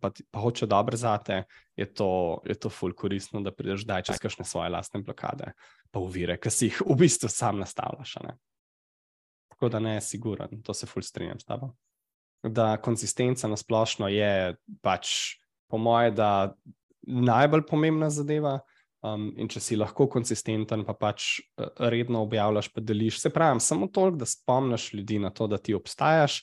pa, 0.02 0.12
pa 0.12 0.44
hočejo 0.44 0.70
dobro 0.70 1.00
zate, 1.00 1.44
je 1.80 1.88
to, 1.90 2.10
je 2.46 2.58
to 2.62 2.70
full 2.74 2.94
koristno, 2.98 3.42
da 3.42 3.54
prideš 3.56 3.88
daj 3.90 4.10
čez 4.10 4.22
kakšne 4.22 4.46
svoje 4.46 4.74
lastne 4.74 5.02
blokade, 5.06 5.54
pa 5.90 6.04
uvire, 6.04 6.38
ki 6.38 6.54
si 6.54 6.70
jih 6.70 6.84
v 6.86 7.00
bistvu 7.06 7.32
sam 7.32 7.62
nastavljaš. 7.64 8.20
Tako 9.54 9.74
da 9.74 9.82
ne, 9.82 9.98
siguran, 10.02 10.62
to 10.62 10.78
se 10.78 10.90
full 10.90 11.06
strinjam 11.06 11.42
s 11.42 11.50
tabo 11.50 11.74
da 12.44 12.78
konsistenca 12.78 13.48
na 13.48 13.58
splošno 13.58 14.08
je 14.08 14.56
pač, 14.82 15.08
po 15.70 15.78
moje, 15.78 16.12
da 16.12 16.54
najbolj 17.08 17.66
pomembna 17.70 18.10
zadeva. 18.14 18.60
Um, 19.04 19.34
in 19.36 19.50
če 19.52 19.60
si 19.60 19.76
lahko 19.76 20.06
konsistenten, 20.08 20.86
pa 20.88 20.94
pač 20.96 21.42
uh, 21.60 21.66
redno 21.92 22.22
objavljaš, 22.24 22.70
pa 22.72 22.80
deliš. 22.80 23.18
Se 23.20 23.34
pravi, 23.36 23.60
samo 23.60 23.90
toliko, 23.92 24.22
da 24.22 24.28
spomniš 24.32 24.94
ljudi 24.94 25.18
na 25.20 25.28
to, 25.36 25.50
da 25.52 25.60
ti 25.60 25.76
obstajaš, 25.76 26.38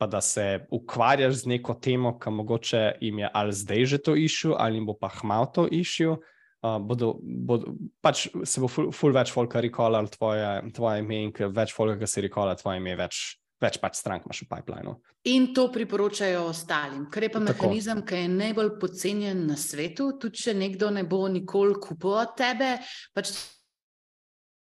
pa 0.00 0.08
da 0.08 0.22
se 0.24 0.64
ukvarjaš 0.72 1.42
z 1.42 1.52
neko 1.52 1.76
temo, 1.76 2.14
ki 2.16 2.32
mogoče 2.32 2.80
jim 3.04 3.20
je 3.20 3.30
ali 3.34 3.52
zdaj 3.52 3.84
že 3.92 3.98
to 3.98 4.16
išil, 4.16 4.56
ali 4.56 4.80
jim 4.80 4.88
bo 4.88 4.96
pa 4.96 5.12
hmal 5.20 5.50
to 5.52 5.66
išil. 5.68 6.16
Uh, 6.64 6.78
bodo, 6.80 7.18
bodo, 7.20 7.76
pač 8.00 8.30
se 8.32 8.64
bo 8.64 8.72
ful, 8.72 8.88
ful 8.96 9.12
več 9.12 9.28
folka 9.36 9.60
rekolal 9.60 10.08
tvoje, 10.08 10.72
tvoje 10.72 11.04
ime, 11.04 11.20
in 11.28 11.52
več 11.52 11.76
folka 11.76 12.08
se 12.08 12.24
rekola 12.24 12.56
tvoje 12.56 12.80
ime, 12.80 12.96
več 12.96 13.36
več 13.62 13.78
pač 13.80 13.98
strank 14.00 14.26
imaš 14.26 14.42
v 14.44 14.48
pipelinu. 14.50 14.94
In 15.32 15.50
to 15.56 15.66
priporočajo 15.72 16.44
ostalim, 16.50 17.06
kar 17.10 17.26
je 17.26 17.32
pa 17.32 17.42
mehanizem, 17.42 18.02
ki 18.06 18.22
je 18.22 18.30
najbolj 18.34 18.76
podcenjen 18.80 19.46
na 19.48 19.56
svetu. 19.60 20.12
Tudi 20.20 20.44
če 20.44 20.56
nekdo 20.56 20.92
ne 20.94 21.06
bo 21.08 21.24
nikoli 21.32 21.78
kupil 21.80 22.18
od 22.20 22.36
tebe. 22.38 22.76
Pač 23.16 23.32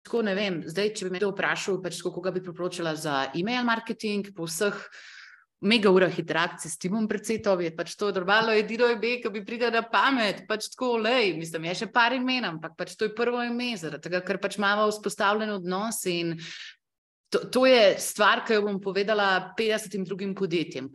tako, 0.06 0.24
vem, 0.24 0.62
zdaj, 0.66 0.94
če 0.96 1.06
bi 1.06 1.14
me 1.14 1.20
kdo 1.22 1.30
vprašal, 1.34 1.80
pač 1.84 2.00
tako, 2.00 2.16
koga 2.18 2.32
bi 2.34 2.44
priporočila 2.44 2.96
za 2.96 3.22
e-mail 3.36 3.66
marketing, 3.68 4.32
po 4.34 4.48
vseh 4.48 4.76
mega 5.60 5.90
urah 5.92 6.18
interakcije 6.18 6.72
s 6.72 6.80
timom 6.80 7.04
predsedov, 7.08 7.60
je 7.60 7.68
pač 7.76 7.92
to 8.00 8.08
normalno 8.16 8.54
edino 8.56 8.88
ime, 8.88 9.18
ki 9.20 9.28
bi 9.28 9.44
pridel 9.44 9.74
na 9.76 9.84
pamet. 9.84 10.46
Pač 10.48 10.70
tako, 10.72 10.94
lej, 11.04 11.34
mislim, 11.36 11.68
je 11.68 11.82
še 11.82 11.90
par 11.92 12.16
imen, 12.16 12.48
ampak 12.48 12.78
pač 12.80 12.96
to 12.96 13.10
je 13.10 13.14
prvo 13.14 13.42
ime, 13.44 13.74
zaradi 13.76 14.08
tega, 14.08 14.24
ker 14.24 14.40
pač 14.40 14.56
imamo 14.56 14.88
vzpostavljen 14.88 15.52
odnos 15.60 16.00
in 16.08 16.38
To, 17.30 17.38
to 17.46 17.62
je 17.66 17.94
stvar, 18.02 18.42
ki 18.42 18.56
jo 18.56 18.64
bom 18.66 18.80
povedala 18.82 19.52
50 19.58 20.02
drugim 20.06 20.34
podjetjem. 20.34 20.88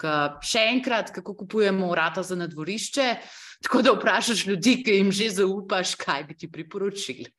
Še 0.43 0.65
enkrat, 0.73 1.13
kako 1.15 1.35
kupujemo 1.45 1.87
vrata 1.87 2.25
za 2.27 2.35
nadvorišče, 2.35 3.05
tako 3.63 3.81
da 3.85 3.93
vprašaš 3.95 4.45
ljudi, 4.49 4.81
ki 4.83 4.99
jim 4.99 5.13
že 5.15 5.29
zaupaš, 5.37 5.95
kaj 5.95 6.27
bi 6.27 6.35
ti 6.35 6.51
priporočili. 6.51 7.29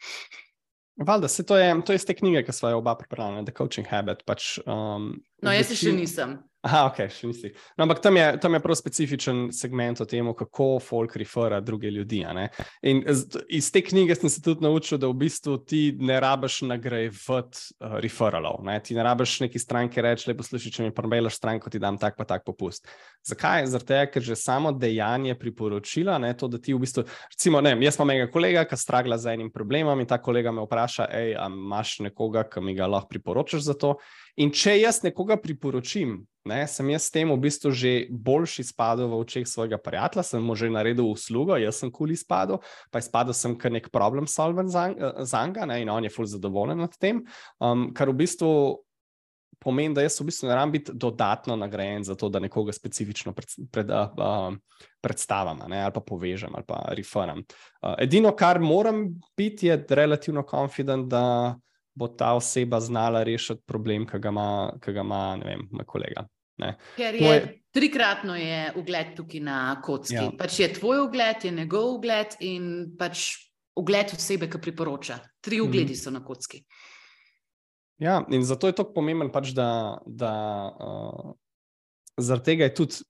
Valjda, 0.96 1.28
se 1.28 1.44
to 1.44 1.58
je, 1.60 1.74
to 1.84 1.92
je 1.92 2.00
iz 2.00 2.06
te 2.08 2.14
knjige, 2.16 2.40
ki 2.46 2.52
smo 2.56 2.72
jo 2.72 2.78
oba 2.80 2.94
pripravili, 2.96 3.44
The 3.44 3.52
Coaching 3.58 3.88
Habit. 3.88 4.24
Pač, 4.24 4.56
um, 4.64 5.10
no, 5.44 5.52
jaz 5.52 5.74
še 5.76 5.92
nisem. 5.92 6.38
Aha, 6.66 6.86
ok, 6.90 7.04
še 7.12 7.28
nisi. 7.30 7.50
No, 7.76 7.84
ampak 7.84 8.00
tam 8.02 8.16
je, 8.18 8.24
tam 8.42 8.56
je 8.56 8.60
prav 8.64 8.74
specifičen 8.78 9.42
segment 9.54 10.00
o 10.02 10.06
tem, 10.08 10.26
kako 10.34 10.80
folk 10.82 11.14
refera 11.20 11.60
druge 11.62 11.92
ljudi. 11.94 12.24
In 12.90 13.04
iz 13.06 13.68
te 13.70 13.82
knjige 13.86 14.16
sem 14.18 14.32
se 14.32 14.42
tudi 14.42 14.66
naučil, 14.66 14.98
da 14.98 15.06
v 15.06 15.14
bistvu 15.20 15.60
ti 15.62 15.82
ne 16.00 16.18
rabiš 16.22 16.64
nagrajevati 16.66 17.62
uh, 17.78 17.98
referalov. 18.02 18.64
Ne? 18.66 18.80
Ti 18.82 18.98
ne 18.98 19.06
rabiš 19.06 19.38
neki 19.44 19.62
stranki 19.62 20.02
reči, 20.02 20.26
lepo 20.32 20.46
slišiš, 20.46 20.74
če 20.74 20.88
mi 20.88 20.94
prbelaš 20.96 21.38
stranko, 21.38 21.70
ti 21.70 21.78
dam 21.82 22.00
tak 22.02 22.18
pa 22.18 22.26
tak 22.26 22.42
popust. 22.46 22.90
Zakaj? 23.26 23.68
Zato, 23.70 24.02
ker 24.10 24.26
že 24.26 24.34
samo 24.38 24.74
dejanje 24.74 25.38
priporočila, 25.38 26.18
ne, 26.22 26.34
to, 26.34 26.50
da 26.50 26.58
ti 26.62 26.74
v 26.74 26.82
bistvu, 26.82 27.06
recimo, 27.30 27.62
ne, 27.62 27.76
jaz 27.86 28.00
imam 28.00 28.16
enega 28.16 28.30
kolega, 28.32 28.66
ki 28.66 28.78
stragla 28.80 29.18
z 29.22 29.36
enim 29.38 29.54
problemom 29.54 30.02
in 30.02 30.08
ta 30.10 30.18
kolega 30.18 30.50
me 30.54 30.66
vpraša, 30.66 31.06
hej, 31.14 31.36
imaš 31.46 32.00
nekoga, 32.08 32.42
ki 32.50 32.62
mi 32.64 32.74
ga 32.74 32.90
lahko 32.90 33.14
priporočaš 33.14 33.68
za 33.70 33.78
to. 33.78 33.96
In 34.42 34.50
če 34.52 34.80
jaz 34.80 35.00
nekoga 35.06 35.38
priporočim, 35.40 36.24
ne, 36.46 36.62
sem 36.70 36.90
jaz 36.94 37.08
s 37.08 37.14
tem 37.14 37.30
v 37.30 37.38
bistvu 37.42 37.72
že 37.74 37.92
boljši 38.10 38.64
spadal 38.70 39.10
v 39.10 39.20
očeh 39.20 39.46
svojega 39.48 39.78
prijatelja, 39.82 40.24
sem 40.24 40.42
mu 40.42 40.54
že 40.54 40.70
naredil 40.72 41.10
uslugo, 41.10 41.58
jaz 41.58 41.82
sem 41.82 41.92
kuli 41.92 42.16
spadal, 42.16 42.62
pa 42.90 43.02
je 43.02 43.08
spadal 43.10 43.36
sem 43.36 43.58
kar 43.58 43.74
nek 43.74 43.90
problem 43.90 44.30
solven 44.30 44.70
za 44.70 44.88
njega 45.46 45.66
in 45.76 45.90
on 45.90 46.04
je 46.04 46.12
fulj 46.12 46.32
zadovoljen 46.36 46.78
nad 46.78 46.94
tem, 46.98 47.24
um, 47.60 47.90
kar 47.94 48.10
v 48.10 48.20
bistvu 48.22 48.50
pomeni, 49.58 49.94
da 49.96 50.04
jaz 50.04 50.20
v 50.20 50.28
bistvu 50.28 50.48
ne 50.48 50.54
rabim 50.54 50.72
biti 50.76 50.92
dodatno 50.94 51.56
nagrajen 51.56 52.04
za 52.04 52.14
to, 52.14 52.28
da 52.28 52.38
nekoga 52.38 52.72
specifično 52.72 53.32
pred, 53.34 53.54
pred, 53.72 53.90
uh, 53.90 54.12
uh, 54.14 54.82
predstavim 55.00 55.64
ne, 55.68 55.82
ali 55.82 55.94
pa 55.94 56.00
povežem 56.00 56.54
ali 56.54 56.66
pa 56.66 56.84
referam. 56.94 57.42
Uh, 57.82 57.94
edino, 57.98 58.34
kar 58.36 58.60
moram 58.60 59.08
biti, 59.36 59.66
je 59.66 59.80
relativno 59.88 60.44
confident, 60.50 61.08
da 61.10 61.56
bo 61.96 62.08
ta 62.08 62.34
oseba 62.36 62.80
znala 62.80 63.22
rešiti 63.24 63.62
problem, 63.66 64.06
ki 64.06 64.18
ga 64.20 64.28
ima, 64.28 64.48
ki 64.84 64.92
ga 64.92 65.00
ima 65.00 65.20
ne 65.40 65.46
vem, 65.48 65.68
moj 65.72 65.86
kolega. 65.88 66.26
Ne. 66.62 66.72
Ker 66.96 67.14
je 67.14 67.28
Moj... 67.28 67.40
trikratno 67.76 68.36
je 68.36 68.72
ugled 68.80 69.14
tukaj 69.16 69.40
na 69.44 69.58
kocki. 69.84 70.14
Ja. 70.14 70.28
Pač 70.38 70.60
je 70.60 70.70
tvoj 70.78 71.04
ugled, 71.06 71.44
je 71.44 71.52
njegov 71.52 71.96
ugled 71.98 72.38
in 72.40 72.68
pač 72.98 73.28
ugled 73.76 74.14
osebe, 74.16 74.48
ki 74.50 74.60
priporoča. 74.62 75.18
Tri 75.40 75.60
mhm. 75.60 75.68
ugledi 75.68 75.96
mm. 75.96 76.00
so 76.00 76.14
na 76.14 76.24
kocki. 76.24 76.62
Ja, 78.00 78.20
in 78.28 78.44
zato 78.44 78.68
je 78.68 78.76
to 78.76 78.84
pomembno, 78.92 79.30
pač, 79.32 79.54
da, 79.56 79.98
da 80.04 80.32
uh, 80.68 81.30
zaradi 82.16 82.52
tega 82.52 82.68
je 82.68 82.74
tudi 82.76 83.04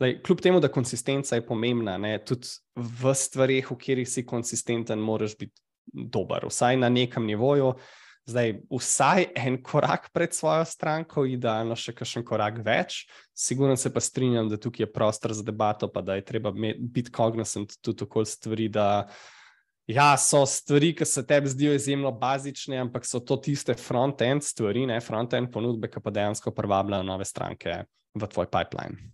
Lej, 0.00 0.14
kljub 0.24 0.40
temu, 0.40 0.60
da 0.64 0.70
konsistenca 0.72 1.36
je 1.36 1.44
pomembna, 1.44 1.98
ne, 2.00 2.14
tudi 2.24 2.48
v 2.76 3.12
stvarih, 3.14 3.66
v 3.68 3.74
katerih 3.76 4.08
si 4.08 4.24
konsistenten, 4.24 5.02
moraš 5.04 5.34
biti 5.36 5.60
dober, 5.92 6.46
vsaj 6.48 6.78
na 6.80 6.88
nekem 6.88 7.26
nivoju. 7.28 7.74
Zdaj, 8.28 8.52
vsaj 8.70 9.26
en 9.34 9.56
korak 9.62 10.10
pred 10.12 10.34
svojo 10.36 10.64
stranko, 10.68 11.24
idealno 11.26 11.74
še 11.78 11.94
kakšen 11.96 12.24
korak 12.26 12.60
več. 12.64 13.06
Sigurno 13.34 13.76
se 13.80 13.90
pa 13.92 14.02
strinjam, 14.04 14.50
da 14.50 14.58
tukaj 14.60 14.84
je 14.84 14.92
prostor 14.92 15.34
za 15.34 15.44
debato, 15.46 15.88
pa 15.88 16.02
da 16.04 16.18
je 16.18 16.26
treba 16.28 16.52
biti 16.52 17.10
cognizant 17.16 17.78
tudi 17.80 18.04
okoli 18.04 18.28
stvari. 18.28 18.68
Da, 18.68 19.08
ja, 19.90 20.12
so 20.20 20.44
stvari, 20.46 20.92
ki 20.94 21.08
se 21.08 21.24
tebi 21.26 21.50
zdijo 21.50 21.74
izjemno 21.74 22.12
bazične, 22.12 22.78
ampak 22.84 23.08
so 23.08 23.22
to 23.24 23.40
tiste 23.40 23.74
front-end 23.74 24.44
stvari, 24.46 24.86
ne 24.86 25.00
front-end 25.02 25.50
ponudbe, 25.50 25.90
ki 25.90 26.04
pa 26.04 26.14
dejansko 26.14 26.54
privabljajo 26.54 27.08
nove 27.08 27.26
stranke 27.26 27.82
v 28.14 28.30
tvoj 28.30 28.50
pipeline. 28.52 29.10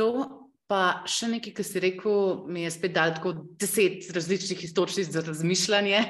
To 0.00 0.39
Pa 0.70 1.02
še 1.02 1.26
nekaj, 1.26 1.50
ki 1.56 1.64
si 1.66 1.80
rekel, 1.82 2.44
mi 2.46 2.62
je 2.62 2.70
spet 2.70 2.92
dal 2.94 3.10
tako 3.16 3.32
deset 3.58 4.06
različnih 4.14 4.60
istočnic 4.68 5.08
za 5.10 5.24
razmišljanje. 5.26 6.02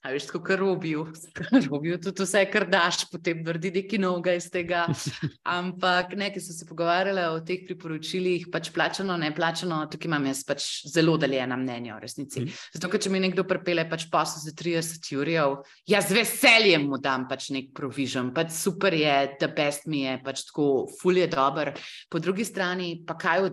A 0.00 0.12
veš, 0.14 0.30
tako 0.30 0.40
kar 0.46 0.56
robijo, 0.62 1.02
robijo 1.68 1.98
tudi 2.00 2.24
vse, 2.24 2.46
kar 2.48 2.64
daš, 2.72 3.02
potem 3.10 3.42
vrdi 3.44 3.74
neki 3.74 4.00
noga 4.00 4.32
iz 4.38 4.46
tega. 4.52 4.86
Ampak 5.58 6.14
nekaj 6.16 6.40
so 6.40 6.56
se 6.56 6.64
pogovarjali 6.64 7.26
o 7.28 7.42
teh 7.44 7.66
priporočilih, 7.68 8.46
pač 8.54 8.70
plačano, 8.72 9.18
ne 9.20 9.28
plačano, 9.36 9.82
tukaj 9.92 10.08
imam 10.08 10.30
jaz 10.30 10.40
pač 10.48 10.70
zelo 10.88 11.18
deljena 11.20 11.60
mnenja 11.60 11.98
o 11.98 12.00
resnici. 12.00 12.46
Mhm. 12.46 12.56
Zato, 12.78 12.92
ker 12.94 13.04
če 13.04 13.12
mi 13.12 13.20
nekdo 13.20 13.44
prepele 13.44 13.84
pač 13.90 14.08
posel 14.08 14.46
za 14.46 14.54
30 14.56 15.12
jurjev, 15.12 15.58
jaz 15.92 16.08
z 16.08 16.16
veseljem 16.22 16.88
mu 16.88 17.02
dam 17.04 17.28
pač 17.28 17.50
nek 17.52 17.68
provižen, 17.76 18.32
pač 18.32 18.56
super 18.56 18.96
je, 18.96 19.18
da 19.44 19.52
best 19.52 19.84
mi 19.92 20.06
je, 20.06 20.16
pač 20.24 20.46
tako 20.48 20.86
ful 21.02 21.20
je 21.20 21.28
dober. 21.28 21.74
Po 22.08 22.24
drugi 22.24 22.48
strani 22.48 22.94
pa 23.04 23.20
kaj 23.20 23.44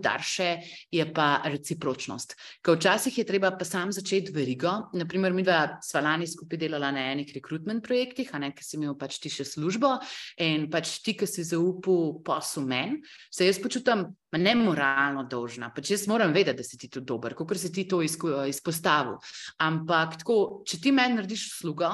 udarše, 0.54 0.86
je 0.90 1.12
pa 1.12 1.42
recipročnost. 1.44 2.34
Ker 2.62 2.76
včasih 2.76 3.18
je 3.18 3.24
treba 3.24 3.50
pa 3.56 3.64
sam 3.64 3.92
začeti 3.92 4.32
verigo. 4.32 4.90
Naprimer, 4.92 5.32
mi 5.32 5.42
dva 5.42 5.78
sva 5.82 6.00
lani 6.00 6.26
skupaj 6.26 6.58
delala 6.58 6.90
na 6.92 7.12
enih 7.12 7.32
rekrutment 7.34 7.84
projektih, 7.84 8.30
a 8.32 8.38
ne, 8.38 8.52
ki 8.54 8.64
si 8.64 8.76
imel 8.76 8.96
pač 8.98 9.18
ti 9.18 9.30
še 9.30 9.44
službo 9.44 9.98
in 10.38 10.68
pač 10.70 11.00
ti, 11.02 11.14
ki 11.14 11.26
si 11.26 11.44
zaupal 11.44 12.20
poslu 12.24 12.64
meni, 12.66 13.02
se 13.30 13.46
jaz 13.46 13.58
počutam 13.58 14.06
ne 14.34 14.54
moralno 14.54 15.26
dolžna. 15.30 15.70
Pač 15.74 15.90
jaz 15.90 16.06
moram 16.08 16.32
vedeti, 16.32 16.58
da 16.58 16.64
si 16.64 16.78
ti 16.78 16.88
tudi 16.88 17.06
dober, 17.06 17.34
kot 17.34 17.56
si 17.56 17.72
ti 17.72 17.86
to 17.88 18.02
izpostavil. 18.02 19.18
Ampak 19.62 20.20
tako, 20.22 20.64
če 20.66 20.80
ti 20.80 20.92
meni 20.92 21.18
narediš 21.18 21.50
slugo, 21.60 21.90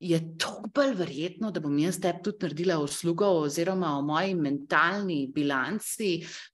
je 0.00 0.38
to 0.38 0.62
bolj 0.74 0.92
verjetno, 0.94 1.50
da 1.50 1.60
bom 1.60 1.74
jaz 1.78 1.98
tebi 2.00 2.22
tudi 2.22 2.46
naredila 2.46 2.78
uslugo, 2.78 3.26
oziroma 3.42 3.96
o 3.98 4.02
moji 4.02 4.34
mentalni 4.34 5.18
bilanci. 5.34 6.10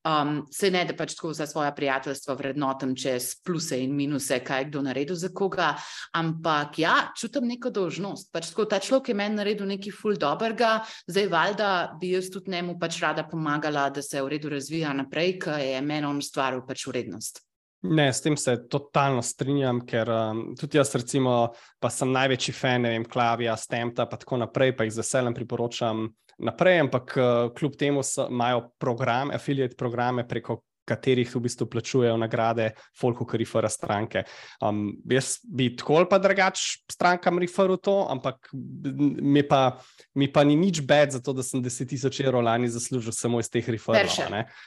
Um, 0.08 0.40
se 0.52 0.70
ne, 0.70 0.84
da 0.88 0.96
pač 0.96 1.14
tako 1.18 1.32
za 1.36 1.46
svoje 1.46 1.74
prijateljstvo 1.76 2.34
vrednotam 2.40 2.94
čez 2.96 3.34
pluse 3.44 3.78
in 3.82 3.94
minuse, 3.96 4.40
kaj 4.44 4.62
je 4.62 4.68
kdo 4.70 4.82
naredil 4.88 5.16
za 5.16 5.28
koga, 5.28 5.74
ampak 6.16 6.78
ja, 6.78 6.96
čutim 7.20 7.48
neko 7.48 7.70
dožnost. 7.70 8.32
Pač 8.32 8.50
tako 8.52 8.68
ta 8.70 8.80
človek 8.80 9.12
je 9.12 9.18
meni 9.20 9.40
naredil 9.40 9.68
nekaj 9.68 9.92
ful 9.92 10.16
dobrega, 10.16 10.78
zdaj 11.06 11.28
valjda 11.28 11.70
bi 12.00 12.14
jaz 12.16 12.30
tudi 12.32 12.50
njemu 12.50 12.78
pač 12.80 13.00
rada 13.04 13.28
pomagala, 13.28 13.90
da 13.90 14.02
se 14.02 14.22
v 14.22 14.36
redu 14.36 14.52
razvija 14.56 14.92
naprej, 14.96 15.38
ker 15.44 15.60
je 15.60 15.80
meni 15.84 16.08
on 16.08 16.22
stvaril 16.22 16.64
pač 16.66 16.86
vrednost. 16.88 17.44
Ne, 17.84 18.12
s 18.12 18.22
tem 18.24 18.36
se 18.36 18.56
totalno 18.70 19.20
strinjam, 19.22 19.82
ker 19.84 20.08
um, 20.08 20.38
tudi 20.56 20.78
jaz, 20.78 20.94
recimo, 20.96 21.52
pa 21.80 21.90
sem 21.92 22.12
največji 22.14 22.54
fan, 22.56 22.86
ne 22.86 22.94
vem, 22.94 23.04
Klavija, 23.04 23.56
Stemta, 23.60 24.06
pa 24.08 24.16
tako 24.20 24.38
naprej, 24.40 24.72
pa 24.76 24.86
jih 24.86 24.94
z 24.94 25.02
veseljem 25.02 25.36
priporočam 25.36 26.06
naprej, 26.48 26.80
ampak 26.86 27.16
uh, 27.18 27.26
kljub 27.56 27.76
temu 27.76 28.04
imajo 28.24 28.62
program, 28.80 29.34
affiliate 29.36 29.76
programe 29.76 30.24
preko 30.28 30.62
katerih 30.88 31.30
v 31.34 31.42
bistvu 31.46 31.66
plačujejo 31.70 32.16
nagrade, 32.20 32.70
folko, 33.00 33.26
ki 33.28 33.40
rifera 33.40 33.70
stranke. 33.72 34.24
Um, 34.62 34.86
jaz 35.10 35.38
bi 35.44 35.70
tako 35.76 36.00
ali 36.00 36.08
pa 36.10 36.18
drugač 36.22 36.62
strankam 36.90 37.40
riferil 37.42 37.78
to, 37.82 37.96
ampak 38.10 38.50
mi 38.52 39.42
pa, 39.46 39.78
mi 40.14 40.28
pa 40.32 40.44
ni 40.44 40.56
nič 40.60 40.82
bed 40.86 41.16
za 41.16 41.22
to, 41.24 41.34
da 41.36 41.44
sem 41.46 41.62
10 41.64 41.90
tisoč 41.90 42.20
evrov 42.24 42.44
lani 42.44 42.68
zaslužil 42.72 43.14
samo 43.16 43.40
iz 43.42 43.50
teh 43.52 43.68
riferov. 43.68 44.10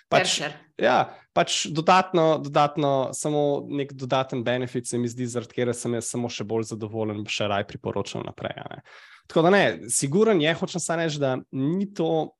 Pač, 0.10 0.40
ja, 0.82 0.98
pač 1.34 1.66
dodatno, 1.74 2.38
dodatno, 2.44 3.12
samo 3.14 3.68
nek 3.70 3.94
dodaten 3.94 4.44
benefit 4.44 4.90
se 4.90 4.98
mi 4.98 5.10
zdi, 5.10 5.30
zaradi 5.30 5.54
katerega 5.54 5.78
sem 5.78 5.98
jaz 5.98 6.10
samo 6.14 6.32
še 6.32 6.48
bolj 6.48 6.72
zadovoljen, 6.74 7.26
še 7.30 7.50
raj 7.52 7.68
priporočam 7.70 8.26
naprej. 8.28 8.58
Tako 9.28 9.44
da 9.44 9.50
ne, 9.52 9.64
siguren 9.92 10.42
je, 10.42 10.54
hočem 10.56 10.82
samo 10.82 11.04
reči, 11.04 11.20
da 11.20 11.36
ni 11.52 11.90
to 11.94 12.37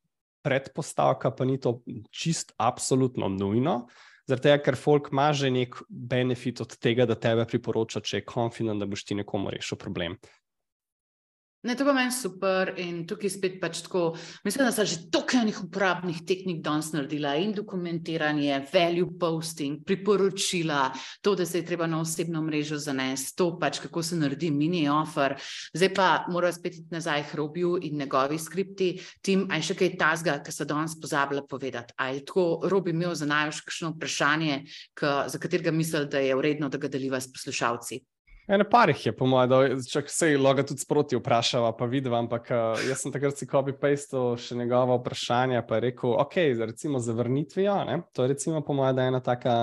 predpostavka, 0.48 1.34
pa 1.36 1.46
ni 1.46 1.60
to 1.60 1.82
čist 2.12 2.56
absolutno 2.58 3.28
nujno. 3.30 3.82
Zato, 4.28 4.52
ker 4.60 4.76
folk 4.76 5.12
ima 5.14 5.30
že 5.32 5.52
nek 5.52 5.78
benefit 5.88 6.62
od 6.64 6.74
tega, 6.84 7.06
da 7.08 7.16
tebe 7.16 7.46
priporoča, 7.48 8.02
če 8.04 8.22
je 8.22 8.26
konfident, 8.28 8.80
da 8.84 8.88
boš 8.88 9.06
ti 9.08 9.16
nekomu 9.16 9.54
rešil 9.54 9.80
problem. 9.80 10.18
Ne, 11.64 11.74
to 11.76 11.86
pa 11.86 11.94
meni 11.94 12.12
super 12.14 12.70
in 12.78 13.00
tukaj 13.10 13.32
spet 13.34 13.56
pač 13.58 13.80
tako. 13.82 14.12
Mislim, 14.46 14.68
da 14.68 14.72
so 14.72 14.84
že 14.86 15.08
toliko 15.10 15.40
enih 15.40 15.58
uporabnih 15.64 16.20
tehnik 16.30 16.60
danes 16.62 16.92
naredila 16.94 17.32
in 17.42 17.56
dokumentiranje, 17.58 18.60
value 18.70 19.10
posting, 19.20 19.80
priporočila, 19.82 20.92
to, 21.26 21.34
da 21.36 21.46
se 21.46 21.58
je 21.58 21.66
treba 21.66 21.88
na 21.90 22.00
osebno 22.00 22.44
mrežo 22.46 22.78
zanesti, 22.78 23.34
to 23.36 23.50
pač 23.58 23.80
kako 23.82 24.04
se 24.04 24.16
naredi 24.16 24.52
mini 24.54 24.86
offer. 24.90 25.34
Zdaj 25.74 25.94
pa 25.98 26.10
mora 26.30 26.52
spet 26.54 26.78
iti 26.78 26.94
nazaj 26.94 27.26
k 27.32 27.40
Robiju 27.42 27.80
in 27.82 27.98
njegovi 27.98 28.38
skripti, 28.40 28.92
tim, 29.26 29.48
aj 29.50 29.66
še 29.72 29.78
kaj 29.82 29.96
tazga, 29.98 30.36
ki 30.46 30.54
so 30.54 30.68
danes 30.70 30.94
pozabili 31.02 31.42
povedati. 31.50 31.98
Aj 31.98 32.22
tako 32.22 32.70
Robi 32.70 32.94
imel 32.94 33.16
za 33.18 33.26
največ 33.26 33.64
kakšno 33.66 33.96
vprašanje, 33.96 34.62
k, 34.94 35.16
za 35.26 35.42
katerega 35.42 35.74
misli, 35.74 36.06
da 36.06 36.22
je 36.22 36.38
vredno, 36.38 36.70
da 36.70 36.78
ga 36.78 36.88
deliva 36.88 37.18
s 37.18 37.34
poslušalci. 37.34 38.00
Eno 38.48 38.64
parih 38.72 39.06
je, 39.06 39.12
po 39.12 39.26
mojem, 39.28 39.50
da 39.52 39.58
če 39.84 40.02
se 40.08 40.30
je 40.32 40.38
loga 40.40 40.64
tudi 40.64 40.80
sproti 40.80 41.18
vprašala, 41.20 41.74
pa 41.76 41.86
vidim, 41.92 42.14
ampak 42.16 42.48
uh, 42.56 42.80
jaz 42.88 43.02
sem 43.04 43.12
takrat 43.12 43.36
si 43.36 43.48
copy-pastil 43.50 44.38
še 44.40 44.56
njegova 44.56 44.96
vprašanja, 45.02 45.66
pa 45.68 45.76
je 45.76 45.90
rekel, 45.90 46.14
ok, 46.16 46.38
recimo 46.64 47.02
za 47.04 47.16
vrnitvijo, 47.18 47.76
ne? 47.90 47.98
to 48.16 48.24
je 48.24 48.32
recimo 48.32 48.64
po 48.64 48.78
mojem, 48.78 48.96
da 48.96 49.04
je 49.04 49.12
ena 49.12 49.22
taka 49.26 49.58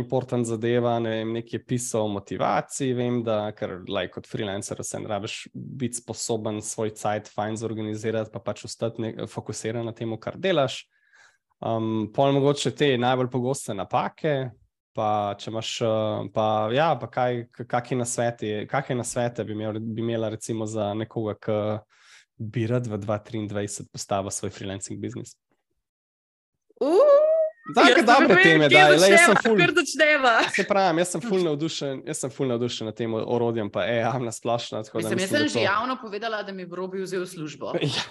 important 0.00 0.48
zadeva, 0.48 0.96
ne 1.04 1.18
vem, 1.18 1.36
nekaj 1.36 1.62
pisal 1.68 2.08
o 2.08 2.14
motivaciji, 2.16 2.96
vem, 2.96 3.20
da, 3.28 3.52
ker 3.52 3.76
like, 3.84 4.14
kot 4.16 4.30
freelancer 4.30 4.80
se 4.80 5.04
ne 5.04 5.12
rabiš 5.12 5.36
biti 5.52 6.00
sposoben 6.00 6.62
svoj 6.64 6.96
cajt 6.96 7.28
fajn 7.28 7.60
zorganizirati, 7.60 8.32
pa 8.32 8.40
pač 8.40 8.64
ostati 8.70 9.12
fokusiran 9.30 9.84
na 9.84 9.92
tem, 9.92 10.16
kar 10.16 10.40
delaš. 10.40 10.86
Um, 11.60 12.08
Pol 12.14 12.32
mogoče 12.34 12.72
te 12.72 12.94
najbolj 12.98 13.28
pogoste 13.36 13.76
napake, 13.76 14.48
Pa, 14.94 15.34
če 15.38 15.50
imaš, 15.50 15.70
eh, 15.82 16.28
pa, 16.34 16.46
ja, 16.70 16.92
pa 17.00 17.08
kaj, 17.10 17.40
kakšne 17.66 18.04
nasvete, 18.04 18.52
kakšne 18.70 19.00
nasvete 19.00 19.44
bi, 19.44 19.56
imel, 19.56 19.80
bi 19.82 20.04
imela, 20.04 20.30
recimo, 20.30 20.68
za 20.70 20.92
nekoga, 20.94 21.34
ki 21.42 21.58
bi 22.38 22.66
rad 22.70 22.86
v 22.86 23.00
2023 23.02 23.90
postavil 23.90 24.30
svoj 24.30 24.54
freelancing 24.54 25.02
biznis? 25.02 25.34
Uh! 26.78 27.33
Tako 27.64 28.02
dobre 28.06 28.42
teme, 28.42 28.68
da 28.68 28.78
je 28.78 29.10
jaz 29.10 29.20
sem 29.24 29.36
ful. 29.42 29.56
Se 30.56 30.64
pravi, 30.68 31.00
jaz 31.00 31.14
sem 31.14 31.22
ful 31.24 31.40
navdušen, 31.48 32.02
jaz 32.06 32.20
sem 32.20 32.32
ful 32.32 32.50
navdušen 32.50 32.90
nad 32.90 32.96
tem 32.98 33.14
orodjem, 33.14 33.70
pa 33.72 33.86
je 33.88 33.96
javna 34.02 34.32
splošna. 34.32 34.82
Mislim, 34.84 35.18
jaz 35.18 35.30
sem 35.30 35.48
že 35.48 35.54
to... 35.54 35.64
javno 35.64 35.96
povedala, 36.02 36.42
da 36.44 36.52
mi 36.52 36.68
v 36.68 36.76
robi 36.76 37.00
vzel 37.04 37.26
službo. 37.26 37.72
Ja. 37.84 38.02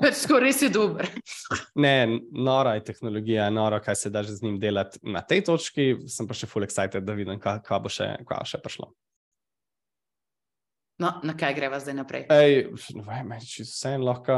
Pač 0.00 0.22
Skoraj 0.22 0.54
si 0.56 0.68
dober. 0.72 1.08
ne, 1.84 2.18
nora 2.32 2.78
je 2.78 2.86
tehnologija, 2.88 3.50
nora, 3.52 3.76
kaj 3.84 3.94
se 3.94 4.10
da 4.10 4.22
že 4.24 4.32
z 4.38 4.42
njim 4.42 4.58
delati 4.60 4.98
na 5.02 5.20
tej 5.20 5.44
točki, 5.44 6.08
sem 6.08 6.26
pa 6.26 6.34
še 6.34 6.48
ful 6.48 6.64
excited, 6.64 7.04
da 7.04 7.12
vidim, 7.12 7.36
kaj, 7.40 7.60
kaj 7.66 7.82
bo 7.84 7.92
še, 7.92 8.08
kaj 8.24 8.48
še 8.48 8.62
prišlo. 8.64 8.88
No, 10.98 11.10
na 11.28 11.34
kaj 11.36 11.52
greva 11.52 11.76
zdaj 11.76 11.92
naprej? 11.92 12.22
Ej, 12.32 12.54
ne 12.96 13.02
vem, 13.04 13.32
če 13.44 13.66
se 13.68 13.90
en 13.92 14.04
lahko. 14.06 14.32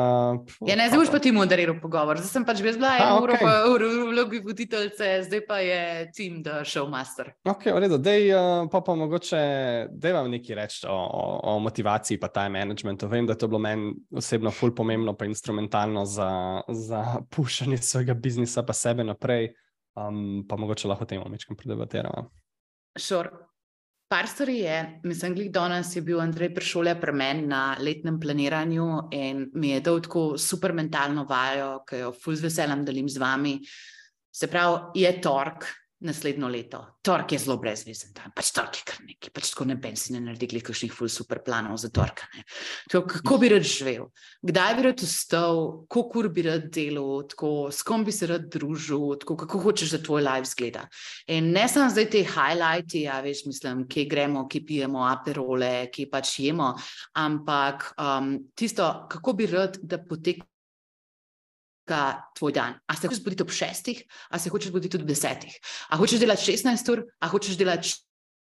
Ja, 0.66 0.74
ne, 0.74 0.88
zdaj 0.90 0.98
boš 1.04 1.12
pa 1.14 1.20
ti 1.22 1.30
moderiral 1.30 1.76
pogovor. 1.78 2.18
Zdaj 2.18 2.32
sem 2.32 2.46
pač 2.48 2.64
zblaj, 2.64 3.02
uro 3.22 3.36
okay. 3.36 3.46
pa 3.46 3.52
v 3.70 3.90
vlogi 4.10 4.40
voditeljce, 4.42 5.10
zdaj 5.28 5.44
pa 5.46 5.60
je 5.62 5.78
tim, 6.16 6.40
da 6.42 6.64
show 6.66 6.90
master. 6.90 7.30
Ok, 7.46 7.68
v 7.70 7.84
redu, 7.86 8.00
dej 8.02 8.32
uh, 8.34 8.66
pa 8.72 8.82
pa 8.82 8.98
mogoče, 8.98 9.42
dej 10.02 10.16
vam 10.18 10.32
nekaj 10.34 10.58
reči 10.58 10.82
o, 10.90 10.98
o, 10.98 11.24
o 11.52 11.56
motivaciji 11.62 12.18
pa 12.18 12.32
time 12.34 12.58
managementu. 12.58 13.06
Vem, 13.06 13.30
da 13.30 13.38
to 13.38 13.46
je 13.46 13.54
bilo 13.54 13.62
meni 13.62 13.94
osebno 14.18 14.50
ful 14.50 14.74
pomembno 14.74 15.14
pa 15.14 15.30
instrumentalno 15.30 16.02
za, 16.10 16.30
za 16.66 17.04
pušanje 17.30 17.78
svojega 17.86 18.18
biznisa 18.18 18.66
pa 18.66 18.74
sebe 18.74 19.06
naprej, 19.06 19.52
um, 19.94 20.42
pa 20.48 20.58
mogoče 20.58 20.90
lahko 20.90 21.06
temu 21.06 21.30
mečkam 21.30 21.54
predebatiramo. 21.54 22.26
Sure. 22.98 23.46
Par 24.08 24.26
stvari 24.26 24.56
je, 24.58 25.00
mislim, 25.04 25.34
da 25.36 25.60
danes 25.60 25.96
je 25.96 26.00
bil 26.02 26.20
Andrej 26.20 26.54
Pršolja 26.54 26.94
pri 27.00 27.12
meni 27.12 27.42
na 27.46 27.76
letnem 27.80 28.16
planiranju 28.20 28.86
in 29.12 29.50
mi 29.54 29.74
je 29.74 29.80
dal 29.84 30.00
tako 30.00 30.38
super 30.38 30.72
mentalno 30.72 31.26
vajo, 31.28 31.82
ki 31.84 32.00
jo 32.00 32.12
fuz 32.16 32.40
veselim 32.40 32.86
delim 32.88 33.08
z 33.08 33.20
vami. 33.20 33.58
Se 34.32 34.48
pravi, 34.48 35.02
je 35.02 35.12
tork, 35.20 35.66
naslednjo 36.00 36.48
leto. 36.48 36.80
Tork 37.02 37.32
je 37.32 37.38
zelo 37.42 37.56
brezvezen, 37.58 38.12
tam 38.14 38.30
pač 38.36 38.52
tork 38.54 38.76
je 38.78 38.84
kar 38.86 38.98
nekaj, 39.02 39.32
pač 39.34 39.50
tako 39.50 39.66
ne 39.70 39.76
bi 39.80 39.90
si 39.98 40.12
ne 40.14 40.20
naredili 40.22 40.60
kakšnih 40.62 40.92
ful 40.94 41.10
super 41.10 41.40
planov 41.44 41.78
za 41.82 41.90
torka. 41.94 42.28
Tako, 42.90 43.02
kako 43.10 43.38
bi 43.42 43.50
rad 43.50 43.66
živel, 43.66 44.08
kdaj 44.46 44.74
bi 44.78 44.84
rad 44.86 45.02
vstal, 45.02 45.62
koliko 45.90 46.22
ur 46.22 46.28
bi 46.34 46.44
rad 46.46 46.68
delal, 46.74 47.24
tako, 47.32 47.52
s 47.74 47.86
kom 47.86 48.04
bi 48.06 48.14
se 48.14 48.28
rad 48.30 48.46
družil, 48.52 49.16
tako, 49.22 49.38
kako 49.42 49.62
hočeš, 49.66 49.96
da 49.96 50.02
tvoj 50.04 50.22
life 50.26 50.52
zgleda. 50.52 50.84
In 51.34 51.50
ne 51.56 51.66
samo 51.68 51.90
zdaj 51.90 52.10
te 52.14 52.22
highlighti, 52.26 53.06
ja, 53.08 53.18
veš, 53.24 53.46
mislim, 53.48 53.86
kje 53.90 54.06
gremo, 54.10 54.46
kje 54.48 54.62
pijemo 54.68 55.02
aperole, 55.08 55.88
kje 55.94 56.06
pač 56.12 56.36
jemo, 56.44 56.70
ampak 57.18 57.90
um, 57.98 58.36
tisto, 58.54 58.86
kako 59.10 59.34
bi 59.38 59.50
rad, 59.50 59.80
da 59.82 59.98
poteka 59.98 60.46
tvoj 62.38 62.52
dan. 62.52 62.76
A 62.86 62.96
se 62.96 63.08
hočeš 63.08 63.22
zbuditi 63.22 63.44
ob 63.46 63.54
šestih, 63.54 64.02
a 64.30 64.38
se 64.38 64.50
hočeš 64.50 64.72
zbuditi 64.72 65.00
ob 65.00 65.06
desetih, 65.08 65.54
a 65.88 65.96
hočeš 66.00 66.20
delati 66.20 66.52
16 66.52 66.92
ur, 66.92 67.06
a 67.20 67.30
hočeš 67.32 67.58
delati 67.60 67.94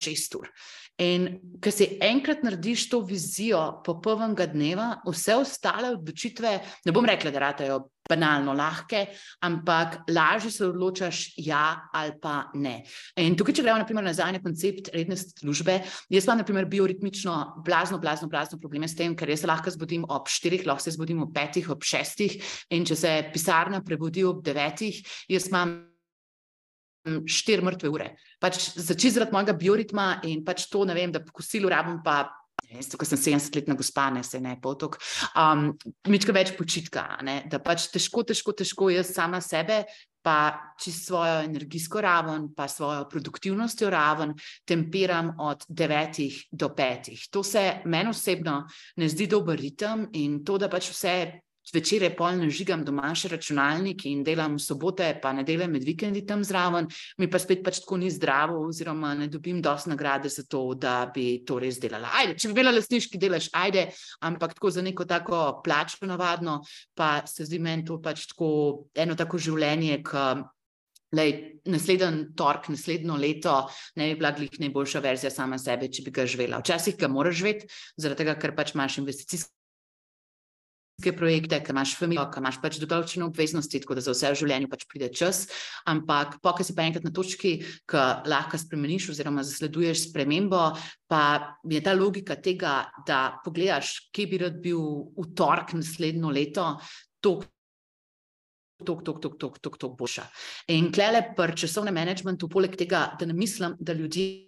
6 0.03 0.38
ur. 0.40 0.52
In 0.98 1.28
ker 1.61 1.74
si 1.74 1.91
enkrat 2.02 2.41
narediš 2.41 2.88
to 2.90 3.03
vizijo 3.06 3.60
popolnega 3.86 4.48
dneva, 4.49 4.88
vse 5.06 5.36
ostale 5.38 5.91
odločitve, 5.94 6.53
ne 6.86 6.94
bom 6.94 7.06
rekla, 7.06 7.34
da 7.34 7.44
ratajo 7.44 7.84
banalno 8.09 8.53
lahke, 8.57 9.05
ampak 9.45 9.99
lažje 10.11 10.51
se 10.51 10.65
odločaš 10.67 11.21
ja 11.38 11.89
ali 11.93 12.13
pa 12.21 12.51
ne. 12.55 12.81
In 13.23 13.35
tukaj, 13.38 13.57
če 13.57 13.65
gremo 13.65 13.81
naprimer 13.81 14.05
nazaj 14.07 14.38
na 14.38 14.43
koncept 14.43 14.91
redne 14.93 15.17
službe, 15.17 15.79
jaz 16.13 16.27
imam 16.27 16.41
naprimer 16.43 16.69
bioritmično 16.69 17.63
blazno, 17.65 17.99
blazno, 17.99 18.29
blazno 18.31 18.59
probleme 18.61 18.88
s 18.88 18.95
tem, 18.95 19.15
ker 19.17 19.29
jaz 19.29 19.43
se 19.43 19.51
lahko 19.51 19.73
zbudim 19.73 20.07
ob 20.07 20.31
štirih, 20.31 20.65
lahko 20.67 20.88
se 20.88 20.95
zbudim 20.95 21.21
ob 21.25 21.35
petih, 21.35 21.69
ob 21.73 21.84
šestih 21.84 22.39
in 22.75 22.88
če 22.88 22.95
se 22.95 23.13
pisarna 23.34 23.84
prebudi 23.85 24.25
ob 24.27 24.43
devetih, 24.45 25.03
jaz 25.31 25.51
imam 25.51 25.77
štiri 27.27 27.63
mrtve 27.63 27.89
ure. 27.91 28.09
Pač 28.41 28.59
Začeti 28.75 29.15
zaradi 29.15 29.35
mojega 29.35 29.55
bioritma 29.57 30.07
in 30.27 30.43
pač 30.45 30.67
to, 30.71 30.84
ne 30.85 30.95
vem, 30.97 31.13
da 31.13 31.23
po 31.23 31.39
kosilu 31.39 31.71
rabim 31.71 32.01
pa. 32.03 32.25
Ko 32.97 33.05
sem 33.07 33.19
70-letna 33.19 33.77
gospa, 33.79 34.09
ne 34.11 34.23
se 34.27 34.41
ne 34.43 34.57
potok, 34.61 34.97
um, 35.39 35.69
mička 36.11 36.35
več 36.35 36.51
počitka, 36.57 37.05
ne? 37.23 37.39
da 37.47 37.61
pač 37.63 37.88
težko, 37.93 38.25
težko, 38.27 38.53
težko 38.57 38.89
jaz 38.91 39.13
sama 39.15 39.39
sebe, 39.41 39.85
pa 40.27 40.73
čisto 40.75 41.05
svojo 41.05 41.39
energijsko 41.45 42.01
raven, 42.01 42.49
pa 42.55 42.67
svojo 42.67 43.05
produktivnostjo 43.07 43.89
raven 43.89 44.34
temperam 44.67 45.31
od 45.39 45.63
9 45.69 46.49
do 46.51 46.67
5. 46.75 47.29
To 47.31 47.43
se 47.43 47.81
meni 47.85 48.09
osebno 48.09 48.65
ne 48.95 49.07
zdi 49.09 49.27
dober 49.31 49.59
ritem 49.59 50.09
in 50.13 50.41
to, 50.43 50.57
da 50.57 50.67
pač 50.67 50.91
vse 50.91 51.13
zvečer 51.68 52.03
je 52.03 52.11
pol 52.15 52.39
nažigam 52.39 52.84
doma 52.88 53.11
še 53.15 53.31
računalnik 53.35 54.06
in 54.07 54.23
delam 54.23 54.57
sobote, 54.61 55.10
pa 55.22 55.34
nedelje 55.35 55.68
med 55.72 55.85
vikendi 55.88 56.23
tam 56.27 56.44
zraven, 56.48 56.88
mi 57.19 57.30
pa 57.31 57.39
spet 57.41 57.64
pač 57.65 57.81
tako 57.84 57.99
ni 58.02 58.11
zdravo, 58.14 58.61
oziroma 58.69 59.14
ne 59.19 59.27
dobim 59.31 59.61
dosti 59.61 59.91
nagrade 59.91 60.31
za 60.31 60.45
to, 60.48 60.64
da 60.80 61.11
bi 61.14 61.44
to 61.48 61.60
res 61.60 61.80
delala. 61.84 62.11
Ajde, 62.22 62.38
če 62.39 62.52
bi 62.52 62.60
bila 62.61 62.76
lasniški 62.76 63.22
delaš, 63.22 63.49
ajde, 63.53 63.88
ampak 64.27 64.56
tako 64.57 64.72
za 64.73 64.84
neko 64.85 65.07
tako 65.10 65.61
plačo 65.64 66.07
navadno, 66.07 66.61
pa 66.95 67.26
se 67.27 67.48
zdi 67.48 67.60
meni 67.60 67.85
to 67.85 67.99
pač 68.03 68.27
tako 68.31 68.52
eno 68.95 69.18
tako 69.18 69.41
življenje, 69.41 70.03
ki. 70.07 70.27
Lej, 71.15 71.61
naslednji 71.72 72.34
torek, 72.35 72.65
naslednjo 72.68 73.15
leto, 73.15 73.53
ne 73.95 74.10
bi 74.10 74.18
bila 74.19 74.34
glih 74.35 74.57
najboljša 74.60 74.99
verzija 74.99 75.30
sama 75.31 75.56
sebe, 75.56 75.88
če 75.88 76.03
bi 76.03 76.11
ga 76.11 76.26
živela. 76.27 76.60
Včasih 76.60 76.98
ga 76.99 77.07
moraš 77.07 77.38
živeti, 77.39 77.69
zaradi 77.95 78.26
tega, 78.26 78.35
ker 78.35 78.52
pač 78.57 78.73
imaš 78.76 78.98
investicijske 78.99 79.56
projekte, 80.98 81.60
ki 81.61 81.72
imaš 81.72 81.94
familijo, 81.98 82.24
ki 82.34 82.41
imaš 82.41 82.57
pač 82.61 82.80
določene 82.82 83.26
obveznosti, 83.28 83.82
tako 83.84 83.98
da 83.98 84.02
za 84.02 84.15
vse 84.15 84.32
v 84.34 84.40
življenju 84.41 84.69
pač 84.72 84.86
pride 84.90 85.10
čas. 85.14 85.44
Ampak, 85.86 86.40
pokaj 86.41 86.65
si 86.65 86.76
pa 86.78 86.88
enkrat 86.88 87.06
na 87.06 87.11
točki, 87.14 87.52
ki 87.86 88.06
lahko 88.26 88.57
spremeniš, 88.57 89.11
oziroma 89.14 89.45
zasleduješ 89.45 90.07
spremembo, 90.07 90.72
pa 91.06 91.22
je 91.69 91.84
ta 91.86 91.94
logika 91.94 92.40
tega, 92.41 92.90
da 93.06 93.38
pogledaš, 93.45 94.10
kje 94.10 94.26
bi 94.32 94.41
rad 94.41 94.57
bil 94.64 94.82
v 95.14 95.28
torek 95.38 95.78
naslednjo 95.78 96.34
leto. 96.34 96.65
Tok, 97.22 97.45
tok, 98.82 99.06
tok, 99.06 99.22
tok, 99.38 99.61
tok, 99.61 99.78
tok 99.78 99.95
boljša. 100.02 100.26
In 100.74 100.90
klele 100.94 101.28
pri 101.38 101.53
časovnem 101.57 101.94
menedžmentu, 101.94 102.49
poleg 102.49 102.74
tega, 102.78 103.11
da 103.19 103.30
ne 103.30 103.38
mislim, 103.38 103.78
da 103.78 103.94
ljudje 103.94 104.47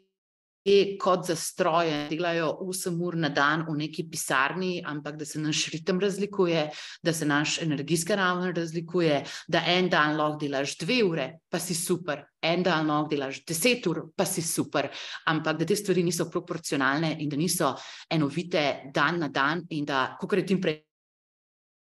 kot 1.00 1.26
za 1.28 1.36
stroje, 1.36 2.08
delajo 2.10 2.50
8 2.66 2.98
ur 3.06 3.18
na 3.18 3.30
dan 3.30 3.66
v 3.68 3.76
neki 3.84 4.08
pisarni, 4.12 4.82
ampak 4.86 5.18
da 5.20 5.26
se 5.26 5.40
naš 5.40 5.66
ritem 5.74 6.00
razlikuje, 6.00 6.66
da 7.04 7.14
se 7.14 7.26
naš 7.26 7.62
energijski 7.62 8.16
raven 8.16 8.56
razlikuje, 8.56 9.24
da 9.48 9.64
en 9.68 9.90
dan 9.90 10.18
lahko 10.18 10.40
delaš 10.42 10.78
2 10.78 11.00
ure, 11.08 11.30
pa 11.50 11.60
si 11.60 11.76
super, 11.76 12.26
en 12.42 12.64
dan 12.64 12.88
lahko 12.88 13.10
delaš 13.16 13.44
10 13.46 13.90
ur, 13.90 14.04
pa 14.16 14.26
si 14.26 14.42
super, 14.42 14.90
ampak 15.28 15.60
da 15.60 15.66
te 15.66 15.76
stvari 15.76 16.04
niso 16.04 16.30
proporcionalne 16.30 17.16
in 17.20 17.30
da 17.30 17.38
niso 17.38 17.74
enovite 18.10 18.92
dan 18.94 19.20
na 19.20 19.28
dan 19.28 19.66
in 19.70 19.86
da, 19.86 20.16
kot 20.20 20.38
tim 20.48 20.62
prej 20.62 20.89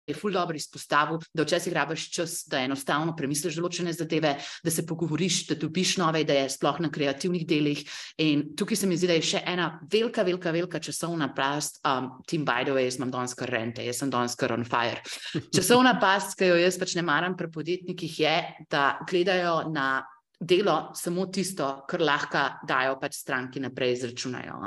je 0.07 0.15
ful 0.15 0.31
dobro 0.31 0.55
izpostavil, 0.55 1.19
da 1.33 1.43
včasih 1.43 1.73
rabiš 1.73 2.07
čas, 2.11 2.35
da 2.49 2.61
enostavno 2.65 3.15
premisliš 3.17 3.57
določene 3.59 3.93
zadeve, 3.93 4.35
da 4.63 4.73
se 4.73 4.85
pogovoriš, 4.87 5.45
da 5.51 5.57
dobiš 5.61 5.95
nove 6.01 6.23
ideje, 6.25 6.49
sploh 6.55 6.81
na 6.83 6.91
kreativnih 6.91 7.45
delih. 7.47 7.83
In 8.23 8.47
tukaj 8.57 8.81
se 8.81 8.89
mi 8.89 8.97
zdi, 8.97 9.09
da 9.11 9.17
je 9.19 9.27
še 9.33 9.43
ena 9.47 9.71
velika, 9.91 10.25
velika, 10.27 10.53
velika 10.55 10.81
časovna 10.83 11.31
past. 11.35 11.81
Um, 11.85 12.11
Tim, 12.27 12.45
by 12.47 12.65
the 12.65 12.75
way, 12.75 12.87
jaz 12.89 12.99
imam 12.99 13.13
danes 13.13 13.35
kar 13.37 13.51
rente, 13.51 13.85
jaz 13.85 14.01
sem 14.01 14.11
danes 14.13 14.35
kar 14.39 14.53
on 14.55 14.65
fire. 14.67 15.03
Časovna 15.55 15.97
past, 16.01 16.37
ki 16.39 16.51
jo 16.51 16.57
jaz 16.59 16.79
pač 16.81 16.95
ne 16.97 17.05
maram 17.05 17.37
pri 17.37 17.51
podjetnikih, 17.51 18.19
je, 18.25 18.35
da 18.71 18.85
gledajo 19.07 19.61
na 19.71 20.01
delo 20.41 20.91
samo 20.95 21.27
tisto, 21.29 21.67
kar 21.87 22.01
lahko 22.01 22.41
dajo 22.67 22.97
pač 23.01 23.19
stranki 23.21 23.61
naprej 23.61 23.93
izračunajo. 23.93 24.57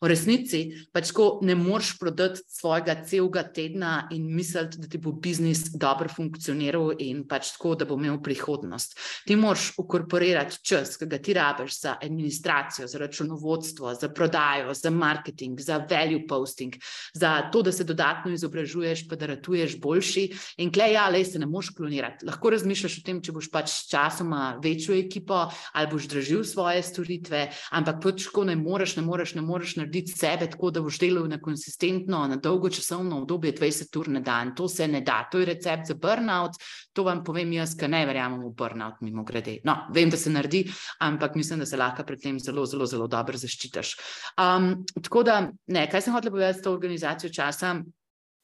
V 0.00 0.08
resnici 0.10 0.60
pač 0.94 1.10
ko 1.14 1.40
ne 1.42 1.56
moreš 1.58 1.96
prodati 1.98 2.44
svojega 2.46 2.94
celega 3.04 3.42
tedna 3.50 3.92
in 4.14 4.28
misliti, 4.34 4.78
da 4.78 4.88
ti 4.88 5.00
bo 5.02 5.12
biznis 5.12 5.66
dobro 5.74 6.08
funkcioniral 6.08 6.94
in 7.02 7.24
pač 7.28 7.54
tako, 7.56 7.74
da 7.74 7.88
bo 7.88 7.98
imel 7.98 8.20
prihodnost. 8.22 8.96
Ti 9.26 9.36
moraš 9.36 9.72
ukorporirati 9.82 10.60
čas, 10.62 10.94
ki 11.00 11.08
ga 11.10 11.18
ti 11.18 11.34
rabiš 11.34 11.80
za 11.80 11.96
administracijo, 11.98 12.86
za 12.86 13.02
računovodstvo, 13.02 13.94
za 13.94 14.12
prodajo, 14.14 14.74
za 14.74 14.90
marketing, 14.90 15.60
za 15.60 15.80
value 15.90 16.22
posting, 16.28 16.76
za 17.14 17.50
to, 17.50 17.64
da 17.66 17.72
se 17.72 17.84
dodatno 17.84 18.32
izobražuješ, 18.32 19.08
pa 19.08 19.18
da 19.18 19.32
ratuješ 19.34 19.78
boljši. 19.80 20.28
In 20.62 20.72
klej, 20.72 20.94
ja, 20.94 21.08
le 21.10 21.24
se 21.24 21.38
ne 21.38 21.50
moreš 21.50 21.74
klonirati. 21.76 22.26
Lahko 22.26 22.54
razmišljaš 22.54 23.00
o 23.00 23.04
tem, 23.06 23.22
če 23.22 23.34
boš 23.34 23.50
pač 23.50 23.72
s 23.72 23.90
časoma 23.90 24.54
večjo 24.62 24.99
ekipo 25.00 25.46
ali 25.72 25.90
boš 25.90 26.08
dražil 26.08 26.44
svoje 26.44 26.82
storitve, 26.82 27.46
ampak 27.70 28.00
pač 28.02 28.26
tako 28.28 28.44
ne 28.44 28.56
moreš, 28.56 28.96
ne 28.96 29.02
moreš, 29.02 29.34
ne 29.34 29.42
moreš 29.42 29.76
narediti 29.80 30.12
sebe 30.16 30.50
tako, 30.50 30.70
da 30.70 30.82
boš 30.82 30.98
delal 30.98 31.28
na 31.28 31.40
konsistentno, 31.40 32.26
na 32.28 32.36
dolgo 32.36 32.70
časovno 32.70 33.22
obdobje 33.22 33.54
20 33.58 33.98
ur 34.00 34.08
na 34.08 34.20
dan. 34.20 34.54
To 34.56 34.68
se 34.68 34.88
ne 34.88 35.00
da. 35.00 35.22
To 35.32 35.38
je 35.38 35.46
recept 35.46 35.86
za 35.86 35.94
burnout. 35.94 36.58
To 36.92 37.04
vam 37.06 37.24
povem 37.24 37.52
jaz, 37.52 37.76
ki 37.78 37.88
ne 37.88 38.04
verjamem 38.06 38.42
v 38.44 38.52
burnout, 38.56 39.00
mimo 39.00 39.24
grede. 39.24 39.58
No, 39.64 39.76
vem, 39.94 40.10
da 40.10 40.16
se 40.16 40.30
naredi, 40.30 40.64
ampak 41.00 41.34
mislim, 41.34 41.62
da 41.62 41.66
se 41.66 41.76
lahko 41.76 42.04
pred 42.04 42.20
tem 42.22 42.40
zelo, 42.40 42.66
zelo, 42.66 42.86
zelo 42.86 43.06
dobro 43.08 43.38
zaščitiš. 43.38 43.94
Um, 44.40 44.72
tako 45.02 45.22
da, 45.26 45.40
ne, 45.66 45.86
kaj 45.90 46.06
sem 46.06 46.14
hotel 46.14 46.34
povedati 46.34 46.58
s 46.58 46.62
to 46.66 46.74
organizacijo 46.74 47.32
časa? 47.32 47.76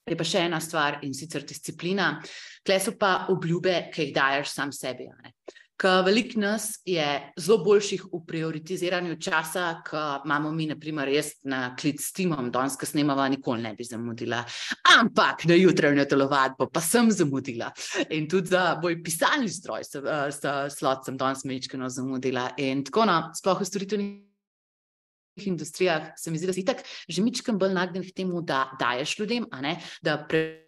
Je 0.07 0.15
pa 0.15 0.23
še 0.23 0.45
ena 0.47 0.61
stvar 0.62 1.01
in 1.03 1.15
sicer 1.19 1.43
disciplina. 1.43 2.12
Kle 2.66 2.78
so 2.78 2.93
pa 2.99 3.27
obljube, 3.33 3.89
ki 3.91 4.05
jih 4.05 4.12
daješ 4.15 4.53
sam 4.55 4.70
sebi. 4.73 5.09
Ker 5.77 6.01
veliko 6.07 6.40
nas 6.40 6.78
je 6.89 7.05
zelo 7.36 7.59
boljših 7.65 8.07
v 8.09 8.20
prioritiziranju 8.24 9.19
časa, 9.20 9.82
kot 9.85 10.24
imamo 10.24 10.48
mi, 10.53 10.70
naprimer, 10.70 11.11
jaz 11.12 11.35
na 11.44 11.74
klic 11.77 12.01
s 12.01 12.15
timom, 12.16 12.48
danes, 12.51 12.78
ki 12.81 12.89
snemava, 12.89 13.27
nikoli 13.28 13.61
ne 13.66 13.74
bi 13.77 13.85
zamudila. 13.85 14.40
Ampak 14.97 15.44
na 15.44 15.59
jutranjo 15.59 16.07
telovadbo 16.09 16.70
pa 16.73 16.81
sem 16.81 17.11
zamudila. 17.12 17.69
In 18.09 18.24
tudi 18.24 18.55
za 18.57 18.78
moj 18.81 19.03
pisalni 19.05 19.53
stroj, 19.53 19.85
s 19.85 20.40
slot 20.78 21.05
sem 21.05 21.20
danes 21.20 21.44
mečkano 21.44 21.93
zamudila. 21.93 22.55
In 22.57 22.81
tako 22.86 23.05
na, 23.05 23.20
sploh 23.36 23.61
v 23.61 23.69
storitvenih 23.69 25.44
industrijah 25.44 26.15
se 26.16 26.31
mi 26.31 26.39
zdi, 26.40 26.47
da 26.48 26.57
si 26.57 26.65
tak 26.65 26.86
že 27.09 27.20
mičkam 27.23 27.59
bolj 27.61 27.77
nagnjen 27.77 28.09
k 28.09 28.16
temu, 28.16 28.40
da 28.40 28.70
daješ 28.81 29.19
ljudem, 29.19 29.44
a 29.53 29.61
ne, 29.61 29.77
da 30.01 30.16
pre 30.24 30.66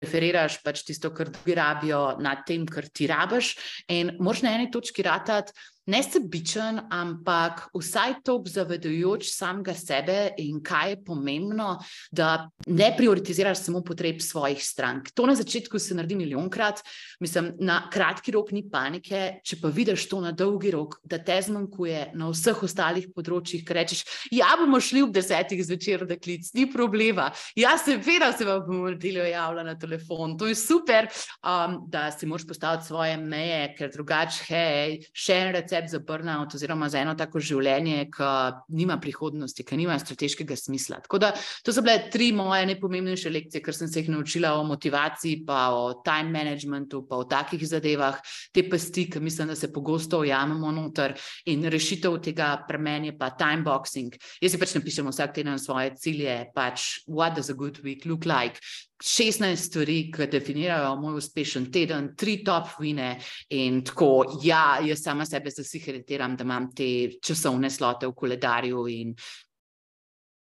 preferiraš 0.00 0.60
pač 0.64 0.82
tisto, 0.88 1.10
kar 1.14 1.28
drugi 1.32 1.54
rabijo, 1.58 2.00
nad 2.24 2.44
tem, 2.48 2.64
kar 2.68 2.88
ti 2.88 3.08
rabiš. 3.10 3.52
In 3.92 4.14
moraš 4.18 4.44
na 4.46 4.54
eni 4.56 4.70
točki 4.72 5.04
ratati, 5.04 5.52
ne 5.90 6.02
sebičen, 6.02 6.80
ampak 6.90 7.66
vsaj 7.74 8.20
to 8.24 8.36
obzavedujoč 8.38 9.30
samega 9.32 9.74
sebe 9.74 10.18
in 10.38 10.60
kaj 10.62 10.90
je 10.92 10.98
pomembno, 11.04 11.70
da 12.12 12.48
ne 12.66 12.90
prioritiziraš 12.96 13.64
samo 13.64 13.82
potreb 13.86 14.20
svojih 14.22 14.62
strank. 14.64 15.10
To 15.14 15.26
na 15.26 15.34
začetku 15.34 15.78
se 15.78 15.94
naredi 15.94 16.14
milijonkrat, 16.20 16.82
mislim, 17.20 17.52
na 17.58 17.80
kratki 17.90 18.34
rok 18.36 18.52
ni 18.54 18.62
panike, 18.70 19.40
če 19.44 19.58
pa 19.62 19.72
vidiš 19.74 20.06
to 20.10 20.20
na 20.22 20.32
dolgi 20.32 20.70
rok, 20.70 20.98
da 21.02 21.18
te 21.18 21.40
zmanjkuje 21.42 22.10
na 22.14 22.30
vseh 22.30 22.62
ostalih 22.66 23.10
področjih, 23.14 23.64
ki 23.66 23.76
rečeš, 23.76 24.04
ja, 24.34 24.52
bomo 24.60 24.80
šli 24.80 25.02
ob 25.06 25.14
desetih 25.14 25.62
zvečer, 25.66 26.06
da 26.06 26.18
klic, 26.20 26.52
ni 26.54 26.68
problema. 26.70 27.30
Ja, 27.58 27.74
seveda 27.80 28.30
se 28.36 28.46
vam 28.46 28.62
bomo 28.66 28.86
naredili 28.86 29.30
javljati 29.32 29.66
na 29.66 29.76
telefon, 29.78 30.36
to 30.38 30.46
je 30.50 30.58
super, 30.58 31.10
um, 31.42 31.80
da 31.90 32.08
si 32.14 32.28
moraš 32.30 32.46
postaviti 32.46 32.86
svoje 32.86 33.16
meje, 33.18 33.62
ker 33.78 33.90
drugače, 33.94 34.46
hej, 34.50 34.98
še 35.16 35.38
en 35.40 35.54
recept 35.56 35.79
sebi 35.80 35.88
za 35.88 35.98
burnout 35.98 36.54
oziroma 36.54 36.88
za 36.88 37.00
eno 37.00 37.14
tako 37.14 37.40
življenje, 37.40 38.10
ki 38.12 38.30
nima 38.76 38.98
prihodnosti, 39.00 39.64
ki 39.64 39.76
nima 39.76 39.98
strateškega 39.98 40.56
smisla. 40.56 41.00
Da 41.20 41.32
to 41.64 41.72
so 41.72 41.82
bile 41.82 42.10
tri 42.12 42.30
moje 42.32 42.66
najpomembnejše 42.68 43.30
lekcije, 43.30 43.62
ker 43.64 43.74
sem 43.74 43.88
se 43.88 44.00
jih 44.00 44.10
naučila 44.12 44.54
o 44.58 44.64
motivaciji, 44.64 45.44
pa 45.46 45.70
o 45.74 46.02
time 46.04 46.32
managementu, 46.34 47.04
pa 47.08 47.20
o 47.20 47.24
takih 47.24 47.62
zadevah, 47.66 48.20
te 48.52 48.66
pasti, 48.68 49.08
ki 49.10 49.20
mislim, 49.20 49.48
da 49.48 49.56
se 49.56 49.72
pogosto 49.72 50.20
ujamemo 50.20 50.72
noter 50.72 51.16
in 51.46 51.64
rešitev 51.64 52.20
tega 52.24 52.52
premenje 52.68 53.16
pa 53.18 53.30
time 53.30 53.64
boxing. 53.64 54.16
Jaz 54.40 54.54
si 54.54 54.60
pač 54.60 54.76
napišem 54.76 55.08
vsak 55.10 55.34
teden 55.40 55.58
svoje 55.58 55.94
cilje, 55.96 56.36
pač 56.54 57.02
what 57.08 57.36
does 57.36 57.50
a 57.50 57.56
good 57.56 57.80
week 57.84 58.06
look 58.06 58.26
like. 58.28 58.60
16 59.00 59.56
stvari, 59.56 59.98
ki 60.12 60.26
definirajo 60.30 60.94
moj 61.00 61.16
uspešen 61.20 61.70
teden, 61.72 62.10
tri 62.16 62.40
top 62.44 62.74
vine 62.80 63.14
in 63.56 63.80
tako, 63.84 64.40
ja, 64.44 64.78
jaz 64.84 65.02
sama 65.04 65.26
sebe 65.26 65.50
zasihiritiram, 65.50 66.36
da 66.36 66.44
imam 66.44 66.68
te 66.76 66.90
časovne 67.24 67.70
slote 67.70 68.10
v 68.10 68.14
koledarju 68.16 68.84
in 68.92 69.14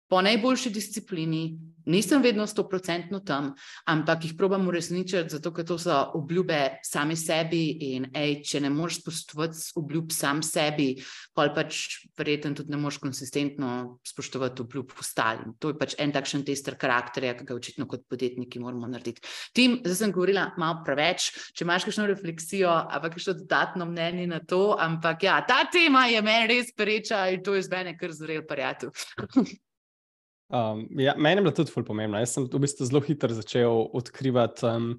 po 0.08 0.20
najboljši 0.22 0.70
disciplini, 0.70 1.58
nisem 1.86 2.22
vedno 2.22 2.46
stoprocentno 2.46 3.20
tam, 3.20 3.52
ampak 3.86 4.24
jih 4.24 4.34
probam 4.38 4.68
uresničiti, 4.68 5.30
zato 5.30 5.52
ker 5.54 5.66
to 5.66 5.78
so 5.78 5.96
obljube 6.18 6.78
sami 6.84 7.16
sebi. 7.16 7.62
In 7.86 8.08
ej, 8.14 8.40
če 8.46 8.60
ne 8.64 8.70
moreš 8.70 9.00
spoštovati 9.02 9.62
obljub 9.78 10.12
sam 10.14 10.42
sebi, 10.46 10.88
pa 11.34 11.48
pač 11.54 11.82
verjetno 12.18 12.54
tudi 12.58 12.74
ne 12.74 12.80
moreš 12.82 12.98
konsistentno 13.02 13.98
spoštovati 14.06 14.62
obljub 14.62 14.94
ostalim. 14.98 15.54
To 15.62 15.70
je 15.72 15.78
pač 15.78 15.96
en 16.02 16.14
takšen 16.14 16.44
tester 16.46 16.78
karakterja, 16.78 17.36
ki 17.38 17.46
ga 17.46 17.58
očitno 17.58 17.86
kot 17.90 18.06
podjetniki 18.10 18.62
moramo 18.62 18.90
narediti. 18.90 19.22
Tim, 19.54 19.78
zdaj 19.84 20.00
sem 20.00 20.14
govorila 20.14 20.48
malo 20.58 20.82
preveč, 20.86 21.30
če 21.54 21.66
imaš 21.66 21.86
kakšno 21.86 22.08
refleksijo, 22.10 22.70
ampak 22.70 23.18
še 23.22 23.36
dodatno 23.42 23.86
mnenje 23.90 24.26
na 24.30 24.42
to, 24.42 24.76
ampak 24.78 25.26
ja, 25.26 25.38
ta 25.46 25.64
tema 25.70 26.06
je 26.10 26.22
meni 26.22 26.50
res 26.50 26.74
pereča 26.76 27.26
in 27.34 27.42
to 27.46 27.54
je 27.54 27.66
z 27.66 27.72
mene 27.72 27.94
kar 27.98 28.14
zrel 28.14 28.42
prijatelj. 28.46 28.90
Um, 30.48 30.86
ja, 30.98 31.14
meni 31.18 31.40
je 31.40 31.43
bilo 31.43 31.55
tudi 31.55 31.73
zelo 31.74 31.86
pomembno. 31.86 32.18
Jaz 32.23 32.36
sem 32.36 32.47
v 32.47 32.60
bistvu 32.62 32.86
zelo 32.86 33.02
hitro 33.02 33.35
začel 33.35 33.81
odkrivati. 33.98 34.66
Um, 34.66 34.90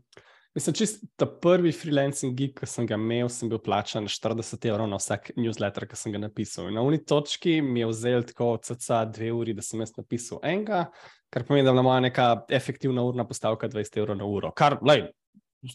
mislim, 0.57 0.75
čist 0.75 1.05
ta 1.15 1.27
prvi 1.27 1.71
freelancing 1.71 2.35
gig, 2.35 2.55
ki 2.57 2.67
sem 2.67 2.87
ga 2.89 2.97
imel, 2.99 3.29
sem 3.31 3.51
bil 3.51 3.61
plačan 3.63 4.09
40 4.11 4.67
evrov 4.67 4.89
na 4.91 4.99
vsak 4.99 5.31
newsletter, 5.39 5.87
ki 5.87 5.99
sem 5.99 6.15
ga 6.15 6.21
napisal. 6.25 6.67
In 6.67 6.75
na 6.79 6.83
uni 6.83 6.99
točki 6.99 7.61
mi 7.63 7.83
je 7.85 7.91
vzel 7.93 8.27
tako 8.27 8.55
cca 8.63 9.05
dve 9.05 9.31
uri, 9.35 9.55
da 9.55 9.63
sem 9.63 9.83
jaz 9.83 9.95
napisal 9.95 10.43
enega, 10.43 10.87
kar 11.31 11.47
pomeni, 11.47 11.67
da 11.67 11.75
je 11.75 11.85
moja 11.85 12.03
neka 12.03 12.27
efektivna 12.59 13.05
urna 13.07 13.27
postavka 13.27 13.71
20 13.71 14.01
evrov 14.03 14.19
na 14.19 14.27
uro. 14.27 14.51
Kar, 14.51 14.79
lej, 14.83 15.07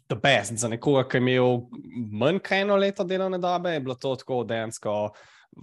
The 0.08 0.14
best 0.14 0.54
za 0.62 0.68
nekoga, 0.70 1.02
ki 1.10 1.18
je 1.18 1.20
imel 1.20 1.56
manj 2.14 2.38
kot 2.38 2.54
eno 2.54 2.76
leto 2.78 3.04
delovne 3.04 3.40
dobe, 3.42 3.72
je 3.74 3.80
bilo 3.82 3.96
to 3.98 4.12
tako 4.16 4.44
dejansko, 4.46 4.92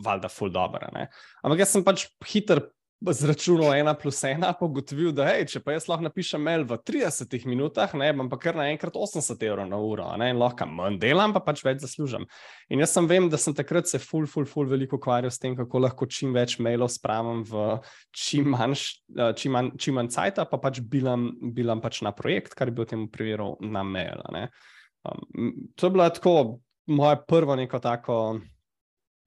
valjda, 0.06 0.30
full 0.30 0.52
dobro. 0.52 0.90
Ampak 0.92 1.62
jaz 1.64 1.72
sem 1.72 1.86
pač 1.88 2.04
hiter 2.28 2.60
zračunal 3.02 3.74
ena 3.74 3.94
plus 3.94 4.24
ena, 4.24 4.52
pa 4.54 4.66
ugotovil, 4.66 5.12
da 5.16 5.26
hej, 5.30 5.46
če 5.54 5.62
pa 5.64 5.76
jaz 5.76 5.88
lahko 5.88 6.04
napišem 6.04 6.42
mail 6.44 6.66
v 6.68 6.76
30 6.84 7.46
minutah, 7.48 7.94
ne, 7.96 8.10
bom 8.16 8.28
pa 8.32 8.40
kar 8.42 8.58
naenkrat 8.60 8.98
80 9.00 9.46
evrov 9.48 9.70
na 9.70 9.80
uro, 9.80 10.10
ne, 10.20 10.30
in 10.34 10.40
lahko 10.42 10.68
manj 10.68 11.00
delam, 11.00 11.34
pa 11.36 11.40
pač 11.44 11.64
več 11.64 11.80
zaslužim. 11.86 12.28
In 12.70 12.84
jaz 12.84 12.94
sem 12.98 13.08
vem, 13.08 13.30
da 13.32 13.40
sem 13.40 13.56
takrat 13.56 13.88
se 13.88 14.02
ful, 14.04 14.28
ful, 14.28 14.48
ful 14.50 14.68
veliko 14.68 15.00
ukvarjal 15.00 15.32
s 15.32 15.40
tem, 15.40 15.56
kako 15.58 15.84
lahko 15.86 16.10
čim 16.12 16.36
več 16.36 16.58
mailov 16.60 16.92
spravim 16.92 17.46
v 17.48 17.80
čim 18.12 18.52
manj, 18.56 18.76
eh, 19.16 19.34
čim 19.40 19.56
manj, 19.56 19.74
čim 19.80 20.00
manj 20.00 20.14
cajta, 20.18 20.50
pa 20.52 20.60
pač 20.60 20.84
bilam, 20.84 21.32
bilam 21.56 21.80
pač 21.84 22.04
na 22.04 22.12
projekt, 22.16 22.58
kar 22.60 22.72
bil 22.72 22.84
v 22.84 22.92
tem 22.96 23.08
primeru 23.08 23.54
na 23.64 23.84
mail. 23.88 24.20
Um, 25.08 25.70
to 25.80 25.88
je 25.88 25.96
bila 25.96 26.10
tako 26.12 26.60
moja 26.90 27.16
prva 27.16 27.56
neko 27.56 27.80
tako 27.80 28.40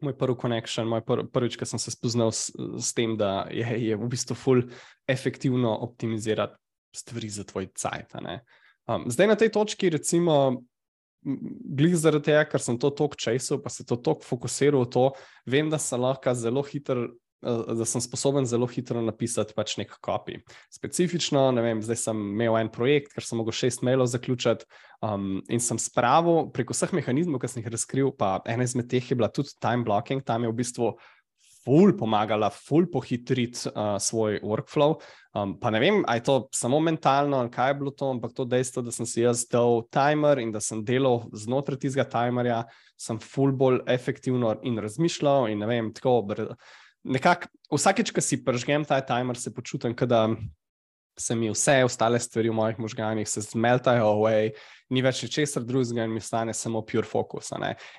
moj 0.03 0.17
prvi 0.19 0.37
connection, 0.41 0.89
moj 0.91 1.05
pr 1.07 1.25
prvič, 1.33 1.57
ki 1.61 1.69
sem 1.69 1.81
se 1.83 1.95
spoznal 1.95 2.33
s, 2.35 2.51
s 2.79 2.93
tem, 2.97 3.17
da 3.19 3.47
je, 3.51 3.67
je 3.87 3.99
v 3.99 4.11
bistvu 4.11 4.37
ful 4.39 4.65
efektivno 5.11 5.75
optimizirati 5.87 6.59
stvari 6.97 7.31
za 7.33 7.45
tvoj 7.49 7.71
cajt. 7.79 8.19
Um, 8.87 9.09
zdaj 9.09 9.31
na 9.31 9.37
tej 9.39 9.53
točki, 9.55 9.91
recimo, 9.95 10.63
glih 11.23 11.95
zaradi 11.97 12.33
tega, 12.33 12.45
ker 12.51 12.63
sem 12.63 12.79
to 12.81 12.91
tok 12.91 13.15
časov, 13.17 13.63
pa 13.63 13.71
se 13.71 13.87
to 13.87 13.97
tok 13.97 14.25
fokusiral 14.27 14.85
v 14.85 14.91
to, 14.91 15.05
vem, 15.47 15.71
da 15.71 15.79
se 15.79 15.97
lahko 15.97 16.35
zelo 16.35 16.65
hitro 16.67 17.09
da 17.43 17.85
sem 17.89 18.01
sposoben 18.01 18.47
zelo 18.47 18.67
hitro 18.71 19.03
napisati 19.03 19.55
pač 19.57 19.77
nek 19.81 19.97
kopij. 20.05 20.41
Specifično, 20.71 21.49
ne 21.55 21.65
vem, 21.65 21.83
zdaj 21.83 21.99
sem 22.05 22.21
imel 22.35 22.59
en 22.61 22.71
projekt, 22.73 23.15
ker 23.17 23.27
sem 23.27 23.41
mogel 23.41 23.57
šest 23.57 23.83
mailov 23.87 24.11
zaključiti 24.13 24.69
um, 25.03 25.41
in 25.51 25.63
sem 25.63 25.81
spravil 25.83 26.53
preko 26.55 26.77
vseh 26.77 26.95
mehanizmov, 26.95 27.43
ki 27.43 27.51
sem 27.51 27.65
jih 27.65 27.73
razkril, 27.75 28.13
pa 28.15 28.37
ena 28.47 28.67
izmed 28.69 28.91
teh 28.91 29.11
je 29.11 29.19
bila 29.19 29.31
tudi 29.33 29.57
time 29.59 29.83
blocking, 29.87 30.23
tam 30.25 30.47
je 30.47 30.53
v 30.53 30.59
bistvu. 30.63 30.95
Ful 31.63 31.93
pomagala, 31.95 32.49
ful 32.51 32.89
pohitriti 32.91 33.69
uh, 33.71 33.95
svoj 34.03 34.41
workflow. 34.43 34.97
Um, 35.39 35.53
pa 35.63 35.71
ne 35.71 35.79
vem, 35.79 36.01
ali 36.11 36.19
je 36.19 36.25
to 36.27 36.35
samo 36.51 36.81
mentalno, 36.83 37.39
ali 37.39 37.53
kaj 37.55 37.71
je 37.71 37.77
bilo 37.79 37.93
to, 37.95 38.09
ampak 38.11 38.33
to 38.35 38.49
dejstvo, 38.51 38.83
da 38.83 38.91
sem 38.91 39.07
si 39.07 39.23
jaz 39.23 39.45
dal 39.47 39.85
timer 39.95 40.43
in 40.43 40.51
da 40.51 40.59
sem 40.59 40.83
delal 40.83 41.23
znotraj 41.31 41.79
tistega 41.85 42.09
timerja, 42.11 42.65
sem 42.99 43.23
ful 43.23 43.55
bolj 43.55 43.79
efektivno 43.87 44.57
in 44.67 44.83
razmišljal. 44.83 45.53
In 45.55 45.63
ne 45.63 45.71
vem, 45.71 45.93
tako 45.95 46.17
nekako 47.05 47.49
vsakeč, 47.73 48.13
ko 48.13 48.21
si 48.21 48.41
pržgem 48.45 48.85
ta 48.85 49.01
timer, 49.01 49.39
se 49.39 49.55
počutim, 49.55 49.95
da 49.95 50.29
se 51.19 51.35
mi 51.35 51.51
vse 51.51 51.85
ostale 51.85 52.21
stvari 52.21 52.49
v 52.49 52.57
mojih 52.57 52.79
možganjih 52.79 53.29
zmeltajo, 53.29 54.07
away, 54.17 54.53
ni 54.91 55.03
več 55.05 55.25
česar 55.29 55.65
drugega 55.65 56.07
in 56.07 56.15
mi 56.15 56.21
stane 56.21 56.55
samo 56.55 56.83
pure 56.83 57.05
focus. 57.05 57.53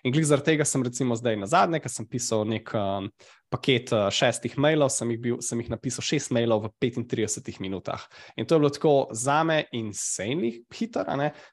In 0.04 0.12
glede 0.12 0.30
zaradi 0.30 0.54
tega 0.54 0.66
sem 0.66 0.84
recimo 0.84 1.16
zdaj 1.16 1.38
na 1.38 1.50
zadnje, 1.50 1.82
ker 1.84 1.94
sem 1.94 2.08
pisal 2.10 2.46
nek 2.50 2.74
um, 2.74 3.10
paket 3.54 3.94
uh, 3.94 4.08
šestih 4.14 4.58
mailov, 4.62 4.90
sem 4.94 5.14
jih, 5.14 5.20
bil, 5.22 5.40
sem 5.46 5.62
jih 5.62 5.70
napisal 5.72 6.06
šest 6.06 6.34
mailov 6.34 6.66
v 6.66 6.72
35 6.90 7.62
minutah. 7.64 8.08
In 8.36 8.50
to 8.50 8.58
je 8.58 8.64
bilo 8.64 8.72
tako 8.74 8.94
za 9.14 9.44
me 9.46 9.64
insane, 9.78 10.56
hiter, 10.74 11.10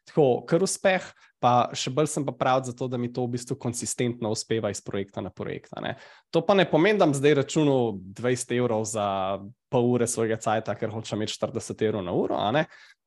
tako 0.09 0.31
kar 0.48 0.64
uspeh. 0.64 1.10
Pa 1.40 1.70
še 1.72 1.89
bolj 1.97 2.10
sem 2.12 2.24
pa 2.27 2.35
prav 2.36 2.66
za 2.68 2.74
to, 2.77 2.85
da 2.85 2.98
mi 3.01 3.09
to 3.09 3.22
v 3.24 3.32
bistvu 3.32 3.56
konsistentno 3.56 4.28
uspeva 4.35 4.68
iz 4.68 4.82
projekta 4.85 5.22
na 5.24 5.31
projekt. 5.32 5.72
To 6.36 6.43
pa 6.44 6.52
ne 6.52 6.66
pomeni, 6.68 7.01
da 7.01 7.09
bom 7.09 7.16
zdaj 7.16 7.39
računal 7.39 7.97
20 7.97 8.52
evrov 8.59 8.85
za 8.85 9.06
pol 9.72 9.89
ure 9.94 10.05
svojega 10.05 10.36
cajta, 10.36 10.74
ker 10.77 10.93
hočem 10.93 11.22
imeti 11.22 11.39
40 11.40 11.86
evrov 11.89 12.05
na 12.05 12.12
uro. 12.12 12.36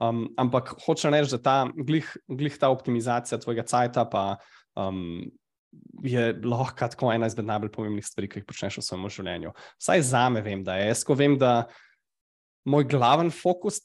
Um, 0.02 0.26
ampak 0.42 0.74
hočem 0.82 1.14
reči, 1.14 1.36
da 1.38 1.44
ta 1.46 1.58
glih, 1.78 2.10
glih 2.26 2.58
ta 2.58 2.74
optimizacija 2.74 3.38
tvojega 3.38 3.68
cajta 3.70 4.08
pa 4.10 4.26
um, 4.74 5.30
je 6.04 6.34
lahko 6.44 6.88
tako 6.92 7.12
ena 7.14 7.30
izmed 7.30 7.48
najbolj 7.48 7.72
pomembnih 7.74 8.06
stvari, 8.06 8.30
ki 8.30 8.42
jih 8.42 8.48
počneš 8.50 8.80
v 8.82 8.86
svojem 8.86 9.10
življenju. 9.18 9.54
Vsaj 9.82 10.06
za 10.10 10.28
me 10.34 10.44
vem, 10.46 10.64
da 10.66 10.78
je. 10.80 10.92
Jaz 10.92 11.04
ko 11.08 11.18
vem, 11.20 11.38
da. 11.40 11.64
Moj 12.64 12.86
glaven 12.88 13.28
fokus, 13.36 13.82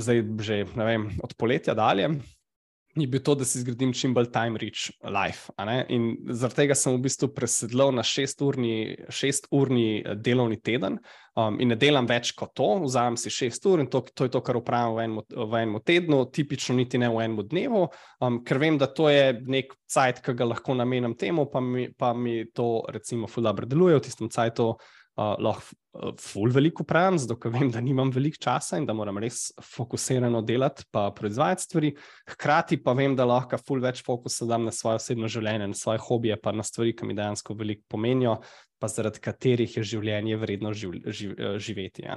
zdaj 0.00 0.22
že 0.40 0.62
vem, 0.72 1.02
od 1.20 1.34
poletja 1.36 1.74
dalje, 1.76 2.06
je 2.94 3.06
bil 3.10 3.22
to, 3.22 3.34
da 3.34 3.44
si 3.44 3.60
zgradim 3.60 3.92
čim 3.92 4.14
bolj 4.14 4.30
time 4.32 4.58
rich 4.58 4.90
life. 5.02 5.52
In 5.88 6.14
zaradi 6.30 6.62
tega 6.62 6.76
sem 6.78 6.94
v 6.94 7.02
bistvu 7.08 7.28
presedlal 7.34 7.92
na 7.94 8.04
šesturni, 8.06 9.06
šesturni 9.10 9.86
eh, 9.98 10.14
delovni 10.14 10.60
teden 10.62 11.00
um, 11.34 11.58
in 11.60 11.72
ne 11.72 11.78
delam 11.78 12.06
več 12.06 12.32
kot 12.38 12.54
to, 12.58 12.68
vzamem 12.84 13.18
si 13.20 13.32
šest 13.34 13.66
ur 13.66 13.82
in 13.82 13.90
to, 13.90 14.04
to 14.14 14.28
je 14.28 14.34
to, 14.36 14.42
kar 14.46 14.58
upravim 14.60 14.94
v 14.94 15.06
enem, 15.06 15.22
v 15.34 15.62
enem 15.62 15.82
tednu, 15.84 16.20
tipično 16.34 16.76
niti 16.78 17.00
ne 17.02 17.10
v 17.10 17.24
enem 17.26 17.46
dnevu, 17.50 17.86
um, 18.22 18.40
ker 18.46 18.62
vem, 18.62 18.78
da 18.78 18.88
to 18.90 19.10
je 19.10 19.32
nek 19.42 19.74
cajt, 19.90 20.22
ki 20.24 20.36
ga 20.38 20.50
lahko 20.52 20.76
namenim 20.78 21.16
temu, 21.18 21.48
pa 21.50 21.62
mi, 21.64 21.88
pa 21.90 22.12
mi 22.14 22.44
to 22.54 22.84
recimo 22.94 23.30
fulabr 23.30 23.66
deluje 23.70 23.98
v 23.98 24.04
tistem 24.06 24.30
cajtu 24.30 24.74
uh, 25.16 25.34
lahko 25.38 25.74
uh, 25.94 26.12
ful 26.20 26.52
veliko 26.54 26.84
pravim, 26.84 27.18
zato 27.18 27.36
ker 27.40 27.52
vem, 27.54 27.70
da 27.72 27.82
nimam 27.84 28.10
veliko 28.14 28.40
časa 28.42 28.78
in 28.80 28.86
da 28.86 28.96
moram 28.96 29.18
res 29.22 29.52
fokusirano 29.74 30.42
delati 30.42 30.86
in 30.90 31.14
proizvajati 31.16 31.62
stvari. 31.62 31.92
Hkrati 32.30 32.80
pa 32.82 32.92
vem, 32.92 33.16
da 33.16 33.26
lahko 33.28 33.58
ful 33.58 33.82
več 33.84 34.02
fokusa 34.06 34.48
dam 34.50 34.66
na 34.68 34.74
svoje 34.74 35.02
osebno 35.02 35.30
življenje, 35.30 35.70
na 35.70 35.78
svoje 35.78 36.02
hobije, 36.06 36.38
pa 36.40 36.52
na 36.52 36.66
stvari, 36.66 36.94
ki 36.96 37.06
mi 37.06 37.18
dejansko 37.18 37.54
veliko 37.54 37.84
pomenijo, 37.88 38.38
pa 38.78 38.90
zaradi 38.90 39.22
katerih 39.22 39.78
je 39.78 39.86
življenje 39.94 40.36
vredno 40.36 40.74
živ, 40.74 40.98
živ, 41.06 41.38
živeti. 41.58 42.08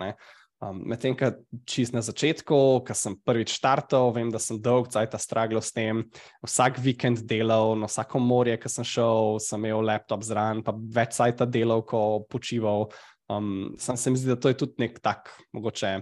Um, 0.58 0.80
Medtem, 0.90 1.14
ko 1.14 1.30
čist 1.70 1.94
na 1.94 2.02
začetku, 2.02 2.58
ko 2.82 2.96
sem 2.98 3.14
prvič 3.22 3.54
startal, 3.60 4.10
vem, 4.16 4.32
da 4.34 4.42
sem 4.42 4.58
dolg 4.58 4.90
cajt 4.90 5.14
straglo 5.22 5.62
s 5.62 5.70
tem, 5.76 6.02
vsak 6.42 6.80
vikend 6.82 7.22
delal, 7.30 7.76
na 7.78 7.86
vsako 7.86 8.22
morje, 8.26 8.56
ki 8.58 8.72
sem 8.72 8.88
šel, 8.88 9.38
sem 9.44 9.62
imel 9.62 9.86
laptop 9.86 10.26
zraven, 10.26 10.64
pa 10.66 10.74
več 10.74 11.14
cajt 11.20 11.46
delal, 11.54 11.86
ko 11.86 12.24
počival. 12.26 12.90
Um, 13.30 13.76
sam 13.78 14.02
se 14.02 14.10
mi 14.10 14.18
zdi, 14.18 14.34
da 14.34 14.40
to 14.42 14.50
je 14.50 14.58
tudi 14.64 14.82
nek 14.82 14.98
tak, 15.04 15.30
mogoče 15.54 15.94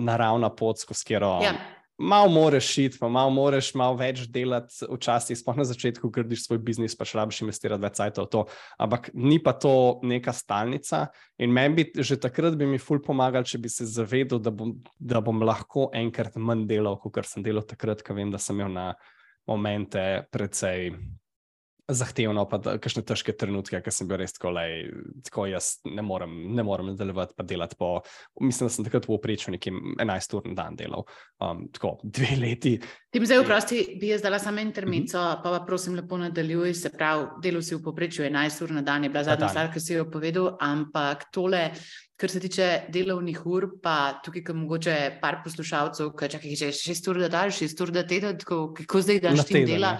naravna 0.00 0.48
pot, 0.56 0.80
skozi 0.80 1.04
katero. 1.12 1.36
Yeah. 1.44 1.60
Ja 1.60 1.81
malo 2.02 2.28
moraš 2.34 2.66
šiti, 2.74 2.98
pa 3.00 3.08
malo 3.08 3.30
moraš 3.30 3.70
malo 3.78 3.96
več 4.00 4.24
delati, 4.32 4.82
včasih, 4.90 5.38
sploh 5.38 5.60
na 5.60 5.66
začetku, 5.68 6.10
gradiš 6.12 6.46
svoj 6.48 6.58
biznis, 6.66 6.96
pa 6.98 7.06
še 7.08 7.20
rabiš 7.20 7.42
investirati 7.46 7.84
več 7.84 7.96
časa 8.00 8.26
v 8.26 8.30
to. 8.32 8.44
Ampak 8.82 9.10
ni 9.14 9.38
pa 9.42 9.54
to 9.54 10.02
neka 10.02 10.34
stalnica. 10.34 11.06
In 11.38 11.54
meni 11.54 11.78
bi 11.78 12.04
že 12.04 12.18
takrat 12.20 12.58
bi 12.58 12.66
mi 12.66 12.82
ful 12.82 13.00
pomagal, 13.04 13.46
če 13.46 13.62
bi 13.62 13.70
se 13.72 13.86
zavedal, 13.86 14.42
da 14.42 14.50
bom, 14.50 14.74
da 14.98 15.22
bom 15.24 15.42
lahko 15.46 15.90
enkrat 15.94 16.36
manj 16.36 16.66
delal, 16.70 16.98
kot 16.98 17.22
sem 17.28 17.46
delal 17.46 17.64
takrat, 17.66 18.02
ker 18.02 18.18
vem, 18.18 18.30
da 18.34 18.38
sem 18.42 18.58
imel 18.58 18.72
na 18.74 18.86
momente 19.46 20.26
precej 20.30 20.92
zahtevno, 21.90 22.44
pa 22.50 22.60
kakšne 22.62 23.02
težke 23.06 23.34
trenutke, 23.36 23.80
ki 23.82 23.92
sem 23.94 24.08
bil 24.10 24.20
res 24.22 24.36
tako, 24.36 24.52
lej, 24.56 24.86
tako 25.26 25.46
jaz 25.50 25.74
ne 25.88 26.04
morem, 26.06 26.34
ne 26.54 26.64
morem 26.66 26.92
nadaljevati, 26.92 27.34
pa 27.36 27.46
delati 27.46 27.78
po. 27.78 27.94
Mislim, 28.40 28.68
da 28.68 28.74
sem 28.74 28.86
takrat 28.86 29.08
v 29.08 29.16
oprečju 29.16 29.54
nekje 29.56 29.74
11 29.98 30.36
ur 30.38 30.46
na 30.50 30.56
dan 30.62 30.78
delal, 30.78 31.06
um, 31.42 31.66
tako 31.74 31.96
dve 32.04 32.36
leti. 32.38 32.76
Ti 33.12 33.20
mi 33.20 33.26
zdaj 33.28 33.42
vprosti, 33.42 33.80
bi 34.00 34.08
jaz 34.08 34.22
dala 34.24 34.38
samo 34.38 34.60
intermico, 34.60 35.18
mm 35.18 35.20
-hmm. 35.20 35.42
pa 35.42 35.50
pa 35.50 35.64
prosim 35.66 35.94
lepo 35.94 36.16
nadaljuj, 36.18 36.74
se 36.74 36.90
pravi, 36.90 37.26
delo 37.42 37.62
si 37.62 37.74
v 37.74 37.82
poprečju 37.82 38.24
11 38.24 38.62
ur 38.64 38.70
na 38.70 38.82
dan, 38.82 39.04
je 39.04 39.10
bila 39.10 39.24
zadnja 39.24 39.48
stvar, 39.48 39.72
ki 39.72 39.80
si 39.80 39.92
jo 39.92 40.10
povedal, 40.10 40.56
ampak 40.60 41.24
tole 41.32 41.70
Kar 42.22 42.30
se 42.30 42.40
tiče 42.40 42.66
delovnih 42.94 43.40
ur, 43.46 43.64
pa 43.82 44.20
tukaj, 44.22 44.44
ki 44.46 44.54
mogoče 44.54 44.92
par 45.18 45.40
poslušalcev, 45.42 46.12
ki 46.14 46.28
čakaj, 46.30 46.52
če 46.60 46.68
še 46.70 46.92
šest 46.92 47.08
ur 47.10 47.18
da 47.18 47.28
daš, 47.32 47.56
šest 47.58 47.80
ur 47.82 47.90
da 47.90 48.04
teden, 48.06 48.36
kako 48.38 49.00
zdaj 49.02 49.18
daš 49.24 49.42
ti 49.48 49.64
dela. 49.66 49.96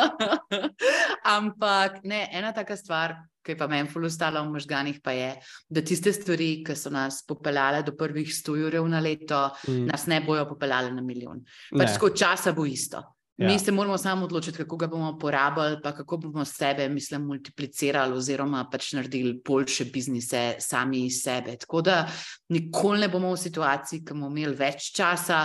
Ampak 1.36 2.00
ne, 2.08 2.22
ena 2.32 2.54
taka 2.56 2.78
stvar, 2.80 3.18
ki 3.44 3.56
pa 3.58 3.68
meni 3.70 3.88
fulustala 3.88 4.42
v 4.44 4.52
možganih, 4.54 5.00
pa 5.04 5.14
je, 5.16 5.30
da 5.68 5.84
tiste 5.86 6.12
stvari, 6.12 6.50
ki 6.66 6.76
so 6.76 6.92
nas 6.92 7.22
popeljale 7.26 7.82
do 7.86 7.96
prvih 7.96 8.28
100 8.28 8.58
ur 8.66 8.80
na 8.88 9.00
leto, 9.00 9.48
mm. 9.68 9.86
nas 9.90 10.06
ne 10.06 10.20
bojo 10.20 10.46
popeljale 10.48 10.92
na 10.92 11.02
milijon. 11.02 11.42
Pač 11.72 11.96
tako 11.96 12.12
časa 12.16 12.52
bo 12.52 12.66
isto. 12.66 13.02
Ja. 13.40 13.48
Mi 13.48 13.58
se 13.58 13.72
moramo 13.72 13.98
samo 13.98 14.24
odločiti, 14.24 14.56
kako 14.56 14.76
ga 14.76 14.86
bomo 14.86 15.18
porabili, 15.18 15.78
pa 15.82 15.94
kako 15.96 16.16
bomo 16.16 16.44
sebe, 16.44 16.88
mislim, 16.88 17.22
multiplicirali 17.24 18.12
oziroma 18.12 18.66
pač 18.72 18.92
naredili 18.92 19.40
boljše 19.46 19.84
biznise 19.84 20.42
sami 20.58 21.06
iz 21.06 21.22
sebe. 21.22 21.56
Tako 21.56 21.80
da 21.80 22.02
nikoli 22.48 23.00
ne 23.00 23.08
bomo 23.08 23.32
v 23.32 23.38
situaciji, 23.40 24.02
ki 24.04 24.12
bomo 24.12 24.28
imeli 24.28 24.58
več 24.58 24.90
časa, 24.92 25.38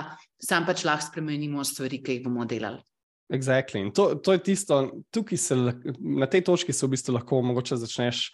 sam 0.43 0.67
pač 0.67 0.83
lahko 0.83 1.07
spremenimo 1.07 1.63
stvari, 1.63 2.01
ki 2.03 2.17
jih 2.17 2.27
bomo 2.27 2.43
delali. 2.45 2.83
Exactly. 3.29 3.91
To, 3.91 4.15
to 4.15 4.31
je 4.31 4.39
tisto, 4.39 4.91
se, 5.37 5.55
na 5.99 6.27
tej 6.27 6.41
točki 6.41 6.73
se 6.73 6.85
v 6.85 6.89
bistvu 6.89 7.13
lahko 7.13 7.41
mogoče 7.41 7.77
začneš 7.77 8.29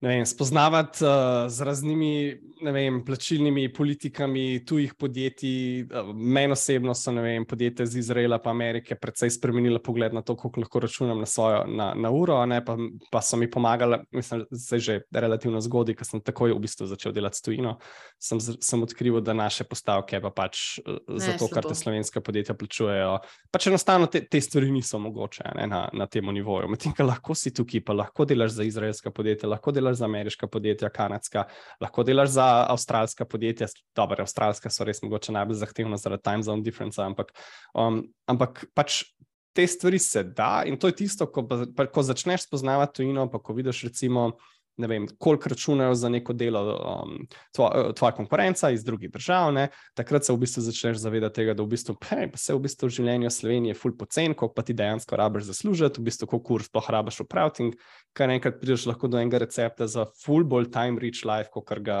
vem, 0.00 0.26
spoznavati 0.26 1.04
uh, 1.04 1.10
z 1.50 1.60
raznimi 1.60 2.38
vem, 2.62 3.04
plačilnimi 3.04 3.72
politikami 3.72 4.64
tujih 4.66 4.94
podjetij. 4.94 5.82
Uh, 5.82 6.14
Meni 6.14 6.52
osebno 6.52 6.94
so 6.94 7.12
vem, 7.12 7.46
podjetja 7.46 7.82
iz 7.82 7.96
Izraela 7.96 8.38
in 8.44 8.50
Amerike 8.50 8.94
precej 8.94 9.30
spremenila 9.30 9.78
pogled 9.78 10.14
na 10.14 10.22
to, 10.22 10.36
kako 10.36 10.60
lahko 10.60 10.80
računam 10.80 11.18
na 11.20 11.26
svojo 11.26 11.64
na, 11.66 11.94
na 11.94 12.10
uro, 12.10 12.46
ne, 12.46 12.64
pa, 12.64 12.76
pa 13.10 13.22
so 13.22 13.36
mi 13.36 13.50
pomagali, 13.50 13.98
mislim, 14.12 14.44
zdaj 14.50 14.78
že 14.78 15.00
relativno 15.12 15.60
zgodaj, 15.60 15.94
ker 15.94 16.06
sem 16.06 16.20
takoj 16.20 16.54
v 16.54 16.60
bistvu 16.62 16.86
začel 16.86 17.12
delati 17.12 17.38
s 17.38 17.42
tujino. 17.42 17.78
Sem, 18.18 18.40
sem 18.40 18.82
odkril, 18.82 19.20
da 19.20 19.32
naše 19.32 19.64
postavke 19.64 20.20
pa 20.20 20.30
pač 20.30 20.78
uh, 20.78 20.98
za 21.18 21.34
to, 21.38 21.48
kar 21.48 21.66
te 21.66 21.74
slovenske 21.74 22.20
podjetja 22.20 22.54
plačujejo, 22.54 23.18
pač 23.50 23.66
enostavno 23.66 24.06
te, 24.06 24.22
te 24.26 24.40
stvari 24.40 24.70
niso 24.70 24.98
mogoče 24.98 25.54
ne, 25.56 25.66
na, 25.66 25.88
na 25.92 26.06
tem 26.06 26.26
nivoju. 26.34 26.68
Medtem, 26.68 26.94
lahko 27.06 27.34
si 27.34 27.50
tukaj, 27.54 27.82
pa 27.84 27.96
lahko 27.96 28.26
delaš 28.28 28.58
za 28.58 28.66
izraelska 28.66 29.10
podjetja, 29.10 29.48
lahko 29.48 29.72
delaš 29.72 29.87
delaš 29.88 29.98
za 29.98 30.04
ameriška 30.04 30.46
podjetja, 30.46 30.90
kanadska, 30.90 31.44
lahko 31.80 32.04
delaš 32.04 32.28
za 32.28 32.66
avstralska 32.68 33.24
podjetja. 33.24 33.68
Dobro, 33.96 34.22
avstralska 34.22 34.70
so 34.70 34.84
res 34.84 35.02
mogoče 35.02 35.32
najbolj 35.32 35.56
zahtevna 35.56 35.96
zaradi 35.96 36.22
time 36.22 36.42
zone 36.42 36.62
difference, 36.62 37.00
ampak, 37.02 37.32
um, 37.74 38.04
ampak 38.26 38.66
pač 38.74 39.04
te 39.56 39.66
stvari 39.66 39.98
se 39.98 40.22
da 40.24 40.62
in 40.66 40.76
to 40.78 40.86
je 40.86 40.96
tisto, 41.02 41.26
ko, 41.26 41.46
pa, 41.48 41.86
ko 41.86 42.02
začneš 42.02 42.46
spoznavati 42.46 43.00
tujino, 43.00 43.30
pa 43.30 43.38
ko 43.38 43.56
vidiš 43.56 43.82
recimo 43.88 44.32
ne 44.78 44.88
vem, 44.90 45.06
koliko 45.18 45.48
računajo 45.48 45.94
za 45.94 46.08
neko 46.08 46.32
delo 46.32 46.62
um, 46.76 47.14
tvoja, 47.54 47.92
tvoja 47.92 48.12
konkurenca 48.14 48.70
iz 48.70 48.84
drugih 48.84 49.10
držav, 49.10 49.52
ne, 49.52 49.68
takrat 49.98 50.24
se 50.24 50.32
v 50.32 50.42
bistvu 50.44 50.62
začneš 50.62 51.00
zavedati 51.02 51.40
tega, 51.40 51.54
da 51.58 51.66
v 51.66 51.72
bistvu, 51.74 51.96
hej, 52.10 52.30
se 52.38 52.54
v 52.54 52.62
bistvu 52.66 52.88
v 52.88 52.96
življenju 52.98 53.32
Slovenije 53.34 53.76
ful 53.78 53.96
pocen, 53.98 54.34
koliko 54.38 54.54
pa 54.54 54.64
ti 54.66 54.76
dejansko 54.78 55.18
rabiš 55.18 55.50
zaslužiti, 55.50 56.00
v 56.00 56.08
bistvu 56.10 56.30
koliko 56.30 56.46
kurs 56.48 56.70
sploh 56.70 56.90
rabiš 56.94 57.22
upraviti 57.26 57.66
in 57.66 57.72
kar 58.16 58.30
enkrat 58.30 58.60
prideš 58.60 58.86
lahko 58.90 59.10
do 59.10 59.20
enega 59.20 59.42
recepta 59.42 59.90
za 59.90 60.06
full 60.22 60.46
bolj 60.46 60.70
time 60.74 61.02
rich 61.02 61.24
life, 61.26 61.50
kot 61.52 61.74
ga 61.84 61.98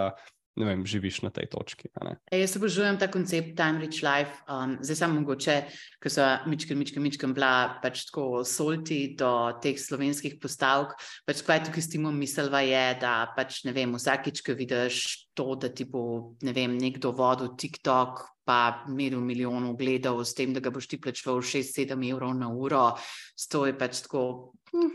ne 0.58 0.66
vem, 0.66 0.82
živiš 0.86 1.22
na 1.22 1.30
tej 1.30 1.46
točki. 1.52 1.88
E, 2.30 2.40
jaz 2.40 2.56
obožujem 2.58 2.98
ta 2.98 3.08
koncept 3.10 3.54
Time 3.56 3.80
Rich 3.80 4.02
Life. 4.02 4.42
Um, 4.50 4.76
zdaj 4.82 4.96
samo 4.96 5.20
mogoče, 5.20 5.56
ker 6.02 6.12
so 6.12 6.26
mičke, 6.50 6.74
mičke, 6.74 7.00
mičke 7.00 7.30
bila 7.30 7.78
pač 7.82 8.08
tako 8.08 8.42
solti 8.42 9.14
do 9.18 9.30
teh 9.62 9.78
slovenskih 9.78 10.38
postavk. 10.42 10.98
Pač 11.28 11.44
kaj 11.46 11.68
tukaj 11.68 11.86
s 11.86 11.92
timom 11.94 12.18
mislva 12.18 12.64
je, 12.66 12.84
da 13.00 13.30
pač 13.36 13.62
ne 13.68 13.76
vem, 13.76 13.94
vsakič, 13.94 14.42
ko 14.42 14.58
vidiš 14.58 15.30
to, 15.38 15.54
da 15.54 15.70
ti 15.70 15.86
bo 15.86 16.34
ne 16.42 16.54
vem, 16.56 16.74
nekdo 16.78 17.14
vodil 17.14 17.54
TikTok. 17.54 18.26
Pa 18.48 18.86
imel 18.88 19.20
milijonov 19.20 19.74
gledov, 19.76 20.22
s 20.24 20.32
tem, 20.32 20.54
da 20.56 20.62
ga 20.64 20.72
boš 20.72 20.86
ti 20.88 20.96
plačal 20.96 21.42
6-7 21.44 22.00
evrov 22.08 22.32
na 22.32 22.48
uro, 22.48 22.94
stoji 23.36 23.76
pač 23.76 24.00
tako. 24.06 24.54
Hm, 24.72 24.94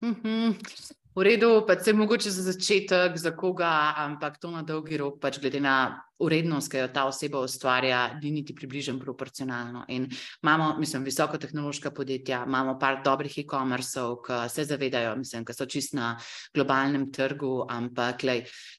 hm, 0.00 0.14
hm. 0.24 1.04
V 1.16 1.22
redu, 1.22 1.64
pa 1.66 1.78
se 1.80 1.92
mogoče 1.92 2.30
za 2.30 2.42
začetek, 2.42 3.16
za 3.16 3.30
koga, 3.30 3.94
ampak 3.96 4.36
to 4.38 4.50
na 4.50 4.60
dolgi 4.62 4.98
rok, 5.00 5.14
pač 5.16 5.38
glede 5.40 5.60
na 5.64 6.02
urednost, 6.20 6.68
ki 6.68 6.82
jo 6.82 6.88
ta 6.92 7.04
oseba 7.08 7.40
ustvarja, 7.40 8.18
ni 8.20 8.30
niti 8.30 8.52
približno 8.54 8.98
proporcionalno. 9.00 9.86
In 9.88 10.04
imamo, 10.42 10.74
mislim, 10.76 11.06
visoko 11.08 11.38
tehnološka 11.38 11.90
podjetja, 11.90 12.42
imamo 12.44 12.74
par 12.78 13.00
dobrih 13.04 13.32
e-commerceov, 13.38 14.18
ki 14.26 14.40
se 14.52 14.64
zavedajo, 14.68 15.14
mislim, 15.16 15.46
ki 15.48 15.56
so 15.56 15.64
čist 15.64 15.94
na 15.96 16.10
globalnem 16.52 17.06
trgu, 17.12 17.64
ampak, 17.64 18.20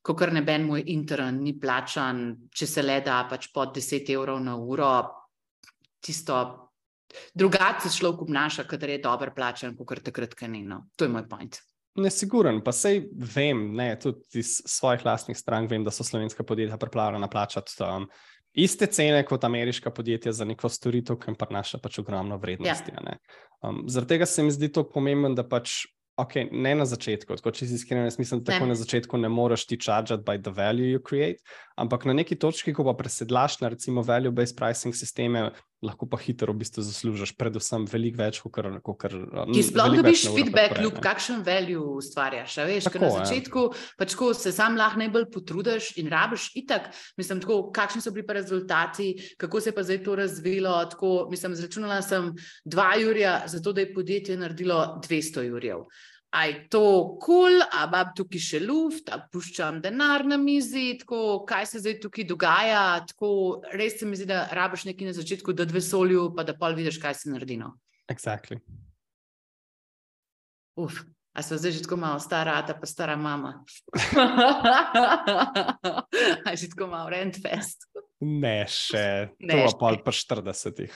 ko 0.05 0.13
kar 0.13 0.33
ne 0.33 0.43
ben 0.45 0.67
moj 0.67 0.83
intern 0.93 1.39
ni 1.41 1.55
plačan, 1.57 2.35
če 2.53 2.67
se 2.67 2.83
le 2.85 2.99
da 3.01 3.23
pač 3.31 3.47
pod 3.49 3.73
10 3.79 4.11
evrov 4.13 4.37
na 4.43 4.53
uro, 4.61 4.91
tisto. 6.05 6.37
Drugače 7.33 7.89
se 7.89 7.97
človek 7.97 8.21
obnaša, 8.27 8.67
kadar 8.69 8.93
je 8.93 9.01
dobro 9.01 9.33
plačen, 9.33 9.73
kot 9.73 10.03
takrat, 10.05 10.37
kaj 10.37 10.53
ne. 10.53 10.61
No. 10.69 10.83
To 10.95 11.09
je 11.09 11.09
moj 11.09 11.25
point. 11.25 11.57
Nesiguren, 11.97 12.61
pa 12.61 12.71
sej 12.75 13.07
vem, 13.35 13.71
ne, 13.77 13.91
tudi 13.99 14.41
iz 14.43 14.59
svojih 14.69 15.05
lastnih 15.05 15.37
strank 15.37 15.71
vem, 15.71 15.85
da 15.85 15.91
so 15.91 16.05
slovenska 16.05 16.43
podjetja 16.45 16.77
pripravljena 16.77 17.27
plačati 17.27 17.73
um, 17.83 18.05
iste 18.53 18.85
cene 18.85 19.23
kot 19.25 19.43
ameriška 19.43 19.91
podjetja 19.91 20.31
za 20.33 20.45
neko 20.45 20.69
storitev, 20.69 21.17
ki 21.21 21.31
jim 21.31 21.37
prinaša 21.39 21.81
pač 21.81 21.99
ogromno 22.01 22.37
vrednosti. 22.37 22.93
Ja. 22.93 23.17
Um, 23.65 23.83
zaradi 23.89 24.15
tega 24.15 24.29
se 24.29 24.43
mi 24.43 24.53
zdi 24.53 24.69
to 24.73 24.85
pomembno, 24.89 25.33
da 25.33 25.45
pač 25.47 25.85
Okay, 26.17 26.47
ne 26.49 26.71
na 26.73 26.85
začetku, 26.89 27.35
tako 27.37 27.51
če 27.53 27.67
si 27.69 27.75
iskren, 27.77 28.07
jaz 28.07 28.15
mislim, 28.17 28.39
da 28.41 28.55
tako 28.55 28.65
ne. 28.65 28.71
na 28.73 28.77
začetku 28.79 29.19
ne 29.21 29.29
moreš 29.29 29.67
ti 29.69 29.77
chargeati 29.77 30.25
by 30.25 30.39
the 30.41 30.49
value 30.49 30.87
you 30.89 31.01
create, 31.05 31.45
ampak 31.77 32.07
na 32.09 32.15
neki 32.17 32.39
točki, 32.41 32.73
ko 32.73 32.87
pa 32.87 32.95
presedlaš 32.97 33.59
na 33.61 33.69
recimo 33.69 34.01
value-based 34.01 34.57
pricing 34.57 34.97
sisteme, 34.97 35.51
lahko 35.83 36.07
pa 36.09 36.17
hitro 36.17 36.53
v 36.53 36.63
bistvu 36.63 36.81
zaslužiš, 36.81 37.35
predvsem 37.37 37.85
veliko 37.89 38.21
več, 38.23 38.39
kot 38.41 38.53
kar. 38.55 38.69
kar 38.97 39.13
um, 39.13 39.53
Ti 39.53 39.61
sploh 39.65 39.93
dobiš 39.99 40.23
feedback, 40.33 40.81
ljub, 40.81 40.97
kakšen 41.03 41.43
value 41.45 41.83
ustvarjaš. 42.01 42.57
Veš, 42.65 42.89
tako, 42.89 43.03
na 43.05 43.11
ja. 43.11 43.21
začetku 43.21 43.65
pač, 43.99 44.17
ko 44.17 44.31
se 44.37 44.53
sam 44.55 44.79
lahko 44.79 45.03
najbolj 45.03 45.29
potrudiš 45.33 45.91
in 46.01 46.09
rabiš 46.09 46.49
itak, 46.57 46.89
mislim, 47.19 47.43
tako, 47.45 47.59
kakšni 47.75 48.01
so 48.01 48.13
bili 48.15 48.25
pa 48.25 48.39
rezultati, 48.39 49.13
kako 49.37 49.61
se 49.61 49.69
je 49.69 49.77
pa 49.77 49.85
zdaj 49.85 50.03
to 50.03 50.17
razvilo. 50.17 50.75
Tako, 50.91 51.13
mislim, 51.31 51.57
zračunala 51.59 52.01
sem 52.01 52.33
dva 52.65 52.95
jurja, 52.97 53.39
zato 53.45 53.73
da 53.73 53.85
je 53.85 53.93
podjetje 53.93 54.37
naredilo 54.37 55.01
200 55.05 55.45
jurjev. 55.51 55.85
Aj 56.35 56.51
to 56.67 57.15
kul, 57.23 57.23
cool, 57.23 57.61
a 57.71 57.85
bab 57.87 58.11
tukaj 58.17 58.41
še 58.43 58.59
luft, 58.59 59.07
a 59.07 59.21
puščam 59.31 59.79
denar 59.81 60.25
na 60.27 60.35
mizi, 60.35 60.97
tako, 60.99 61.45
kaj 61.47 61.69
se 61.71 61.79
zdaj 61.79 62.01
tukaj 62.03 62.27
dogaja. 62.27 62.99
Tako, 63.07 63.29
res 63.71 63.95
se 64.01 64.09
mi 64.09 64.19
zdi, 64.19 64.27
da 64.27 64.43
rabiš 64.51 64.83
nekaj 64.89 65.07
na 65.07 65.13
začetku, 65.15 65.55
da 65.55 65.63
dve 65.69 65.79
solju, 65.81 66.35
pa 66.35 66.43
da 66.43 66.57
pol 66.57 66.75
vidiš, 66.75 66.99
kaj 66.99 67.15
se 67.21 67.31
naredi. 67.31 67.55
No. 67.63 67.77
Exactly. 68.11 68.59
Uf, 70.77 70.99
a 71.31 71.41
so 71.41 71.57
zdaj 71.57 71.79
že 71.79 71.87
tako 71.87 71.97
malo 72.03 72.19
stara, 72.19 72.59
ta 72.67 72.75
pa 72.75 72.85
stara 72.85 73.15
mama. 73.15 73.63
a 76.47 76.49
že 76.59 76.67
tako 76.75 76.91
malo 76.91 77.07
rent 77.09 77.39
fest. 77.39 77.87
Ne, 78.19 78.67
še. 78.67 79.31
Ne, 79.39 79.63
to 79.63 79.79
pa 79.79 79.95
pa 80.03 80.11
40. 80.11 80.91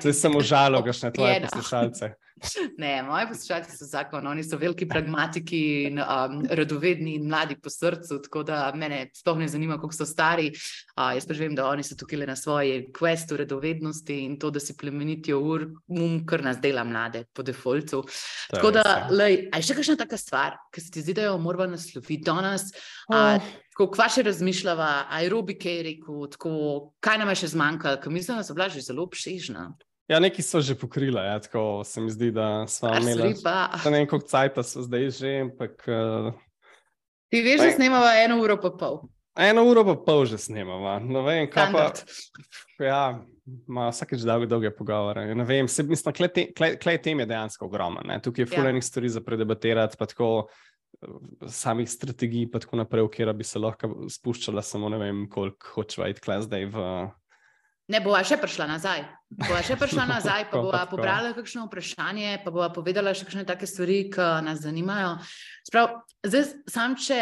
Zdaj 0.00 0.14
sem 0.16 0.34
užalil, 0.34 0.82
da 0.82 0.94
še 0.94 1.06
ne 1.06 1.12
tvoje 1.14 1.40
poslušalce. 1.46 2.14
Ne, 2.78 3.02
moji 3.02 3.26
poslušalci 3.28 3.76
so 3.76 3.86
zakon, 3.88 4.26
oni 4.26 4.44
so 4.44 4.58
veliki 4.58 4.88
pragmatiki 4.88 5.60
in 5.88 5.98
um, 5.98 6.42
radovedni 6.50 7.14
in 7.18 7.28
mladi 7.28 7.56
po 7.62 7.70
srcu, 7.70 8.18
tako 8.22 8.42
da 8.42 8.72
me 8.74 9.06
sploh 9.14 9.38
ne 9.38 9.48
zanima, 9.48 9.78
koliko 9.78 9.96
so 9.96 10.06
stari. 10.06 10.50
Uh, 10.96 11.14
jaz 11.14 11.26
pa 11.26 11.34
že 11.34 11.44
vem, 11.46 11.54
da 11.54 11.68
oni 11.68 11.82
so 11.82 11.96
tukaj 11.98 12.18
le 12.18 12.26
na 12.26 12.36
svoji 12.36 12.86
questu 12.98 13.36
radovednosti 13.36 14.18
in 14.24 14.38
to, 14.38 14.50
da 14.50 14.60
si 14.60 14.76
plemenitijo 14.76 15.40
ur, 15.40 15.66
um, 15.88 16.20
kar 16.26 16.42
nas 16.44 16.60
dela 16.60 16.84
mlade 16.84 17.24
po 17.32 17.42
defaultu. 17.42 18.04
Tako 18.50 18.70
da, 18.70 18.84
lej, 19.10 19.48
a 19.52 19.60
je 19.60 19.70
še 19.70 19.78
kakšna 19.78 19.98
taka 20.04 20.18
stvar, 20.20 20.58
ki 20.74 20.82
se 20.82 20.90
ti 20.94 21.04
zdi, 21.04 21.14
da 21.14 21.28
jo 21.30 21.38
moramo 21.38 21.74
nasloviti 21.74 22.24
do 22.24 22.34
nas? 22.42 22.70
Oh. 23.08 23.38
Ko 23.74 23.88
kva 23.90 24.06
še 24.06 24.22
razmišljava, 24.22 25.08
aerobike 25.16 25.72
je 25.78 25.86
rekel, 25.88 26.26
tako, 26.30 26.50
kaj 27.02 27.18
nam 27.18 27.32
je 27.32 27.40
še 27.42 27.56
zmanjkalo, 27.56 27.98
ker 28.02 28.12
mislim, 28.14 28.38
da 28.38 28.46
so 28.46 28.54
bila 28.54 28.68
že 28.70 28.84
zelo 28.86 29.02
obsežna. 29.02 29.72
Ja, 30.08 30.20
neki 30.20 30.42
so 30.44 30.60
že 30.60 30.74
pokrili, 30.76 31.16
ja, 31.16 31.38
tako 31.40 31.82
se 31.84 32.00
mi 32.00 32.10
zdi, 32.10 32.30
da 32.30 32.66
smo 32.68 32.90
imeli. 32.92 33.34
Ne 33.84 33.90
vem, 33.90 34.06
koliko 34.06 34.28
cajt 34.28 34.60
so 34.62 34.82
zdaj 34.84 35.10
že. 35.10 35.32
Ampak, 35.46 35.84
uh, 35.88 36.32
Ti 37.32 37.40
veš, 37.42 37.60
da 37.60 37.70
snemamo 37.70 38.10
eno 38.24 38.36
uro 38.42 38.58
pa 38.60 38.70
pol. 38.70 39.00
Eno 39.34 39.64
uro 39.64 39.84
pa 39.84 39.94
pol 39.96 40.26
že 40.28 40.38
snemamo. 40.38 40.98
No, 41.08 41.24
vem, 41.24 41.48
kaj 41.50 41.72
pa. 41.72 41.86
Ja, 42.84 43.24
ima 43.68 43.88
vsakeč 43.88 44.26
dolge, 44.28 44.46
dolge 44.50 44.70
pogovore. 44.76 45.24
Ja, 45.30 45.34
ne 45.34 45.46
vem, 45.48 45.68
se, 45.68 45.82
mislim, 45.82 46.14
klej 46.14 46.32
te, 46.36 46.46
klej, 46.52 46.76
klej 46.82 47.00
tem 47.02 47.24
je 47.24 47.28
dejansko 47.32 47.66
ogromno. 47.66 48.20
Tukaj 48.22 48.44
je 48.44 48.52
fulejnih 48.52 48.84
ja. 48.84 48.88
stvari 48.90 49.08
za 49.08 49.24
predebatirati, 49.24 49.96
pa 49.98 50.06
tako 50.10 50.30
eh, 50.44 51.48
samih 51.48 51.88
strategij, 51.90 52.50
pa 52.52 52.60
tako 52.60 52.82
naprej, 52.84 53.08
kjer 53.16 53.32
bi 53.32 53.48
se 53.48 53.58
lahko 53.58 53.94
spuščala, 54.12 54.62
samo 54.62 54.92
ne 54.92 55.00
vem, 55.00 55.26
koliko 55.32 55.78
hočeva 55.78 56.12
iti 56.12 56.24
klej 56.24 56.44
zdaj 56.44 56.68
v. 56.76 56.88
Ne 57.92 58.00
bova 58.00 58.22
še 58.24 58.38
prišla 58.40 58.64
nazaj. 58.70 59.02
Bova 59.44 59.60
še 59.66 59.76
prišla 59.76 60.06
nazaj, 60.14 60.46
pa 60.48 60.60
bova 60.62 60.84
pobrala 60.88 61.34
kakšno 61.36 61.66
vprašanje, 61.68 62.38
pa 62.44 62.52
bova 62.54 62.70
povedala 62.72 63.12
še 63.12 63.28
kakšne 63.28 63.44
take 63.48 63.68
stvari, 63.68 64.06
ki 64.12 64.28
nas 64.46 64.62
zanimajo. 64.64 65.18
Sprav, 65.68 65.98
zdaj, 66.24 66.46
sam 66.72 66.96
če 66.96 67.20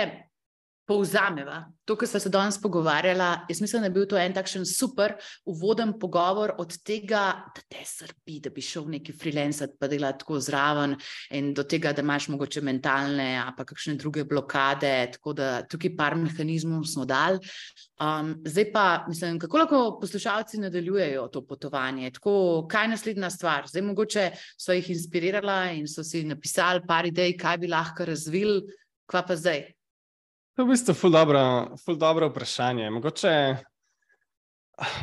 povzameva 0.86 1.64
to, 1.84 1.96
kar 1.96 2.08
smo 2.08 2.20
se 2.20 2.30
danes 2.30 2.60
pogovarjali. 2.62 3.26
Jaz 3.48 3.60
mislim, 3.60 3.82
da 3.82 3.86
je 3.86 3.90
bil 3.90 4.06
to 4.06 4.18
en 4.18 4.34
takšen 4.34 4.64
super 4.66 5.14
uvoden 5.44 5.92
pogovor 6.00 6.52
od 6.58 6.76
tega, 6.86 7.24
da 7.54 7.62
te 7.68 7.82
srpi, 7.86 8.38
da 8.40 8.50
bi 8.50 8.62
šel 8.62 8.86
neki 8.90 9.12
freelancer 9.12 9.72
pa 9.80 9.88
delati 9.90 10.22
tako 10.22 10.40
zraven, 10.40 10.94
in 11.30 11.52
do 11.54 11.64
tega, 11.64 11.92
da 11.92 12.02
imaš 12.02 12.28
mogoče 12.28 12.62
mentalne 12.62 13.36
ali 13.42 13.66
kakšne 13.66 13.94
druge 13.94 14.24
blokade. 14.24 15.10
Tako 15.12 15.32
da 15.32 15.50
tukaj 15.66 15.96
par 15.96 16.16
mehanizmov 16.16 16.84
smo 16.86 17.04
dal. 17.04 17.38
Um, 18.02 18.34
zdaj 18.46 18.70
pa, 18.72 18.86
mislim, 19.08 19.38
kako 19.38 19.58
lahko 19.58 19.82
poslušalci 20.00 20.58
nadaljujejo 20.62 21.28
to 21.28 21.44
potovanje? 21.46 22.10
Tako, 22.10 22.66
kaj 22.70 22.84
je 22.84 22.94
naslednja 22.94 23.30
stvar? 23.30 23.66
Zdaj 23.68 23.82
mogoče 23.82 24.30
so 24.58 24.72
jih 24.72 24.90
inspirirala 24.90 25.72
in 25.76 25.86
so 25.88 26.04
si 26.04 26.24
napisali 26.24 26.86
par 26.86 27.06
idej, 27.06 27.36
kaj 27.38 27.58
bi 27.58 27.70
lahko 27.70 28.06
razvili, 28.06 28.62
kva 29.06 29.26
pa 29.26 29.36
zdaj. 29.36 29.81
To 30.52 30.62
je 30.62 30.66
v 30.68 30.72
bistvu 30.74 30.94
ful 30.94 31.12
dobro, 31.14 31.42
ful 31.80 31.96
dobro 31.96 32.28
vprašanje. 32.28 32.90
Mogoče, 32.92 33.30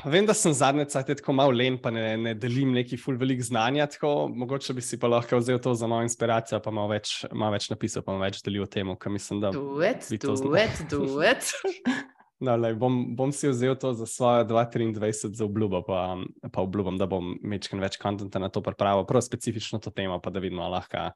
vem, 0.06 0.28
da 0.30 0.34
sem 0.38 0.54
zadnje 0.54 0.86
cajt 0.94 1.16
tako 1.22 1.34
malo 1.34 1.56
len, 1.56 1.80
pa 1.82 1.90
ne, 1.90 2.04
ne 2.22 2.36
delim 2.38 2.76
neki 2.78 3.00
ful 3.02 3.18
velik 3.18 3.42
znanja, 3.42 3.88
tako 3.90 4.30
mogoče 4.30 4.76
bi 4.78 4.84
si 4.86 5.00
pa 5.02 5.10
lahko 5.10 5.40
vzel 5.42 5.58
to 5.64 5.74
za 5.74 5.90
mojo 5.90 6.06
inspiracijo, 6.06 6.62
pa 6.62 6.72
malo 6.72 6.94
več, 6.94 7.24
malo 7.34 7.56
več 7.58 7.70
napisal, 7.74 8.06
pa 8.06 8.14
malo 8.14 8.28
več 8.28 8.44
delil 8.46 8.68
o 8.68 8.70
tem, 8.70 8.94
ker 8.94 9.14
mislim, 9.16 9.42
da 9.42 9.52
duet, 9.56 10.06
bi 10.12 10.22
to 10.22 10.38
duet, 10.38 10.86
duet. 10.92 11.50
No, 12.40 12.54
lej, 12.56 12.78
bom, 12.80 12.94
bom 13.20 13.34
si 13.36 13.50
vzel 13.52 13.74
to 13.76 13.90
za 13.92 14.06
svojo 14.08 14.46
2023 14.48 15.34
za 15.36 15.44
obljubo, 15.44 15.82
pa, 15.84 16.16
pa 16.54 16.62
obljubim, 16.64 16.96
da 16.96 17.04
bom 17.04 17.34
večkrat 17.44 17.82
več 17.84 17.98
konta 18.00 18.40
na 18.40 18.48
to 18.48 18.62
pripravil, 18.64 19.04
prav 19.04 19.26
specifično 19.26 19.82
to 19.84 19.92
temo, 19.92 20.22
pa 20.24 20.32
da 20.32 20.40
vidimo 20.40 20.64
lahko. 20.72 21.10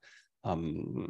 Um, 0.43 1.07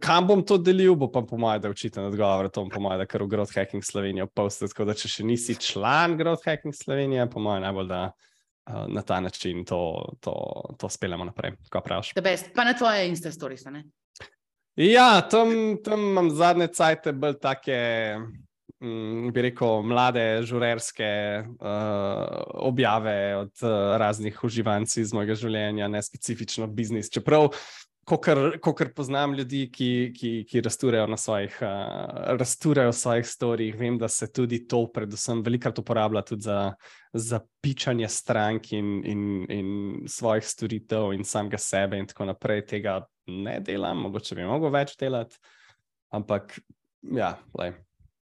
kam 0.00 0.26
bom 0.26 0.40
to 0.48 0.56
delil, 0.56 0.94
bo 0.96 1.10
pa 1.12 1.20
po 1.28 1.36
mojem, 1.36 1.60
da 1.60 1.70
učite 1.70 2.00
na 2.00 2.08
odgovor, 2.08 2.48
to 2.48 2.62
po 2.72 2.80
mojem, 2.80 3.02
da 3.02 3.06
kar 3.06 3.22
v 3.22 3.28
Growth 3.28 3.52
Hacking 3.52 3.84
Sloveniji 3.84 4.24
opustite. 4.24 4.70
Tako 4.72 4.86
da, 4.88 4.94
če 4.96 5.10
še 5.12 5.26
nisi 5.28 5.58
član 5.60 6.16
Growth 6.16 6.48
Hacking 6.48 6.76
Slovenije, 6.76 7.26
po 7.30 7.42
mojem, 7.44 7.66
najbolj 7.66 7.90
da 7.90 8.00
uh, 8.08 8.86
na 8.88 9.02
ta 9.04 9.20
način 9.20 9.64
to, 9.68 9.80
to, 10.24 10.32
to 10.80 10.88
speljamo 10.88 11.28
naprej. 11.28 11.58
Kaj 11.68 11.84
praviš? 11.84 12.14
Pa 12.56 12.64
na 12.64 12.72
tvoje 12.72 13.10
Insta 13.10 13.32
stories, 13.32 13.66
ne? 13.68 13.84
Ja, 14.80 15.20
tam, 15.30 15.76
tam 15.84 16.08
imam 16.08 16.32
zadnje 16.32 16.72
cajte 16.72 17.12
bolj 17.12 17.36
take. 17.42 17.78
Mm, 18.84 19.30
bi 19.32 19.42
rekel, 19.46 19.82
mlade 19.86 20.42
žurerske 20.44 21.06
uh, 21.44 22.24
objave 22.68 23.36
od 23.36 23.52
uh, 23.62 23.96
raznih 24.00 24.40
uživalcev 24.44 25.04
iz 25.04 25.12
mojega 25.14 25.36
življenja, 25.40 25.88
ne 25.88 26.02
specifično 26.02 26.66
biznis. 26.66 27.08
Čeprav 27.12 27.52
Kot 28.04 28.82
poznam 28.96 29.32
ljudi, 29.34 29.62
ki, 29.72 29.88
ki, 30.16 30.30
ki 30.48 30.60
rasturejo 30.60 31.06
na 31.08 31.16
svojih, 31.16 31.56
uh, 31.64 32.36
rasturejo 32.36 32.92
v 32.92 32.96
svojih 32.98 33.28
storijih, 33.28 33.78
vem, 33.80 33.96
da 33.98 34.08
se 34.12 34.28
tudi 34.32 34.60
to, 34.68 34.82
predvsem, 34.92 35.40
velikokrat 35.44 35.80
uporablja 35.80 36.22
tudi 36.28 36.44
za, 36.44 36.58
za 37.12 37.40
pičanje 37.64 38.08
strank 38.08 38.72
in, 38.76 38.98
in, 39.08 39.24
in 39.48 39.72
svojih 40.10 40.44
storitev 40.44 41.14
in 41.16 41.24
samega 41.24 41.58
sebe, 41.58 41.98
in 41.98 42.10
tako 42.10 42.28
naprej. 42.28 42.66
Tega 42.74 43.00
ne 43.26 43.56
delam, 43.64 44.04
mogoče 44.04 44.36
bi 44.36 44.44
mogel 44.48 44.74
več 44.74 44.98
delati, 45.00 45.40
ampak 46.12 46.58
ja, 47.14 47.34
lej, 47.58 47.72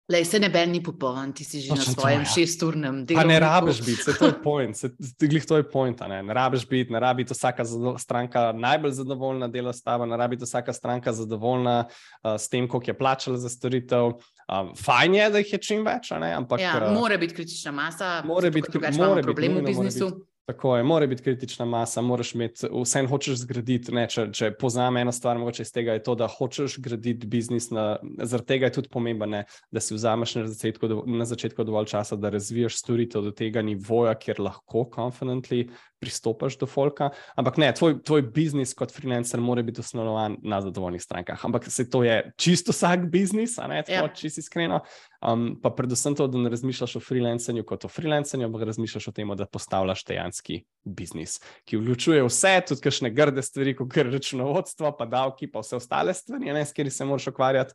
Le, 0.06 0.20
se 0.26 0.38
ne 0.38 0.52
bel 0.54 0.70
ni 0.70 0.84
popoln, 0.86 1.32
ti 1.34 1.42
si 1.44 1.64
že 1.64 1.72
Točno 1.74 1.86
na 1.86 1.94
svojem 1.98 2.20
to, 2.22 2.30
ja. 2.30 2.34
šesturnem 2.36 2.98
delu. 3.10 3.26
Ne 3.26 3.40
rabiš 3.40 3.80
biti, 3.82 4.04
se 4.04 4.14
to 4.14 4.26
je 4.26 4.36
point, 4.44 4.78
se 4.78 4.92
glih 5.20 5.46
to 5.46 5.58
je 5.58 5.66
point. 5.70 6.02
Ne, 6.08 6.22
ne 6.24 6.34
rabiš 6.34 6.68
biti, 6.70 6.94
ne 6.94 7.00
rabi 7.00 7.26
vsaka 7.26 7.66
stranka 7.98 8.52
najbolj 8.52 8.92
zadovoljna 8.92 9.48
delo 9.48 9.74
s 9.74 9.82
tabo, 9.82 10.06
ne 10.06 10.18
rabi 10.18 10.38
vsaka 10.42 10.74
stranka 10.74 11.14
zadovoljna 11.14 11.88
uh, 11.88 12.36
s 12.38 12.50
tem, 12.50 12.68
koliko 12.68 12.92
je 12.92 12.98
plačala 12.98 13.38
za 13.38 13.50
storitev. 13.50 14.06
Um, 14.06 14.76
fajn 14.78 15.16
je, 15.16 15.30
da 15.30 15.42
jih 15.42 15.54
je 15.54 15.60
čim 15.60 15.82
več, 15.86 16.12
ne, 16.14 16.34
ampak. 16.38 16.62
Ja, 16.62 16.78
uh, 16.86 16.94
mora 16.94 17.18
biti 17.18 17.34
kritična 17.34 17.72
masa, 17.72 18.22
mora 18.26 18.50
biti 18.50 18.78
problem 18.78 19.58
v 19.58 19.66
biznisu. 19.66 20.12
Tako 20.46 20.78
je, 20.78 20.84
mora 20.84 21.08
biti 21.08 21.24
kritična 21.24 21.66
masa, 21.66 22.02
moraš 22.02 22.36
imeti, 22.36 22.68
vse 22.70 23.00
en 23.00 23.08
hočeš 23.10 23.40
zgraditi. 23.42 23.94
Ne, 23.96 24.04
če, 24.10 24.28
če 24.30 24.52
poznam 24.62 25.00
eno 25.02 25.10
stvar, 25.12 25.40
mogoče 25.42 25.66
iz 25.66 25.72
tega 25.74 25.96
je 25.96 26.04
to, 26.06 26.14
da 26.20 26.28
hočeš 26.30 26.76
graditi 26.86 27.26
biznis. 27.28 27.72
Na, 27.74 27.86
zaradi 28.22 28.52
tega 28.54 28.70
je 28.70 28.76
tudi 28.78 28.92
pomembno, 28.94 29.42
da 29.74 29.82
si 29.82 29.98
vzameš 29.98 30.36
na 30.38 30.46
začetku, 30.52 30.92
na 31.10 31.26
začetku 31.26 31.66
dovolj 31.66 31.90
časa, 31.96 32.20
da 32.22 32.30
razviješ 32.30 32.78
storitev 32.78 33.26
do 33.26 33.34
tega 33.34 33.66
nivoja, 33.66 34.14
kjer 34.22 34.44
lahko 34.46 34.86
confidently 34.94 35.64
pristopaš 36.06 36.60
do 36.62 36.70
folka. 36.70 37.10
Ampak 37.36 37.58
ne, 37.58 37.72
tvoj, 37.74 37.98
tvoj 38.06 38.28
biznis 38.36 38.76
kot 38.78 38.94
freelancer 38.94 39.42
mora 39.42 39.64
biti 39.66 39.82
osnovan 39.82 40.38
na 40.44 40.62
zadovoljnih 40.62 41.02
strankah. 41.02 41.46
Ampak 41.46 41.66
se 41.72 41.90
to 41.90 42.04
je 42.06 42.20
čisto 42.38 42.76
vsak 42.76 43.10
biznis, 43.10 43.58
a 43.58 43.68
ne, 43.72 43.82
tako, 43.82 44.12
ja. 44.12 44.14
čisto 44.14 44.46
iskreno. 44.46 44.84
Um, 45.26 45.56
pa 45.62 45.72
predvsem 45.74 46.16
to, 46.16 46.28
da 46.28 46.38
ne 46.38 46.50
razmišljaš 46.54 46.96
o 46.96 47.02
freelancerju 47.02 47.66
kot 47.66 47.86
o 47.86 47.90
freelancerju, 47.90 48.46
ampak 48.46 48.68
razmišljaš 48.70 49.08
o 49.08 49.14
tem, 49.16 49.32
da 49.38 49.48
postavljaš 49.50 50.04
dejanski 50.06 50.60
biznis, 50.84 51.40
ki 51.66 51.80
vključuje 51.82 52.24
vse, 52.28 52.54
tudi 52.68 52.84
kakšne 52.86 53.10
grde 53.16 53.42
stvari, 53.42 53.74
kot 53.76 53.98
je 53.98 54.04
računovodstvo, 54.12 54.92
pa 54.98 55.08
davki, 55.10 55.50
pa 55.52 55.64
vse 55.66 55.80
ostale 55.80 56.14
stvari, 56.14 56.54
ne, 56.54 56.66
s 56.66 56.76
kateri 56.76 56.94
se 56.94 57.06
moraš 57.06 57.32
ukvarjati. 57.34 57.74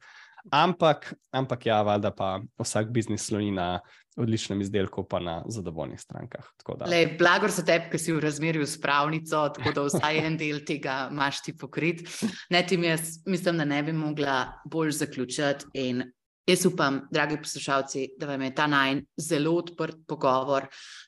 Ampak, 0.51 1.15
ampak 1.37 1.67
ja, 1.67 1.83
valjda 1.83 2.13
pa 2.17 2.39
vsak 2.59 2.93
biznis 2.95 3.27
sloni 3.27 3.51
na 3.53 3.81
odličnem 4.17 4.61
izdelku, 4.61 5.05
pa 5.05 5.21
na 5.21 5.43
zadovoljnih 5.49 6.01
strankah. 6.01 6.47
Lej, 6.89 7.17
blagor 7.19 7.53
za 7.53 7.65
tebe, 7.67 7.91
ki 7.93 7.99
si 7.99 8.15
v 8.15 8.23
razmerju 8.25 8.67
s 8.67 8.81
pravnico, 8.81 9.43
tako 9.57 9.75
da 9.77 9.85
vsaj 9.89 10.23
en 10.23 10.39
del 10.41 10.63
tega 10.67 11.09
imaš 11.13 11.43
ti 11.45 11.57
pokrit. 11.57 12.07
Ne, 12.51 12.63
tim 12.67 12.85
jaz 12.85 13.21
mislim, 13.27 13.61
da 13.61 13.69
ne 13.69 13.83
bi 13.83 13.93
mogla 13.93 14.41
bolj 14.65 14.97
zaključiti. 15.03 15.71
In 15.75 16.03
jaz 16.51 16.67
upam, 16.69 17.03
dragi 17.11 17.39
poslušalci, 17.43 18.07
da 18.19 18.29
vam 18.31 18.43
je 18.43 18.55
ta 18.55 18.67
najn 18.71 19.05
zelo 19.17 19.57
odprt 19.63 20.03
pogovor, 20.09 20.67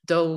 da 0.08 0.20
v 0.22 0.36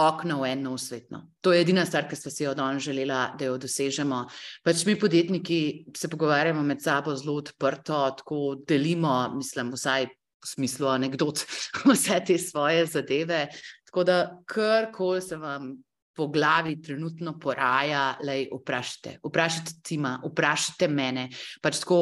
okno 0.00 0.40
v 0.40 0.52
eno 0.52 0.78
svetno. 0.78 1.22
To 1.40 1.52
je 1.52 1.60
edina 1.60 1.84
stvar, 1.86 2.06
ki 2.08 2.16
ste 2.16 2.30
si 2.30 2.44
jo 2.44 2.54
danes 2.54 2.84
želela, 2.84 3.34
da 3.38 3.50
jo 3.50 3.58
dosežemo. 3.60 4.22
Pač 4.64 4.84
mi, 4.86 4.96
podjetniki, 4.98 5.60
se 5.96 6.08
pogovarjamo 6.08 6.62
med 6.62 6.82
sabo 6.82 7.14
zelo 7.16 7.36
odprto, 7.42 8.00
tako 8.22 8.40
delimo, 8.68 9.14
mislim, 9.36 9.74
vsaj 9.74 10.08
v 10.40 10.48
smislu 10.48 10.88
anegdot, 10.88 11.44
vse 11.90 12.20
te 12.26 12.38
svoje 12.38 12.86
zadeve. 12.86 13.46
Tako 13.90 14.04
da, 14.04 14.18
kar 14.46 14.90
koli 14.94 15.22
se 15.22 15.36
vam 15.36 15.74
po 16.16 16.28
glavi 16.28 16.80
trenutno 16.82 17.38
poraja, 17.38 18.18
le 18.24 18.44
vprašajte. 18.52 19.18
Vprašajte 19.24 19.80
tima, 19.82 20.18
vprašajte 20.24 20.88
mene. 20.88 21.28
Pač 21.62 21.82
tako 21.84 22.00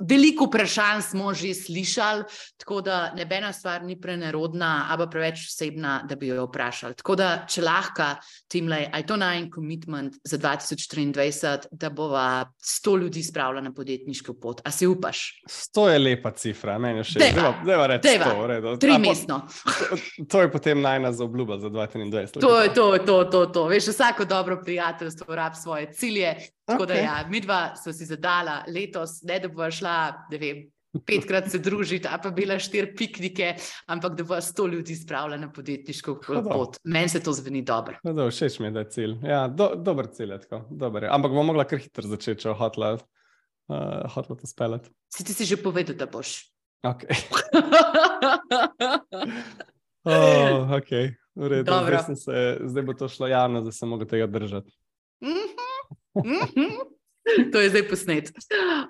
Veliko 0.00 0.48
vprašanj 0.48 1.02
smo 1.02 1.34
že 1.34 1.54
slišali, 1.54 2.24
tako 2.56 2.80
da 2.80 3.12
nebena 3.16 3.52
stvar 3.52 3.84
ni 3.84 4.00
prenerodna, 4.00 4.86
ali 4.90 5.06
preveč 5.10 5.46
osebna, 5.48 6.00
da 6.08 6.16
bi 6.16 6.30
jo 6.30 6.46
vprašali. 6.46 6.94
Tako 6.94 7.16
da, 7.16 7.28
če 7.48 7.62
lahko, 7.62 8.08
Timlej, 8.50 8.88
aj 8.92 9.06
to 9.06 9.16
naj 9.20 9.42
commitment 9.54 10.16
za 10.24 10.38
2023, 10.38 11.68
da 11.70 11.90
bova 11.90 12.46
100 12.64 12.96
ljudi 13.02 13.22
spravila 13.22 13.60
na 13.60 13.72
podjetniško 13.74 14.34
pot. 14.40 14.60
A 14.64 14.70
si 14.70 14.86
upaš? 14.86 15.42
100 15.48 15.88
je 15.92 15.98
lepa 15.98 16.30
cifra, 16.30 16.78
meni 16.78 17.04
še 17.04 17.20
vedno. 17.20 17.54
Zdaj 17.62 17.76
pa 17.76 17.86
reči 17.92 18.14
100, 18.18 18.46
redo. 18.46 18.76
Tri 18.80 18.98
mesno. 18.98 19.42
To, 19.64 20.00
to 20.28 20.42
je 20.44 20.52
potem 20.52 20.80
najna 20.80 21.12
za 21.12 21.24
obljuba 21.24 21.58
za 21.58 21.70
2023. 21.70 22.40
To 22.40 22.60
je 22.62 22.74
to, 22.74 22.98
to, 23.06 23.24
to, 23.24 23.46
to. 23.46 23.66
Veš, 23.70 23.92
vsako 23.94 24.24
dobro 24.24 24.60
prijateljstvo 24.64 25.34
rab 25.34 25.52
svoje 25.54 25.92
cilje. 25.92 26.36
Tako 26.70 26.84
okay. 26.84 26.86
da, 26.86 26.94
ja, 26.94 27.28
mi 27.28 27.40
dva 27.40 27.76
smo 27.76 27.92
si 27.92 28.06
zadala 28.06 28.60
letos, 28.68 29.22
ne 29.26 29.40
da 29.42 29.48
bo 29.50 29.66
šla, 29.70 30.26
ne 30.30 30.38
vem. 30.38 30.68
Petkrat 31.06 31.46
se 31.46 31.60
družiti, 31.62 32.08
a 32.10 32.16
pa 32.18 32.32
bila 32.34 32.56
štiri 32.58 32.88
piknike, 32.98 33.52
ampak 33.94 34.16
da 34.18 34.24
bo 34.26 34.34
sto 34.42 34.66
ljudi 34.66 34.96
spravila 34.98 35.36
na 35.38 35.46
podjetniško 35.54 36.16
pot. 36.26 36.80
Meni 36.82 37.08
se 37.08 37.22
to 37.22 37.32
zveni 37.32 37.62
dobro. 37.62 38.00
No, 38.02 38.26
všeč 38.30 38.58
mi 38.58 38.66
je, 38.66 38.72
da 38.74 38.82
je 38.82 38.88
cilj. 38.96 39.14
Ja, 39.22 39.44
do, 39.46 39.70
dober 39.78 40.10
cilj 40.10 40.34
je 40.34 40.40
tako. 40.46 40.64
Dober 40.70 41.06
je. 41.06 41.12
Ampak 41.14 41.36
bom 41.36 41.46
mogla 41.46 41.64
kar 41.70 41.78
hitro 41.78 42.10
začeti, 42.10 42.42
če 42.42 42.56
hotla, 42.58 42.96
uh, 42.98 44.10
hotla 44.16 44.38
to 44.42 44.50
speljati. 44.50 44.90
Si 45.14 45.26
ti 45.26 45.36
si 45.36 45.46
že 45.46 45.60
povedal, 45.62 45.94
da 45.94 46.10
boš. 46.10 46.34
Ok. 46.82 47.06
oh, 50.10 50.74
ok, 50.74 50.90
v 51.38 51.54
redu. 51.54 51.70
Zdaj, 51.70 52.18
se, 52.18 52.42
zdaj 52.66 52.88
bo 52.88 52.98
to 52.98 53.06
šlo 53.08 53.30
javno, 53.30 53.62
da 53.62 53.70
se 53.72 53.86
mogo 53.86 54.10
tega 54.10 54.26
držati. 54.26 54.74
Mm 55.22 55.38
-hmm. 55.38 55.70
to 57.52 57.60
je 57.60 57.70
zdaj 57.70 57.88
posnet. 57.88 58.30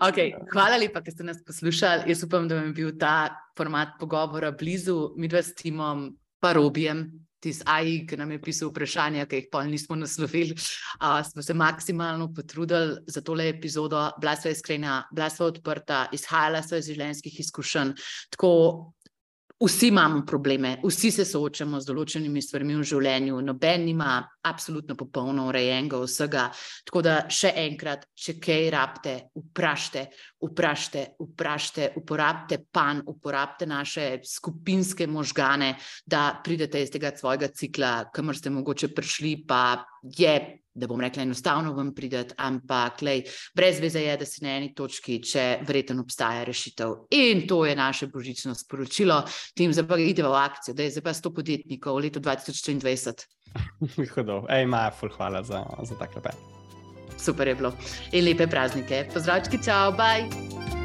Okay, 0.00 0.32
hvala 0.52 0.76
lepa, 0.80 1.00
da 1.00 1.10
ste 1.10 1.24
nas 1.24 1.42
poslušali. 1.46 2.08
Jaz 2.10 2.24
upam, 2.24 2.48
da 2.48 2.60
vam 2.60 2.70
je 2.70 2.72
bil 2.72 2.92
ta 2.98 3.28
format 3.56 3.98
pogovora 4.00 4.50
blizu, 4.50 5.12
mi 5.16 5.28
dva 5.28 5.42
s 5.42 5.54
timom, 5.54 6.10
pa 6.40 6.52
robijem. 6.52 7.10
tisti 7.40 7.64
AI, 7.66 8.06
ki 8.06 8.18
nam 8.20 8.30
je 8.34 8.40
pisal 8.42 8.68
vprašanja, 8.68 9.24
ki 9.26 9.38
jih 9.38 9.46
pa 9.52 9.62
nismo 9.64 9.96
naslovili. 9.96 10.52
Uh, 10.52 11.22
smo 11.24 11.42
se 11.42 11.54
maksimalno 11.54 12.28
potrudili 12.36 12.98
za 13.06 13.20
tole 13.20 13.48
epizodo, 13.48 14.10
bila 14.20 14.36
sva 14.36 14.50
iskrena, 14.50 15.08
bila 15.12 15.30
sva 15.30 15.46
odprta, 15.46 16.06
izhajala 16.12 16.60
sva 16.62 16.78
iz 16.78 16.90
življenjskih 16.92 17.40
izkušenj. 17.40 17.94
Tako 18.36 18.50
Vsi 19.60 19.88
imamo 19.88 20.22
probleme, 20.26 20.78
vsi 20.84 21.10
se 21.12 21.24
soočamo 21.28 21.80
z 21.80 21.84
določenimi 21.90 22.40
stvarmi 22.40 22.78
v 22.78 22.84
življenju, 22.88 23.42
noben 23.44 23.82
ima 23.92 24.14
absolutno 24.42 24.96
popolno 24.96 25.46
urejenega 25.48 26.00
vsega. 26.04 26.46
Tako 26.86 27.02
da 27.04 27.16
še 27.32 27.52
enkrat, 27.64 28.06
če 28.14 28.36
kaj 28.42 28.70
rabite, 28.74 29.14
vprašajte, 29.36 30.06
vprašajte, 30.46 31.04
vprašajte, 31.20 31.90
uporabite 32.00 32.60
pan, 32.72 33.02
uporabite 33.06 33.68
naše 33.68 34.08
skupinske 34.26 35.06
možgane, 35.06 35.74
da 36.06 36.40
pridete 36.44 36.82
iz 36.82 36.92
tega 36.92 37.12
svojega 37.16 37.50
cikla, 37.54 37.92
kamor 38.14 38.38
ste 38.38 38.52
mogoče 38.54 38.94
prišli, 38.94 39.36
pa 39.46 39.84
je 40.02 40.60
da 40.74 40.86
bom 40.86 41.00
rekla, 41.00 41.22
enostavno 41.22 41.72
vam 41.72 41.94
prideti, 41.94 42.34
ampak 42.38 43.02
lej, 43.02 43.24
brez 43.54 43.80
veze 43.82 44.02
je, 44.04 44.16
da 44.16 44.26
si 44.26 44.44
na 44.44 44.54
eni 44.56 44.70
točki, 44.74 45.18
če 45.22 45.44
verjetno 45.66 46.04
obstaja 46.04 46.44
rešitev. 46.46 46.94
In 47.18 47.46
to 47.48 47.64
je 47.66 47.74
naše 47.76 48.06
božično 48.06 48.54
sporočilo, 48.54 49.22
tim 49.56 49.74
za 49.74 49.84
pa 49.84 49.98
idete 49.98 50.28
v 50.28 50.38
akcijo, 50.38 50.74
da 50.74 50.86
je 50.86 50.94
zdaj 50.94 51.06
pa 51.08 51.14
100 51.18 51.34
podjetnikov 51.34 51.98
v 51.98 52.06
letu 52.06 52.22
2023. 52.22 53.26
Hudo, 54.14 54.44
ej, 54.48 54.66
Maja, 54.66 54.90
ful, 54.90 55.10
hvala 55.16 55.42
za, 55.42 55.64
za 55.82 55.94
takle 55.98 56.22
pet. 56.22 56.36
Super 57.20 57.48
je 57.48 57.54
bilo 57.54 57.72
in 58.12 58.24
lepe 58.24 58.46
praznike. 58.46 59.04
Pozdravčki, 59.12 59.60
čau, 59.64 59.92
baj! 59.92 60.79